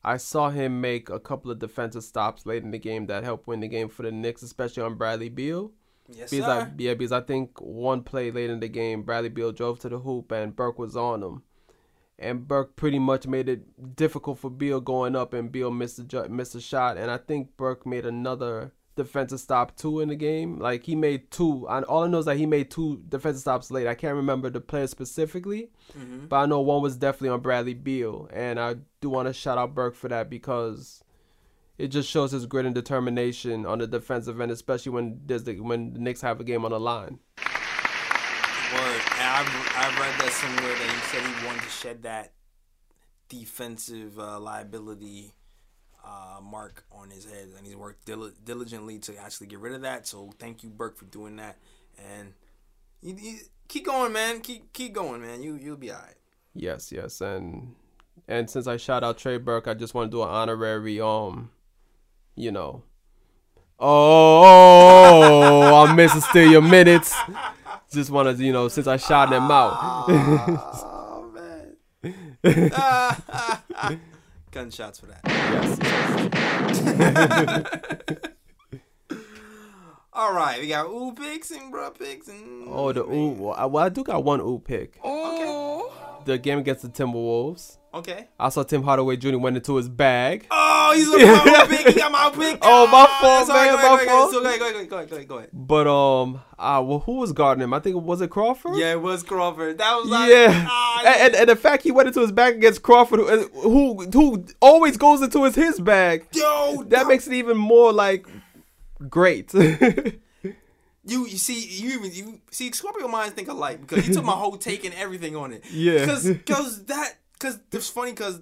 I 0.03 0.17
saw 0.17 0.49
him 0.51 0.79
make 0.81 1.09
a 1.09 1.19
couple 1.19 1.49
of 1.49 1.59
defensive 1.59 2.03
stops 2.03 2.45
late 2.45 2.61
in 2.63 2.71
the 2.71 2.77
game 2.77 3.07
that 3.07 3.23
helped 3.23 3.47
win 3.47 3.59
the 3.61 3.67
game 3.67 3.89
for 3.89 4.03
the 4.03 4.11
Knicks, 4.11 4.43
especially 4.43 4.83
on 4.83 4.95
Bradley 4.95 5.29
Beal. 5.29 5.71
Yes, 6.09 6.29
Because 6.29 6.45
sir. 6.45 6.71
I, 6.71 6.71
yeah, 6.77 6.93
because 6.93 7.11
I 7.11 7.21
think 7.21 7.59
one 7.59 8.03
play 8.03 8.29
late 8.31 8.49
in 8.49 8.59
the 8.59 8.67
game, 8.67 9.03
Bradley 9.03 9.29
Beal 9.29 9.51
drove 9.51 9.79
to 9.79 9.89
the 9.89 9.99
hoop 9.99 10.31
and 10.31 10.55
Burke 10.55 10.77
was 10.79 10.95
on 10.95 11.23
him, 11.23 11.43
and 12.19 12.47
Burke 12.47 12.75
pretty 12.75 12.99
much 12.99 13.25
made 13.27 13.49
it 13.49 13.95
difficult 13.95 14.39
for 14.39 14.49
Beal 14.49 14.79
going 14.81 15.15
up, 15.15 15.33
and 15.33 15.51
Beal 15.51 15.71
missed 15.71 15.99
a 16.13 16.29
missed 16.29 16.55
a 16.55 16.61
shot, 16.61 16.97
and 16.97 17.09
I 17.09 17.17
think 17.17 17.57
Burke 17.57 17.85
made 17.85 18.05
another 18.05 18.71
defensive 18.95 19.41
stop 19.41 19.75
too 19.75 19.99
in 19.99 20.07
the 20.07 20.15
game. 20.15 20.57
Like 20.59 20.83
he 20.83 20.95
made 20.95 21.29
two. 21.31 21.67
I, 21.67 21.81
all 21.81 22.03
I 22.03 22.07
know 22.07 22.19
is 22.19 22.25
that 22.25 22.37
he 22.37 22.45
made 22.45 22.71
two 22.71 23.01
defensive 23.09 23.41
stops 23.41 23.69
late. 23.71 23.87
I 23.87 23.95
can't 23.95 24.15
remember 24.15 24.49
the 24.49 24.61
player 24.61 24.87
specifically, 24.87 25.69
Mhm. 25.97 26.29
but 26.29 26.35
I 26.37 26.45
know 26.45 26.61
one 26.61 26.81
was 26.81 26.95
definitely 26.95 27.29
on 27.29 27.41
Bradley 27.41 27.73
Beal, 27.73 28.29
and 28.31 28.57
I 28.59 28.75
do 29.01 29.09
want 29.09 29.27
to 29.27 29.33
shout 29.33 29.57
out 29.57 29.75
Burke 29.75 29.95
for 29.95 30.07
that 30.09 30.29
because 30.29 31.03
it 31.77 31.87
just 31.87 32.09
shows 32.09 32.31
his 32.31 32.45
grit 32.45 32.65
and 32.65 32.75
determination 32.75 33.65
on 33.65 33.79
the 33.79 33.87
defensive 33.87 34.39
end, 34.39 34.51
especially 34.51 34.91
when 34.91 35.21
there's 35.25 35.43
the, 35.43 35.59
when 35.59 35.93
the 35.93 35.99
Knicks 35.99 36.21
have 36.21 36.39
a 36.39 36.43
game 36.43 36.65
on 36.65 36.71
the 36.71 36.79
line. 36.79 37.19
Word. 37.37 39.01
I, 39.17 39.43
I 39.75 39.99
read 39.99 40.19
that 40.21 40.31
somewhere 40.31 40.73
that 40.73 40.89
he 40.89 40.97
said 41.11 41.23
he 41.23 41.45
wanted 41.45 41.63
to 41.63 41.69
shed 41.69 42.03
that 42.03 42.33
defensive 43.29 44.17
uh, 44.17 44.39
liability 44.39 45.33
uh, 46.03 46.39
mark 46.41 46.83
on 46.91 47.09
his 47.09 47.25
head, 47.25 47.49
and 47.57 47.65
he's 47.65 47.75
worked 47.75 48.05
dil- 48.05 48.31
diligently 48.43 48.99
to 48.99 49.17
actually 49.17 49.47
get 49.47 49.59
rid 49.59 49.73
of 49.73 49.81
that. 49.81 50.07
So 50.07 50.31
thank 50.39 50.63
you, 50.63 50.69
Burke, 50.69 50.97
for 50.97 51.05
doing 51.05 51.35
that. 51.37 51.57
And 51.97 52.33
you, 53.01 53.15
you, 53.19 53.37
keep 53.67 53.85
going, 53.85 54.13
man. 54.13 54.41
Keep 54.41 54.73
keep 54.73 54.93
going, 54.93 55.21
man. 55.21 55.41
You 55.41 55.55
you'll 55.55 55.77
be 55.77 55.91
alright. 55.91 56.15
Yes, 56.53 56.91
yes, 56.91 57.21
and 57.21 57.75
and 58.27 58.49
since 58.49 58.67
I 58.67 58.77
shout 58.77 59.03
out 59.03 59.17
Trey 59.17 59.37
Burke, 59.37 59.67
I 59.67 59.73
just 59.73 59.93
want 59.93 60.11
to 60.11 60.17
do 60.17 60.23
an 60.23 60.29
honorary 60.29 60.99
um, 61.01 61.51
you 62.35 62.51
know. 62.51 62.83
Oh, 63.79 65.83
I'm 65.85 65.95
missing 65.95 66.21
still 66.21 66.49
your 66.49 66.61
minutes. 66.61 67.13
Just 67.91 68.09
want 68.09 68.35
to, 68.37 68.43
you 68.43 68.51
know, 68.53 68.67
since 68.67 68.87
I 68.87 68.97
shot 68.97 69.31
him 69.31 69.49
out. 69.51 69.75
oh 70.07 71.31
man. 71.33 71.75
Gunshots 74.51 74.99
for 74.99 75.07
that. 75.07 75.21
Yes. 75.25 75.79
All 80.13 80.33
right, 80.33 80.61
we 80.61 80.67
got 80.69 80.85
ooh 80.85 81.13
picks 81.13 81.51
and 81.51 81.73
bruh 81.73 81.93
picks 81.97 82.29
and 82.29 82.69
Oh, 82.69 82.93
the 82.93 83.03
ooh. 83.03 83.31
Well, 83.31 83.53
I, 83.57 83.65
well, 83.65 83.83
I 83.83 83.89
do 83.89 84.01
got 84.01 84.23
one 84.23 84.39
ooh 84.39 84.59
pick. 84.59 84.91
Okay. 84.95 85.01
Oh. 85.03 85.91
The 86.23 86.37
game 86.37 86.59
against 86.59 86.83
the 86.83 86.87
Timberwolves. 86.87 87.77
Okay. 87.95 88.27
I 88.37 88.49
saw 88.49 88.63
Tim 88.63 88.83
Hardaway 88.83 89.15
Jr. 89.15 89.37
went 89.37 89.55
into 89.55 89.77
his 89.77 89.87
bag. 89.87 90.45
Oh, 90.51 90.93
he's 90.93 91.07
looking 91.07 91.27
for 91.27 91.45
my 91.45 91.65
pick. 91.69 91.87
He 91.93 91.99
got 91.99 92.11
my 92.11 92.29
pick. 92.29 92.59
Oh, 92.61 92.87
my 92.87 93.05
Ah, 93.09 93.17
fault, 93.21 93.47
man, 93.47 93.55
Go 93.55 93.75
ahead, 93.75 93.75
my 93.75 93.81
go 93.81 93.95
ahead, 93.95 94.07
fault. 94.07 94.31
So 94.31 94.41
go 94.41 94.47
ahead, 94.47 94.59
go 94.59 94.65
ahead, 94.69 94.89
go 94.89 94.97
ahead, 94.97 95.09
go 95.09 95.15
ahead, 95.15 95.27
go 95.29 95.37
ahead. 95.37 95.49
But 95.53 95.87
um, 95.87 96.41
uh, 96.59 96.83
well, 96.85 96.99
who 96.99 97.13
was 97.17 97.31
guarding 97.31 97.63
him? 97.63 97.73
I 97.73 97.79
think 97.79 97.95
it 97.95 98.01
was 98.01 98.19
it 98.21 98.29
Crawford. 98.29 98.75
Yeah, 98.75 98.91
it 98.91 99.01
was 99.01 99.23
Crawford. 99.23 99.77
That 99.77 99.95
was 99.95 100.09
like, 100.09 100.29
Yeah, 100.29 100.65
ah, 100.69 101.03
and, 101.05 101.21
and, 101.21 101.35
and 101.35 101.49
the 101.49 101.55
fact 101.55 101.83
he 101.83 101.91
went 101.91 102.07
into 102.09 102.19
his 102.19 102.33
bag 102.33 102.55
against 102.55 102.83
Crawford, 102.83 103.19
who 103.21 103.47
who, 103.61 104.03
who 104.11 104.45
always 104.59 104.97
goes 104.97 105.21
into 105.21 105.43
his 105.45 105.55
his 105.55 105.79
bag, 105.79 106.27
yo, 106.33 106.83
that 106.87 107.07
makes 107.07 107.27
it 107.27 107.33
even 107.33 107.57
more 107.57 107.93
like 107.93 108.27
great. 109.07 109.53
you. 109.53 110.17
You 111.05 111.37
see, 111.37 111.65
you 111.65 111.93
even 111.99 112.11
you 112.11 112.41
see 112.51 112.71
Scorpio 112.71 113.07
minds 113.07 113.35
think 113.35 113.47
alike 113.47 113.79
because 113.81 114.07
you 114.07 114.13
took 114.13 114.25
my 114.25 114.33
whole 114.33 114.57
take 114.57 114.83
and 114.85 114.93
everything 114.95 115.35
on 115.35 115.53
it. 115.53 115.63
Yeah. 115.71 115.99
because 116.05 116.25
because 116.25 116.85
that 116.85 117.13
because 117.45 117.59
it's 117.71 117.89
funny 117.89 118.11
because. 118.11 118.41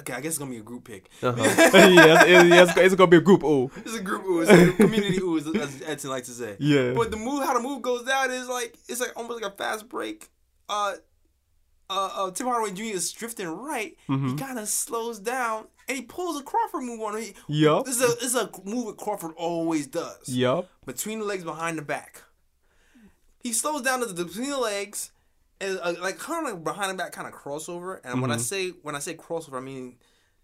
Okay, 0.00 0.14
I 0.14 0.20
guess 0.20 0.30
it's 0.30 0.38
gonna 0.38 0.50
be 0.50 0.56
a 0.56 0.62
group 0.62 0.84
pick. 0.84 1.10
uh-huh. 1.22 1.42
yeah, 1.44 2.24
it's, 2.26 2.70
it's, 2.70 2.78
it's 2.78 2.94
gonna 2.96 3.10
be 3.10 3.18
a 3.18 3.20
group. 3.20 3.44
Ooh, 3.44 3.70
It's 3.76 3.94
a 3.94 4.00
group 4.00 4.24
ooh, 4.24 4.40
it's 4.40 4.50
a 4.50 4.72
community 4.72 5.18
ooh, 5.20 5.38
as, 5.38 5.46
as 5.46 5.82
Edson 5.82 6.10
likes 6.10 6.26
to 6.26 6.34
say. 6.34 6.56
Yeah. 6.58 6.92
But 6.92 7.12
the 7.12 7.16
move, 7.16 7.44
how 7.44 7.54
the 7.54 7.60
move 7.60 7.82
goes 7.82 8.02
down 8.04 8.30
is 8.32 8.48
like 8.48 8.76
it's 8.88 9.00
like 9.00 9.12
almost 9.16 9.40
like 9.40 9.52
a 9.52 9.56
fast 9.56 9.88
break. 9.88 10.28
Uh, 10.68 10.94
uh, 11.88 12.10
uh 12.16 12.30
Tim 12.32 12.48
Hardaway 12.48 12.72
Jr. 12.72 12.96
is 12.96 13.12
drifting 13.12 13.46
right. 13.46 13.96
Mm-hmm. 14.08 14.28
He 14.28 14.34
kind 14.34 14.58
of 14.58 14.68
slows 14.68 15.20
down 15.20 15.66
and 15.86 15.96
he 15.96 16.02
pulls 16.02 16.40
a 16.40 16.42
Crawford 16.42 16.82
move 16.82 17.00
on 17.00 17.20
him. 17.20 17.34
Yup. 17.46 17.84
This 17.84 18.00
is 18.00 18.02
a 18.02 18.14
this 18.16 18.34
is 18.34 18.36
a 18.36 18.50
move 18.64 18.86
that 18.86 18.96
Crawford 18.96 19.32
always 19.36 19.86
does. 19.86 20.28
yup. 20.28 20.68
Between 20.84 21.20
the 21.20 21.26
legs, 21.26 21.44
behind 21.44 21.78
the 21.78 21.82
back. 21.82 22.22
He 23.44 23.52
slows 23.52 23.82
down 23.82 24.00
to 24.00 24.06
the 24.06 24.24
between 24.24 24.50
the 24.50 24.58
legs. 24.58 25.11
And 25.62 25.78
uh, 25.82 25.94
like 26.02 26.18
kind 26.18 26.46
of 26.46 26.52
like 26.54 26.64
behind 26.64 26.90
the 26.90 26.94
back 27.02 27.12
kind 27.12 27.26
of 27.28 27.32
crossover, 27.32 28.00
and 28.04 28.20
when 28.20 28.30
I 28.30 28.34
Mm-hmm. 28.34 28.42
say 28.42 28.68
when 28.82 28.94
I 28.94 28.98
say 28.98 29.14
crossover, 29.14 29.56
I 29.56 29.60
mean 29.60 29.96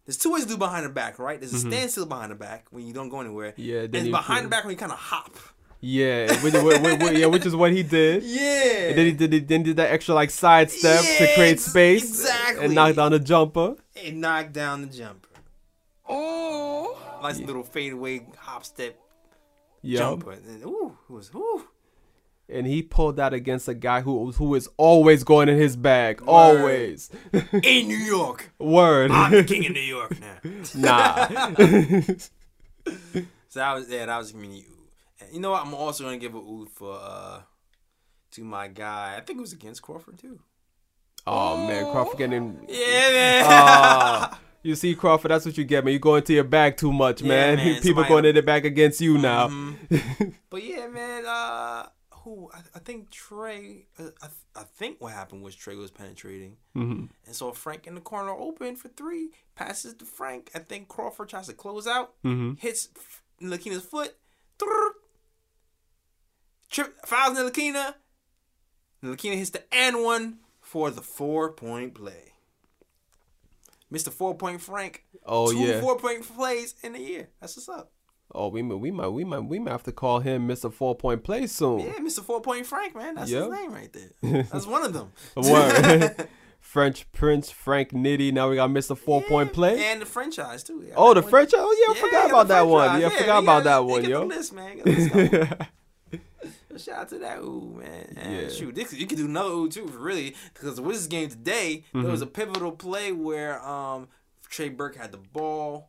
there's 0.07 0.17
two 0.17 0.33
ways 0.33 0.45
to 0.45 0.49
do 0.49 0.57
behind 0.57 0.87
the 0.87 0.91
back, 0.91 1.19
right? 1.19 1.39
There's 1.41 1.53
a 1.53 1.57
Mm-hmm. 1.57 1.71
standstill 1.71 2.07
behind 2.07 2.31
the 2.31 2.37
back 2.37 2.67
when 2.71 2.87
you 2.87 2.93
don't 2.95 3.09
go 3.11 3.21
anywhere. 3.21 3.53
Yeah, 3.57 3.81
and 3.81 3.93
then 3.93 4.07
you 4.07 4.11
behind 4.13 4.39
can- 4.39 4.45
the 4.45 4.51
back 4.51 4.65
when 4.65 4.71
you 4.73 4.79
kind 4.79 4.93
of 4.93 4.99
hop. 4.99 5.37
Yeah, 5.81 6.33
which, 6.43 6.55
yeah, 6.55 7.27
which 7.27 7.47
is 7.47 7.55
what 7.55 7.71
he 7.73 7.83
did. 7.85 8.23
Yeah. 8.41 8.89
And 8.89 8.99
then 8.99 9.07
he 9.07 9.13
did 9.13 9.33
he 9.33 9.41
then 9.41 9.63
did 9.63 9.77
that 9.77 9.91
extra 9.93 10.15
like 10.15 10.31
side 10.31 10.71
step 10.73 11.03
to 11.19 11.35
create 11.35 11.61
space 11.61 12.03
exactly. 12.03 12.65
and 12.65 12.75
knock 12.75 12.95
down 12.97 13.13
the 13.13 13.19
jumper. 13.21 13.77
And 14.05 14.21
knock 14.21 14.53
down 14.53 14.83
the 14.83 14.89
jumper. 14.89 15.29
Oh. 16.09 16.97
Nice 17.23 17.39
little 17.41 17.63
fadeaway 17.63 18.27
hop 18.39 18.65
step 18.65 18.97
Yup. 19.83 19.99
jumper. 19.99 20.33
And, 20.33 20.65
ooh, 20.65 20.97
it 21.09 21.13
was 21.13 21.31
ooh. 21.35 21.63
And 22.51 22.67
he 22.67 22.83
pulled 22.83 23.17
that 23.17 23.35
against 23.35 23.69
a 23.69 23.75
guy 23.75 24.01
who 24.01 24.33
who 24.33 24.55
is 24.55 24.69
always 24.79 25.23
going 25.23 25.49
in 25.51 25.59
his 25.59 25.77
bag. 25.77 26.23
Always. 26.27 27.11
In 27.63 27.89
New 27.89 27.97
York. 27.97 28.51
Word. 28.59 29.11
I'm 29.11 29.33
the 29.33 29.45
king 29.45 29.67
of 29.67 29.73
New 29.73 29.81
York 29.81 30.15
now. 30.21 30.39
nah. 30.75 31.27
So 33.51 33.61
that 33.61 33.73
was 33.75 33.89
yeah, 33.91 34.07
that 34.07 34.19
was 34.19 34.35
ooh. 34.35 34.65
You 35.33 35.41
know 35.41 35.51
what? 35.51 35.67
I'm 35.67 35.75
also 35.75 36.05
gonna 36.05 36.17
give 36.19 36.35
a 36.35 36.39
ooh 36.39 36.69
for 36.75 36.99
uh 37.03 37.41
to 38.33 38.45
my 38.45 38.69
guy. 38.69 39.15
I 39.17 39.21
think 39.21 39.39
it 39.39 39.41
was 39.43 39.53
against 39.53 39.83
Crawford 39.83 40.19
too. 40.19 40.39
oh 41.27 41.67
man, 41.67 41.91
Crawford 41.93 42.19
getting 42.19 42.59
Yeah, 42.69 43.11
man. 43.11 43.45
Ah, 43.47 44.39
you 44.63 44.75
see, 44.75 44.95
Crawford, 44.95 45.31
that's 45.31 45.45
what 45.47 45.57
you 45.59 45.65
get, 45.65 45.85
man. 45.85 45.93
You 45.93 45.99
go 45.99 46.15
into 46.17 46.35
your 46.35 46.45
bag 46.45 46.77
too 46.77 46.93
much, 46.93 47.23
Yeah, 47.23 47.29
man. 47.29 47.57
man, 47.57 47.67
People 47.77 47.89
somebody- 47.89 48.09
going 48.09 48.25
in 48.27 48.35
their 48.35 48.43
bag 48.43 48.65
against 48.67 49.01
you 49.01 49.19
now. 49.19 49.49
Mhm. 49.49 50.35
but 50.51 50.63
yeah, 50.63 50.87
man. 50.89 51.25
Uh, 51.27 51.87
who 52.29 52.51
I, 52.53 52.59
I 52.75 52.79
think 52.81 53.11
Trey. 53.11 53.87
Uh, 53.99 54.11
I, 54.23 54.29
I 54.61 54.63
think 54.65 55.01
what 55.01 55.13
happened 55.13 55.43
was 55.43 55.55
Trey 55.55 55.77
was 55.77 55.91
penetrating, 55.91 56.57
hmm 56.75 57.05
and 57.27 57.35
so 57.35 57.53
Frank 57.53 57.87
in 57.87 57.95
the 57.95 58.01
corner 58.01 58.31
open 58.31 58.77
for 58.77 58.89
three, 58.89 59.31
passes 59.55 59.95
to 59.95 60.05
Frank. 60.05 60.51
I 60.55 60.61
think 60.61 60.89
Crawford 60.89 61.29
tries 61.29 61.47
to 61.47 61.55
close 61.55 61.87
out, 61.87 62.15
hmm 62.23 62.55
hits 62.59 62.89
Lakina's 63.41 63.85
foot, 63.85 64.15
trip 66.71 66.95
fouls 67.07 67.39
Lakina. 67.39 67.95
Lakina 69.03 69.37
hits 69.37 69.51
the 69.51 69.63
and 69.75 70.03
one 70.03 70.39
for 70.61 70.91
the 70.91 71.03
four 71.03 71.53
point 71.53 71.95
play. 71.95 72.33
Mr. 73.93 74.13
Four 74.13 74.35
Point 74.35 74.61
Frank. 74.61 75.05
Oh, 75.25 75.51
two 75.51 75.61
yeah. 75.61 75.81
four 75.81 75.97
point 75.99 76.23
plays 76.23 76.75
in 76.83 76.95
a 76.95 76.99
year. 76.99 77.31
That's 77.41 77.57
what's 77.57 77.69
up. 77.71 77.91
Oh, 78.35 78.49
we 78.49 78.61
might, 78.63 78.75
we 78.77 78.91
might, 78.91 79.09
we 79.09 79.25
might, 79.25 79.41
we 79.41 79.59
might 79.59 79.71
have 79.71 79.83
to 79.85 79.93
call 79.93 80.21
him 80.21 80.47
Mr. 80.47 80.73
Four 80.73 80.95
Point 80.95 81.25
Play 81.25 81.47
soon. 81.47 81.81
Yeah, 81.81 81.93
Mr. 81.95 82.21
Four 82.21 82.41
Point 82.43 82.67
Frank, 82.67 82.95
man. 82.95 83.15
That's 83.15 83.31
Yep. 83.31 83.43
his 83.45 83.53
name 83.53 83.73
right 83.73 83.93
there. 83.93 84.43
That's 84.53 84.67
one 84.67 84.85
of 84.85 84.93
them. 84.93 85.13
Word. 85.37 86.29
French 86.61 87.11
Prince 87.13 87.51
Frank 87.51 87.93
Nitty. 87.93 88.31
Now 88.33 88.51
we 88.51 88.57
got 88.57 88.69
Mr. 88.69 88.97
Four 88.99 89.23
Point 89.23 89.55
Play. 89.55 89.83
And 89.91 90.03
the 90.03 90.07
franchise, 90.07 90.63
too. 90.63 90.85
Yeah, 90.87 90.95
oh, 90.97 91.15
the 91.15 91.23
one- 91.23 91.31
French. 91.31 91.53
Oh, 91.57 91.77
yeah, 91.87 91.93
I 91.93 91.95
Yeah, 91.97 92.01
forgot 92.05 92.29
about 92.31 92.49
that 92.49 92.67
one. 92.67 92.89
franchise. 92.91 93.01
Yeah, 93.13 93.17
I 93.17 93.21
forgot 93.21 93.43
about 93.43 93.65
that 93.65 93.79
one, 93.87 94.01
get 94.03 94.11
yo. 94.11 94.25
List, 94.27 94.53
man. 94.53 94.77
Get 94.77 94.85
the 94.85 95.59
list. 96.71 96.85
Shout 96.85 96.99
out 96.99 97.09
to 97.09 97.19
that 97.21 97.39
ooh, 97.41 97.75
man. 97.81 98.15
And 98.17 98.33
Yeah. 98.35 98.49
Shoot, 98.51 98.75
this, 98.75 98.93
you 98.93 99.07
could 99.07 99.19
do 99.19 99.25
another 99.25 99.51
ooh 99.51 99.69
too, 99.69 99.87
really, 99.87 100.37
because 100.55 100.77
the 100.77 100.83
Wizards 100.83 101.09
game 101.09 101.29
today, 101.29 101.85
there 101.93 102.03
Mm-hmm. 102.03 102.11
was 102.13 102.23
a 102.23 102.27
pivotal 102.27 102.71
play 102.73 103.11
where 103.11 103.61
um 103.67 104.09
Trey 104.49 104.69
Burke 104.69 104.95
had 104.97 105.11
the 105.11 105.19
ball. 105.19 105.89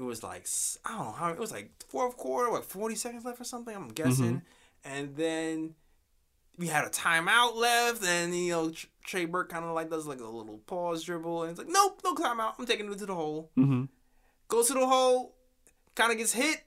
It 0.00 0.04
was 0.04 0.22
like 0.22 0.46
I 0.84 0.96
don't 0.96 1.04
know 1.06 1.12
how 1.12 1.30
it 1.30 1.38
was 1.38 1.52
like 1.52 1.70
fourth 1.88 2.16
quarter, 2.16 2.50
like 2.50 2.64
forty 2.64 2.94
seconds 2.94 3.24
left 3.24 3.40
or 3.40 3.44
something. 3.44 3.74
I'm 3.76 3.88
guessing, 3.88 4.42
Mm-hmm. 4.84 4.92
and 4.92 5.14
then 5.16 5.74
we 6.58 6.66
had 6.68 6.84
a 6.84 6.88
timeout 6.90 7.54
left, 7.56 8.02
and 8.04 8.34
you 8.34 8.50
know 8.52 8.70
Tr- 8.70 8.86
Trey 9.04 9.24
Burke 9.26 9.48
kind 9.50 9.64
of 9.64 9.72
like 9.74 9.90
does 9.90 10.06
like 10.06 10.20
a 10.20 10.24
little 10.24 10.58
pause 10.66 11.04
dribble, 11.04 11.42
and 11.42 11.50
it's 11.50 11.58
like 11.58 11.68
nope, 11.68 12.00
no 12.04 12.14
timeout. 12.14 12.54
I'm 12.58 12.66
taking 12.66 12.90
it 12.90 12.98
to 12.98 13.06
the 13.06 13.14
hole. 13.14 13.50
Mm-hmm. 13.58 13.84
Goes 14.48 14.68
to 14.68 14.74
the 14.74 14.86
hole, 14.86 15.34
kind 15.94 16.10
of 16.12 16.18
gets 16.18 16.32
hit, 16.32 16.66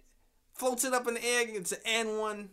floats 0.54 0.84
it 0.86 0.94
up 0.94 1.08
in 1.08 1.16
the 1.16 1.26
air, 1.26 1.46
gets 1.46 1.72
an 1.74 1.80
and 1.86 2.18
one. 2.20 2.50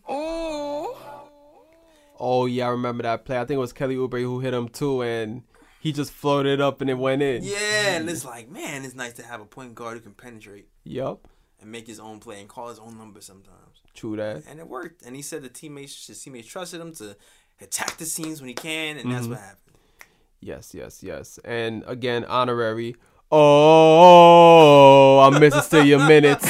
Oh 2.18 2.46
yeah, 2.46 2.66
I 2.66 2.70
remember 2.70 3.02
that 3.04 3.24
play. 3.24 3.36
I 3.38 3.44
think 3.44 3.56
it 3.56 3.60
was 3.60 3.72
Kelly 3.72 3.96
Oubre 3.96 4.20
who 4.20 4.40
hit 4.40 4.52
him 4.54 4.68
too, 4.68 5.02
and 5.02 5.42
he 5.80 5.92
just 5.92 6.12
floated 6.12 6.60
up 6.60 6.82
and 6.82 6.90
it 6.90 6.98
went 6.98 7.22
in. 7.22 7.42
Yeah, 7.42 7.96
and 7.96 8.08
it's 8.08 8.24
like, 8.24 8.50
man, 8.50 8.84
it's 8.84 8.94
nice 8.94 9.14
to 9.14 9.22
have 9.22 9.40
a 9.40 9.46
point 9.46 9.74
guard 9.74 9.96
who 9.96 10.02
can 10.02 10.12
penetrate 10.12 10.68
Yup. 10.84 11.26
and 11.58 11.72
make 11.72 11.86
his 11.86 11.98
own 11.98 12.20
play 12.20 12.38
and 12.38 12.48
call 12.48 12.68
his 12.68 12.78
own 12.78 12.98
number 12.98 13.22
sometimes. 13.22 13.80
True 13.94 14.16
that. 14.16 14.44
And 14.46 14.60
it 14.60 14.68
worked. 14.68 15.02
And 15.02 15.16
he 15.16 15.22
said 15.22 15.42
the 15.42 15.48
teammates, 15.48 16.06
his 16.06 16.22
teammates 16.22 16.48
trusted 16.48 16.82
him 16.82 16.92
to 16.96 17.16
attack 17.62 17.96
the 17.96 18.04
scenes 18.04 18.42
when 18.42 18.48
he 18.48 18.54
can, 18.54 18.98
and 18.98 19.10
that's 19.10 19.22
mm-hmm. 19.22 19.32
what 19.32 19.40
happened. 19.40 19.56
Yes, 20.40 20.74
yes, 20.74 21.02
yes. 21.02 21.38
And 21.44 21.82
again, 21.86 22.24
honorary. 22.24 22.96
Oh, 23.32 25.20
I 25.20 25.38
miss 25.38 25.54
still 25.64 25.84
your 25.84 26.06
minutes. 26.06 26.46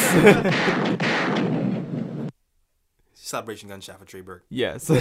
Celebration 3.15 3.69
gunshot 3.69 4.01
for 4.01 4.07
Trey 4.07 4.23
Burke. 4.23 4.45
yes. 4.49 4.91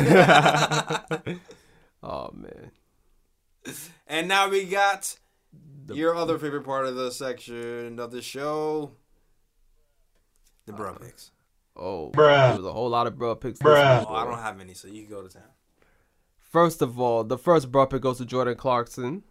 oh 2.04 2.30
man. 2.32 2.72
And 4.08 4.28
now 4.28 4.50
we 4.50 4.66
got 4.66 5.18
your 5.88 6.16
other 6.16 6.40
favorite 6.40 6.64
part 6.64 6.88
of 6.88 6.96
the 6.96 7.12
section 7.12 8.00
of 8.00 8.12
the 8.12 8.24
show. 8.24 8.92
The 10.66 10.74
bro 10.74 10.96
picks. 10.96 11.32
Oh, 11.76 12.10
Bruh. 12.10 12.50
there 12.50 12.58
was 12.58 12.66
a 12.66 12.74
whole 12.74 12.90
lot 12.90 13.06
of 13.08 13.18
bro 13.18 13.36
picks. 13.36 13.60
Bruh. 13.60 14.06
Oh, 14.08 14.14
I 14.14 14.26
don't 14.26 14.40
have 14.40 14.60
any, 14.60 14.74
so 14.74 14.88
you 14.88 15.06
can 15.06 15.12
go 15.16 15.22
to 15.22 15.30
town. 15.30 15.44
First 16.40 16.82
of 16.82 17.00
all, 17.00 17.24
the 17.24 17.38
first 17.38 17.72
bro 17.72 17.86
pick 17.86 18.02
goes 18.02 18.18
to 18.18 18.26
Jordan 18.26 18.56
Clarkson 18.56 19.24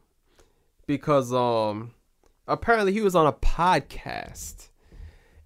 because 0.87 1.33
um 1.33 1.93
apparently 2.47 2.93
he 2.93 3.01
was 3.01 3.17
on 3.17 3.27
a 3.27 3.33
podcast. 3.33 4.69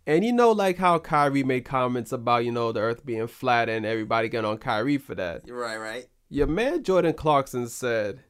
And 0.06 0.24
you 0.24 0.32
know, 0.32 0.50
like 0.52 0.78
how 0.78 0.98
Kyrie 0.98 1.44
made 1.44 1.64
comments 1.64 2.12
about, 2.12 2.44
you 2.44 2.52
know, 2.52 2.72
the 2.72 2.80
earth 2.80 3.06
being 3.06 3.26
flat 3.28 3.68
and 3.68 3.86
everybody 3.86 4.28
getting 4.28 4.50
on 4.50 4.58
Kyrie 4.58 4.98
for 4.98 5.14
that. 5.14 5.46
You're 5.46 5.58
right, 5.58 5.76
right? 5.78 6.06
Your 6.28 6.46
man 6.46 6.82
Jordan 6.82 7.14
Clarkson 7.14 7.68
said 7.68 8.20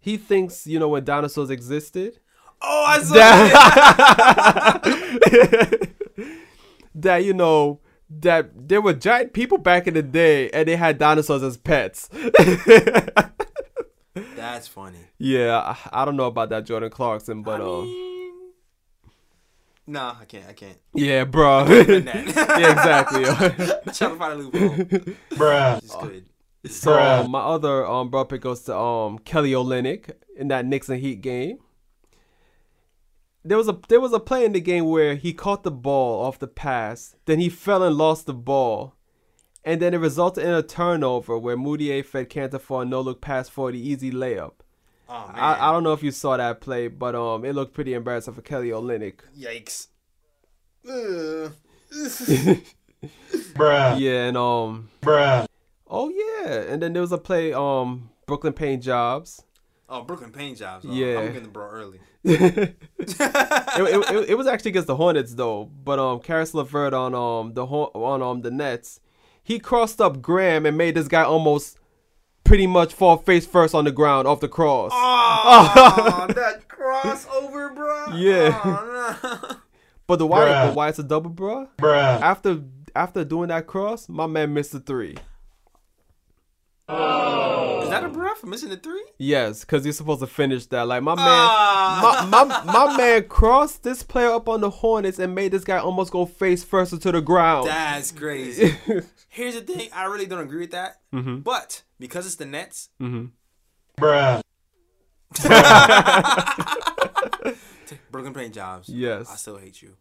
he 0.00 0.16
thinks, 0.16 0.66
you 0.66 0.78
know, 0.78 0.88
when 0.88 1.04
dinosaurs 1.04 1.50
existed, 1.50 2.18
Oh, 2.62 2.84
I 2.86 3.02
saw 3.02 3.14
that. 3.14 4.82
that, 6.94 7.24
you 7.24 7.32
know, 7.32 7.80
that 8.18 8.68
there 8.68 8.80
were 8.80 8.92
giant 8.92 9.32
people 9.32 9.56
back 9.58 9.86
in 9.86 9.94
the 9.94 10.02
day 10.02 10.50
and 10.50 10.68
they 10.68 10.76
had 10.76 10.98
dinosaurs 10.98 11.42
as 11.42 11.56
pets. 11.56 12.10
That's 14.36 14.66
funny. 14.68 14.98
yeah, 15.18 15.58
I, 15.92 16.02
I 16.02 16.04
don't 16.04 16.16
know 16.16 16.26
about 16.26 16.50
that 16.50 16.66
Jordan 16.66 16.90
Clarkson, 16.90 17.42
but 17.42 17.60
I 17.60 17.64
um, 17.64 17.84
mean, 17.84 18.32
nah, 19.86 20.16
I 20.20 20.24
can't. 20.24 20.48
I 20.48 20.52
can't. 20.52 20.76
yeah, 20.94 21.24
bro. 21.24 21.64
Yeah, 21.68 22.70
exactly. 22.70 23.24
Trying 23.24 23.94
to 23.94 24.16
find 24.16 24.32
a 24.32 24.36
loophole. 24.36 25.14
bruh, 25.30 25.80
Just 25.80 26.00
good. 26.00 26.26
So 26.66 26.98
um, 26.98 27.30
my 27.30 27.40
other 27.40 27.86
um 27.86 28.10
bro 28.10 28.24
pick 28.24 28.42
goes 28.42 28.62
to 28.64 28.76
um 28.76 29.18
Kelly 29.20 29.52
Olynyk 29.52 30.10
in 30.36 30.48
that 30.48 30.66
Knicks 30.66 30.88
and 30.88 31.00
Heat 31.00 31.22
game. 31.22 31.58
There 33.42 33.56
was 33.56 33.68
a 33.68 33.78
there 33.88 34.00
was 34.00 34.12
a 34.12 34.20
play 34.20 34.44
in 34.44 34.52
the 34.52 34.60
game 34.60 34.84
where 34.86 35.14
he 35.14 35.32
caught 35.32 35.62
the 35.62 35.70
ball 35.70 36.22
off 36.24 36.38
the 36.38 36.46
pass, 36.46 37.16
then 37.24 37.38
he 37.38 37.48
fell 37.48 37.82
and 37.82 37.96
lost 37.96 38.26
the 38.26 38.34
ball, 38.34 38.94
and 39.64 39.80
then 39.80 39.94
it 39.94 39.98
resulted 39.98 40.44
in 40.44 40.50
a 40.52 40.62
turnover 40.62 41.38
where 41.38 41.56
Mudiay 41.56 42.04
fed 42.04 42.28
Kanter 42.28 42.60
for 42.60 42.82
a 42.82 42.84
no 42.84 43.00
look 43.00 43.22
pass 43.22 43.48
for 43.48 43.72
the 43.72 43.78
easy 43.78 44.10
layup. 44.10 44.52
Oh 45.08 45.26
man. 45.28 45.36
I, 45.38 45.68
I 45.68 45.72
don't 45.72 45.82
know 45.82 45.94
if 45.94 46.02
you 46.02 46.10
saw 46.10 46.36
that 46.36 46.60
play, 46.60 46.88
but 46.88 47.14
um 47.14 47.44
it 47.46 47.54
looked 47.54 47.72
pretty 47.72 47.94
embarrassing 47.94 48.34
for 48.34 48.42
Kelly 48.42 48.68
Olynyk. 48.68 49.20
Yikes. 49.38 49.86
Ugh. 50.88 51.52
Yeah, 53.98 54.26
and 54.26 54.36
um 54.36 54.90
Bruh. 55.00 55.46
oh 55.88 56.08
yeah, 56.10 56.29
and 56.52 56.82
then 56.82 56.92
there 56.92 57.02
was 57.02 57.12
a 57.12 57.18
play 57.18 57.52
um 57.52 58.10
Brooklyn 58.26 58.52
Paint 58.52 58.82
Jobs. 58.82 59.42
Oh, 59.88 60.02
Brooklyn 60.02 60.30
Paint 60.30 60.58
Jobs. 60.58 60.86
Oh, 60.88 60.92
Yeah. 60.92 61.18
I'm 61.18 61.26
getting 61.28 61.42
the 61.42 61.48
bro 61.48 61.68
early. 61.68 62.00
it, 62.24 62.76
it, 63.76 64.10
it, 64.14 64.30
it 64.30 64.34
was 64.38 64.46
actually 64.46 64.70
against 64.70 64.86
the 64.86 64.96
Hornets 64.96 65.34
though, 65.34 65.64
but 65.64 65.98
um, 65.98 66.20
Caris 66.20 66.54
LeVert 66.54 66.92
on 66.94 67.14
um 67.14 67.54
the 67.54 67.66
Hor- 67.66 67.90
on 67.96 68.22
um 68.22 68.42
the 68.42 68.50
Nets, 68.50 69.00
he 69.42 69.58
crossed 69.58 70.00
up 70.00 70.22
Graham 70.22 70.66
and 70.66 70.76
made 70.78 70.94
this 70.94 71.08
guy 71.08 71.22
almost 71.22 71.78
pretty 72.44 72.66
much 72.66 72.92
fall 72.92 73.16
face 73.16 73.46
first 73.46 73.74
on 73.74 73.84
the 73.84 73.92
ground 73.92 74.26
off 74.28 74.40
the 74.40 74.48
cross. 74.48 74.90
Oh, 74.94 76.26
that 76.34 76.68
crossover, 76.68 77.74
bro. 77.74 78.14
Yeah. 78.16 78.60
Oh, 78.64 79.18
no. 79.42 79.56
But 80.06 80.18
the 80.18 80.26
why 80.26 80.46
Bruh. 80.46 80.66
but 80.68 80.74
why 80.74 80.88
it's 80.88 80.98
a 80.98 81.04
double, 81.04 81.30
bro. 81.30 81.68
Bruh. 81.78 82.20
After 82.20 82.62
after 82.94 83.24
doing 83.24 83.48
that 83.48 83.66
cross, 83.66 84.08
my 84.08 84.26
man 84.26 84.52
missed 84.52 84.72
the 84.72 84.80
three. 84.80 85.16
Is 87.82 87.88
that 87.90 88.04
a 88.04 88.08
bro 88.08 88.34
for 88.34 88.46
missing 88.46 88.68
the 88.68 88.76
three? 88.76 89.02
Yes, 89.18 89.60
because 89.60 89.84
you're 89.84 89.92
supposed 89.92 90.20
to 90.20 90.26
finish 90.26 90.66
that. 90.66 90.82
Like 90.86 91.02
my 91.02 91.14
man, 91.14 91.24
Ah. 91.28 92.26
my, 92.30 92.44
my 92.44 92.64
my 92.72 92.96
man 92.96 93.24
crossed 93.24 93.82
this 93.82 94.02
player 94.02 94.30
up 94.30 94.48
on 94.48 94.60
the 94.60 94.70
Hornets 94.70 95.18
and 95.18 95.34
made 95.34 95.52
this 95.52 95.64
guy 95.64 95.78
almost 95.78 96.12
go 96.12 96.26
face 96.26 96.62
first 96.64 96.92
into 96.92 97.10
the 97.12 97.20
ground. 97.20 97.68
That's 97.68 98.12
crazy. 98.12 98.76
Here's 99.28 99.54
the 99.54 99.60
thing. 99.60 99.88
I 99.94 100.04
really 100.06 100.26
don't 100.26 100.40
agree 100.40 100.60
with 100.60 100.70
that. 100.72 100.96
Mhm. 101.12 101.42
But 101.44 101.82
because 101.98 102.26
it's 102.26 102.36
the 102.36 102.46
Nets, 102.46 102.88
hmm 102.98 103.26
Bruh. 103.98 104.42
Brooklyn 108.10 108.34
Paint 108.34 108.54
Jobs. 108.54 108.88
Yes. 108.88 109.28
I 109.30 109.36
still 109.36 109.56
hate 109.58 109.80
you. 109.82 109.96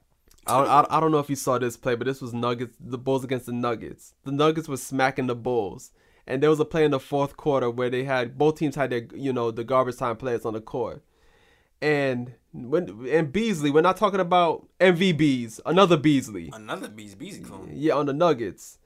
I 0.47 0.57
don't, 0.57 0.67
I, 0.69 0.97
I 0.97 0.99
don't 0.99 1.11
know 1.11 1.19
if 1.19 1.29
you 1.29 1.35
saw 1.35 1.57
this 1.59 1.77
play, 1.77 1.95
but 1.95 2.05
this 2.05 2.21
was 2.21 2.33
Nuggets, 2.33 2.73
the 2.79 2.97
Bulls 2.97 3.23
against 3.23 3.45
the 3.45 3.51
Nuggets. 3.51 4.13
The 4.23 4.31
Nuggets 4.31 4.67
were 4.67 4.77
smacking 4.77 5.27
the 5.27 5.35
Bulls, 5.35 5.91
and 6.29 6.41
there 6.41 6.49
was 6.49 6.59
a 6.61 6.65
play 6.65 6.85
in 6.85 6.91
the 6.91 6.99
fourth 6.99 7.35
quarter 7.35 7.69
where 7.69 7.89
they 7.89 8.05
had 8.05 8.37
both 8.37 8.55
teams 8.59 8.75
had 8.75 8.89
their 8.91 9.05
you 9.13 9.33
know 9.33 9.51
the 9.51 9.63
garbage 9.65 9.97
time 9.97 10.15
players 10.15 10.45
on 10.45 10.53
the 10.53 10.61
court, 10.61 11.03
and 11.81 12.33
when 12.53 13.07
and 13.09 13.31
Beasley, 13.31 13.71
we're 13.71 13.81
not 13.81 13.97
talking 13.97 14.19
about 14.19 14.67
MVBs, 14.79 15.59
another 15.65 15.97
Beasley, 15.97 16.49
Another 16.53 16.87
Bees 16.87 17.15
Beezy 17.15 17.41
clone. 17.43 17.69
yeah, 17.73 17.93
on 17.93 18.05
the 18.05 18.13
Nuggets, 18.13 18.77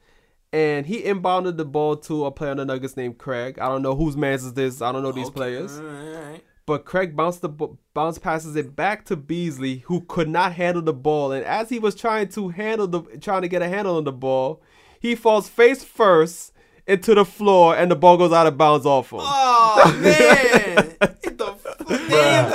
and 0.51 0.85
he 0.85 1.01
inbounded 1.03 1.57
the 1.57 1.65
ball 1.65 1.95
to 1.97 2.25
a 2.25 2.31
player 2.31 2.51
on 2.51 2.57
the 2.57 2.65
Nuggets 2.65 2.97
named 2.97 3.17
Craig. 3.17 3.57
I 3.59 3.67
don't 3.69 3.81
know 3.81 3.95
whose 3.95 4.15
man's 4.17 4.43
is 4.43 4.53
this. 4.53 4.81
I 4.81 4.91
don't 4.91 5.03
know 5.03 5.11
these 5.11 5.27
Okay, 5.27 5.35
players. 5.35 5.77
all 5.79 5.83
right, 5.85 6.15
all 6.15 6.31
right. 6.31 6.43
But 6.65 6.85
Craig 6.85 7.13
bounced 7.13 7.41
the 7.41 7.49
bounce 7.93 8.17
passes 8.19 8.55
it 8.55 8.73
back 8.73 9.03
to 9.05 9.17
Beasley, 9.17 9.79
who 9.87 9.99
could 10.01 10.29
not 10.29 10.53
handle 10.53 10.81
the 10.81 10.93
ball. 10.93 11.33
And 11.33 11.43
as 11.45 11.67
he 11.69 11.77
was 11.77 11.93
trying 11.93 12.29
to 12.29 12.49
handle 12.49 12.87
the 12.87 13.01
trying 13.19 13.41
to 13.41 13.49
get 13.49 13.61
a 13.61 13.67
handle 13.67 13.97
on 13.97 14.05
the 14.05 14.13
ball, 14.13 14.61
he 14.97 15.13
falls 15.13 15.49
face 15.49 15.83
first 15.83 16.52
into 16.87 17.15
the 17.15 17.25
floor, 17.25 17.75
and 17.75 17.89
the 17.91 17.95
ball 17.95 18.17
goes 18.17 18.31
out 18.33 18.47
of 18.47 18.57
bounds 18.57 18.85
off 18.85 19.11
him. 19.11 19.19
Oh 19.21 19.97
man! 20.01 20.95
Hit 21.23 21.37
the 21.37 21.55
damn. 22.09 22.51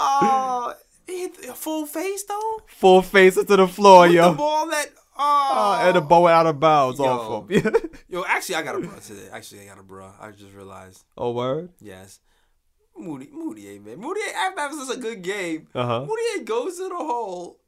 Oh, 0.00 0.74
hit 1.06 1.36
full 1.56 1.86
face 1.86 2.24
though. 2.24 2.60
Full 2.66 3.02
face 3.02 3.36
into 3.36 3.56
the 3.56 3.66
floor, 3.68 4.02
With 4.06 4.12
yo. 4.12 4.30
the 4.30 4.36
ball 4.36 4.68
that. 4.70 4.86
Oh, 5.20 5.78
Uh, 5.80 5.86
and 5.86 5.96
the 5.96 6.00
ball 6.00 6.22
went 6.24 6.34
out 6.34 6.46
of 6.46 6.60
bounds 6.60 7.00
Yo. 7.00 7.04
off 7.06 7.50
him. 7.50 7.72
Yo, 8.08 8.24
actually, 8.24 8.54
I 8.54 8.62
got 8.62 8.76
a 8.76 8.78
bro 8.80 8.96
today. 9.04 9.28
Actually, 9.32 9.62
I 9.62 9.64
got 9.66 9.80
a 9.80 9.82
bro. 9.82 10.12
I 10.20 10.30
just 10.30 10.52
realized. 10.54 11.02
oh 11.16 11.32
word. 11.32 11.70
Yes. 11.80 12.20
Moody, 12.96 13.28
Moody, 13.32 13.78
man. 13.80 13.98
Moody, 13.98 14.20
after 14.36 14.60
having 14.60 14.78
such 14.84 14.96
a 14.96 15.00
good 15.00 15.22
game, 15.22 15.66
Uh 15.74 15.86
huh. 15.86 16.00
Moody 16.06 16.44
goes 16.44 16.76
to 16.76 16.88
the 16.88 16.94
hole. 16.96 17.58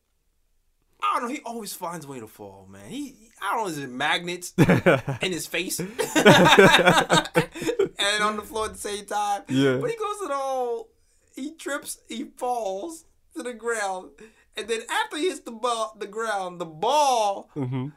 I 1.02 1.18
don't 1.20 1.28
know. 1.28 1.34
He 1.34 1.40
always 1.44 1.72
finds 1.72 2.04
a 2.04 2.08
way 2.08 2.20
to 2.20 2.26
fall, 2.26 2.66
man. 2.70 2.88
He, 2.88 3.14
I 3.42 3.54
don't 3.54 3.64
know, 3.64 3.70
is 3.70 3.78
it 3.78 3.88
magnets 3.90 4.52
in 4.58 5.32
his 5.32 5.46
face 5.46 5.78
and 5.80 5.88
on 8.22 8.36
the 8.36 8.42
floor 8.44 8.66
at 8.66 8.72
the 8.74 8.78
same 8.78 9.04
time? 9.06 9.42
Yeah. 9.48 9.76
But 9.78 9.90
he 9.90 9.96
goes 9.96 10.18
to 10.22 10.28
the 10.28 10.34
hole. 10.36 10.88
He 11.34 11.54
trips. 11.54 11.98
He 12.08 12.24
falls 12.36 13.04
to 13.36 13.42
the 13.42 13.52
ground, 13.54 14.10
and 14.56 14.68
then 14.68 14.80
after 15.04 15.16
he 15.16 15.28
hits 15.28 15.40
the 15.40 15.52
ball, 15.52 15.94
the 15.98 16.06
ground, 16.06 16.60
the 16.60 16.64
ball 16.66 17.48
mm-hmm. 17.56 17.88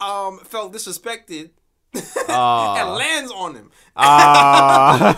um 0.00 0.38
felt 0.44 0.72
disrespected 0.72 1.50
and 1.94 2.04
Ah. 2.28 2.94
lands 2.96 3.32
on 3.32 3.54
him. 3.56 3.70
Ah. 3.96 5.14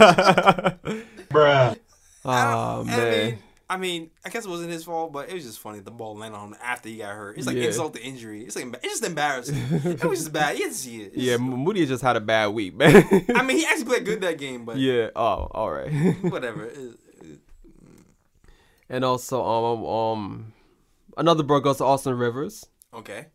Bruh. 1.28 1.77
Ah 2.24 2.81
I 2.81 2.85
man. 2.85 3.24
mean, 3.27 3.39
I 3.70 3.76
mean, 3.76 4.10
I 4.24 4.30
guess 4.30 4.44
it 4.47 4.48
wasn't 4.48 4.72
his 4.72 4.82
fault, 4.82 5.12
but 5.12 5.28
it 5.30 5.34
was 5.34 5.44
just 5.44 5.60
funny. 5.60 5.78
The 5.78 5.92
ball 5.92 6.16
landed 6.16 6.36
on 6.36 6.48
him 6.48 6.56
after 6.60 6.88
he 6.88 6.97
got 6.97 7.14
hurt. 7.14 7.38
It's 7.38 7.47
like 7.47 7.55
Yeah. 7.56 7.66
insult 7.68 7.94
to 7.94 8.02
injury. 8.02 8.42
It's 8.42 8.56
like 8.56 8.66
it's 8.82 8.94
just 9.01 9.05
embarrassing. 9.06 9.55
it 9.70 10.05
was 10.05 10.18
just 10.18 10.32
bad. 10.32 10.59
You 10.59 10.64
didn't 10.64 10.74
see 10.74 11.02
it. 11.02 11.12
It's 11.14 11.22
Yeah, 11.22 11.32
just- 11.34 11.42
Moody 11.44 11.86
just 11.86 12.02
had 12.02 12.16
a 12.16 12.20
bad 12.20 12.48
week, 12.48 12.74
man. 12.74 12.97
I 13.34 13.42
mean, 13.44 13.59
he 13.59 13.64
actually 13.64 13.84
played 13.84 14.05
good 14.05 14.20
that 14.22 14.38
game, 14.38 14.64
but 14.64 14.76
yeah. 14.76 15.10
Oh, 15.14 15.47
all 15.52 15.70
right. 15.70 15.88
whatever. 16.22 16.64
It- 16.66 16.98
it- 17.22 17.38
and 18.88 19.05
also, 19.05 19.40
um, 19.44 19.84
um, 19.86 20.52
another 21.16 21.44
bro 21.44 21.60
goes 21.60 21.76
to 21.78 21.84
Austin 21.84 22.14
Rivers 22.18 22.66
okay. 22.92 23.26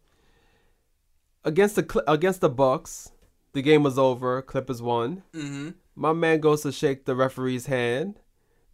against 1.45 1.75
the 1.77 2.03
against 2.11 2.41
the 2.41 2.49
Bucks. 2.49 3.09
The 3.53 3.61
game 3.61 3.83
was 3.83 3.97
over. 3.97 4.41
Clippers 4.41 4.81
won. 4.81 5.23
Mm-hmm. 5.33 5.69
My 5.95 6.11
man 6.11 6.41
goes 6.41 6.63
to 6.63 6.73
shake 6.73 7.05
the 7.05 7.15
referee's 7.15 7.67
hand. 7.67 8.19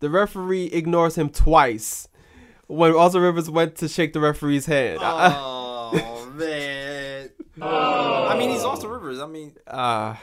The 0.01 0.09
referee 0.09 0.65
ignores 0.65 1.15
him 1.15 1.29
twice 1.29 2.07
when 2.67 2.91
Austin 2.93 3.21
Rivers 3.21 3.49
went 3.49 3.75
to 3.77 3.87
shake 3.87 4.13
the 4.13 4.19
referee's 4.19 4.65
hand. 4.65 4.99
Oh 5.01 6.31
man. 6.35 7.29
I 7.61 8.35
mean, 8.37 8.49
he's 8.49 8.63
Austin 8.63 8.89
Rivers. 8.89 9.19
I 9.19 9.27
mean, 9.27 9.53
Ah, 9.67 10.19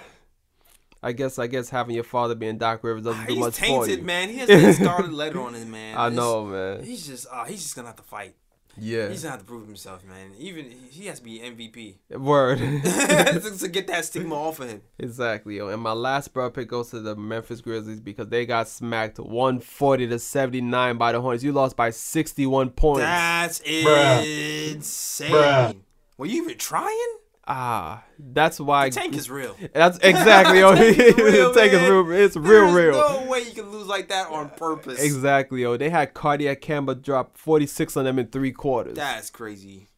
I 1.02 1.12
guess 1.12 1.38
I 1.38 1.46
guess 1.46 1.70
having 1.70 1.94
your 1.94 2.04
father 2.04 2.34
being 2.34 2.58
Doc 2.58 2.82
Rivers 2.82 3.04
doesn't 3.04 3.26
do 3.26 3.34
he's 3.34 3.40
much 3.40 3.54
for 3.54 3.60
tainted, 3.64 3.98
you. 4.00 4.04
man. 4.04 4.28
He 4.30 4.38
has 4.38 4.48
that 4.48 4.74
scarlet 4.74 5.12
letter 5.12 5.40
on 5.40 5.54
his 5.54 5.64
man. 5.66 5.96
I 5.96 6.06
It's- 6.08 6.16
know, 6.16 6.44
man. 6.46 6.82
He's 6.84 7.06
just, 7.06 7.26
uh, 7.30 7.44
he's 7.44 7.62
just 7.62 7.76
gonna 7.76 7.88
have 7.88 7.96
to 7.96 8.02
fight. 8.02 8.34
Yeah. 8.80 9.08
He's 9.08 9.22
gonna 9.22 9.32
have 9.32 9.40
to 9.40 9.46
prove 9.46 9.66
himself, 9.66 10.04
man. 10.04 10.32
Even 10.38 10.70
he 10.90 11.06
has 11.06 11.18
to 11.18 11.24
be 11.24 11.40
MVP 11.40 12.18
Word. 12.18 12.58
to, 12.58 13.58
to 13.58 13.68
get 13.68 13.86
that 13.88 14.04
stigma 14.04 14.34
off 14.34 14.60
of 14.60 14.68
him. 14.68 14.82
exactly, 14.98 15.56
yo. 15.56 15.68
And 15.68 15.82
my 15.82 15.92
last 15.92 16.32
bro 16.32 16.50
pick 16.50 16.68
goes 16.68 16.90
to 16.90 17.00
the 17.00 17.16
Memphis 17.16 17.60
Grizzlies 17.60 18.00
because 18.00 18.28
they 18.28 18.46
got 18.46 18.68
smacked 18.68 19.18
140 19.18 20.08
to 20.08 20.18
79 20.18 20.96
by 20.98 21.12
the 21.12 21.20
Hornets. 21.20 21.44
You 21.44 21.52
lost 21.52 21.76
by 21.76 21.90
61 21.90 22.70
points. 22.70 23.00
That's 23.00 23.60
Bruh. 23.60 24.74
insane. 24.74 25.30
Bruh. 25.32 25.76
Were 26.16 26.26
you 26.26 26.42
even 26.42 26.58
trying? 26.58 27.18
Ah, 27.50 28.04
that's 28.18 28.60
why. 28.60 28.90
The 28.90 28.94
tank 28.96 29.16
is 29.16 29.30
real. 29.30 29.56
That's 29.72 29.96
exactly, 30.02 30.58
yo. 30.58 30.74
Tank 30.76 30.98
is 30.98 31.16
real, 31.16 31.52
the 31.52 31.58
tank 31.58 31.72
is 31.72 31.80
real. 31.80 32.10
It's 32.12 32.36
real, 32.36 32.72
There's 32.72 32.74
real. 32.74 32.92
no 32.92 33.26
way 33.26 33.40
you 33.40 33.52
can 33.52 33.70
lose 33.70 33.86
like 33.86 34.08
that 34.08 34.28
on 34.28 34.50
purpose. 34.50 35.02
Exactly, 35.02 35.62
yo. 35.62 35.78
They 35.78 35.88
had 35.88 36.12
cardiac 36.12 36.60
Kemba 36.60 37.02
drop 37.02 37.38
46 37.38 37.96
on 37.96 38.04
them 38.04 38.18
in 38.18 38.26
three 38.26 38.52
quarters. 38.52 38.96
That's 38.96 39.30
crazy. 39.30 39.88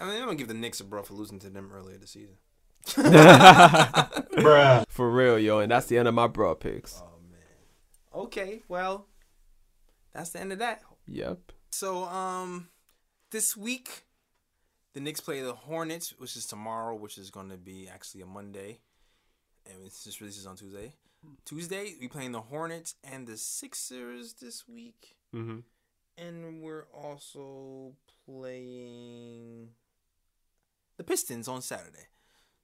I 0.00 0.06
mean, 0.06 0.14
I'm 0.14 0.24
gonna 0.24 0.34
give 0.34 0.48
the 0.48 0.54
Knicks 0.54 0.80
a 0.80 0.84
bro 0.84 1.04
for 1.04 1.14
losing 1.14 1.38
to 1.40 1.48
them 1.48 1.70
earlier 1.72 1.96
this 1.96 2.10
season. 2.10 2.34
Bruh. 2.86 4.84
For 4.88 5.10
real, 5.10 5.38
yo. 5.38 5.58
And 5.60 5.70
that's 5.70 5.86
the 5.86 5.98
end 5.98 6.08
of 6.08 6.14
my 6.14 6.26
bro 6.26 6.54
picks. 6.54 7.00
Oh 7.04 7.20
man. 7.30 8.24
Okay, 8.24 8.62
well, 8.68 9.06
that's 10.12 10.30
the 10.30 10.40
end 10.40 10.52
of 10.52 10.58
that. 10.58 10.82
Yep. 11.06 11.52
So, 11.70 12.04
um, 12.04 12.68
this 13.30 13.56
week, 13.56 14.04
the 14.94 15.00
Knicks 15.00 15.20
play 15.20 15.40
the 15.40 15.54
Hornets, 15.54 16.14
which 16.18 16.36
is 16.36 16.46
tomorrow, 16.46 16.94
which 16.94 17.18
is 17.18 17.30
going 17.30 17.50
to 17.50 17.56
be 17.56 17.88
actually 17.92 18.22
a 18.22 18.26
Monday, 18.26 18.78
and 19.66 19.84
this 19.84 20.04
just 20.04 20.20
releases 20.20 20.46
on 20.46 20.56
Tuesday. 20.56 20.92
Tuesday, 21.44 21.94
we 22.00 22.08
playing 22.08 22.32
the 22.32 22.40
Hornets 22.40 22.94
and 23.04 23.26
the 23.26 23.36
Sixers 23.36 24.34
this 24.34 24.66
week, 24.68 25.16
Mm-hmm. 25.34 25.58
and 26.16 26.62
we're 26.62 26.86
also 26.94 27.92
playing 28.24 29.68
the 30.96 31.04
Pistons 31.04 31.48
on 31.48 31.60
Saturday. 31.60 32.06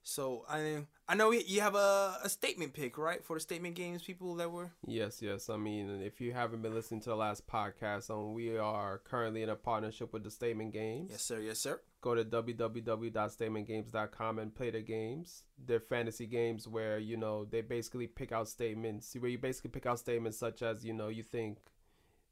So 0.02 0.44
I 0.48 0.84
I 1.08 1.14
know 1.14 1.30
you 1.32 1.60
have 1.62 1.74
a, 1.74 2.18
a 2.22 2.28
statement 2.28 2.74
pick, 2.74 2.96
right, 2.98 3.24
for 3.24 3.36
the 3.36 3.40
statement 3.40 3.74
games 3.74 4.02
people 4.02 4.34
that 4.36 4.50
were. 4.50 4.70
Yes, 4.86 5.20
yes. 5.22 5.48
I 5.50 5.56
mean, 5.56 6.00
if 6.02 6.20
you 6.20 6.32
haven't 6.32 6.60
been 6.62 6.74
listening 6.74 7.00
to 7.02 7.10
the 7.10 7.16
last 7.16 7.46
podcast, 7.46 8.10
um, 8.10 8.34
we 8.34 8.56
are 8.56 8.98
currently 8.98 9.42
in 9.42 9.48
a 9.48 9.56
partnership 9.56 10.12
with 10.12 10.22
the 10.24 10.30
Statement 10.30 10.72
Games. 10.72 11.08
Yes, 11.10 11.22
sir. 11.22 11.40
Yes, 11.40 11.58
sir. 11.58 11.80
Go 12.04 12.14
to 12.14 12.22
www.statementgames.com 12.22 14.38
and 14.38 14.54
play 14.54 14.68
their 14.68 14.82
games. 14.82 15.44
They're 15.66 15.80
fantasy 15.80 16.26
games 16.26 16.68
where 16.68 16.98
you 16.98 17.16
know 17.16 17.46
they 17.46 17.62
basically 17.62 18.08
pick 18.08 18.30
out 18.30 18.46
statements. 18.46 19.16
Where 19.18 19.30
you 19.30 19.38
basically 19.38 19.70
pick 19.70 19.86
out 19.86 20.00
statements 20.00 20.36
such 20.36 20.60
as 20.60 20.84
you 20.84 20.92
know 20.92 21.08
you 21.08 21.22
think 21.22 21.60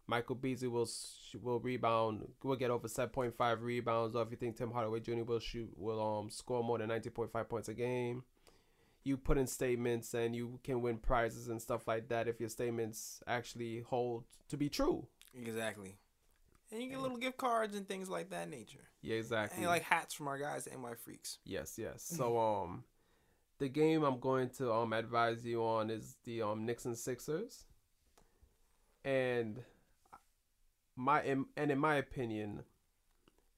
Michael 0.06 0.34
Beasley 0.34 0.68
will 0.68 0.86
will 1.40 1.58
rebound, 1.58 2.28
will 2.42 2.56
get 2.56 2.70
over 2.70 2.86
seven 2.86 3.08
point 3.08 3.34
five 3.34 3.62
rebounds, 3.62 4.14
or 4.14 4.20
if 4.20 4.30
you 4.30 4.36
think 4.36 4.58
Tim 4.58 4.72
Hardaway 4.72 5.00
Jr. 5.00 5.22
will 5.22 5.40
shoot, 5.40 5.70
will 5.74 6.18
um 6.18 6.28
score 6.28 6.62
more 6.62 6.76
than 6.76 6.88
nineteen 6.88 7.12
point 7.12 7.32
five 7.32 7.48
points 7.48 7.70
a 7.70 7.74
game. 7.74 8.24
You 9.04 9.16
put 9.16 9.38
in 9.38 9.46
statements 9.46 10.12
and 10.12 10.36
you 10.36 10.60
can 10.62 10.82
win 10.82 10.98
prizes 10.98 11.48
and 11.48 11.62
stuff 11.62 11.88
like 11.88 12.10
that 12.10 12.28
if 12.28 12.40
your 12.40 12.50
statements 12.50 13.22
actually 13.26 13.80
hold 13.80 14.24
to 14.50 14.58
be 14.58 14.68
true. 14.68 15.06
Exactly. 15.34 15.96
And 16.72 16.82
you 16.82 16.88
get 16.88 17.00
little 17.00 17.18
gift 17.18 17.36
cards 17.36 17.76
and 17.76 17.86
things 17.86 18.08
like 18.08 18.30
that 18.30 18.48
nature. 18.48 18.80
Yeah, 19.02 19.16
exactly. 19.16 19.58
And 19.58 19.70
like 19.70 19.82
hats 19.82 20.14
from 20.14 20.26
our 20.26 20.38
guys 20.38 20.66
at 20.66 20.72
NY 20.72 20.94
Freaks. 20.94 21.38
Yes, 21.44 21.74
yes. 21.78 22.02
So 22.02 22.38
um, 22.64 22.84
the 23.58 23.68
game 23.68 24.02
I'm 24.02 24.18
going 24.18 24.48
to 24.56 24.72
um 24.72 24.92
advise 24.94 25.44
you 25.44 25.62
on 25.62 25.90
is 25.90 26.16
the 26.24 26.42
um 26.42 26.64
Knicks 26.64 26.86
and 26.86 26.96
Sixers, 26.96 27.66
and 29.04 29.62
my 30.96 31.20
and 31.20 31.46
in 31.56 31.78
my 31.78 31.96
opinion, 31.96 32.62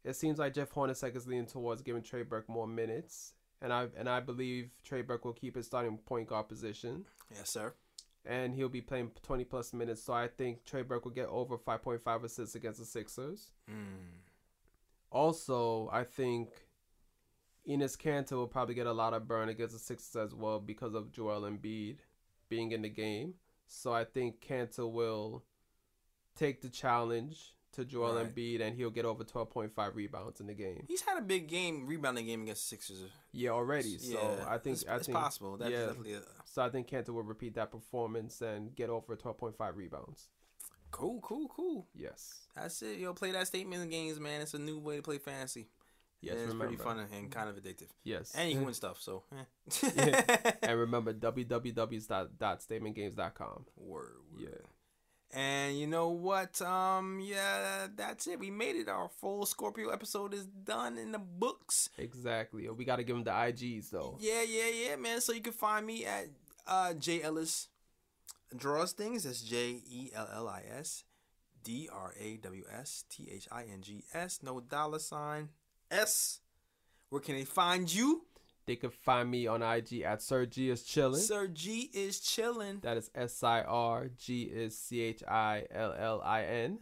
it 0.03 0.17
seems 0.17 0.39
like 0.39 0.55
Jeff 0.55 0.73
Hornacek 0.73 1.15
is 1.15 1.27
leaning 1.27 1.47
towards 1.47 1.83
giving 1.83 2.03
Trey 2.03 2.23
Burke 2.23 2.49
more 2.49 2.67
minutes, 2.67 3.35
and 3.63 3.73
I 3.73 3.87
and 3.97 4.09
I 4.09 4.19
believe 4.21 4.71
Trey 4.85 5.03
Burke 5.03 5.25
will 5.25 5.33
keep 5.33 5.55
his 5.55 5.67
starting 5.67 5.99
point 5.99 6.29
guard 6.29 6.49
position. 6.49 7.05
Yes, 7.31 7.49
sir. 7.49 7.75
And 8.27 8.55
he'll 8.55 8.71
be 8.71 8.81
playing 8.81 9.11
20 9.23 9.45
plus 9.45 9.75
minutes, 9.75 10.03
so 10.03 10.15
I 10.15 10.29
think 10.29 10.65
Trey 10.65 10.81
Burke 10.81 11.05
will 11.05 11.13
get 11.13 11.29
over 11.29 11.59
5.5 11.59 12.25
assists 12.25 12.55
against 12.55 12.81
the 12.81 12.87
Sixers. 12.87 13.53
Mm. 13.71 14.23
Also, 15.11 15.91
I 15.93 16.05
think 16.05 16.49
Enes 17.69 17.99
Kanter 17.99 18.33
will 18.33 18.49
probably 18.49 18.75
get 18.75 18.87
a 18.87 18.93
lot 18.93 19.13
of 19.13 19.29
burn 19.29 19.51
against 19.51 19.75
the 19.75 19.79
Sixers 19.79 20.17
as 20.17 20.35
well 20.35 20.59
because 20.59 20.95
of 20.95 21.13
Joel 21.13 21.43
Embiid 21.43 21.99
being 22.49 22.73
in 22.73 22.81
the 22.81 22.89
game. 22.89 23.35
So 23.67 23.93
I 23.93 24.05
think 24.05 24.41
Kanter 24.41 24.91
will 24.91 25.45
take 26.37 26.63
the 26.63 26.69
challenge 26.69 27.55
to 27.75 27.85
Joel 27.85 28.15
Right. 28.17 28.35
Embiid 28.35 28.61
and 28.61 28.77
he'll 28.77 28.91
get 28.91 29.05
over 29.05 29.25
12.5 29.25 29.95
rebounds 29.95 30.41
in 30.41 30.47
the 30.47 30.55
game. 30.55 30.85
He's 30.89 31.03
had 31.03 31.19
a 31.19 31.23
big 31.23 31.49
game, 31.49 31.87
rebounding 31.87 32.27
game 32.27 32.43
against 32.43 32.69
Sixers. 32.69 33.05
Yeah, 33.33 33.51
already. 33.51 33.99
So 33.99 34.15
yeah, 34.15 34.45
I 34.49 34.59
think 34.59 34.77
it's, 34.77 34.85
I 34.89 34.97
it's 34.97 35.07
think 35.07 35.19
possible. 35.19 35.57
That's 35.57 35.71
yeah. 35.71 35.87
definitely 35.87 36.15
a, 36.15 36.21
so 36.45 36.63
I 36.63 36.71
think 36.71 36.89
Kanter 36.89 37.11
will 37.11 37.23
repeat 37.23 37.55
that 37.55 37.71
performance 37.71 38.41
and 38.41 38.75
get 38.75 38.91
over 38.91 39.15
12.5 39.17 39.77
rebounds. 39.77 40.29
cool, 40.91 41.21
cool, 41.23 41.49
cool. 41.49 41.87
Yes. 41.95 42.47
That's 42.55 42.81
it. 42.83 42.99
Yo, 42.99 43.13
play 43.15 43.33
that 43.33 43.47
statement 43.49 43.91
games, 43.91 44.21
man. 44.21 44.41
It's 44.41 44.55
a 44.55 44.59
new 44.59 44.79
way 44.79 44.97
to 44.97 45.03
play 45.03 45.19
fantasy. 45.19 45.69
Yes, 46.21 46.37
and 46.37 46.45
it's 46.45 46.55
pretty 46.55 46.77
fun 46.77 46.99
and 46.99 47.31
kind 47.31 47.49
of 47.51 47.57
addictive. 47.57 47.89
Yes. 48.03 48.33
And 48.35 48.49
you 48.49 48.57
can 48.57 48.65
win 48.71 48.73
stuff. 48.75 48.99
So, 49.01 49.25
eh. 49.37 49.45
and 50.63 50.79
remember 50.81 51.13
www.statementgames.com. 51.13 53.65
word, 53.77 54.17
word. 54.33 54.41
Yeah. 54.41 54.49
And 55.35 55.77
you 55.77 55.89
know 55.89 56.11
what? 56.11 56.63
Um, 56.63 57.21
yeah, 57.21 57.89
that's 57.97 58.29
it. 58.29 58.39
We 58.39 58.53
made 58.53 58.77
it. 58.77 58.89
Our 58.89 59.09
full 59.21 59.45
Scorpio 59.47 59.89
episode 59.89 60.33
is 60.33 60.45
done 60.47 60.97
in 60.97 61.11
the 61.11 61.19
books. 61.19 61.91
Exactly. 61.99 62.69
We 62.69 62.85
got 62.85 62.97
to 62.97 63.03
give 63.03 63.17
them 63.17 63.25
the 63.25 63.33
IGs 63.33 63.91
though. 63.91 64.17
Yeah, 64.21 64.43
yeah, 64.43 64.69
yeah, 64.69 64.97
man. 64.97 65.21
So 65.21 65.33
you 65.33 65.41
can 65.41 65.53
find 65.53 65.85
me 65.85 66.07
at 66.07 66.27
uh 66.69 66.95
J 66.95 67.23
Ellis 67.23 67.67
Draws 68.57 68.93
Things. 68.93 69.25
That's 69.25 69.43
J 69.43 69.83
E 69.91 70.13
L 70.15 70.29
L 70.33 70.49
I 70.49 70.63
S 70.79 71.03
D 71.65 71.89
R 71.93 72.15
A 72.21 72.37
W 72.37 72.63
S 72.73 73.05
T 73.11 73.29
H 73.33 73.49
I 73.51 73.65
N 73.65 73.83
G 73.83 74.05
S. 74.15 74.39
No 74.41 74.61
dollar 74.61 75.01
sign 75.01 75.49
S. 75.91 76.41
Where 77.09 77.21
can 77.21 77.35
they 77.35 77.45
find 77.45 77.93
you? 77.93 78.23
They 78.67 78.77
can 78.77 78.91
find 78.91 79.31
me 79.31 79.47
on 79.47 79.63
IG 79.63 80.01
at 80.03 80.23
Sir 80.23 80.47
G 80.47 80.71
is 80.71 80.83
chilling. 80.83 81.21
Sir 81.21 81.47
G 81.49 81.91
is 81.93 82.21
chilling. 82.21 82.81
That 82.81 82.97
is 82.97 83.11
S 83.15 83.43
I 83.43 83.61
R 83.63 84.09
G 84.17 84.43
is 84.45 84.77
C 84.79 85.01
H 85.01 85.23
I 85.29 85.65
L 85.71 85.95
L 85.99 86.23
I 86.25 86.45
N. 86.45 86.79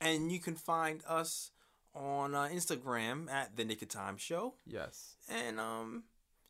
And 0.00 0.32
you 0.32 0.38
can 0.38 0.54
find 0.54 1.02
us 1.08 1.50
on 1.94 2.34
uh, 2.34 2.48
Instagram 2.52 3.30
at 3.30 3.56
The 3.56 3.64
Nick 3.64 3.82
of 3.82 3.88
Time 3.88 4.16
Show. 4.16 4.54
Yes. 4.66 5.16
And 5.28 5.58
um, 5.60 6.04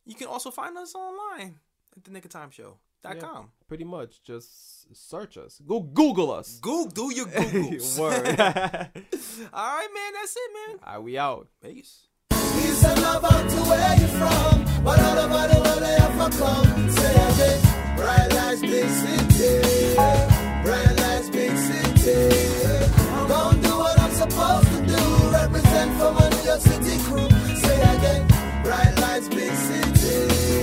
you 0.05 0.15
can 0.15 0.27
also 0.27 0.51
find 0.51 0.77
us 0.77 0.93
online 0.95 1.55
at 1.97 2.03
The 2.03 2.11
Nick 2.11 2.25
of 2.25 2.31
Time 2.31 2.51
Show. 2.51 2.77
Dot 3.01 3.15
Yeah. 3.15 3.21
com. 3.21 3.51
Pretty 3.67 3.85
much 3.85 4.21
just 4.23 4.93
search 4.95 5.37
us. 5.37 5.61
Go 5.65 5.79
Google 5.81 6.31
us. 6.31 6.59
Google, 6.61 6.89
do 7.09 7.15
your 7.15 7.25
Googles. 7.27 7.97
Word. 7.99 8.27
All 9.53 9.77
right, 9.77 9.87
man. 9.93 10.13
That's 10.13 10.35
it, 10.35 10.51
man. 10.67 10.79
Are 10.83 11.01
we 11.01 11.17
out? 11.17 11.47
Peace. 11.63 12.07
Peace 12.29 12.83
and 12.83 13.01
love 13.01 13.23
out 13.23 13.49
to 13.49 13.55
where 13.69 13.95
you 13.99 14.07
from. 14.07 14.68
But 14.83 14.99
all 14.99 15.17
it, 15.17 15.29
where 15.29 15.79
they 15.79 15.95
ever 15.95 16.29
come. 16.37 16.89
Say 16.89 17.11
again, 17.11 17.59
bright 17.97 18.33
lights, 18.33 18.61
big 18.61 18.89
city. 18.89 19.95
Bright 20.63 20.95
lights, 21.01 21.29
big 21.29 21.55
city. 21.57 22.89
Gonna 23.27 23.61
do 23.61 23.77
what 23.77 23.99
I'm 23.99 24.11
supposed 24.11 24.67
to 24.69 24.79
do. 24.85 25.03
Represent 25.31 25.91
for 25.99 26.11
my 26.13 26.29
New 26.29 26.43
York 26.49 26.61
City 26.61 26.97
crew. 27.03 27.29
Say 27.57 27.79
again, 27.93 28.27
bright 28.63 28.93
lights, 29.01 29.27
big 29.27 29.53
city. 29.67 30.61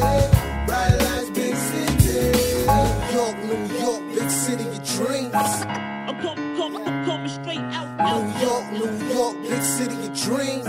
Bright 0.66 0.96
lights, 1.04 1.30
big 1.30 1.54
city. 1.54 2.66
New 2.66 3.16
York, 3.18 3.36
New 3.44 3.78
York, 3.78 4.02
big 4.14 4.30
city 4.30 4.66
of 4.66 4.82
dreams. 4.96 5.34
I'm 5.34 6.16
coming, 6.22 6.56
coming, 6.56 6.88
I'm 6.88 7.04
coming 7.04 7.28
straight 7.28 7.58
out, 7.58 8.00
out. 8.00 8.22
New 8.24 8.46
York, 8.46 8.64
New 8.72 9.14
York, 9.14 9.42
big 9.42 9.62
city 9.62 10.06
of 10.06 10.18
dreams. 10.18 10.66